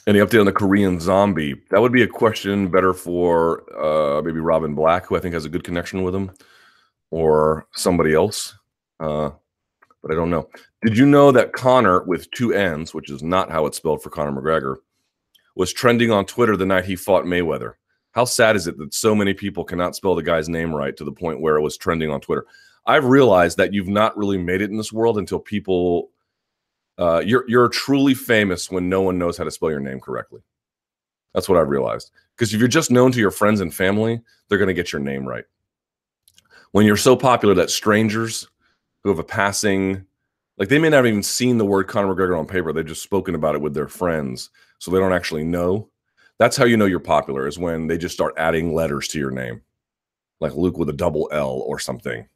Any 0.07 0.20
update 0.20 0.40
on 0.40 0.46
the 0.46 0.52
Korean 0.52 1.00
zombie? 1.00 1.61
That 1.70 1.80
would 1.80 1.92
be 1.92 2.02
a 2.02 2.09
question 2.09 2.68
better 2.68 2.92
for 2.94 3.64
uh, 3.76 4.22
maybe 4.22 4.38
Robin 4.38 4.74
Black, 4.74 5.07
who 5.07 5.16
I 5.16 5.20
think 5.20 5.34
has 5.34 5.44
a 5.44 5.48
good 5.48 5.64
connection 5.64 6.02
with 6.02 6.14
him, 6.14 6.30
or 7.11 7.66
somebody 7.72 8.14
else. 8.14 8.57
Uh, 9.00 9.30
but 10.02 10.12
I 10.12 10.14
don't 10.14 10.30
know. 10.30 10.48
Did 10.82 10.96
you 10.96 11.07
know 11.07 11.32
that 11.32 11.52
Connor 11.52 12.04
with 12.04 12.30
two 12.30 12.52
N's, 12.52 12.94
which 12.94 13.11
is 13.11 13.22
not 13.22 13.50
how 13.50 13.66
it's 13.66 13.78
spelled 13.78 14.02
for 14.02 14.11
Conor 14.11 14.40
McGregor, 14.40 14.76
was 15.57 15.72
trending 15.72 16.12
on 16.12 16.24
Twitter 16.26 16.57
the 16.57 16.66
night 16.66 16.84
he 16.84 16.94
fought 16.94 17.24
Mayweather. 17.24 17.72
How 18.12 18.24
sad 18.24 18.54
is 18.54 18.66
it 18.66 18.78
that 18.78 18.94
so 18.94 19.14
many 19.14 19.34
people 19.34 19.64
cannot 19.64 19.96
spell 19.96 20.14
the 20.14 20.22
guy's 20.22 20.48
name 20.48 20.72
right 20.72 20.96
to 20.96 21.04
the 21.04 21.12
point 21.12 21.40
where 21.40 21.57
it 21.57 21.62
was 21.62 21.76
trending 21.76 22.11
on 22.11 22.20
Twitter? 22.20 22.46
I've 22.86 23.04
realized 23.04 23.57
that 23.57 23.74
you've 23.74 23.88
not 23.88 24.16
really 24.16 24.38
made 24.38 24.62
it 24.62 24.70
in 24.70 24.76
this 24.76 24.92
world 24.92 25.18
until 25.18 25.40
people 25.40 26.11
uh, 26.99 27.22
you're 27.24 27.44
you're 27.49 27.68
truly 27.68 28.14
famous 28.14 28.70
when 28.70 28.88
no 28.88 29.03
one 29.03 29.18
knows 29.18 29.36
how 29.36 29.44
to 29.44 29.51
spell 29.51 29.70
your 29.70 29.80
name 29.80 30.01
correctly. 30.01 30.40
That's 31.34 31.49
what 31.49 31.59
I've 31.59 31.68
realized. 31.68 32.11
Because 32.34 32.53
if 32.53 32.59
you're 32.59 32.68
just 32.68 32.90
known 32.90 33.12
to 33.12 33.18
your 33.18 33.30
friends 33.30 33.61
and 33.61 33.72
family, 33.72 34.20
they're 34.49 34.59
going 34.59 34.68
to 34.68 34.74
get 34.74 34.92
your 34.92 35.01
name 35.01 35.26
right. 35.26 35.44
When 36.72 36.86
you're 36.86 36.97
so 36.97 37.16
popular 37.16 37.55
that 37.55 37.70
strangers 37.70 38.49
who 39.03 39.11
have 39.11 39.18
a 39.18 39.24
passing, 39.24 40.05
like 40.59 40.68
they 40.68 40.78
may 40.78 40.88
not 40.88 40.99
have 40.99 41.07
even 41.07 41.22
seen 41.22 41.59
the 41.59 41.64
word 41.64 41.88
Conor 41.88 42.14
McGregor 42.14 42.38
on 42.38 42.47
paper, 42.47 42.72
they've 42.72 42.84
just 42.84 43.03
spoken 43.03 43.34
about 43.34 43.55
it 43.55 43.61
with 43.61 43.74
their 43.74 43.88
friends 43.88 44.51
so 44.78 44.90
they 44.90 44.99
don't 44.99 45.12
actually 45.12 45.44
know. 45.44 45.90
That's 46.38 46.57
how 46.57 46.64
you 46.64 46.76
know 46.76 46.84
you're 46.84 47.01
popular 47.01 47.47
is 47.47 47.59
when 47.59 47.86
they 47.86 47.97
just 47.97 48.14
start 48.14 48.34
adding 48.36 48.74
letters 48.74 49.09
to 49.09 49.18
your 49.18 49.30
name, 49.30 49.62
like 50.40 50.55
Luke 50.55 50.76
with 50.76 50.90
a 50.90 50.94
double 50.94 51.28
L 51.32 51.62
or 51.66 51.78
something. 51.78 52.28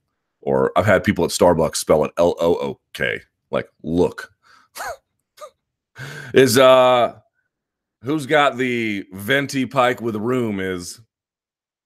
Or 0.43 0.73
I've 0.77 0.87
had 0.87 1.05
people 1.05 1.25
at 1.25 1.31
Starbucks 1.31 1.77
spell 1.77 2.05
it 2.05 2.13
L 2.17 2.35
O 2.41 2.55
O 2.55 2.81
K, 2.95 3.21
like 3.51 3.69
look. 3.83 4.33
Is 6.35 6.59
uh 6.59 7.14
who's 8.03 8.27
got 8.27 8.57
the 8.57 9.05
venti 9.12 9.66
pike 9.66 10.01
with 10.01 10.16
room 10.16 10.61
is 10.61 11.01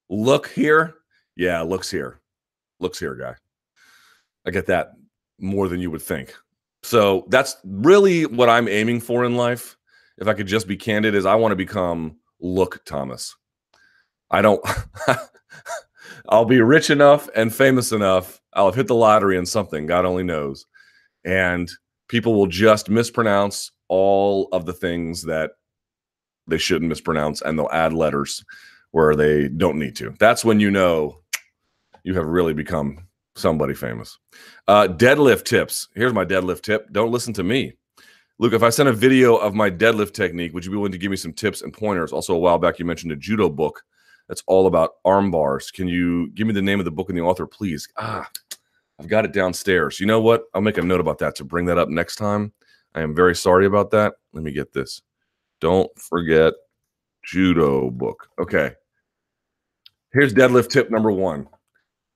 look 0.09 0.49
here? 0.49 0.95
Yeah, 1.37 1.63
looks 1.63 1.91
here. 1.91 2.21
Looks 2.81 2.99
here, 2.99 3.15
guy. 3.15 3.35
I 4.47 4.51
get 4.51 4.67
that 4.67 4.93
more 5.39 5.69
than 5.69 5.81
you 5.81 5.91
would 5.91 6.03
think. 6.03 6.35
So 6.83 7.25
that's 7.29 7.57
really 7.65 8.27
what 8.27 8.49
I'm 8.49 8.69
aiming 8.69 9.01
for 9.01 9.25
in 9.25 9.37
life. 9.37 9.77
If 10.19 10.29
I 10.29 10.35
could 10.35 10.47
just 10.47 10.69
be 10.69 10.77
candid, 10.77 11.15
is 11.15 11.27
I 11.27 11.35
want 11.35 11.53
to 11.53 11.57
become 11.57 12.19
Look 12.41 12.85
Thomas. 12.85 13.35
I 14.31 14.43
don't. 14.43 14.65
I'll 16.29 16.45
be 16.45 16.61
rich 16.61 16.91
enough 16.91 17.29
and 17.35 17.55
famous 17.55 17.93
enough. 17.93 18.41
I'll 18.53 18.67
have 18.67 18.75
hit 18.75 18.87
the 18.87 18.95
lottery 18.95 19.37
in 19.37 19.47
something. 19.47 19.87
God 19.87 20.05
only 20.05 20.23
knows. 20.23 20.67
And 21.25 21.71
people 22.09 22.35
will 22.35 22.47
just 22.47 22.89
mispronounce 22.89 23.73
all 23.89 24.49
of 24.53 24.67
the 24.67 24.73
things 24.73 25.23
that 25.23 25.53
they 26.47 26.59
shouldn't 26.59 26.89
mispronounce 26.89 27.43
and 27.43 27.59
they'll 27.59 27.69
add 27.73 27.93
letters 27.93 28.45
where 28.91 29.17
they 29.17 29.49
don't 29.49 29.79
need 29.79 29.97
to. 29.97 30.15
That's 30.19 30.45
when 30.45 30.61
you 30.61 30.71
know 30.71 31.21
you 32.05 32.15
have 32.15 32.27
really 32.27 32.55
become 32.55 33.07
somebody 33.35 33.75
famous. 33.75 34.19
Uh, 34.69 34.87
deadlift 34.89 35.45
tips. 35.45 35.89
Here's 35.95 36.13
my 36.13 36.25
deadlift 36.25 36.63
tip. 36.63 36.93
Don't 36.93 37.11
listen 37.11 37.33
to 37.35 37.43
me. 37.43 37.75
Luke, 38.39 38.53
if 38.53 38.63
I 38.63 38.71
sent 38.71 38.89
a 38.89 38.93
video 38.93 39.37
of 39.37 39.55
my 39.55 39.71
deadlift 39.71 40.13
technique, 40.13 40.53
would 40.55 40.65
you 40.65 40.71
be 40.71 40.77
willing 40.77 40.93
to 40.93 40.99
give 40.99 41.11
me 41.11 41.17
some 41.17 41.33
tips 41.33 41.63
and 41.63 41.73
pointers? 41.73 42.13
Also, 42.13 42.35
a 42.35 42.39
while 42.39 42.59
back, 42.59 42.79
you 42.79 42.85
mentioned 42.85 43.13
a 43.13 43.17
judo 43.17 43.49
book 43.49 43.83
that's 44.29 44.43
all 44.47 44.67
about 44.67 44.95
arm 45.05 45.31
bars. 45.31 45.71
Can 45.71 45.87
you 45.87 46.31
give 46.31 46.47
me 46.47 46.53
the 46.53 46.63
name 46.63 46.79
of 46.79 46.85
the 46.85 46.91
book 46.91 47.09
and 47.09 47.19
the 47.19 47.23
author, 47.23 47.47
please? 47.47 47.89
Ah, 47.97 48.29
I've 49.05 49.11
got 49.11 49.27
it 49.27 49.35
downstairs. 49.35 50.01
You 50.01 50.07
know 50.07 50.19
what? 50.19 50.45
I'll 50.55 50.63
make 50.63 50.79
a 50.79 50.83
note 50.83 50.99
about 50.99 51.19
that 51.19 51.35
to 51.37 51.45
bring 51.45 51.67
that 51.67 51.77
up 51.77 51.91
next 51.91 52.17
time. 52.17 52.55
I 52.95 53.03
am 53.03 53.15
very 53.15 53.37
sorry 53.37 53.67
about 53.67 53.91
that. 53.91 54.15
Let 54.33 54.43
me 54.43 54.51
get 54.51 54.73
this. 54.73 55.03
Don't 55.61 55.91
forget 56.01 56.55
judo 57.23 57.91
book. 57.91 58.29
Okay. 58.41 58.73
Here's 60.15 60.33
deadlift 60.33 60.71
tip 60.71 60.91
number 60.91 61.13
one. 61.13 61.47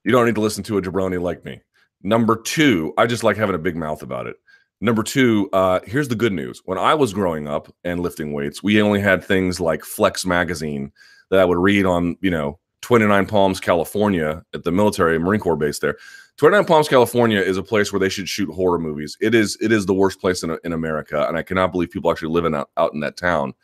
You 0.03 0.13
don't 0.13 0.25
need 0.25 0.37
to 0.37 0.41
listen 0.41 0.65
to 0.65 0.79
a 0.79 0.83
jabroni 0.83 1.21
like 1.21 1.45
me. 1.45 1.61
Number 2.03 2.37
two, 2.37 2.95
I 2.97 3.07
just 3.07 3.23
like 3.23 3.37
having 3.37 3.55
a 3.55 3.59
big 3.59 3.77
mouth 3.77 4.03
about 4.03 4.27
it. 4.27 4.37
Number 4.81 5.03
two, 5.03 5.51
uh, 5.53 5.81
here's 5.85 6.09
the 6.09 6.15
good 6.15 6.33
news. 6.33 6.63
When 6.65 6.79
I 6.79 6.95
was 6.95 7.13
growing 7.13 7.47
up 7.47 7.71
and 7.85 8.01
lifting 8.01 8.33
weights, 8.33 8.63
we 8.63 8.81
only 8.81 9.03
had 9.03 9.23
things 9.23 9.61
like 9.61 9.85
Flex 9.85 10.25
Magazine 10.25 10.91
that 11.31 11.41
I 11.41 11.45
would 11.45 11.59
read 11.59 11.85
on, 11.85 12.17
you 12.23 12.31
know, 12.31 12.59
29 12.81 13.27
Palms, 13.27 13.61
California 13.61 14.43
at 14.55 14.65
the 14.65 14.73
military 14.73 15.19
Marine 15.19 15.41
Corps 15.41 15.57
base 15.57 15.81
there. 15.81 15.99
29 16.39 16.65
Palms, 16.67 16.89
California 16.89 17.41
is 17.41 17.57
a 17.57 17.63
place 17.65 17.93
where 17.93 17.99
they 17.99 18.09
should 18.09 18.29
shoot 18.29 18.49
horror 18.53 18.79
movies. 18.79 19.17
It 19.21 19.35
is 19.35 19.59
it 19.61 19.73
is 19.73 19.87
the 19.87 19.95
worst 19.95 20.21
place 20.21 20.45
in, 20.45 20.57
in 20.65 20.73
America, 20.73 21.27
and 21.29 21.37
I 21.37 21.43
cannot 21.43 21.73
believe 21.73 21.91
people 21.91 22.11
actually 22.11 22.33
live 22.33 22.45
in, 22.45 22.55
out, 22.55 22.71
out 22.77 22.95
in 22.95 23.01
that 23.01 23.17
town, 23.17 23.55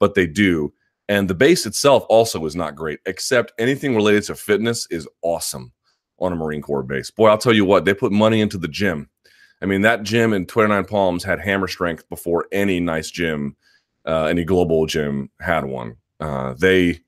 but 0.00 0.14
they 0.14 0.26
do. 0.26 0.72
And 1.08 1.30
the 1.30 1.34
base 1.34 1.66
itself 1.66 2.04
also 2.08 2.44
is 2.44 2.56
not 2.56 2.74
great, 2.74 2.98
except 3.06 3.52
anything 3.60 3.94
related 3.94 4.24
to 4.24 4.34
fitness 4.34 4.88
is 4.90 5.08
awesome 5.22 5.72
on 6.18 6.32
a 6.32 6.36
Marine 6.36 6.62
Corps 6.62 6.82
base. 6.82 7.12
Boy, 7.12 7.28
I'll 7.28 7.38
tell 7.38 7.52
you 7.52 7.64
what, 7.64 7.84
they 7.84 7.94
put 7.94 8.10
money 8.10 8.40
into 8.40 8.58
the 8.58 8.66
gym. 8.66 9.08
I 9.62 9.66
mean, 9.66 9.82
that 9.82 10.02
gym 10.02 10.32
in 10.32 10.46
29 10.46 10.84
Palms 10.86 11.22
had 11.22 11.38
hammer 11.38 11.68
strength 11.68 12.08
before 12.08 12.46
any 12.50 12.80
nice 12.80 13.08
gym, 13.08 13.56
uh, 14.04 14.24
any 14.24 14.44
global 14.44 14.86
gym 14.86 15.30
had 15.40 15.64
one. 15.64 15.96
Uh, 16.18 16.54
they 16.54 17.00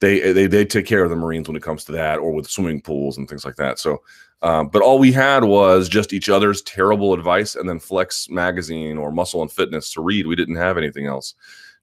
they 0.00 0.32
they 0.32 0.46
they 0.46 0.64
take 0.64 0.86
care 0.86 1.04
of 1.04 1.10
the 1.10 1.16
Marines 1.16 1.48
when 1.48 1.56
it 1.56 1.62
comes 1.62 1.84
to 1.84 1.92
that, 1.92 2.18
or 2.18 2.32
with 2.32 2.48
swimming 2.48 2.80
pools 2.80 3.18
and 3.18 3.28
things 3.28 3.44
like 3.44 3.56
that. 3.56 3.78
So, 3.78 4.02
um, 4.42 4.68
but 4.68 4.82
all 4.82 4.98
we 4.98 5.12
had 5.12 5.44
was 5.44 5.88
just 5.88 6.12
each 6.12 6.28
other's 6.28 6.62
terrible 6.62 7.12
advice, 7.12 7.56
and 7.56 7.68
then 7.68 7.78
Flex 7.78 8.28
magazine 8.28 8.96
or 8.96 9.10
Muscle 9.10 9.42
and 9.42 9.50
Fitness 9.50 9.92
to 9.92 10.00
read. 10.00 10.26
We 10.26 10.36
didn't 10.36 10.56
have 10.56 10.78
anything 10.78 11.06
else. 11.06 11.34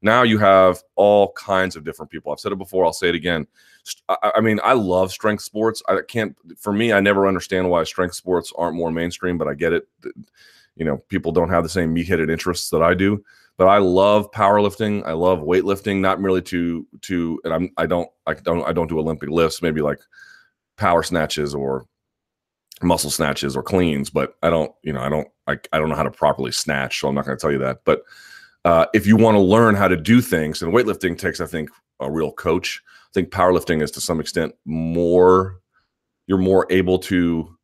Now 0.02 0.24
you 0.24 0.38
have 0.38 0.82
all 0.96 1.32
kinds 1.34 1.76
of 1.76 1.84
different 1.84 2.12
people. 2.12 2.32
I've 2.32 2.40
said 2.40 2.52
it 2.52 2.58
before. 2.58 2.86
I'll 2.86 2.94
say 2.94 3.10
it 3.10 3.16
again. 3.16 3.48
I, 4.10 4.32
I 4.36 4.42
mean, 4.42 4.60
I 4.64 4.74
love 4.74 5.12
strength 5.12 5.44
sports. 5.44 5.82
I 5.88 6.00
can't. 6.08 6.36
For 6.58 6.72
me, 6.72 6.94
I 6.94 7.00
never 7.00 7.28
understand 7.28 7.70
why 7.70 7.84
strength 7.84 8.16
sports 8.16 8.54
aren't 8.58 8.78
more 8.78 8.92
mainstream, 8.92 9.38
but 9.38 9.48
I 9.48 9.54
get 9.54 9.74
it. 9.74 9.88
You 10.76 10.86
know, 10.86 10.98
people 11.10 11.32
don't 11.32 11.50
have 11.50 11.64
the 11.64 11.70
same 11.70 11.94
meat-headed 11.94 12.30
interests 12.30 12.70
that 12.70 12.84
I 12.84 12.94
do 12.94 13.24
but 13.58 13.68
I 13.68 13.78
love 13.78 14.32
powerlifting. 14.32 15.06
I 15.06 15.14
love 15.14 15.40
weightlifting, 15.40 16.00
not 16.00 16.20
merely 16.20 16.42
to 16.44 16.86
to 17.02 17.40
and 17.44 17.54
I'm 17.54 17.70
I 17.78 17.86
don't 17.86 18.10
I 18.28 18.34
don't 18.34 18.68
I 18.68 18.74
don't 18.74 18.88
do 18.88 19.00
Olympic 19.00 19.30
lifts, 19.30 19.62
maybe 19.62 19.82
like 19.82 20.00
power 20.78 21.04
snatches 21.04 21.56
or 21.56 21.86
muscle 22.82 23.10
snatches 23.10 23.56
or 23.56 23.64
cleans, 23.64 24.10
but 24.10 24.36
I 24.44 24.50
don't, 24.50 24.72
you 24.84 24.94
know, 24.94 25.02
I 25.02 25.10
don't 25.10 25.28
I, 25.48 25.58
I 25.72 25.80
don't 25.80 25.90
know 25.90 25.96
how 25.96 26.04
to 26.04 26.12
properly 26.12 26.52
snatch, 26.52 27.00
so 27.00 27.08
I'm 27.08 27.16
not 27.16 27.26
going 27.26 27.38
to 27.38 27.42
tell 27.42 27.52
you 27.52 27.60
that. 27.60 27.80
But 27.86 28.04
uh, 28.66 28.88
if 28.94 29.06
you 29.06 29.16
want 29.16 29.36
to 29.36 29.42
learn 29.42 29.76
how 29.76 29.88
to 29.88 29.96
do 29.96 30.22
things, 30.22 30.62
and 30.62 30.74
weightlifting 30.74 31.18
takes, 31.18 31.40
I 31.40 31.46
think, 31.46 31.70
a 32.00 32.10
real 32.12 32.32
coach. 32.32 32.82
I 32.88 33.10
think 33.14 33.30
powerlifting 33.30 33.82
is 33.82 33.92
to 33.92 34.02
some 34.02 34.20
extent 34.20 34.54
more 34.66 35.60
you're 36.28 36.38
more 36.38 36.66
able 36.70 37.00
to 37.00 37.56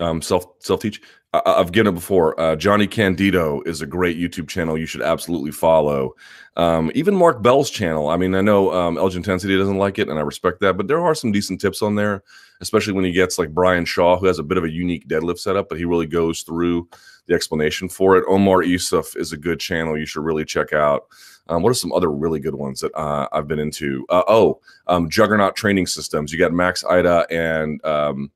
um, 0.00 0.22
self 0.22 0.46
self 0.60 0.80
teach. 0.80 1.00
I, 1.44 1.58
have 1.58 1.72
given 1.72 1.92
it 1.92 1.96
before. 1.96 2.38
Uh, 2.38 2.56
Jonnie 2.56 2.88
Candito 2.88 3.66
is 3.66 3.82
a 3.82 3.86
great 3.86 4.16
YouTube 4.16 4.48
channel 4.48 4.78
you 4.78 4.86
should 4.86 5.02
absolutely 5.02 5.50
follow. 5.50 6.14
Um, 6.56 6.92
even 6.94 7.14
Mark 7.14 7.42
Bell's 7.42 7.70
channel. 7.70 8.08
I 8.08 8.16
mean, 8.16 8.34
I 8.34 8.40
know 8.40 8.72
um, 8.72 8.96
Elgintensity 8.96 9.58
doesn't 9.58 9.78
like 9.78 9.98
it, 9.98 10.08
and 10.08 10.18
I 10.18 10.22
respect 10.22 10.60
that, 10.60 10.76
but 10.76 10.86
there 10.86 11.00
are 11.00 11.14
some 11.14 11.32
decent 11.32 11.60
tips 11.60 11.82
on 11.82 11.94
there, 11.94 12.22
especially 12.60 12.92
when 12.92 13.04
he 13.04 13.12
gets 13.12 13.38
like 13.38 13.52
Brian 13.52 13.84
Shaw, 13.84 14.18
who 14.18 14.26
has 14.26 14.38
a 14.38 14.44
bit 14.44 14.58
of 14.58 14.64
a 14.64 14.70
unique 14.70 15.08
deadlift 15.08 15.38
setup, 15.38 15.68
but 15.68 15.78
he 15.78 15.84
really 15.84 16.06
goes 16.06 16.42
through 16.42 16.88
the 17.26 17.34
explanation 17.34 17.88
for 17.88 18.16
it. 18.16 18.24
Omar 18.28 18.62
Isuf 18.62 19.16
is 19.16 19.32
a 19.32 19.36
good 19.36 19.58
channel 19.58 19.98
you 19.98 20.06
should 20.06 20.24
really 20.24 20.44
check 20.44 20.72
out. 20.72 21.06
Um, 21.48 21.62
what 21.62 21.70
are 21.70 21.74
some 21.74 21.92
other 21.92 22.10
really 22.10 22.40
good 22.40 22.54
ones 22.54 22.80
that 22.80 22.94
uh, 22.94 23.28
I've 23.32 23.48
been 23.48 23.58
into? 23.58 24.06
Uh, 24.08 24.22
oh, 24.28 24.60
um, 24.86 25.10
Juggernaut 25.10 25.56
Training 25.56 25.86
Systems. 25.86 26.32
You 26.32 26.38
got 26.38 26.52
Max 26.52 26.82
Aita 26.84 27.26
and 27.30 27.84
um, 27.84 28.30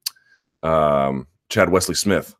um, 0.62 1.26
Chad 1.48 1.70
Wesley 1.70 1.94
Smith 1.94 2.34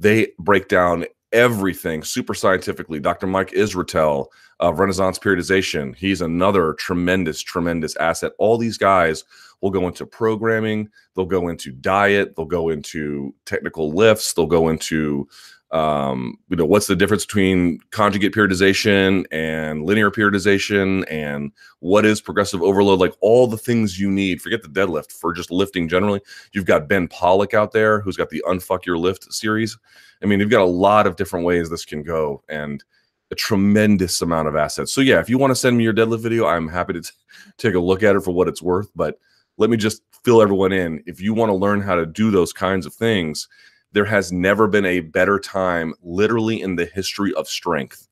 they 0.00 0.32
break 0.38 0.66
down 0.68 1.04
everything 1.32 2.02
super 2.02 2.34
scientifically. 2.34 2.98
Dr. 2.98 3.26
Mike 3.26 3.52
Israetel 3.52 4.26
of 4.58 4.80
Renaissance 4.80 5.18
Periodization, 5.18 5.94
he's 5.94 6.20
another 6.20 6.72
tremendous, 6.74 7.40
tremendous 7.40 7.94
asset. 7.96 8.32
All 8.38 8.58
these 8.58 8.76
guys 8.76 9.24
will 9.60 9.70
go 9.70 9.86
into 9.86 10.06
programming, 10.06 10.88
they'll 11.14 11.26
go 11.26 11.48
into 11.48 11.70
diet, 11.70 12.34
they'll 12.34 12.46
go 12.46 12.70
into 12.70 13.34
technical 13.44 13.92
lifts, 13.92 14.32
they'll 14.32 14.46
go 14.46 14.70
into 14.70 15.28
um, 15.72 16.36
you 16.48 16.56
know, 16.56 16.64
what's 16.64 16.88
the 16.88 16.96
difference 16.96 17.24
between 17.24 17.78
conjugate 17.90 18.32
periodization 18.32 19.24
and 19.30 19.84
linear 19.84 20.10
periodization, 20.10 21.04
and 21.10 21.52
what 21.78 22.04
is 22.04 22.20
progressive 22.20 22.62
overload? 22.62 22.98
Like 22.98 23.14
all 23.20 23.46
the 23.46 23.56
things 23.56 24.00
you 24.00 24.10
need. 24.10 24.42
Forget 24.42 24.62
the 24.62 24.68
deadlift 24.68 25.12
for 25.12 25.32
just 25.32 25.50
lifting 25.50 25.88
generally. 25.88 26.20
You've 26.52 26.64
got 26.64 26.88
Ben 26.88 27.06
Pollack 27.06 27.54
out 27.54 27.72
there 27.72 28.00
who's 28.00 28.16
got 28.16 28.30
the 28.30 28.42
Unfuck 28.48 28.84
Your 28.84 28.98
Lift 28.98 29.32
series. 29.32 29.78
I 30.22 30.26
mean, 30.26 30.40
you've 30.40 30.50
got 30.50 30.62
a 30.62 30.64
lot 30.64 31.06
of 31.06 31.16
different 31.16 31.46
ways 31.46 31.70
this 31.70 31.84
can 31.84 32.02
go, 32.02 32.42
and 32.48 32.82
a 33.30 33.36
tremendous 33.36 34.20
amount 34.22 34.48
of 34.48 34.56
assets. 34.56 34.92
So 34.92 35.00
yeah, 35.00 35.20
if 35.20 35.30
you 35.30 35.38
want 35.38 35.52
to 35.52 35.54
send 35.54 35.78
me 35.78 35.84
your 35.84 35.94
deadlift 35.94 36.20
video, 36.20 36.46
I'm 36.46 36.66
happy 36.66 36.94
to 36.94 37.02
t- 37.02 37.10
take 37.58 37.74
a 37.74 37.80
look 37.80 38.02
at 38.02 38.16
it 38.16 38.24
for 38.24 38.32
what 38.32 38.48
it's 38.48 38.60
worth. 38.60 38.90
But 38.96 39.18
let 39.56 39.70
me 39.70 39.76
just 39.76 40.02
fill 40.24 40.42
everyone 40.42 40.72
in. 40.72 41.02
If 41.06 41.20
you 41.20 41.32
want 41.32 41.50
to 41.50 41.54
learn 41.54 41.80
how 41.80 41.94
to 41.94 42.06
do 42.06 42.32
those 42.32 42.52
kinds 42.52 42.86
of 42.86 42.94
things 42.94 43.48
there 43.92 44.04
has 44.04 44.32
never 44.32 44.66
been 44.66 44.84
a 44.84 45.00
better 45.00 45.38
time, 45.38 45.94
literally 46.02 46.60
in 46.60 46.76
the 46.76 46.86
history 46.86 47.34
of 47.34 47.48
strength, 47.48 48.08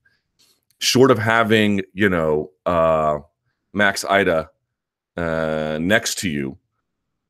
short 0.79 1.11
of 1.11 1.17
having, 1.17 1.81
you 1.93 2.09
know, 2.09 2.51
uh, 2.65 3.19
Max 3.73 4.03
Aita 4.03 4.47
uh, 5.17 5.77
next 5.81 6.19
to 6.19 6.29
you. 6.29 6.57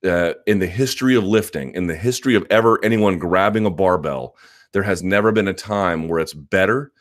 Uh, 0.01 0.33
in 0.47 0.59
the 0.59 0.67
history 0.67 1.13
of 1.13 1.25
lifting, 1.25 1.73
in 1.75 1.87
the 1.87 1.95
history 1.95 2.33
of 2.33 2.47
ever 2.49 2.79
anyone 2.85 3.19
grabbing 3.19 3.65
a 3.65 3.69
barbell, 3.69 4.33
there 4.71 4.83
has 4.83 5.03
never 5.03 5.33
been 5.33 5.49
a 5.49 5.53
time 5.53 6.07
where 6.07 6.19
it's 6.19 6.33
better 6.33 6.93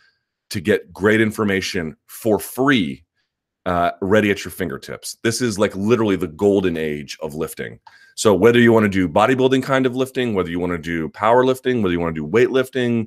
to 0.50 0.60
get 0.60 0.92
great 0.92 1.20
information 1.20 1.96
for 2.06 2.40
free 2.40 3.04
uh, 3.66 3.92
ready 4.00 4.30
at 4.30 4.44
your 4.44 4.50
fingertips. 4.50 5.16
This 5.22 5.40
is 5.40 5.58
like 5.58 5.76
literally 5.76 6.16
the 6.16 6.26
golden 6.26 6.76
age 6.76 7.18
of 7.20 7.34
lifting. 7.34 7.78
So 8.18 8.34
whether 8.34 8.58
you 8.58 8.72
want 8.72 8.82
to 8.82 8.88
do 8.88 9.08
bodybuilding 9.08 9.62
kind 9.62 9.86
of 9.86 9.94
lifting, 9.94 10.34
whether 10.34 10.50
you 10.50 10.58
want 10.58 10.72
to 10.72 10.78
do 10.78 11.08
powerlifting, 11.10 11.82
whether 11.82 11.92
you 11.92 12.00
want 12.00 12.16
to 12.16 12.20
do 12.20 12.26
weightlifting, 12.26 13.06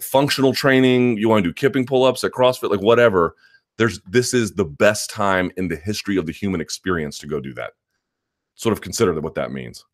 functional 0.00 0.52
training, 0.52 1.18
you 1.18 1.28
want 1.28 1.44
to 1.44 1.48
do 1.48 1.54
kipping 1.54 1.86
pull-ups 1.86 2.24
at 2.24 2.32
CrossFit, 2.32 2.68
like 2.68 2.80
whatever, 2.80 3.36
there's 3.76 4.00
this 4.08 4.34
is 4.34 4.54
the 4.54 4.64
best 4.64 5.08
time 5.08 5.52
in 5.56 5.68
the 5.68 5.76
history 5.76 6.16
of 6.16 6.26
the 6.26 6.32
human 6.32 6.60
experience 6.60 7.16
to 7.18 7.28
go 7.28 7.38
do 7.38 7.54
that. 7.54 7.74
Sort 8.56 8.72
of 8.72 8.80
consider 8.80 9.14
what 9.20 9.36
that 9.36 9.52
means. 9.52 9.84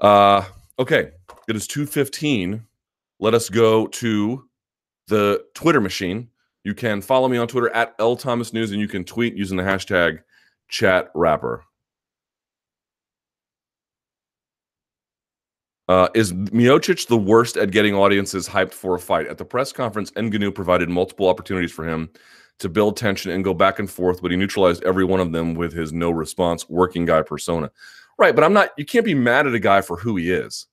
Uh 0.00 0.44
okay, 0.78 1.12
it 1.48 1.56
is 1.56 1.66
2:15. 1.66 2.62
Let 3.18 3.32
us 3.32 3.48
go 3.48 3.86
to 3.86 4.46
the 5.08 5.42
Twitter 5.54 5.80
machine. 5.80 6.28
You 6.64 6.74
can 6.74 7.00
follow 7.00 7.28
me 7.28 7.38
on 7.38 7.48
Twitter 7.48 7.70
at 7.70 7.94
L 7.98 8.14
Thomas 8.14 8.52
News, 8.52 8.72
and 8.72 8.80
you 8.80 8.88
can 8.88 9.04
tweet 9.04 9.34
using 9.36 9.56
the 9.56 9.62
hashtag 9.62 10.18
chat 10.68 11.10
rapper. 11.14 11.64
Uh, 15.88 16.08
is 16.14 16.32
Miocic 16.32 17.06
the 17.08 17.16
worst 17.16 17.56
at 17.56 17.70
getting 17.70 17.94
audiences 17.94 18.48
hyped 18.48 18.72
for 18.72 18.94
a 18.94 18.98
fight? 18.98 19.26
At 19.26 19.38
the 19.38 19.44
press 19.44 19.72
conference, 19.72 20.10
Ngannou 20.12 20.54
provided 20.54 20.88
multiple 20.88 21.28
opportunities 21.28 21.72
for 21.72 21.86
him 21.86 22.10
to 22.58 22.68
build 22.68 22.96
tension 22.96 23.32
and 23.32 23.44
go 23.44 23.52
back 23.52 23.78
and 23.78 23.90
forth, 23.90 24.22
but 24.22 24.30
he 24.30 24.36
neutralized 24.36 24.82
every 24.84 25.04
one 25.04 25.20
of 25.20 25.32
them 25.32 25.54
with 25.54 25.72
his 25.72 25.92
no 25.92 26.10
response 26.10 26.68
working 26.68 27.04
guy 27.04 27.20
persona. 27.22 27.70
Right, 28.16 28.34
but 28.34 28.44
I'm 28.44 28.52
not. 28.52 28.70
You 28.78 28.84
can't 28.84 29.04
be 29.04 29.14
mad 29.14 29.46
at 29.46 29.54
a 29.54 29.58
guy 29.58 29.80
for 29.80 29.96
who 29.96 30.16
he 30.16 30.30
is. 30.30 30.66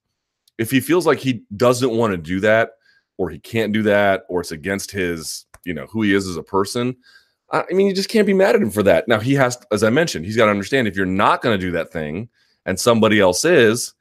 If 0.58 0.70
he 0.70 0.80
feels 0.80 1.08
like 1.08 1.18
he 1.18 1.44
doesn't 1.58 1.90
want 1.90 2.12
to 2.12 2.18
do 2.18 2.40
that, 2.42 2.74
or 3.18 3.30
he 3.30 3.40
can't 3.40 3.74
do 3.74 3.84
that, 3.84 4.24
or 4.30 4.42
it's 4.42 4.52
against 4.52 4.92
his, 4.92 5.46
you 5.64 5.74
know, 5.74 5.88
who 5.88 6.04
he 6.04 6.14
is 6.14 6.28
as 6.28 6.38
a 6.38 6.44
person. 6.44 6.96
I 7.52 7.66
mean, 7.72 7.88
you 7.88 7.94
just 7.94 8.10
can't 8.10 8.26
be 8.26 8.34
mad 8.34 8.56
at 8.56 8.62
him 8.62 8.72
for 8.72 8.84
that. 8.84 9.08
Now, 9.08 9.20
he 9.20 9.34
has, 9.34 9.58
as 9.72 9.84
I 9.84 9.90
mentioned, 9.90 10.26
he's 10.26 10.38
got 10.38 10.46
to 10.46 10.52
understand 10.52 10.88
if 10.88 10.96
you're 10.96 11.06
not 11.06 11.42
going 11.42 11.60
to 11.60 11.64
do 11.64 11.72
that 11.72 11.92
thing 11.92 12.30
and 12.66 12.80
somebody 12.80 13.20
else 13.20 13.44
is, 13.44 13.94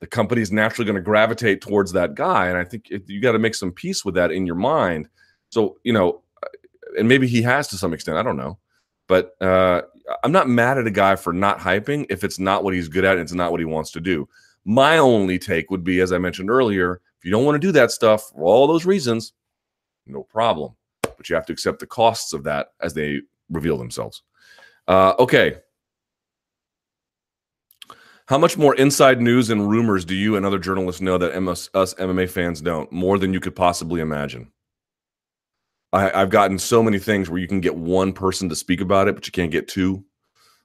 the 0.00 0.06
company's 0.06 0.50
naturally 0.50 0.86
going 0.86 0.96
to 0.96 1.02
gravitate 1.02 1.60
towards 1.60 1.92
that 1.92 2.14
guy. 2.14 2.48
And 2.48 2.56
I 2.56 2.64
think 2.64 2.90
you 2.90 3.20
got 3.20 3.32
to 3.32 3.38
make 3.38 3.54
some 3.54 3.70
peace 3.70 4.04
with 4.04 4.14
that 4.14 4.32
in 4.32 4.46
your 4.46 4.56
mind. 4.56 5.08
So, 5.50 5.78
you 5.84 5.92
know, 5.92 6.22
and 6.98 7.06
maybe 7.06 7.26
he 7.26 7.42
has 7.42 7.68
to 7.68 7.76
some 7.76 7.92
extent. 7.92 8.18
I 8.18 8.22
don't 8.22 8.36
know. 8.36 8.58
But 9.06 9.34
uh, 9.40 9.82
I'm 10.22 10.32
not 10.32 10.48
mad 10.48 10.78
at 10.78 10.86
a 10.86 10.90
guy 10.90 11.16
for 11.16 11.32
not 11.32 11.58
hyping 11.58 12.06
if 12.08 12.24
it's 12.24 12.38
not 12.38 12.64
what 12.64 12.74
he's 12.74 12.88
good 12.88 13.04
at 13.04 13.12
and 13.12 13.20
it's 13.20 13.32
not 13.32 13.50
what 13.50 13.60
he 13.60 13.66
wants 13.66 13.90
to 13.92 14.00
do. 14.00 14.28
My 14.64 14.98
only 14.98 15.38
take 15.38 15.70
would 15.70 15.84
be, 15.84 16.00
as 16.00 16.12
I 16.12 16.18
mentioned 16.18 16.50
earlier, 16.50 17.00
if 17.18 17.24
you 17.24 17.30
don't 17.30 17.44
want 17.44 17.56
to 17.56 17.66
do 17.66 17.72
that 17.72 17.90
stuff 17.90 18.30
for 18.30 18.44
all 18.44 18.66
those 18.66 18.86
reasons, 18.86 19.32
no 20.06 20.22
problem. 20.22 20.74
But 21.02 21.28
you 21.28 21.34
have 21.34 21.46
to 21.46 21.52
accept 21.52 21.80
the 21.80 21.86
costs 21.86 22.32
of 22.32 22.44
that 22.44 22.68
as 22.80 22.94
they 22.94 23.20
reveal 23.50 23.76
themselves. 23.76 24.22
Uh, 24.88 25.14
okay. 25.18 25.58
How 28.30 28.38
much 28.38 28.56
more 28.56 28.76
inside 28.76 29.20
news 29.20 29.50
and 29.50 29.68
rumors 29.68 30.04
do 30.04 30.14
you 30.14 30.36
and 30.36 30.46
other 30.46 30.60
journalists 30.60 31.00
know 31.00 31.18
that 31.18 31.42
MS, 31.42 31.68
us 31.74 31.94
MMA 31.94 32.30
fans 32.30 32.60
don't? 32.60 32.90
More 32.92 33.18
than 33.18 33.34
you 33.34 33.40
could 33.40 33.56
possibly 33.56 34.00
imagine. 34.00 34.52
I, 35.92 36.16
have 36.16 36.30
gotten 36.30 36.56
so 36.56 36.80
many 36.80 37.00
things 37.00 37.28
where 37.28 37.40
you 37.40 37.48
can 37.48 37.60
get 37.60 37.74
one 37.74 38.12
person 38.12 38.48
to 38.48 38.54
speak 38.54 38.80
about 38.80 39.08
it, 39.08 39.16
but 39.16 39.26
you 39.26 39.32
can't 39.32 39.50
get 39.50 39.66
two, 39.66 40.04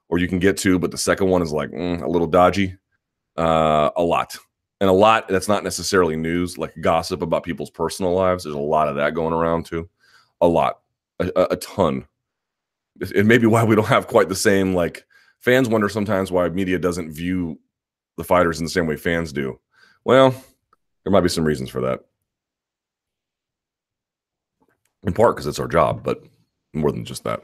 or 0.09 0.19
you 0.19 0.27
can 0.27 0.37
get 0.37 0.57
two, 0.57 0.77
but 0.77 0.91
the 0.91 0.97
second 0.99 1.29
one 1.29 1.41
is 1.41 1.51
like 1.51 1.71
mm, 1.71 2.03
a 2.03 2.07
little 2.07 2.27
dodgy. 2.27 2.77
Uh, 3.35 3.89
a 3.95 4.03
lot, 4.03 4.37
and 4.79 4.87
a 4.87 4.93
lot 4.93 5.27
that's 5.27 5.47
not 5.47 5.63
necessarily 5.63 6.15
news, 6.15 6.59
like 6.59 6.71
gossip 6.81 7.23
about 7.23 7.41
people's 7.41 7.71
personal 7.71 8.13
lives. 8.13 8.43
There's 8.43 8.55
a 8.55 8.59
lot 8.59 8.89
of 8.89 8.95
that 8.97 9.15
going 9.15 9.33
around 9.33 9.65
too. 9.65 9.89
A 10.39 10.47
lot, 10.47 10.81
a, 11.17 11.31
a 11.49 11.55
ton. 11.55 12.05
It 13.01 13.25
may 13.25 13.39
be 13.39 13.47
why 13.47 13.63
we 13.63 13.75
don't 13.75 13.87
have 13.87 14.05
quite 14.05 14.29
the 14.29 14.35
same 14.35 14.75
like 14.75 15.03
fans 15.45 15.69
wonder 15.69 15.87
sometimes 15.87 16.31
why 16.31 16.49
media 16.49 16.79
doesn't 16.79 17.11
view 17.11 17.59
the 18.17 18.23
fighters 18.23 18.57
in 18.59 18.65
the 18.65 18.69
same 18.69 18.87
way 18.87 18.97
fans 18.97 19.31
do. 19.31 19.59
Well, 20.03 20.31
there 21.03 21.11
might 21.11 21.21
be 21.21 21.29
some 21.29 21.43
reasons 21.43 21.69
for 21.69 21.81
that. 21.81 21.99
In 25.03 25.13
part 25.13 25.35
because 25.35 25.45
it's 25.45 25.59
our 25.59 25.67
job, 25.67 26.03
but 26.03 26.23
more 26.73 26.91
than 26.91 27.05
just 27.05 27.23
that. 27.25 27.43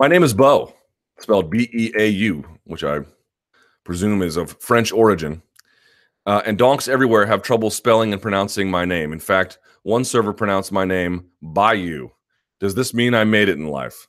My 0.00 0.08
name 0.08 0.22
is 0.22 0.32
Beau, 0.32 0.74
spelled 1.18 1.50
B 1.50 1.68
E 1.72 1.92
A 1.94 2.08
U, 2.08 2.44
which 2.64 2.82
I 2.82 3.00
presume 3.84 4.22
is 4.22 4.38
of 4.38 4.56
French 4.60 4.92
origin. 4.92 5.42
Uh, 6.24 6.40
and 6.46 6.56
donks 6.56 6.88
everywhere 6.88 7.26
have 7.26 7.42
trouble 7.42 7.68
spelling 7.68 8.14
and 8.14 8.22
pronouncing 8.22 8.70
my 8.70 8.86
name. 8.86 9.12
In 9.12 9.20
fact, 9.20 9.58
one 9.82 10.04
server 10.04 10.32
pronounced 10.32 10.72
my 10.72 10.86
name 10.86 11.26
Bayou. 11.42 12.08
Does 12.62 12.76
this 12.76 12.94
mean 12.94 13.12
I 13.12 13.24
made 13.24 13.48
it 13.48 13.58
in 13.58 13.66
life? 13.66 14.06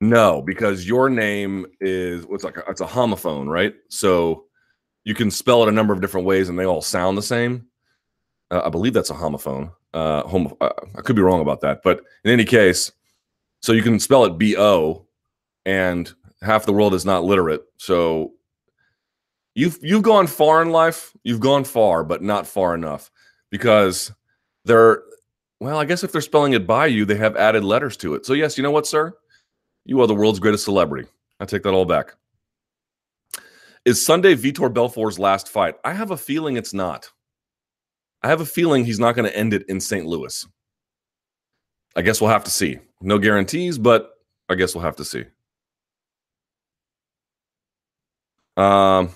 No, 0.00 0.40
because 0.40 0.88
your 0.88 1.10
name 1.10 1.66
is 1.78 2.26
what's 2.26 2.44
like 2.44 2.56
a, 2.56 2.64
it's 2.66 2.80
a 2.80 2.86
homophone, 2.86 3.46
right? 3.46 3.74
So 3.90 4.46
you 5.04 5.14
can 5.14 5.30
spell 5.30 5.62
it 5.62 5.68
a 5.68 5.72
number 5.72 5.92
of 5.92 6.00
different 6.00 6.26
ways 6.26 6.48
and 6.48 6.58
they 6.58 6.64
all 6.64 6.80
sound 6.80 7.18
the 7.18 7.22
same. 7.22 7.66
Uh, 8.50 8.62
I 8.64 8.70
believe 8.70 8.94
that's 8.94 9.10
a 9.10 9.14
homophone. 9.14 9.70
Uh, 9.92 10.22
homo, 10.22 10.56
uh, 10.62 10.70
I 10.96 11.02
could 11.02 11.14
be 11.14 11.20
wrong 11.20 11.42
about 11.42 11.60
that, 11.60 11.82
but 11.84 12.00
in 12.24 12.30
any 12.30 12.44
case, 12.46 12.90
so 13.60 13.72
you 13.72 13.82
can 13.82 14.00
spell 14.00 14.24
it 14.24 14.38
B 14.38 14.56
O, 14.56 15.06
and 15.66 16.10
half 16.40 16.64
the 16.64 16.72
world 16.72 16.94
is 16.94 17.04
not 17.04 17.24
literate. 17.24 17.64
So 17.76 18.32
you've 19.54 19.78
you've 19.82 20.02
gone 20.02 20.26
far 20.26 20.62
in 20.62 20.70
life. 20.70 21.12
You've 21.22 21.40
gone 21.40 21.64
far, 21.64 22.02
but 22.02 22.22
not 22.22 22.46
far 22.46 22.74
enough 22.74 23.10
because 23.50 24.10
they're 24.64 25.02
well. 25.64 25.78
I 25.78 25.84
guess 25.84 26.04
if 26.04 26.12
they're 26.12 26.20
spelling 26.20 26.52
it 26.52 26.66
by 26.66 26.86
you, 26.86 27.04
they 27.04 27.16
have 27.16 27.36
added 27.36 27.64
letters 27.64 27.96
to 27.98 28.14
it. 28.14 28.24
So 28.24 28.34
yes, 28.34 28.56
you 28.56 28.62
know 28.62 28.70
what, 28.70 28.86
sir, 28.86 29.12
you 29.84 30.00
are 30.00 30.06
the 30.06 30.14
world's 30.14 30.38
greatest 30.38 30.64
celebrity. 30.64 31.08
I 31.40 31.44
take 31.46 31.64
that 31.64 31.74
all 31.74 31.84
back. 31.84 32.14
Is 33.84 34.04
Sunday 34.04 34.34
Vitor 34.34 34.72
Belfort's 34.72 35.18
last 35.18 35.48
fight? 35.48 35.74
I 35.84 35.92
have 35.92 36.10
a 36.10 36.16
feeling 36.16 36.56
it's 36.56 36.72
not. 36.72 37.10
I 38.22 38.28
have 38.28 38.40
a 38.40 38.46
feeling 38.46 38.84
he's 38.84 39.00
not 39.00 39.14
going 39.14 39.28
to 39.28 39.36
end 39.36 39.52
it 39.52 39.68
in 39.68 39.80
St. 39.80 40.06
Louis. 40.06 40.46
I 41.96 42.02
guess 42.02 42.20
we'll 42.20 42.30
have 42.30 42.44
to 42.44 42.50
see. 42.50 42.78
No 43.00 43.18
guarantees, 43.18 43.76
but 43.76 44.12
I 44.48 44.54
guess 44.54 44.74
we'll 44.74 44.84
have 44.84 44.96
to 44.96 45.04
see. 45.04 45.24
Um, 48.56 49.10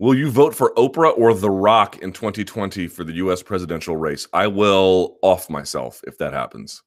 will 0.00 0.14
you 0.14 0.28
vote 0.30 0.54
for 0.54 0.74
Oprah 0.74 1.16
or 1.16 1.32
The 1.34 1.50
Rock 1.50 1.98
in 1.98 2.12
2020 2.12 2.88
for 2.88 3.04
the 3.04 3.12
U.S. 3.14 3.42
presidential 3.42 3.96
race? 3.96 4.26
I 4.32 4.48
will 4.48 5.18
off 5.22 5.48
myself 5.48 6.02
if 6.08 6.18
that 6.18 6.32
happens 6.32 6.82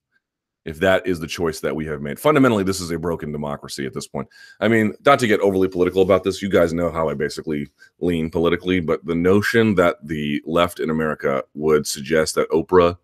if 0.66 0.80
that 0.80 1.06
is 1.06 1.20
the 1.20 1.28
choice 1.28 1.60
that 1.60 1.76
we 1.76 1.86
have 1.86 2.02
made. 2.02 2.20
Fundamentally, 2.20 2.64
this 2.64 2.80
is 2.80 2.92
a 2.92 2.98
broken 2.98 3.32
democracy 3.32 3.86
at 3.86 3.94
this 3.94 4.08
point. 4.08 4.28
I 4.60 4.68
mean, 4.68 4.94
not 5.06 5.20
to 5.20 5.28
get 5.28 5.42
overly 5.42 5.68
political 5.68 6.02
about 6.02 6.24
this, 6.24 6.42
you 6.42 6.50
guys 6.50 6.74
know 6.74 6.90
how 6.92 7.10
I 7.10 7.14
basically 7.14 7.68
lean 8.00 8.30
politically, 8.30 8.80
but 8.80 9.06
the 9.06 9.16
notion 9.16 9.76
that 9.76 9.98
the 10.04 10.42
left 10.46 10.80
in 10.80 10.90
America 10.90 11.44
would 11.54 11.86
suggest 11.86 12.36
that 12.36 12.50
Oprah 12.50 12.98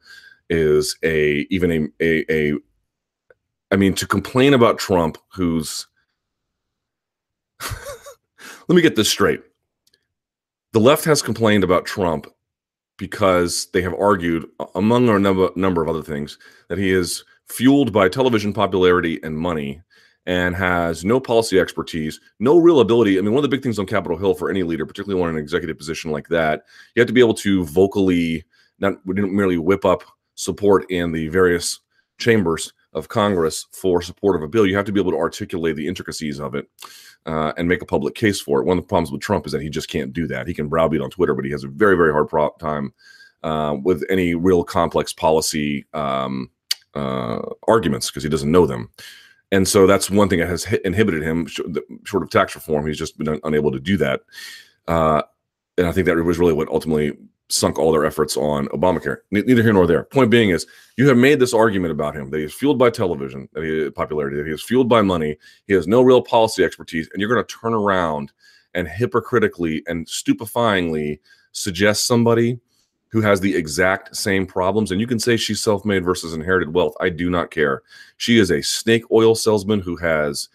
is 0.50 0.98
a 1.04 1.46
even 1.50 1.92
a 2.00 2.04
a, 2.04 2.26
a 2.32 2.58
I 3.72 3.76
mean, 3.76 3.94
to 3.96 4.08
complain 4.08 4.54
about 4.54 4.80
Trump, 4.80 5.18
who's 5.34 5.88
let 7.60 8.76
me 8.76 8.82
get 8.82 8.96
this 8.96 9.10
straight. 9.10 9.42
The 10.72 10.80
left 10.80 11.04
has 11.06 11.24
complained 11.24 11.64
about 11.64 11.86
Trump 11.86 12.28
because 13.00 13.68
they 13.74 13.82
have 13.82 13.96
argued, 13.96 14.46
among 14.76 15.10
a 15.10 15.18
number, 15.18 15.50
number 15.56 15.82
of 15.82 15.90
other 15.90 16.04
things, 16.04 16.38
that 16.68 16.78
he 16.78 16.92
is 16.92 17.24
fueled 17.48 17.92
by 17.92 18.08
television 18.08 18.54
popularity 18.54 19.20
and 19.24 19.36
money 19.36 19.82
and 20.28 20.56
has 20.56 21.04
no 21.04 21.20
policy 21.20 21.60
expertise, 21.60 22.20
no 22.40 22.60
real 22.60 22.82
ability. 22.82 23.18
I 23.18 23.22
mean, 23.22 23.32
one 23.32 23.44
of 23.44 23.50
the 23.50 23.56
big 23.56 23.64
things 23.64 23.80
on 23.80 23.88
Capitol 23.88 24.18
Hill 24.18 24.36
for 24.36 24.52
any 24.52 24.62
leader, 24.62 24.86
particularly 24.86 25.20
one 25.20 25.30
in 25.30 25.38
an 25.38 25.42
executive 25.42 25.78
position 25.78 26.12
like 26.12 26.28
that, 26.28 26.66
you 26.94 27.00
have 27.00 27.08
to 27.08 27.14
be 27.14 27.22
able 27.22 27.34
to 27.36 27.64
vocally, 27.64 28.46
not 28.78 29.04
merely 29.06 29.58
whip 29.58 29.86
up 29.86 30.04
support 30.36 30.86
in 30.92 31.12
the 31.12 31.30
various 31.30 31.80
chambers 32.20 32.74
of 32.94 33.08
Congress 33.08 33.66
for 33.72 34.04
support 34.04 34.36
of 34.36 34.44
a 34.44 34.48
bill. 34.48 34.68
You 34.68 34.76
have 34.76 34.86
to 34.86 34.92
be 34.92 35.00
able 35.00 35.12
to 35.12 35.18
articulate 35.18 35.76
the 35.76 35.88
intricacies 35.88 36.40
of 36.40 36.54
it 36.54 36.68
uh, 37.30 37.54
and 37.58 37.68
make 37.68 37.82
a 37.82 37.86
public 37.86 38.16
case 38.16 38.42
for 38.42 38.60
it. 38.60 38.66
One 38.66 38.78
of 38.78 38.84
the 38.84 38.88
problems 38.88 39.12
with 39.12 39.22
Trump 39.22 39.46
is 39.46 39.52
that 39.52 39.62
he 39.62 39.70
just 39.70 39.90
can't 39.90 40.14
do 40.14 40.28
that. 40.28 40.48
He 40.48 40.54
can 40.54 40.68
browbeat 40.68 41.02
on 41.02 41.10
Twitter, 41.10 41.36
but 41.36 41.46
he 41.46 41.52
has 41.52 41.64
a 41.64 41.68
very, 41.68 41.96
very 41.96 42.12
hard 42.12 42.28
pro- 42.28 42.56
time 42.60 42.94
uh, 43.44 43.78
with 43.82 44.04
any 44.10 44.36
real 44.36 44.64
complex 44.64 45.14
policy. 45.14 45.86
Um, 45.94 46.50
uh, 46.96 47.42
arguments 47.68 48.10
because 48.10 48.24
he 48.24 48.30
doesn't 48.30 48.52
know 48.52 48.66
them. 48.66 48.90
And 49.52 49.68
so 49.68 49.88
that's 49.88 50.10
one 50.10 50.30
thing 50.30 50.40
that 50.40 50.50
has 50.50 50.66
inhibited 50.86 51.24
him, 51.24 51.48
short 52.04 52.24
of 52.24 52.30
tax 52.30 52.56
reform. 52.56 52.86
He's 52.86 52.98
just 52.98 53.18
been 53.18 53.28
un- 53.28 53.42
unable 53.44 53.72
to 53.72 53.80
do 53.80 53.98
that. 53.98 54.22
Uh, 54.88 55.24
and 55.78 55.88
I 55.88 55.92
think 55.92 56.06
that 56.06 56.18
was 56.18 56.40
really 56.40 56.54
what 56.54 56.68
ultimately 56.70 57.18
sunk 57.50 57.80
all 57.80 57.92
their 57.92 58.06
efforts 58.06 58.38
on 58.38 58.68
Obamacare. 58.68 59.18
neither 59.32 59.64
here 59.64 59.74
nor 59.74 59.88
there. 59.88 60.04
Point 60.04 60.30
being 60.30 60.52
is, 60.52 60.68
you 60.98 61.08
have 61.08 61.18
made 61.18 61.40
this 61.40 61.54
argument 61.54 61.92
about 61.92 62.16
him 62.16 62.30
that 62.30 62.38
he 62.38 62.44
is 62.44 62.54
fueled 62.54 62.78
by 62.78 62.90
television, 62.90 63.50
that 63.54 63.64
he 63.64 63.90
popularity, 63.90 64.38
that 64.38 64.46
he 64.46 64.54
is 64.54 64.64
fueled 64.64 64.88
by 64.88 65.02
money. 65.02 65.36
He 65.66 65.74
has 65.74 65.88
no 65.88 66.02
real 66.02 66.22
policy 66.22 66.64
expertise, 66.64 67.10
and 67.12 67.20
you're 67.20 67.34
going 67.34 67.44
to 67.44 67.56
turn 67.56 67.74
around 67.74 68.32
and 68.76 68.88
hypocritically 68.88 69.84
and 69.88 70.06
stupefyingly 70.08 71.20
suggest 71.52 72.06
somebody 72.06 72.60
who 73.12 73.22
has 73.22 73.40
the 73.40 73.56
exact 73.56 74.16
same 74.16 74.46
problems. 74.46 74.92
And 74.92 75.02
you 75.02 75.08
can 75.08 75.20
say 75.20 75.36
she's 75.36 75.62
self 75.62 75.84
made 75.84 76.06
versus 76.06 76.34
inherited 76.34 76.74
wealth. 76.74 76.94
I 77.00 77.10
do 77.10 77.30
not 77.30 77.50
care. 77.50 77.82
She 78.18 78.38
is 78.38 78.52
a 78.52 78.62
snake 78.62 79.10
oil 79.12 79.34
salesman 79.34 79.80
who 79.80 79.96
has 79.98 80.50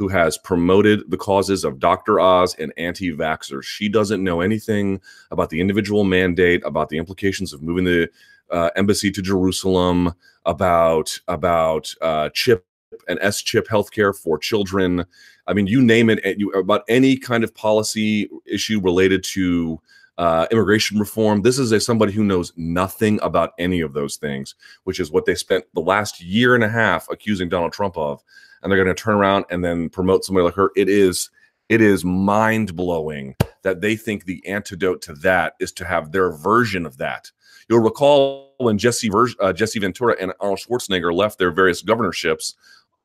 who 0.00 0.08
has 0.08 0.38
promoted 0.38 1.02
the 1.10 1.16
causes 1.18 1.62
of 1.62 1.78
Dr. 1.78 2.18
Oz 2.18 2.54
and 2.58 2.72
anti 2.78 3.12
vaxxers. 3.12 3.64
She 3.64 3.86
doesn't 3.86 4.24
know 4.24 4.40
anything 4.40 4.98
about 5.30 5.50
the 5.50 5.60
individual 5.60 6.04
mandate, 6.04 6.62
about 6.64 6.88
the 6.88 6.96
implications 6.96 7.52
of 7.52 7.60
moving 7.60 7.84
the 7.84 8.08
uh, 8.50 8.70
embassy 8.76 9.10
to 9.10 9.20
Jerusalem, 9.20 10.14
about 10.46 11.20
about 11.28 11.94
uh, 12.00 12.30
chip 12.32 12.64
and 13.08 13.18
S 13.20 13.42
chip 13.42 13.68
healthcare 13.68 14.16
for 14.16 14.38
children. 14.38 15.04
I 15.46 15.52
mean, 15.52 15.66
you 15.66 15.82
name 15.82 16.08
it. 16.08 16.38
You, 16.38 16.50
about 16.52 16.84
any 16.88 17.18
kind 17.18 17.44
of 17.44 17.54
policy 17.54 18.30
issue 18.46 18.80
related 18.80 19.22
to 19.34 19.82
uh, 20.16 20.46
immigration 20.50 20.98
reform. 20.98 21.42
This 21.42 21.58
is 21.58 21.72
a 21.72 21.80
somebody 21.80 22.12
who 22.12 22.24
knows 22.24 22.54
nothing 22.56 23.20
about 23.20 23.52
any 23.58 23.82
of 23.82 23.92
those 23.92 24.16
things, 24.16 24.54
which 24.84 24.98
is 24.98 25.10
what 25.10 25.26
they 25.26 25.34
spent 25.34 25.66
the 25.74 25.80
last 25.80 26.22
year 26.22 26.54
and 26.54 26.64
a 26.64 26.70
half 26.70 27.06
accusing 27.10 27.50
Donald 27.50 27.74
Trump 27.74 27.98
of. 27.98 28.24
And 28.62 28.70
they're 28.70 28.82
going 28.82 28.94
to 28.94 29.02
turn 29.02 29.14
around 29.14 29.46
and 29.50 29.64
then 29.64 29.88
promote 29.88 30.24
somebody 30.24 30.44
like 30.44 30.54
her. 30.54 30.70
It 30.76 30.88
is 30.88 31.30
it 31.68 31.80
is 31.80 32.04
mind 32.04 32.74
blowing 32.74 33.36
that 33.62 33.80
they 33.80 33.94
think 33.94 34.24
the 34.24 34.44
antidote 34.46 35.02
to 35.02 35.14
that 35.14 35.54
is 35.60 35.72
to 35.72 35.84
have 35.84 36.10
their 36.10 36.32
version 36.32 36.84
of 36.84 36.96
that. 36.98 37.30
You'll 37.68 37.78
recall 37.78 38.54
when 38.58 38.76
Jesse 38.76 39.10
uh, 39.40 39.52
Jesse 39.52 39.78
Ventura 39.78 40.16
and 40.20 40.32
Arnold 40.40 40.58
Schwarzenegger 40.58 41.14
left 41.14 41.38
their 41.38 41.52
various 41.52 41.82
governorships 41.82 42.56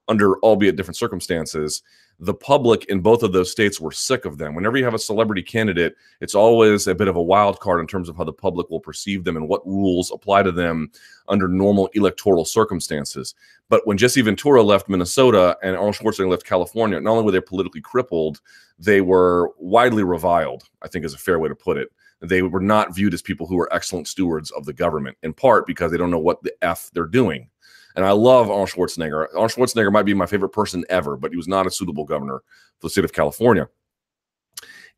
under 0.07 0.37
albeit 0.39 0.75
different 0.75 0.97
circumstances, 0.97 1.81
the 2.19 2.33
public 2.33 2.85
in 2.85 3.01
both 3.01 3.23
of 3.23 3.33
those 3.33 3.51
states 3.51 3.81
were 3.81 3.91
sick 3.91 4.23
of 4.23 4.37
them. 4.37 4.55
Whenever 4.55 4.77
you 4.77 4.85
have 4.85 4.93
a 4.93 4.99
celebrity 4.99 5.41
candidate, 5.41 5.95
it's 6.21 6.35
always 6.35 6.87
a 6.87 6.95
bit 6.95 7.09
of 7.09 7.17
a 7.17 7.21
wild 7.21 7.59
card 7.59 7.81
in 7.81 7.87
terms 7.87 8.07
of 8.07 8.15
how 8.15 8.23
the 8.23 8.31
public 8.31 8.69
will 8.69 8.79
perceive 8.79 9.23
them 9.23 9.35
and 9.35 9.49
what 9.49 9.65
rules 9.67 10.11
apply 10.11 10.43
to 10.43 10.51
them 10.51 10.89
under 11.27 11.47
normal 11.47 11.89
electoral 11.93 12.45
circumstances. 12.45 13.35
But 13.67 13.85
when 13.85 13.97
Jesse 13.97 14.21
Ventura 14.21 14.63
left 14.63 14.87
Minnesota 14.87 15.57
and 15.61 15.75
Arnold 15.75 15.95
Schwarzenegger 15.95 16.29
left 16.29 16.45
California, 16.45 17.01
not 17.01 17.11
only 17.11 17.23
were 17.23 17.31
they 17.31 17.41
politically 17.41 17.81
crippled, 17.81 18.39
they 18.79 19.01
were 19.01 19.51
widely 19.57 20.03
reviled, 20.03 20.69
I 20.81 20.87
think 20.87 21.03
is 21.03 21.13
a 21.13 21.17
fair 21.17 21.39
way 21.39 21.49
to 21.49 21.55
put 21.55 21.77
it. 21.77 21.89
They 22.21 22.41
were 22.41 22.61
not 22.61 22.95
viewed 22.95 23.13
as 23.13 23.21
people 23.21 23.45
who 23.45 23.55
were 23.55 23.73
excellent 23.73 24.07
stewards 24.07 24.51
of 24.51 24.65
the 24.65 24.73
government, 24.73 25.17
in 25.23 25.33
part 25.33 25.67
because 25.67 25.91
they 25.91 25.97
don't 25.97 26.11
know 26.11 26.19
what 26.19 26.41
the 26.43 26.53
F 26.61 26.89
they're 26.93 27.05
doing. 27.05 27.49
And 27.95 28.05
I 28.05 28.11
love 28.11 28.49
Arnold 28.49 28.69
Schwarzenegger. 28.69 29.27
Arnold 29.33 29.51
Schwarzenegger 29.51 29.91
might 29.91 30.03
be 30.03 30.13
my 30.13 30.25
favorite 30.25 30.49
person 30.49 30.83
ever, 30.89 31.15
but 31.15 31.31
he 31.31 31.37
was 31.37 31.47
not 31.47 31.67
a 31.67 31.71
suitable 31.71 32.05
governor 32.05 32.41
for 32.79 32.87
the 32.87 32.89
state 32.89 33.05
of 33.05 33.13
California. 33.13 33.69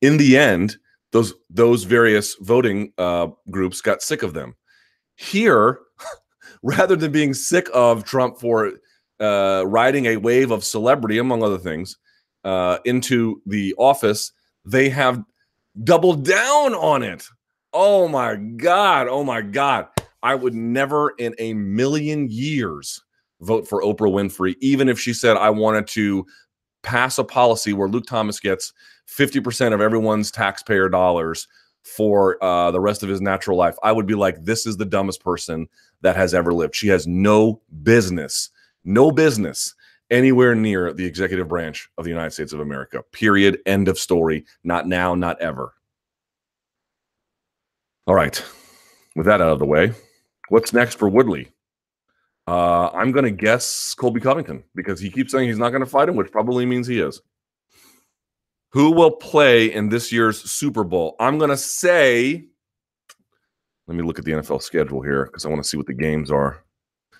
In 0.01 0.17
the 0.17 0.37
end, 0.37 0.77
those 1.11 1.33
those 1.49 1.83
various 1.83 2.35
voting 2.35 2.93
uh, 2.97 3.27
groups 3.49 3.81
got 3.81 4.01
sick 4.01 4.23
of 4.23 4.33
them. 4.33 4.55
Here, 5.15 5.79
rather 6.63 6.95
than 6.95 7.11
being 7.11 7.33
sick 7.33 7.67
of 7.73 8.03
Trump 8.03 8.39
for 8.39 8.73
uh, 9.19 9.63
riding 9.65 10.05
a 10.07 10.17
wave 10.17 10.51
of 10.51 10.63
celebrity, 10.63 11.17
among 11.17 11.43
other 11.43 11.57
things, 11.57 11.97
uh, 12.43 12.77
into 12.85 13.41
the 13.45 13.73
office, 13.77 14.31
they 14.65 14.89
have 14.89 15.23
doubled 15.83 16.25
down 16.25 16.73
on 16.75 17.03
it. 17.03 17.25
Oh 17.73 18.07
my 18.07 18.35
God. 18.35 19.07
Oh 19.07 19.23
my 19.23 19.41
God. 19.41 19.87
I 20.23 20.35
would 20.35 20.53
never 20.53 21.11
in 21.18 21.35
a 21.39 21.53
million 21.53 22.27
years 22.30 23.02
vote 23.41 23.68
for 23.68 23.81
Oprah 23.81 24.11
Winfrey, 24.11 24.56
even 24.61 24.89
if 24.89 24.99
she 24.99 25.14
said 25.14 25.38
I 25.38 25.49
wanted 25.49 25.88
to 25.88 26.26
pass 26.84 27.18
a 27.18 27.23
policy 27.23 27.73
where 27.73 27.88
Luke 27.88 28.06
Thomas 28.07 28.39
gets 28.39 28.73
50% 29.07 29.73
of 29.73 29.81
everyone's 29.81 30.31
taxpayer 30.31 30.89
dollars 30.89 31.48
for 31.84 32.44
uh, 32.44 32.72
the 32.72 32.80
rest 32.80 33.03
of 33.03 33.10
his 33.10 33.22
natural 33.22 33.57
life. 33.57 33.76
I 33.84 33.91
would 33.91 34.06
be 34.06 34.15
like, 34.15 34.44
this 34.44 34.65
is 34.65 34.77
the 34.77 34.85
dumbest 34.85 35.23
person 35.23 35.68
that 36.02 36.15
has 36.15 36.34
ever 36.34 36.53
lived. 36.53 36.76
She 36.76 36.88
has 36.89 37.07
no 37.07 37.61
business, 37.84 38.49
no 38.84 39.11
business 39.11 39.73
anywhere 40.10 40.56
near 40.56 40.94
the 40.94 41.06
executive 41.06 41.48
branch 41.48 41.89
of 41.98 42.03
the 42.03 42.10
United 42.10 42.31
States 42.31 42.53
of 42.53 42.60
America. 42.60 43.03
Period. 43.11 43.60
End 43.65 43.88
of 43.88 43.99
story. 43.99 44.45
Not 44.64 44.88
now, 44.88 45.15
not 45.15 45.39
ever. 45.41 45.73
All 48.06 48.15
right. 48.15 48.44
With 49.15 49.26
that 49.26 49.41
out 49.41 49.52
of 49.52 49.60
the 49.60 49.65
way, 49.65 49.94
what's 50.49 50.73
next 50.73 50.97
for 50.97 51.09
Woodley? 51.09 51.51
Uh, 52.47 52.89
I'm 52.93 53.11
going 53.11 53.25
to 53.25 53.31
guess 53.31 53.93
Colby 53.93 54.21
Covington 54.21 54.63
because 54.73 54.99
he 54.99 55.09
keeps 55.09 55.31
saying 55.31 55.47
he's 55.47 55.57
not 55.57 55.69
going 55.69 55.83
to 55.83 55.89
fight 55.89 56.07
him, 56.07 56.15
which 56.15 56.31
probably 56.31 56.65
means 56.65 56.87
he 56.87 56.99
is. 56.99 57.21
Who 58.71 58.91
will 58.91 59.11
play 59.11 59.71
in 59.73 59.89
this 59.89 60.11
year's 60.11 60.39
Super 60.49 60.83
Bowl? 60.83 61.15
I'm 61.19 61.37
going 61.37 61.49
to 61.49 61.57
say, 61.57 62.45
let 63.87 63.97
me 63.97 64.03
look 64.03 64.19
at 64.19 64.25
the 64.25 64.31
NFL 64.31 64.61
schedule 64.61 65.01
here 65.01 65.25
because 65.25 65.45
I 65.45 65.49
want 65.49 65.61
to 65.61 65.67
see 65.67 65.77
what 65.77 65.87
the 65.87 65.93
games 65.93 66.31
are 66.31 66.63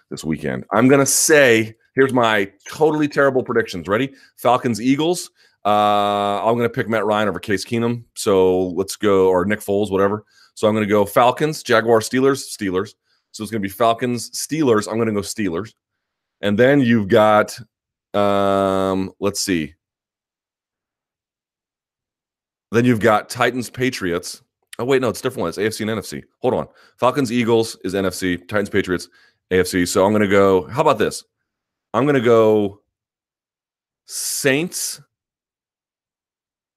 this 0.09 0.23
weekend. 0.23 0.65
I'm 0.71 0.87
going 0.87 0.99
to 0.99 1.05
say 1.05 1.75
Here's 1.97 2.13
my 2.13 2.51
totally 2.69 3.07
terrible 3.07 3.41
predictions. 3.41 3.87
Ready? 3.87 4.13
Falcons, 4.35 4.79
Eagles. 4.79 5.31
Uh, 5.65 6.45
I'm 6.45 6.55
going 6.55 6.69
to 6.69 6.73
pick 6.73 6.87
Matt 6.87 7.07
Ryan 7.07 7.27
over 7.27 7.39
Case 7.39 7.65
Keenum. 7.65 8.03
So 8.13 8.67
let's 8.67 8.95
go, 8.95 9.29
or 9.29 9.45
Nick 9.45 9.61
Foles, 9.61 9.91
whatever. 9.91 10.23
So 10.53 10.67
I'm 10.67 10.75
going 10.75 10.85
to 10.85 10.89
go 10.89 11.05
Falcons, 11.05 11.63
Jaguar, 11.63 12.01
Steelers, 12.01 12.55
Steelers. 12.55 12.93
So 13.38 13.43
it's 13.43 13.51
going 13.51 13.61
to 13.61 13.68
be 13.68 13.72
Falcons, 13.72 14.31
Steelers. 14.31 14.88
I'm 14.88 14.95
going 14.95 15.09
to 15.09 15.14
go 15.14 15.19
Steelers. 15.19 15.76
And 16.41 16.57
then 16.57 16.81
you've 16.81 17.07
got, 17.07 17.55
um, 18.15 19.14
let's 19.19 19.41
see. 19.41 19.76
Then 22.72 22.84
you've 22.84 22.99
got 22.99 23.30
Titans, 23.30 23.69
Patriots. 23.69 24.41
Oh, 24.80 24.85
wait, 24.85 25.03
no, 25.03 25.09
it's 25.09 25.22
different 25.22 25.41
one. 25.41 25.49
It's 25.49 25.59
AFC 25.59 25.81
and 25.81 26.01
NFC. 26.01 26.23
Hold 26.39 26.55
on. 26.55 26.68
Falcons, 26.99 27.31
Eagles 27.31 27.77
is 27.84 27.93
NFC, 27.93 28.39
Titans, 28.47 28.72
Patriots, 28.72 29.07
AFC. 29.51 29.88
So 29.88 30.03
I'm 30.03 30.11
going 30.11 30.23
to 30.23 30.27
go, 30.27 30.65
how 30.65 30.81
about 30.81 30.97
this? 30.97 31.23
I'm 31.93 32.05
going 32.05 32.15
to 32.15 32.22
go 32.22 32.81
Saints. 34.05 34.99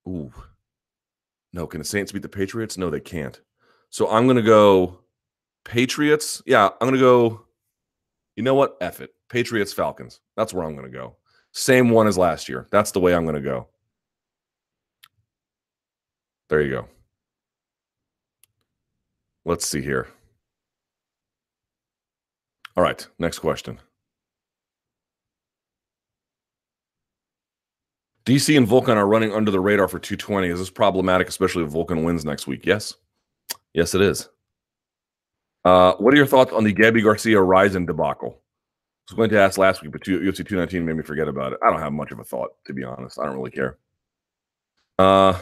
Ooh. 0.06 0.30
No, 1.54 1.66
can 1.66 1.78
the 1.78 1.86
Saints 1.86 2.12
beat 2.12 2.20
the 2.20 2.28
Patriots? 2.28 2.76
No, 2.76 2.90
they 2.90 3.00
can't. 3.00 3.40
So 3.88 4.10
I'm 4.10 4.26
going 4.26 4.36
to 4.36 4.42
go 4.42 5.00
Patriots. 5.64 6.42
Yeah, 6.46 6.66
I'm 6.66 6.88
going 6.88 6.94
to 6.94 7.00
go. 7.00 7.44
You 8.36 8.42
know 8.42 8.54
what? 8.54 8.76
F 8.80 9.00
it. 9.00 9.10
Patriots, 9.28 9.72
Falcons. 9.72 10.20
That's 10.36 10.52
where 10.52 10.64
I'm 10.64 10.74
going 10.74 10.90
to 10.90 10.96
go. 10.96 11.16
Same 11.52 11.90
one 11.90 12.06
as 12.06 12.18
last 12.18 12.48
year. 12.48 12.66
That's 12.70 12.92
the 12.92 13.00
way 13.00 13.14
I'm 13.14 13.24
going 13.24 13.34
to 13.34 13.40
go. 13.40 13.68
There 16.48 16.62
you 16.62 16.70
go. 16.70 16.88
Let's 19.44 19.66
see 19.66 19.80
here. 19.80 20.08
All 22.76 22.82
right, 22.84 23.06
next 23.18 23.40
question. 23.40 23.78
DC 28.26 28.56
and 28.56 28.66
Volkan 28.66 28.96
are 28.96 29.06
running 29.06 29.32
under 29.32 29.50
the 29.50 29.60
radar 29.60 29.88
for 29.88 29.98
220. 29.98 30.48
Is 30.48 30.58
this 30.58 30.70
problematic, 30.70 31.28
especially 31.28 31.64
if 31.64 31.70
Volkan 31.70 32.04
wins 32.04 32.24
next 32.24 32.46
week? 32.46 32.66
Yes. 32.66 32.94
Yes, 33.74 33.94
it 33.94 34.02
is. 34.02 34.28
Uh, 35.64 35.94
what 35.94 36.14
are 36.14 36.16
your 36.16 36.26
thoughts 36.26 36.52
on 36.52 36.64
the 36.64 36.72
Gabi 36.72 37.02
Garcia 37.02 37.40
Rizin 37.40 37.86
debacle? 37.86 38.40
I 38.40 39.12
was 39.12 39.16
going 39.16 39.30
to 39.30 39.40
ask 39.40 39.58
last 39.58 39.82
week, 39.82 39.92
but 39.92 40.02
UFC 40.02 40.46
219 40.46 40.84
made 40.84 40.96
me 40.96 41.02
forget 41.02 41.28
about 41.28 41.52
it. 41.52 41.58
I 41.64 41.70
don't 41.70 41.80
have 41.80 41.92
much 41.92 42.12
of 42.12 42.20
a 42.20 42.24
thought, 42.24 42.50
to 42.66 42.72
be 42.72 42.84
honest. 42.84 43.18
I 43.18 43.26
don't 43.26 43.36
really 43.36 43.50
care. 43.50 43.76
Uh, 44.98 45.38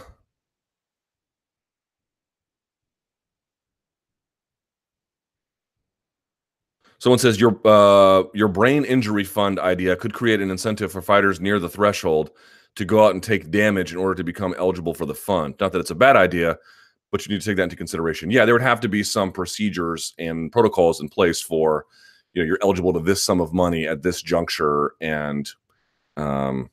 Someone 7.00 7.20
says 7.20 7.40
your 7.40 7.60
uh, 7.64 8.24
your 8.34 8.48
brain 8.48 8.84
injury 8.84 9.22
fund 9.22 9.60
idea 9.60 9.94
could 9.94 10.12
create 10.12 10.40
an 10.40 10.50
incentive 10.50 10.90
for 10.90 11.00
fighters 11.00 11.40
near 11.40 11.60
the 11.60 11.68
threshold 11.68 12.32
to 12.74 12.84
go 12.84 13.04
out 13.04 13.14
and 13.14 13.22
take 13.22 13.50
damage 13.50 13.92
in 13.92 13.98
order 13.98 14.16
to 14.16 14.24
become 14.24 14.54
eligible 14.58 14.94
for 14.94 15.06
the 15.06 15.14
fund. 15.14 15.54
Not 15.60 15.72
that 15.72 15.78
it's 15.78 15.92
a 15.92 15.94
bad 15.94 16.16
idea, 16.16 16.58
but 17.10 17.24
you 17.24 17.32
need 17.32 17.40
to 17.40 17.46
take 17.46 17.56
that 17.56 17.64
into 17.64 17.76
consideration. 17.76 18.30
Yeah, 18.30 18.44
there 18.44 18.54
would 18.54 18.62
have 18.62 18.80
to 18.80 18.88
be 18.88 19.02
some 19.02 19.32
procedures 19.32 20.14
and 20.18 20.52
protocols 20.52 21.00
in 21.00 21.08
place 21.08 21.40
for, 21.40 21.86
you 22.34 22.42
know, 22.42 22.46
you're 22.46 22.58
eligible 22.62 22.92
to 22.92 23.00
this 23.00 23.22
sum 23.22 23.40
of 23.40 23.54
money 23.54 23.86
at 23.86 24.02
this 24.02 24.20
juncture 24.22 24.92
and, 25.00 25.48
um, 26.16 26.70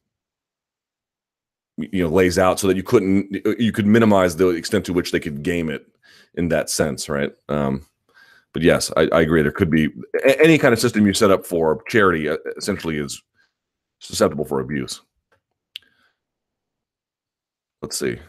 you 1.78 2.04
know, 2.04 2.10
lays 2.10 2.38
out 2.38 2.60
so 2.60 2.68
that 2.68 2.78
you 2.78 2.84
couldn't, 2.84 3.34
you 3.60 3.72
could 3.72 3.86
minimize 3.86 4.36
the 4.36 4.50
extent 4.50 4.86
to 4.86 4.94
which 4.94 5.12
they 5.12 5.20
could 5.20 5.44
game 5.44 5.70
it 5.70 5.86
in 6.36 6.50
that 6.50 6.70
sense, 6.70 7.08
right? 7.10 7.32
Um, 7.50 7.86
but 8.54 8.62
yes, 8.62 8.92
I, 8.96 9.10
I 9.12 9.22
agree. 9.22 9.42
There 9.42 9.52
could 9.52 9.70
be 9.70 9.90
any 10.24 10.58
kind 10.58 10.74
of 10.74 10.80
system 10.80 11.06
you 11.06 11.14
set 11.14 11.32
up 11.32 11.46
for 11.46 11.82
charity 11.88 12.30
uh, 12.30 12.38
essentially 12.58 12.98
is 12.98 13.22
susceptible 14.00 14.46
for 14.46 14.62
abuse. 14.62 15.02
Let's 17.82 17.98
see. 17.98 18.20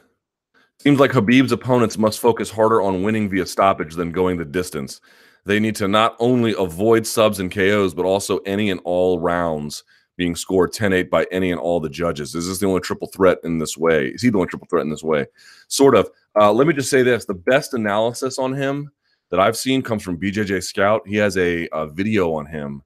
Seems 0.81 1.01
like 1.01 1.11
Khabib's 1.11 1.53
opponents 1.53 1.99
must 1.99 2.21
focus 2.21 2.51
harder 2.51 2.83
on 2.83 3.03
winning 3.03 3.29
via 3.29 3.47
stoppage 3.47 3.95
than 3.95 4.13
going 4.13 4.37
the 4.37 4.45
distance. 4.45 5.01
They 5.45 5.59
need 5.59 5.77
to 5.77 5.89
not 5.89 6.17
only 6.19 6.55
avoid 6.59 7.07
subs 7.07 7.41
and 7.41 7.51
KOs, 7.51 7.95
but 7.95 8.05
also 8.05 8.39
any 8.39 8.71
and 8.71 8.81
all 8.85 9.19
rounds 9.19 9.85
being 10.17 10.35
scored 10.35 10.73
10 10.73 10.93
8 10.93 11.11
by 11.11 11.27
any 11.31 11.51
and 11.51 11.61
all 11.61 11.81
the 11.81 11.89
judges. 11.89 12.35
Is 12.35 12.49
this 12.49 12.59
the 12.59 12.67
only 12.67 12.81
triple 12.81 13.09
threat 13.09 13.39
in 13.45 13.59
this 13.59 13.77
way? 13.77 14.09
Is 14.09 14.23
he 14.23 14.31
the 14.31 14.39
only 14.39 14.49
triple 14.49 14.67
threat 14.69 14.85
in 14.85 14.91
this 14.91 15.03
way? 15.03 15.27
Sort 15.69 15.95
of. 15.95 16.11
Uh, 16.39 16.53
let 16.53 16.67
me 16.67 16.75
just 16.75 16.91
say 16.91 17.03
this 17.03 17.25
the 17.25 17.35
best 17.35 17.75
analysis 17.75 18.39
on 18.39 18.53
him 18.53 18.91
that 19.31 19.41
I've 19.41 19.57
seen 19.57 19.83
comes 19.83 20.03
from 20.03 20.19
BJJ 20.19 20.63
Scout. 20.63 21.07
He 21.07 21.17
has 21.17 21.37
a, 21.37 21.69
a 21.73 21.87
video 21.87 22.33
on 22.35 22.47
him 22.47 22.83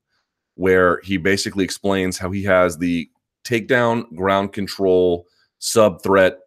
where 0.55 1.01
he 1.03 1.17
basically 1.17 1.65
explains 1.65 2.19
how 2.19 2.31
he 2.31 2.43
has 2.45 2.77
the 2.77 3.09
takedown, 3.45 4.15
ground 4.15 4.53
control, 4.53 5.27
sub 5.59 6.03
threat, 6.03 6.39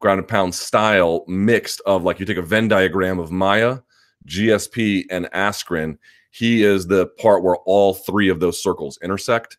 ground 0.00 0.18
and 0.18 0.28
pound 0.28 0.54
style 0.54 1.24
mixed 1.26 1.80
of 1.86 2.04
like 2.04 2.20
you 2.20 2.26
take 2.26 2.36
a 2.36 2.42
Venn 2.42 2.68
diagram 2.68 3.18
of 3.18 3.30
Maia, 3.30 3.78
GSP, 4.26 5.04
and 5.10 5.26
Askren. 5.34 5.98
He 6.30 6.62
is 6.62 6.86
the 6.86 7.06
part 7.18 7.42
where 7.42 7.56
all 7.66 7.94
three 7.94 8.28
of 8.28 8.40
those 8.40 8.62
circles 8.62 8.98
intersect. 9.02 9.58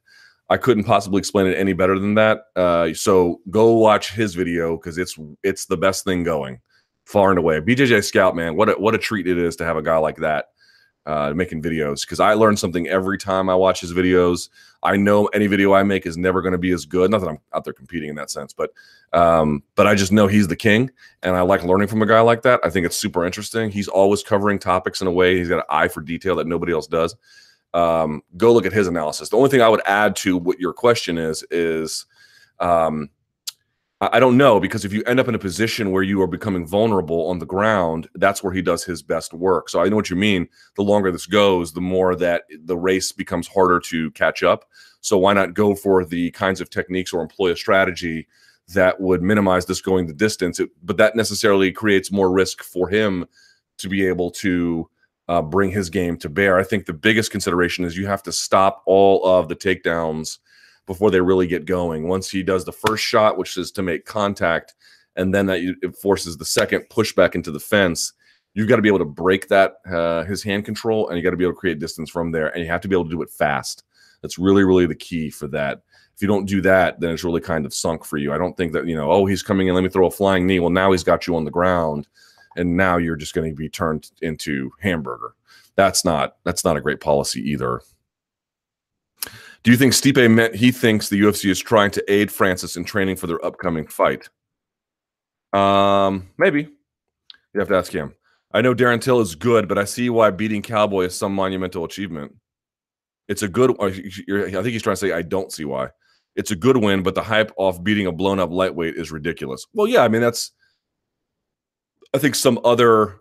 I 0.49 0.57
couldn't 0.57 0.85
possibly 0.85 1.19
explain 1.19 1.47
it 1.47 1.57
any 1.57 1.73
better 1.73 1.99
than 1.99 2.15
that. 2.15 2.45
Uh, 2.55 2.93
so 2.93 3.41
go 3.49 3.73
watch 3.73 4.13
his 4.13 4.33
video 4.33 4.77
because 4.77 4.97
it's 4.97 5.17
it's 5.43 5.65
the 5.65 5.77
best 5.77 6.03
thing 6.03 6.23
going, 6.23 6.59
far 7.05 7.29
and 7.29 7.39
away. 7.39 7.59
BJJ 7.59 8.03
Scout, 8.03 8.35
man, 8.35 8.55
what 8.55 8.69
a, 8.69 8.73
what 8.73 8.95
a 8.95 8.97
treat 8.97 9.27
it 9.27 9.37
is 9.37 9.55
to 9.57 9.65
have 9.65 9.77
a 9.77 9.83
guy 9.83 9.97
like 9.97 10.17
that 10.17 10.45
uh, 11.05 11.33
making 11.35 11.61
videos 11.61 12.01
because 12.01 12.19
I 12.19 12.33
learn 12.33 12.57
something 12.57 12.87
every 12.87 13.17
time 13.17 13.49
I 13.49 13.55
watch 13.55 13.81
his 13.81 13.93
videos. 13.93 14.49
I 14.83 14.95
know 14.95 15.25
any 15.27 15.47
video 15.47 15.73
I 15.73 15.83
make 15.83 16.05
is 16.05 16.17
never 16.17 16.41
going 16.41 16.51
to 16.51 16.57
be 16.57 16.71
as 16.71 16.85
good. 16.85 17.11
Not 17.11 17.21
that 17.21 17.29
I'm 17.29 17.39
out 17.53 17.63
there 17.63 17.73
competing 17.73 18.09
in 18.09 18.15
that 18.15 18.29
sense, 18.29 18.53
but 18.53 18.71
um, 19.11 19.63
but 19.75 19.87
I 19.87 19.95
just 19.95 20.11
know 20.11 20.27
he's 20.27 20.47
the 20.47 20.55
king, 20.55 20.91
and 21.23 21.35
I 21.35 21.41
like 21.41 21.63
learning 21.63 21.87
from 21.87 22.01
a 22.01 22.05
guy 22.05 22.21
like 22.21 22.43
that. 22.43 22.59
I 22.63 22.69
think 22.69 22.85
it's 22.85 22.95
super 22.95 23.25
interesting. 23.25 23.71
He's 23.71 23.87
always 23.87 24.23
covering 24.23 24.59
topics 24.59 25.01
in 25.01 25.07
a 25.07 25.11
way. 25.11 25.37
He's 25.37 25.49
got 25.49 25.59
an 25.59 25.65
eye 25.69 25.87
for 25.87 26.01
detail 26.01 26.35
that 26.35 26.47
nobody 26.47 26.73
else 26.73 26.87
does. 26.87 27.15
Um, 27.73 28.23
go 28.37 28.53
look 28.53 28.65
at 28.65 28.73
his 28.73 28.87
analysis. 28.87 29.29
The 29.29 29.37
only 29.37 29.49
thing 29.49 29.61
I 29.61 29.69
would 29.69 29.81
add 29.85 30.15
to 30.17 30.37
what 30.37 30.59
your 30.59 30.73
question 30.73 31.17
is 31.17 31.43
is 31.51 32.05
um, 32.59 33.09
I 34.01 34.21
don't 34.21 34.37
know 34.37 34.61
because 34.61 34.85
if 34.85 34.93
you 34.93 35.03
end 35.03 35.19
up 35.19 35.27
in 35.27 35.35
a 35.35 35.39
position 35.39 35.91
where 35.91 36.03
you 36.03 36.21
are 36.21 36.27
becoming 36.27 36.65
vulnerable 36.65 37.27
on 37.27 37.39
the 37.39 37.45
ground, 37.45 38.07
that's 38.15 38.41
where 38.41 38.53
he 38.53 38.61
does 38.61 38.85
his 38.85 39.01
best 39.01 39.33
work. 39.33 39.67
So 39.67 39.81
I 39.81 39.89
know 39.89 39.97
what 39.97 40.09
you 40.09 40.15
mean. 40.15 40.47
The 40.75 40.83
longer 40.83 41.11
this 41.11 41.25
goes, 41.25 41.73
the 41.73 41.81
more 41.81 42.15
that 42.15 42.43
the 42.63 42.77
race 42.77 43.11
becomes 43.11 43.45
harder 43.45 43.77
to 43.81 44.09
catch 44.11 44.41
up. 44.41 44.69
So 45.01 45.17
why 45.17 45.33
not 45.33 45.53
go 45.53 45.75
for 45.75 46.05
the 46.05 46.31
kinds 46.31 46.61
of 46.61 46.69
techniques 46.69 47.11
or 47.11 47.21
employ 47.21 47.51
a 47.51 47.57
strategy 47.57 48.25
that 48.69 49.01
would 49.01 49.21
minimize 49.21 49.65
this 49.65 49.81
going 49.81 50.07
the 50.07 50.13
distance? 50.13 50.61
It, 50.61 50.69
but 50.81 50.95
that 50.95 51.17
necessarily 51.17 51.69
creates 51.69 52.09
more 52.09 52.31
risk 52.31 52.63
for 52.63 52.87
him 52.87 53.25
to 53.79 53.89
be 53.89 54.07
able 54.07 54.31
to 54.31 54.89
uh, 55.27 55.41
bring 55.41 55.71
his 55.71 55.89
game 55.89 56.15
to 56.19 56.29
bear. 56.29 56.57
I 56.57 56.63
think 56.63 56.85
the 56.85 56.93
biggest 56.93 57.31
consideration 57.31 57.83
is 57.83 57.97
you 57.97 58.07
have 58.07 58.23
to 58.23 58.31
stop 58.31 58.81
all 58.85 59.25
of 59.25 59.49
the 59.49 59.57
takedowns 59.57 60.37
before 60.89 61.11
they 61.11 61.21
really 61.21 61.45
get 61.45 61.65
going. 61.65 62.07
Once 62.07 62.31
he 62.31 62.41
does 62.41 62.65
the 62.65 62.71
first 62.71 63.03
shot, 63.03 63.37
which 63.37 63.55
is 63.57 63.71
to 63.71 63.83
make 63.83 64.05
contact, 64.05 64.73
and 65.15 65.35
then 65.35 65.45
that 65.45 65.59
it 65.83 65.95
forces 65.95 66.35
the 66.35 66.43
second 66.43 66.83
pushback 66.89 67.35
into 67.35 67.51
the 67.51 67.59
fence, 67.59 68.13
you've 68.55 68.67
got 68.67 68.77
to 68.77 68.81
be 68.81 68.89
able 68.89 68.97
to 68.97 69.05
break 69.05 69.47
that 69.49 69.75
uh, 69.87 70.23
his 70.23 70.41
hand 70.41 70.65
control, 70.65 71.07
and 71.07 71.15
you 71.15 71.23
got 71.23 71.29
to 71.29 71.37
be 71.37 71.43
able 71.43 71.53
to 71.53 71.59
create 71.59 71.77
distance 71.77 72.09
from 72.09 72.31
there, 72.31 72.47
and 72.47 72.63
you 72.63 72.71
have 72.71 72.81
to 72.81 72.87
be 72.87 72.95
able 72.95 73.03
to 73.03 73.11
do 73.11 73.21
it 73.21 73.29
fast. 73.29 73.83
That's 74.23 74.39
really, 74.39 74.63
really 74.63 74.87
the 74.87 74.95
key 74.95 75.29
for 75.29 75.47
that. 75.49 75.83
If 76.15 76.23
you 76.23 76.27
don't 76.27 76.45
do 76.45 76.59
that, 76.61 76.99
then 76.99 77.11
it's 77.11 77.23
really 77.23 77.39
kind 77.39 77.67
of 77.67 77.73
sunk 77.73 78.03
for 78.03 78.17
you. 78.17 78.33
I 78.33 78.39
don't 78.39 78.57
think 78.57 78.73
that 78.73 78.87
you 78.87 78.95
know, 78.95 79.11
oh, 79.11 79.27
he's 79.27 79.43
coming 79.43 79.67
in, 79.67 79.75
let 79.75 79.83
me 79.83 79.89
throw 79.89 80.07
a 80.07 80.11
flying 80.11 80.47
knee. 80.47 80.59
Well, 80.59 80.71
now 80.71 80.91
he's 80.91 81.03
got 81.03 81.27
you 81.27 81.35
on 81.35 81.45
the 81.45 81.51
ground, 81.51 82.07
and 82.55 82.75
now 82.75 82.97
you're 82.97 83.15
just 83.15 83.35
going 83.35 83.47
to 83.47 83.55
be 83.55 83.69
turned 83.69 84.09
into 84.23 84.71
hamburger. 84.81 85.35
That's 85.75 86.03
not 86.03 86.37
that's 86.45 86.65
not 86.65 86.77
a 86.77 86.81
great 86.81 86.99
policy 86.99 87.47
either. 87.47 87.81
Do 89.63 89.71
you 89.71 89.77
think 89.77 89.93
Stipe 89.93 90.31
meant 90.31 90.55
he 90.55 90.71
thinks 90.71 91.09
the 91.09 91.19
UFC 91.19 91.49
is 91.49 91.59
trying 91.59 91.91
to 91.91 92.11
aid 92.11 92.31
Francis 92.31 92.77
in 92.77 92.85
training 92.85 93.17
for 93.17 93.27
their 93.27 93.43
upcoming 93.45 93.87
fight? 93.87 94.29
Um, 95.53 96.29
maybe. 96.37 96.69
You 97.53 97.59
have 97.59 97.67
to 97.69 97.75
ask 97.75 97.91
him. 97.91 98.13
I 98.51 98.61
know 98.61 98.73
Darren 98.73 99.01
Till 99.01 99.19
is 99.19 99.35
good, 99.35 99.67
but 99.67 99.77
I 99.77 99.85
see 99.85 100.09
why 100.09 100.31
beating 100.31 100.61
Cowboy 100.61 101.05
is 101.05 101.15
some 101.15 101.33
monumental 101.33 101.83
achievement. 101.83 102.35
It's 103.27 103.43
a 103.43 103.47
good. 103.47 103.75
I 103.79 103.91
think 103.91 104.65
he's 104.67 104.81
trying 104.81 104.95
to 104.95 104.97
say 104.97 105.11
I 105.11 105.21
don't 105.21 105.51
see 105.51 105.65
why. 105.65 105.89
It's 106.35 106.51
a 106.51 106.55
good 106.55 106.77
win, 106.77 107.03
but 107.03 107.15
the 107.15 107.21
hype 107.21 107.51
off 107.57 107.83
beating 107.83 108.07
a 108.07 108.11
blown 108.11 108.39
up 108.39 108.49
lightweight 108.49 108.95
is 108.95 109.11
ridiculous. 109.11 109.65
Well, 109.73 109.87
yeah, 109.87 110.01
I 110.01 110.07
mean 110.07 110.21
that's. 110.21 110.51
I 112.13 112.17
think 112.17 112.33
some 112.33 112.59
other 112.63 113.19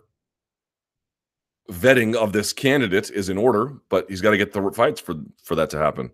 vetting 1.69 2.15
of 2.15 2.33
this 2.33 2.53
candidate 2.53 3.11
is 3.11 3.29
in 3.29 3.37
order, 3.37 3.73
but 3.89 4.09
he's 4.09 4.21
got 4.21 4.31
to 4.31 4.37
get 4.37 4.51
the 4.51 4.71
fights 4.71 4.99
for 4.99 5.15
for 5.43 5.53
that 5.55 5.69
to 5.71 5.77
happen. 5.77 6.11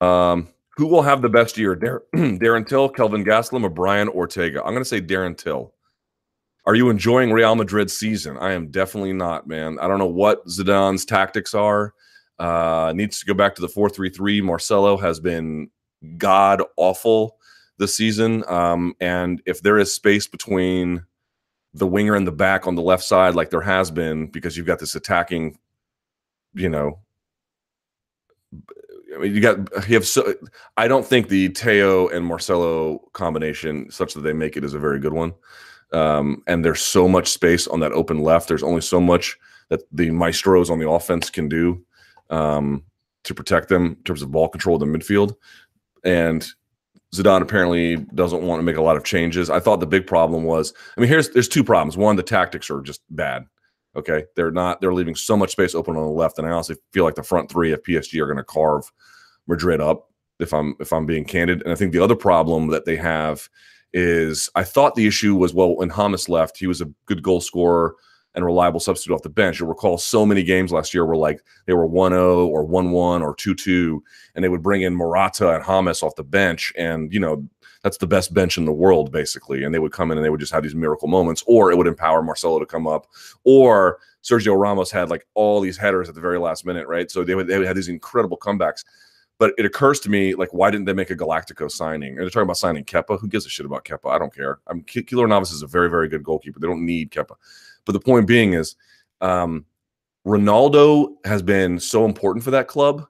Um, 0.00 0.48
who 0.76 0.86
will 0.86 1.02
have 1.02 1.22
the 1.22 1.28
best 1.28 1.56
year? 1.56 1.74
Dar- 1.76 2.02
Darren 2.14 2.66
Till, 2.66 2.88
Kelvin 2.88 3.24
Gastelum, 3.24 3.64
or 3.64 3.70
Brian 3.70 4.08
Ortega? 4.08 4.60
I'm 4.60 4.72
going 4.72 4.82
to 4.82 4.84
say 4.84 5.00
Darren 5.00 5.36
Till. 5.36 5.72
Are 6.66 6.74
you 6.74 6.88
enjoying 6.88 7.32
Real 7.32 7.54
Madrid's 7.54 7.96
season? 7.96 8.38
I 8.38 8.52
am 8.52 8.70
definitely 8.70 9.12
not, 9.12 9.46
man. 9.46 9.78
I 9.80 9.86
don't 9.86 9.98
know 9.98 10.06
what 10.06 10.46
Zidane's 10.46 11.04
tactics 11.04 11.54
are. 11.54 11.92
Uh, 12.38 12.92
needs 12.96 13.20
to 13.20 13.26
go 13.26 13.34
back 13.34 13.54
to 13.54 13.62
the 13.62 13.68
4 13.68 13.90
3 13.90 14.10
3. 14.10 14.40
Marcelo 14.40 14.96
has 14.96 15.20
been 15.20 15.70
god 16.16 16.62
awful 16.76 17.36
this 17.78 17.94
season. 17.94 18.44
Um, 18.48 18.94
and 19.00 19.42
if 19.46 19.62
there 19.62 19.78
is 19.78 19.92
space 19.92 20.26
between 20.26 21.04
the 21.74 21.86
winger 21.86 22.14
and 22.14 22.26
the 22.26 22.32
back 22.32 22.66
on 22.66 22.74
the 22.74 22.82
left 22.82 23.04
side, 23.04 23.34
like 23.34 23.50
there 23.50 23.60
has 23.60 23.90
been, 23.90 24.28
because 24.28 24.56
you've 24.56 24.66
got 24.66 24.78
this 24.78 24.94
attacking, 24.94 25.58
you 26.54 26.68
know, 26.68 26.98
I 29.14 29.24
you 29.24 29.40
got 29.40 29.88
you 29.88 29.94
have 29.94 30.06
so. 30.06 30.34
I 30.76 30.88
don't 30.88 31.06
think 31.06 31.28
the 31.28 31.48
Theo 31.48 32.08
and 32.08 32.24
Marcelo 32.24 32.98
combination, 33.12 33.90
such 33.90 34.14
that 34.14 34.20
they 34.22 34.32
make 34.32 34.56
it, 34.56 34.64
is 34.64 34.74
a 34.74 34.78
very 34.78 34.98
good 34.98 35.12
one. 35.12 35.32
Um, 35.92 36.42
and 36.46 36.64
there's 36.64 36.82
so 36.82 37.06
much 37.06 37.28
space 37.28 37.66
on 37.68 37.80
that 37.80 37.92
open 37.92 38.22
left. 38.22 38.48
There's 38.48 38.62
only 38.62 38.80
so 38.80 39.00
much 39.00 39.36
that 39.68 39.82
the 39.92 40.10
maestros 40.10 40.70
on 40.70 40.78
the 40.78 40.88
offense 40.88 41.30
can 41.30 41.48
do 41.48 41.84
um, 42.30 42.82
to 43.24 43.34
protect 43.34 43.68
them 43.68 43.86
in 43.86 44.02
terms 44.04 44.22
of 44.22 44.32
ball 44.32 44.48
control 44.48 44.82
in 44.82 44.92
the 44.92 44.98
midfield. 44.98 45.36
And 46.04 46.46
Zidane 47.14 47.42
apparently 47.42 47.96
doesn't 48.14 48.42
want 48.42 48.58
to 48.58 48.64
make 48.64 48.76
a 48.76 48.82
lot 48.82 48.96
of 48.96 49.04
changes. 49.04 49.50
I 49.50 49.60
thought 49.60 49.80
the 49.80 49.86
big 49.86 50.06
problem 50.06 50.44
was, 50.44 50.74
I 50.96 51.00
mean, 51.00 51.08
here's 51.08 51.30
there's 51.30 51.48
two 51.48 51.64
problems. 51.64 51.96
One, 51.96 52.16
the 52.16 52.22
tactics 52.22 52.70
are 52.70 52.80
just 52.80 53.02
bad. 53.10 53.46
Okay, 53.96 54.24
they're 54.34 54.50
not. 54.50 54.80
They're 54.80 54.94
leaving 54.94 55.14
so 55.14 55.36
much 55.36 55.52
space 55.52 55.74
open 55.74 55.96
on 55.96 56.02
the 56.02 56.08
left, 56.08 56.38
and 56.38 56.46
I 56.46 56.50
honestly 56.50 56.76
feel 56.92 57.04
like 57.04 57.14
the 57.14 57.22
front 57.22 57.50
three 57.50 57.72
of 57.72 57.82
PSG 57.82 58.20
are 58.20 58.26
going 58.26 58.38
to 58.38 58.44
carve 58.44 58.90
Madrid 59.46 59.80
up. 59.80 60.10
If 60.40 60.52
I'm 60.52 60.74
if 60.80 60.92
I'm 60.92 61.06
being 61.06 61.24
candid, 61.24 61.62
and 61.62 61.70
I 61.72 61.76
think 61.76 61.92
the 61.92 62.02
other 62.02 62.16
problem 62.16 62.68
that 62.68 62.84
they 62.84 62.96
have 62.96 63.48
is 63.92 64.50
I 64.56 64.64
thought 64.64 64.96
the 64.96 65.06
issue 65.06 65.36
was 65.36 65.54
well 65.54 65.76
when 65.76 65.90
James 65.90 66.28
left, 66.28 66.58
he 66.58 66.66
was 66.66 66.80
a 66.80 66.90
good 67.06 67.22
goal 67.22 67.40
scorer 67.40 67.94
and 68.34 68.44
reliable 68.44 68.80
substitute 68.80 69.14
off 69.14 69.22
the 69.22 69.28
bench. 69.28 69.60
You'll 69.60 69.68
recall 69.68 69.96
so 69.96 70.26
many 70.26 70.42
games 70.42 70.72
last 70.72 70.92
year 70.92 71.06
were 71.06 71.16
like 71.16 71.40
they 71.66 71.72
were 71.72 71.88
1-0 71.88 72.48
or 72.48 72.66
1-1 72.66 73.22
or 73.22 73.36
2-2, 73.36 74.00
and 74.34 74.44
they 74.44 74.48
would 74.48 74.62
bring 74.62 74.82
in 74.82 74.96
Morata 74.96 75.54
and 75.54 75.62
James 75.62 76.02
off 76.02 76.16
the 76.16 76.24
bench, 76.24 76.72
and 76.76 77.12
you 77.12 77.20
know 77.20 77.48
that's 77.84 77.98
the 77.98 78.06
best 78.06 78.32
bench 78.32 78.56
in 78.56 78.64
the 78.64 78.72
world, 78.72 79.12
basically. 79.12 79.62
And 79.62 79.72
they 79.72 79.78
would 79.78 79.92
come 79.92 80.10
in 80.10 80.16
and 80.16 80.24
they 80.24 80.30
would 80.30 80.40
just 80.40 80.52
have 80.54 80.62
these 80.62 80.74
miracle 80.74 81.06
moments, 81.06 81.44
or 81.46 81.70
it 81.70 81.76
would 81.76 81.86
empower 81.86 82.22
Marcelo 82.22 82.58
to 82.58 82.64
come 82.64 82.86
up, 82.86 83.06
or 83.44 83.98
Sergio 84.22 84.58
Ramos 84.58 84.90
had 84.90 85.10
like 85.10 85.26
all 85.34 85.60
these 85.60 85.76
headers 85.76 86.08
at 86.08 86.14
the 86.14 86.20
very 86.20 86.38
last 86.38 86.64
minute, 86.64 86.88
right? 86.88 87.10
So 87.10 87.22
they 87.22 87.34
would 87.34 87.46
they 87.46 87.58
would 87.58 87.66
have 87.66 87.76
these 87.76 87.88
incredible 87.88 88.38
comebacks. 88.38 88.84
But 89.38 89.52
it 89.58 89.66
occurs 89.66 90.00
to 90.00 90.10
me, 90.10 90.34
like, 90.34 90.54
why 90.54 90.70
didn't 90.70 90.86
they 90.86 90.92
make 90.92 91.10
a 91.10 91.16
Galactico 91.16 91.70
signing? 91.70 92.10
And 92.10 92.20
they're 92.20 92.30
talking 92.30 92.44
about 92.44 92.56
signing 92.56 92.84
Kepa. 92.84 93.20
Who 93.20 93.28
gives 93.28 93.44
a 93.44 93.50
shit 93.50 93.66
about 93.66 93.84
Kepa? 93.84 94.10
I 94.10 94.18
don't 94.18 94.34
care. 94.34 94.60
I'm 94.66 94.82
Keylor 94.82 95.28
Navas 95.28 95.52
is 95.52 95.62
a 95.62 95.66
very, 95.66 95.90
very 95.90 96.08
good 96.08 96.22
goalkeeper. 96.22 96.58
They 96.60 96.68
don't 96.68 96.86
need 96.86 97.10
Kepa. 97.10 97.34
But 97.84 97.92
the 97.92 98.00
point 98.00 98.26
being 98.26 98.54
is, 98.54 98.76
um, 99.20 99.66
Ronaldo 100.26 101.16
has 101.26 101.42
been 101.42 101.78
so 101.78 102.06
important 102.06 102.44
for 102.44 102.52
that 102.52 102.68
club, 102.68 103.06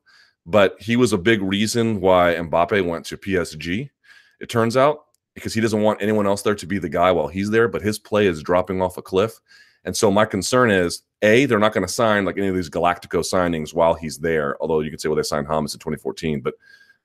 but 0.47 0.75
he 0.81 0.97
was 0.97 1.13
a 1.13 1.19
big 1.19 1.43
reason 1.43 2.01
why 2.01 2.35
Mbappe 2.35 2.85
went 2.85 3.07
to 3.07 3.17
PSG 3.17 3.91
it 4.41 4.49
turns 4.49 4.77
out, 4.77 5.05
because 5.35 5.55
he 5.55 5.61
doesn't 5.61 5.83
want 5.83 6.01
anyone 6.01 6.27
else 6.27 6.43
there 6.43 6.55
to 6.55 6.67
be 6.67 6.79
the 6.79 6.89
guy 6.89 7.11
while 7.11 7.29
he's 7.29 7.51
there, 7.51 7.69
but 7.69 7.83
his 7.83 7.99
play 7.99 8.27
is 8.27 8.43
dropping 8.43 8.81
off 8.81 8.97
a 8.97 9.03
cliff. 9.03 9.41
And 9.85 9.97
so 9.97 10.11
my 10.11 10.25
concern 10.25 10.71
is 10.71 11.03
A, 11.23 11.45
they're 11.47 11.59
not 11.59 11.75
going 11.75 11.87
to 11.87 11.93
sign 11.93 12.25
like 12.25 12.39
any 12.39 12.49
of 12.49 12.55
these 12.55 12.71
Galactico 12.71 13.21
signings 13.21 13.75
while 13.75 13.95
he's 13.95 14.19
there. 14.19 14.57
Although 14.61 14.81
you 14.81 14.91
could 14.91 15.01
say, 15.01 15.09
well, 15.09 15.17
they 15.17 15.23
signed 15.23 15.47
James 15.51 15.75
in 15.75 15.81
2014, 15.81 16.41
but 16.41 16.55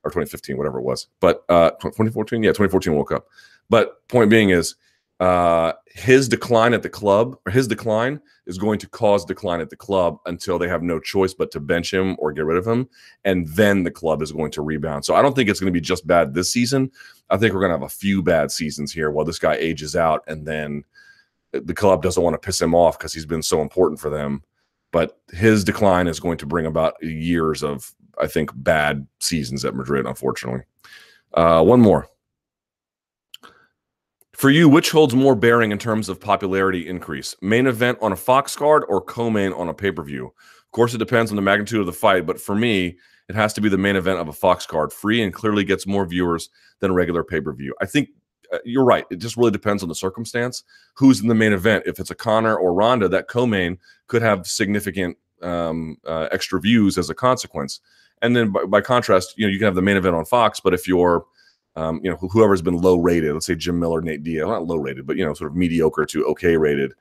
or 0.03 0.11
2015, 0.11 0.57
whatever 0.57 0.79
it 0.79 0.83
was. 0.83 1.07
But 1.19 1.43
uh 1.49 1.71
2014, 1.71 2.41
yeah, 2.43 2.51
2014 2.51 2.93
World 2.93 3.09
Cup. 3.09 3.27
But 3.69 4.07
point 4.07 4.29
being 4.29 4.51
is 4.51 4.75
uh, 5.19 5.73
his 5.85 6.29
decline 6.29 6.73
at 6.73 6.81
the 6.81 6.89
club 6.89 7.37
or 7.45 7.51
his 7.51 7.67
decline 7.67 8.21
is 8.45 8.57
going 8.57 8.79
to 8.79 8.87
cause 8.87 9.25
decline 9.25 9.59
at 9.59 9.69
the 9.69 9.75
club 9.75 10.17
until 10.25 10.57
they 10.57 10.67
have 10.67 10.81
no 10.81 10.97
choice 10.97 11.33
but 11.33 11.51
to 11.51 11.59
bench 11.59 11.93
him 11.93 12.15
or 12.19 12.31
get 12.31 12.45
rid 12.45 12.57
of 12.57 12.65
him 12.65 12.87
and 13.25 13.45
then 13.49 13.83
the 13.83 13.91
club 13.91 14.21
is 14.21 14.31
going 14.31 14.49
to 14.49 14.61
rebound 14.61 15.03
so 15.03 15.15
i 15.15 15.21
don't 15.21 15.35
think 15.35 15.49
it's 15.49 15.59
going 15.59 15.71
to 15.71 15.77
be 15.77 15.81
just 15.81 16.07
bad 16.07 16.33
this 16.33 16.53
season 16.53 16.89
i 17.29 17.37
think 17.37 17.53
we're 17.53 17.59
going 17.59 17.71
to 17.71 17.77
have 17.77 17.83
a 17.83 17.89
few 17.89 18.21
bad 18.21 18.51
seasons 18.51 18.91
here 18.91 19.11
while 19.11 19.25
this 19.25 19.39
guy 19.39 19.55
ages 19.55 19.95
out 19.95 20.23
and 20.27 20.45
then 20.45 20.83
the 21.51 21.73
club 21.73 22.03
doesn't 22.03 22.23
want 22.23 22.33
to 22.33 22.45
piss 22.45 22.61
him 22.61 22.75
off 22.75 22.97
because 22.97 23.13
he's 23.13 23.25
been 23.25 23.43
so 23.43 23.61
important 23.61 23.99
for 23.99 24.09
them 24.09 24.43
but 24.91 25.19
his 25.31 25.63
decline 25.63 26.07
is 26.07 26.19
going 26.19 26.37
to 26.37 26.45
bring 26.45 26.65
about 26.65 27.01
years 27.01 27.63
of 27.63 27.93
i 28.19 28.27
think 28.27 28.51
bad 28.55 29.05
seasons 29.19 29.65
at 29.65 29.75
madrid 29.75 30.05
unfortunately 30.05 30.61
uh, 31.33 31.63
one 31.63 31.79
more 31.79 32.09
for 34.39 34.49
you, 34.49 34.69
which 34.69 34.91
holds 34.91 35.13
more 35.13 35.35
bearing 35.35 35.73
in 35.73 35.77
terms 35.77 36.07
of 36.07 36.17
popularity 36.17 36.87
increase? 36.87 37.35
Main 37.41 37.67
event 37.67 37.97
on 38.01 38.13
a 38.13 38.15
Fox 38.15 38.55
card 38.55 38.85
or 38.87 39.01
co-main 39.01 39.51
on 39.51 39.67
a 39.67 39.73
pay-per-view? 39.73 40.27
Of 40.27 40.71
course, 40.71 40.93
it 40.93 40.99
depends 40.99 41.29
on 41.29 41.35
the 41.35 41.41
magnitude 41.41 41.81
of 41.81 41.85
the 41.85 41.91
fight, 41.91 42.25
but 42.25 42.39
for 42.39 42.55
me, 42.55 42.97
it 43.29 43.35
has 43.35 43.53
to 43.53 43.61
be 43.61 43.69
the 43.69 43.77
main 43.77 43.95
event 43.95 44.19
of 44.19 44.27
a 44.27 44.33
Fox 44.33 44.65
card. 44.65 44.91
Free 44.91 45.21
and 45.21 45.33
clearly 45.33 45.63
gets 45.63 45.87
more 45.87 46.05
viewers 46.05 46.49
than 46.79 46.91
a 46.91 46.93
regular 46.93 47.23
pay-per-view. 47.23 47.75
I 47.79 47.85
think 47.85 48.09
uh, 48.51 48.57
you're 48.65 48.83
right. 48.83 49.05
It 49.11 49.17
just 49.17 49.37
really 49.37 49.51
depends 49.51 49.83
on 49.83 49.89
the 49.89 49.95
circumstance. 49.95 50.63
Who's 50.95 51.21
in 51.21 51.27
the 51.27 51.35
main 51.35 51.53
event? 51.53 51.83
If 51.85 51.99
it's 51.99 52.09
a 52.09 52.15
Conor 52.15 52.57
or 52.57 52.73
Ronda, 52.73 53.07
that 53.09 53.27
co-main 53.27 53.77
could 54.07 54.23
have 54.23 54.47
significant 54.47 55.17
um, 55.41 55.97
uh, 56.05 56.27
extra 56.31 56.59
views 56.59 56.97
as 56.97 57.09
a 57.09 57.15
consequence. 57.15 57.79
And 58.21 58.35
then 58.35 58.51
by, 58.51 58.63
by 58.65 58.81
contrast, 58.81 59.37
you 59.37 59.45
know, 59.45 59.51
you 59.51 59.59
can 59.59 59.65
have 59.65 59.75
the 59.75 59.81
main 59.81 59.95
event 59.95 60.15
on 60.15 60.25
Fox, 60.25 60.59
but 60.59 60.73
if 60.73 60.87
you're 60.87 61.25
um, 61.75 62.01
you 62.03 62.09
know, 62.09 62.17
whoever's 62.17 62.61
been 62.61 62.81
low 62.81 62.97
rated, 62.97 63.31
let's 63.33 63.45
say 63.45 63.55
Jim 63.55 63.79
Miller, 63.79 64.01
Nate 64.01 64.23
Diaz, 64.23 64.47
not 64.47 64.65
low 64.65 64.75
rated, 64.75 65.05
but 65.05 65.15
you 65.15 65.25
know, 65.25 65.33
sort 65.33 65.51
of 65.51 65.55
mediocre 65.55 66.05
to 66.05 66.25
okay 66.25 66.57
rated. 66.57 66.93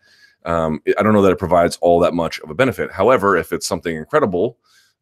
Um, 0.45 0.81
I 0.97 1.03
don't 1.03 1.15
know 1.15 1.23
that 1.23 1.33
it 1.33 1.39
provides 1.39 1.79
all 1.81 1.99
that 2.01 2.15
much 2.15 2.39
of 2.41 2.51
a 2.51 2.55
benefit. 2.55 2.93
However, 2.93 3.37
if 3.37 3.53
it's 3.53 3.67
something 3.67 3.97
incredible, 3.97 4.57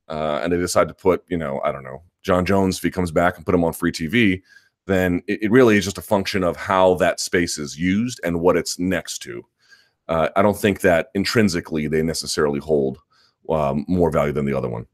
uh, 0.08 0.40
and 0.42 0.52
they 0.52 0.56
decide 0.56 0.88
to 0.88 0.94
put, 0.94 1.24
you 1.28 1.36
know, 1.36 1.60
I 1.64 1.72
don't 1.72 1.84
know, 1.84 2.02
Jon 2.22 2.44
Jones 2.44 2.76
if 2.76 2.82
he 2.82 2.90
comes 2.90 3.10
back 3.10 3.36
and 3.36 3.46
put 3.46 3.54
him 3.54 3.64
on 3.64 3.72
free 3.72 3.92
TV, 3.92 4.42
then 4.86 5.22
it, 5.26 5.44
it 5.44 5.50
really 5.50 5.76
is 5.76 5.84
just 5.84 5.98
a 5.98 6.02
function 6.02 6.44
of 6.44 6.56
how 6.56 6.94
that 6.94 7.20
space 7.20 7.58
is 7.58 7.78
used 7.78 8.20
and 8.24 8.40
what 8.40 8.56
it's 8.56 8.78
next 8.78 9.18
to. 9.18 9.44
Uh, 10.08 10.28
I 10.36 10.42
don't 10.42 10.56
think 10.56 10.80
that 10.80 11.10
intrinsically 11.14 11.88
they 11.88 12.02
necessarily 12.02 12.60
hold 12.60 12.98
um, 13.48 13.84
more 13.88 14.10
value 14.10 14.32
than 14.32 14.44
the 14.44 14.56
other 14.56 14.68
one. 14.68 14.86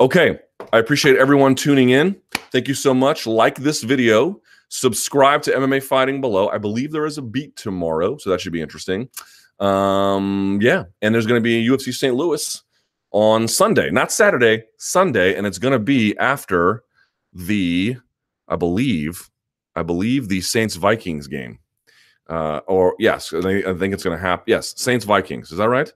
Okay, 0.00 0.38
I 0.72 0.78
appreciate 0.78 1.16
everyone 1.16 1.54
tuning 1.54 1.90
in. 1.90 2.16
Thank 2.52 2.68
you 2.68 2.74
so 2.74 2.94
much. 2.94 3.26
Like 3.26 3.56
this 3.56 3.82
video, 3.82 4.40
subscribe 4.68 5.42
to 5.42 5.52
MMA 5.52 5.82
Fighting 5.82 6.20
below. 6.20 6.48
I 6.48 6.58
believe 6.58 6.92
there 6.92 7.06
is 7.06 7.18
a 7.18 7.22
beat 7.22 7.56
tomorrow, 7.56 8.16
so 8.16 8.30
that 8.30 8.40
should 8.40 8.52
be 8.52 8.62
interesting. 8.62 9.08
Um, 9.60 10.58
yeah, 10.60 10.84
and 11.00 11.14
there's 11.14 11.26
going 11.26 11.40
to 11.40 11.44
be 11.44 11.66
UFC 11.66 11.94
St. 11.94 12.14
Louis 12.14 12.62
on 13.14 13.46
Sunday, 13.46 13.90
not 13.90 14.10
Saturday, 14.10 14.64
Sunday, 14.76 15.36
and 15.36 15.46
it's 15.46 15.58
going 15.58 15.72
to 15.72 15.78
be 15.78 16.18
after 16.18 16.82
the, 17.32 17.96
I 18.48 18.56
believe, 18.56 19.30
I 19.76 19.84
believe 19.84 20.28
the 20.28 20.40
Saints 20.40 20.74
Vikings 20.74 21.28
game. 21.28 21.60
Uh, 22.28 22.60
or 22.66 22.96
yes, 22.98 23.32
I 23.32 23.40
think 23.40 23.94
it's 23.94 24.02
going 24.02 24.18
to 24.18 24.20
happen. 24.20 24.44
Yes, 24.48 24.74
Saints 24.76 25.04
Vikings. 25.04 25.52
Is 25.52 25.58
that 25.58 25.68
right? 25.68 25.90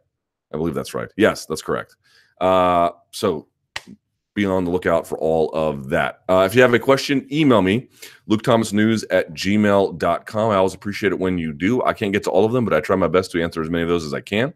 I 0.55 0.57
believe 0.57 0.75
that's 0.75 0.95
right. 0.95 1.09
Yes, 1.17 1.45
that's 1.45 1.61
correct. 1.61 1.97
Uh, 2.41 2.91
so 3.11 3.49
be 4.35 4.47
on 4.47 4.65
the 4.65 4.71
lookout 4.71 5.05
for 5.05 5.19
all 5.19 5.51
of 5.51 5.89
that. 5.89 6.21
Uh, 6.29 6.47
if 6.49 6.55
you 6.55 6.63
have 6.63 6.73
a 6.73 6.79
question, 6.79 7.27
email 7.33 7.63
me, 7.63 7.89
lukethomasnews 8.31 9.05
at 9.11 9.33
gmail.com. 9.35 10.51
I 10.53 10.55
always 10.55 10.75
appreciate 10.75 11.13
it 11.13 11.19
when 11.19 11.37
you 11.37 11.53
do. 11.53 11.83
I 11.83 11.95
can't 11.95 12.13
get 12.13 12.23
to 12.25 12.31
all 12.31 12.45
of 12.45 12.53
them, 12.53 12.65
but 12.65 12.75
I 12.75 12.81
try 12.81 12.95
my 12.95 13.09
best 13.09 13.33
to 13.33 13.43
answer 13.43 13.61
as 13.61 13.71
many 13.71 13.83
of 13.83 13.89
those 13.89 14.05
as 14.05 14.15
I 14.15 14.21
can. 14.21 14.55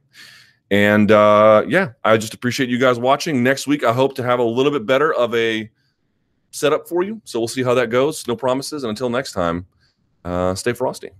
And 0.72 1.10
uh, 1.10 1.64
yeah, 1.68 1.90
I 2.02 2.16
just 2.16 2.32
appreciate 2.32 2.70
you 2.70 2.78
guys 2.78 2.98
watching. 2.98 3.42
Next 3.42 3.66
week, 3.66 3.84
I 3.84 3.92
hope 3.92 4.16
to 4.16 4.22
have 4.22 4.38
a 4.38 4.42
little 4.42 4.72
bit 4.72 4.86
better 4.86 5.12
of 5.12 5.34
a 5.34 5.70
setup 6.50 6.88
for 6.88 7.02
you. 7.02 7.20
So 7.24 7.38
we'll 7.38 7.48
see 7.48 7.62
how 7.62 7.74
that 7.74 7.90
goes. 7.90 8.26
No 8.26 8.34
promises. 8.34 8.82
And 8.82 8.88
until 8.88 9.10
next 9.10 9.32
time, 9.32 9.66
uh, 10.24 10.54
stay 10.54 10.72
frosty. 10.72 11.10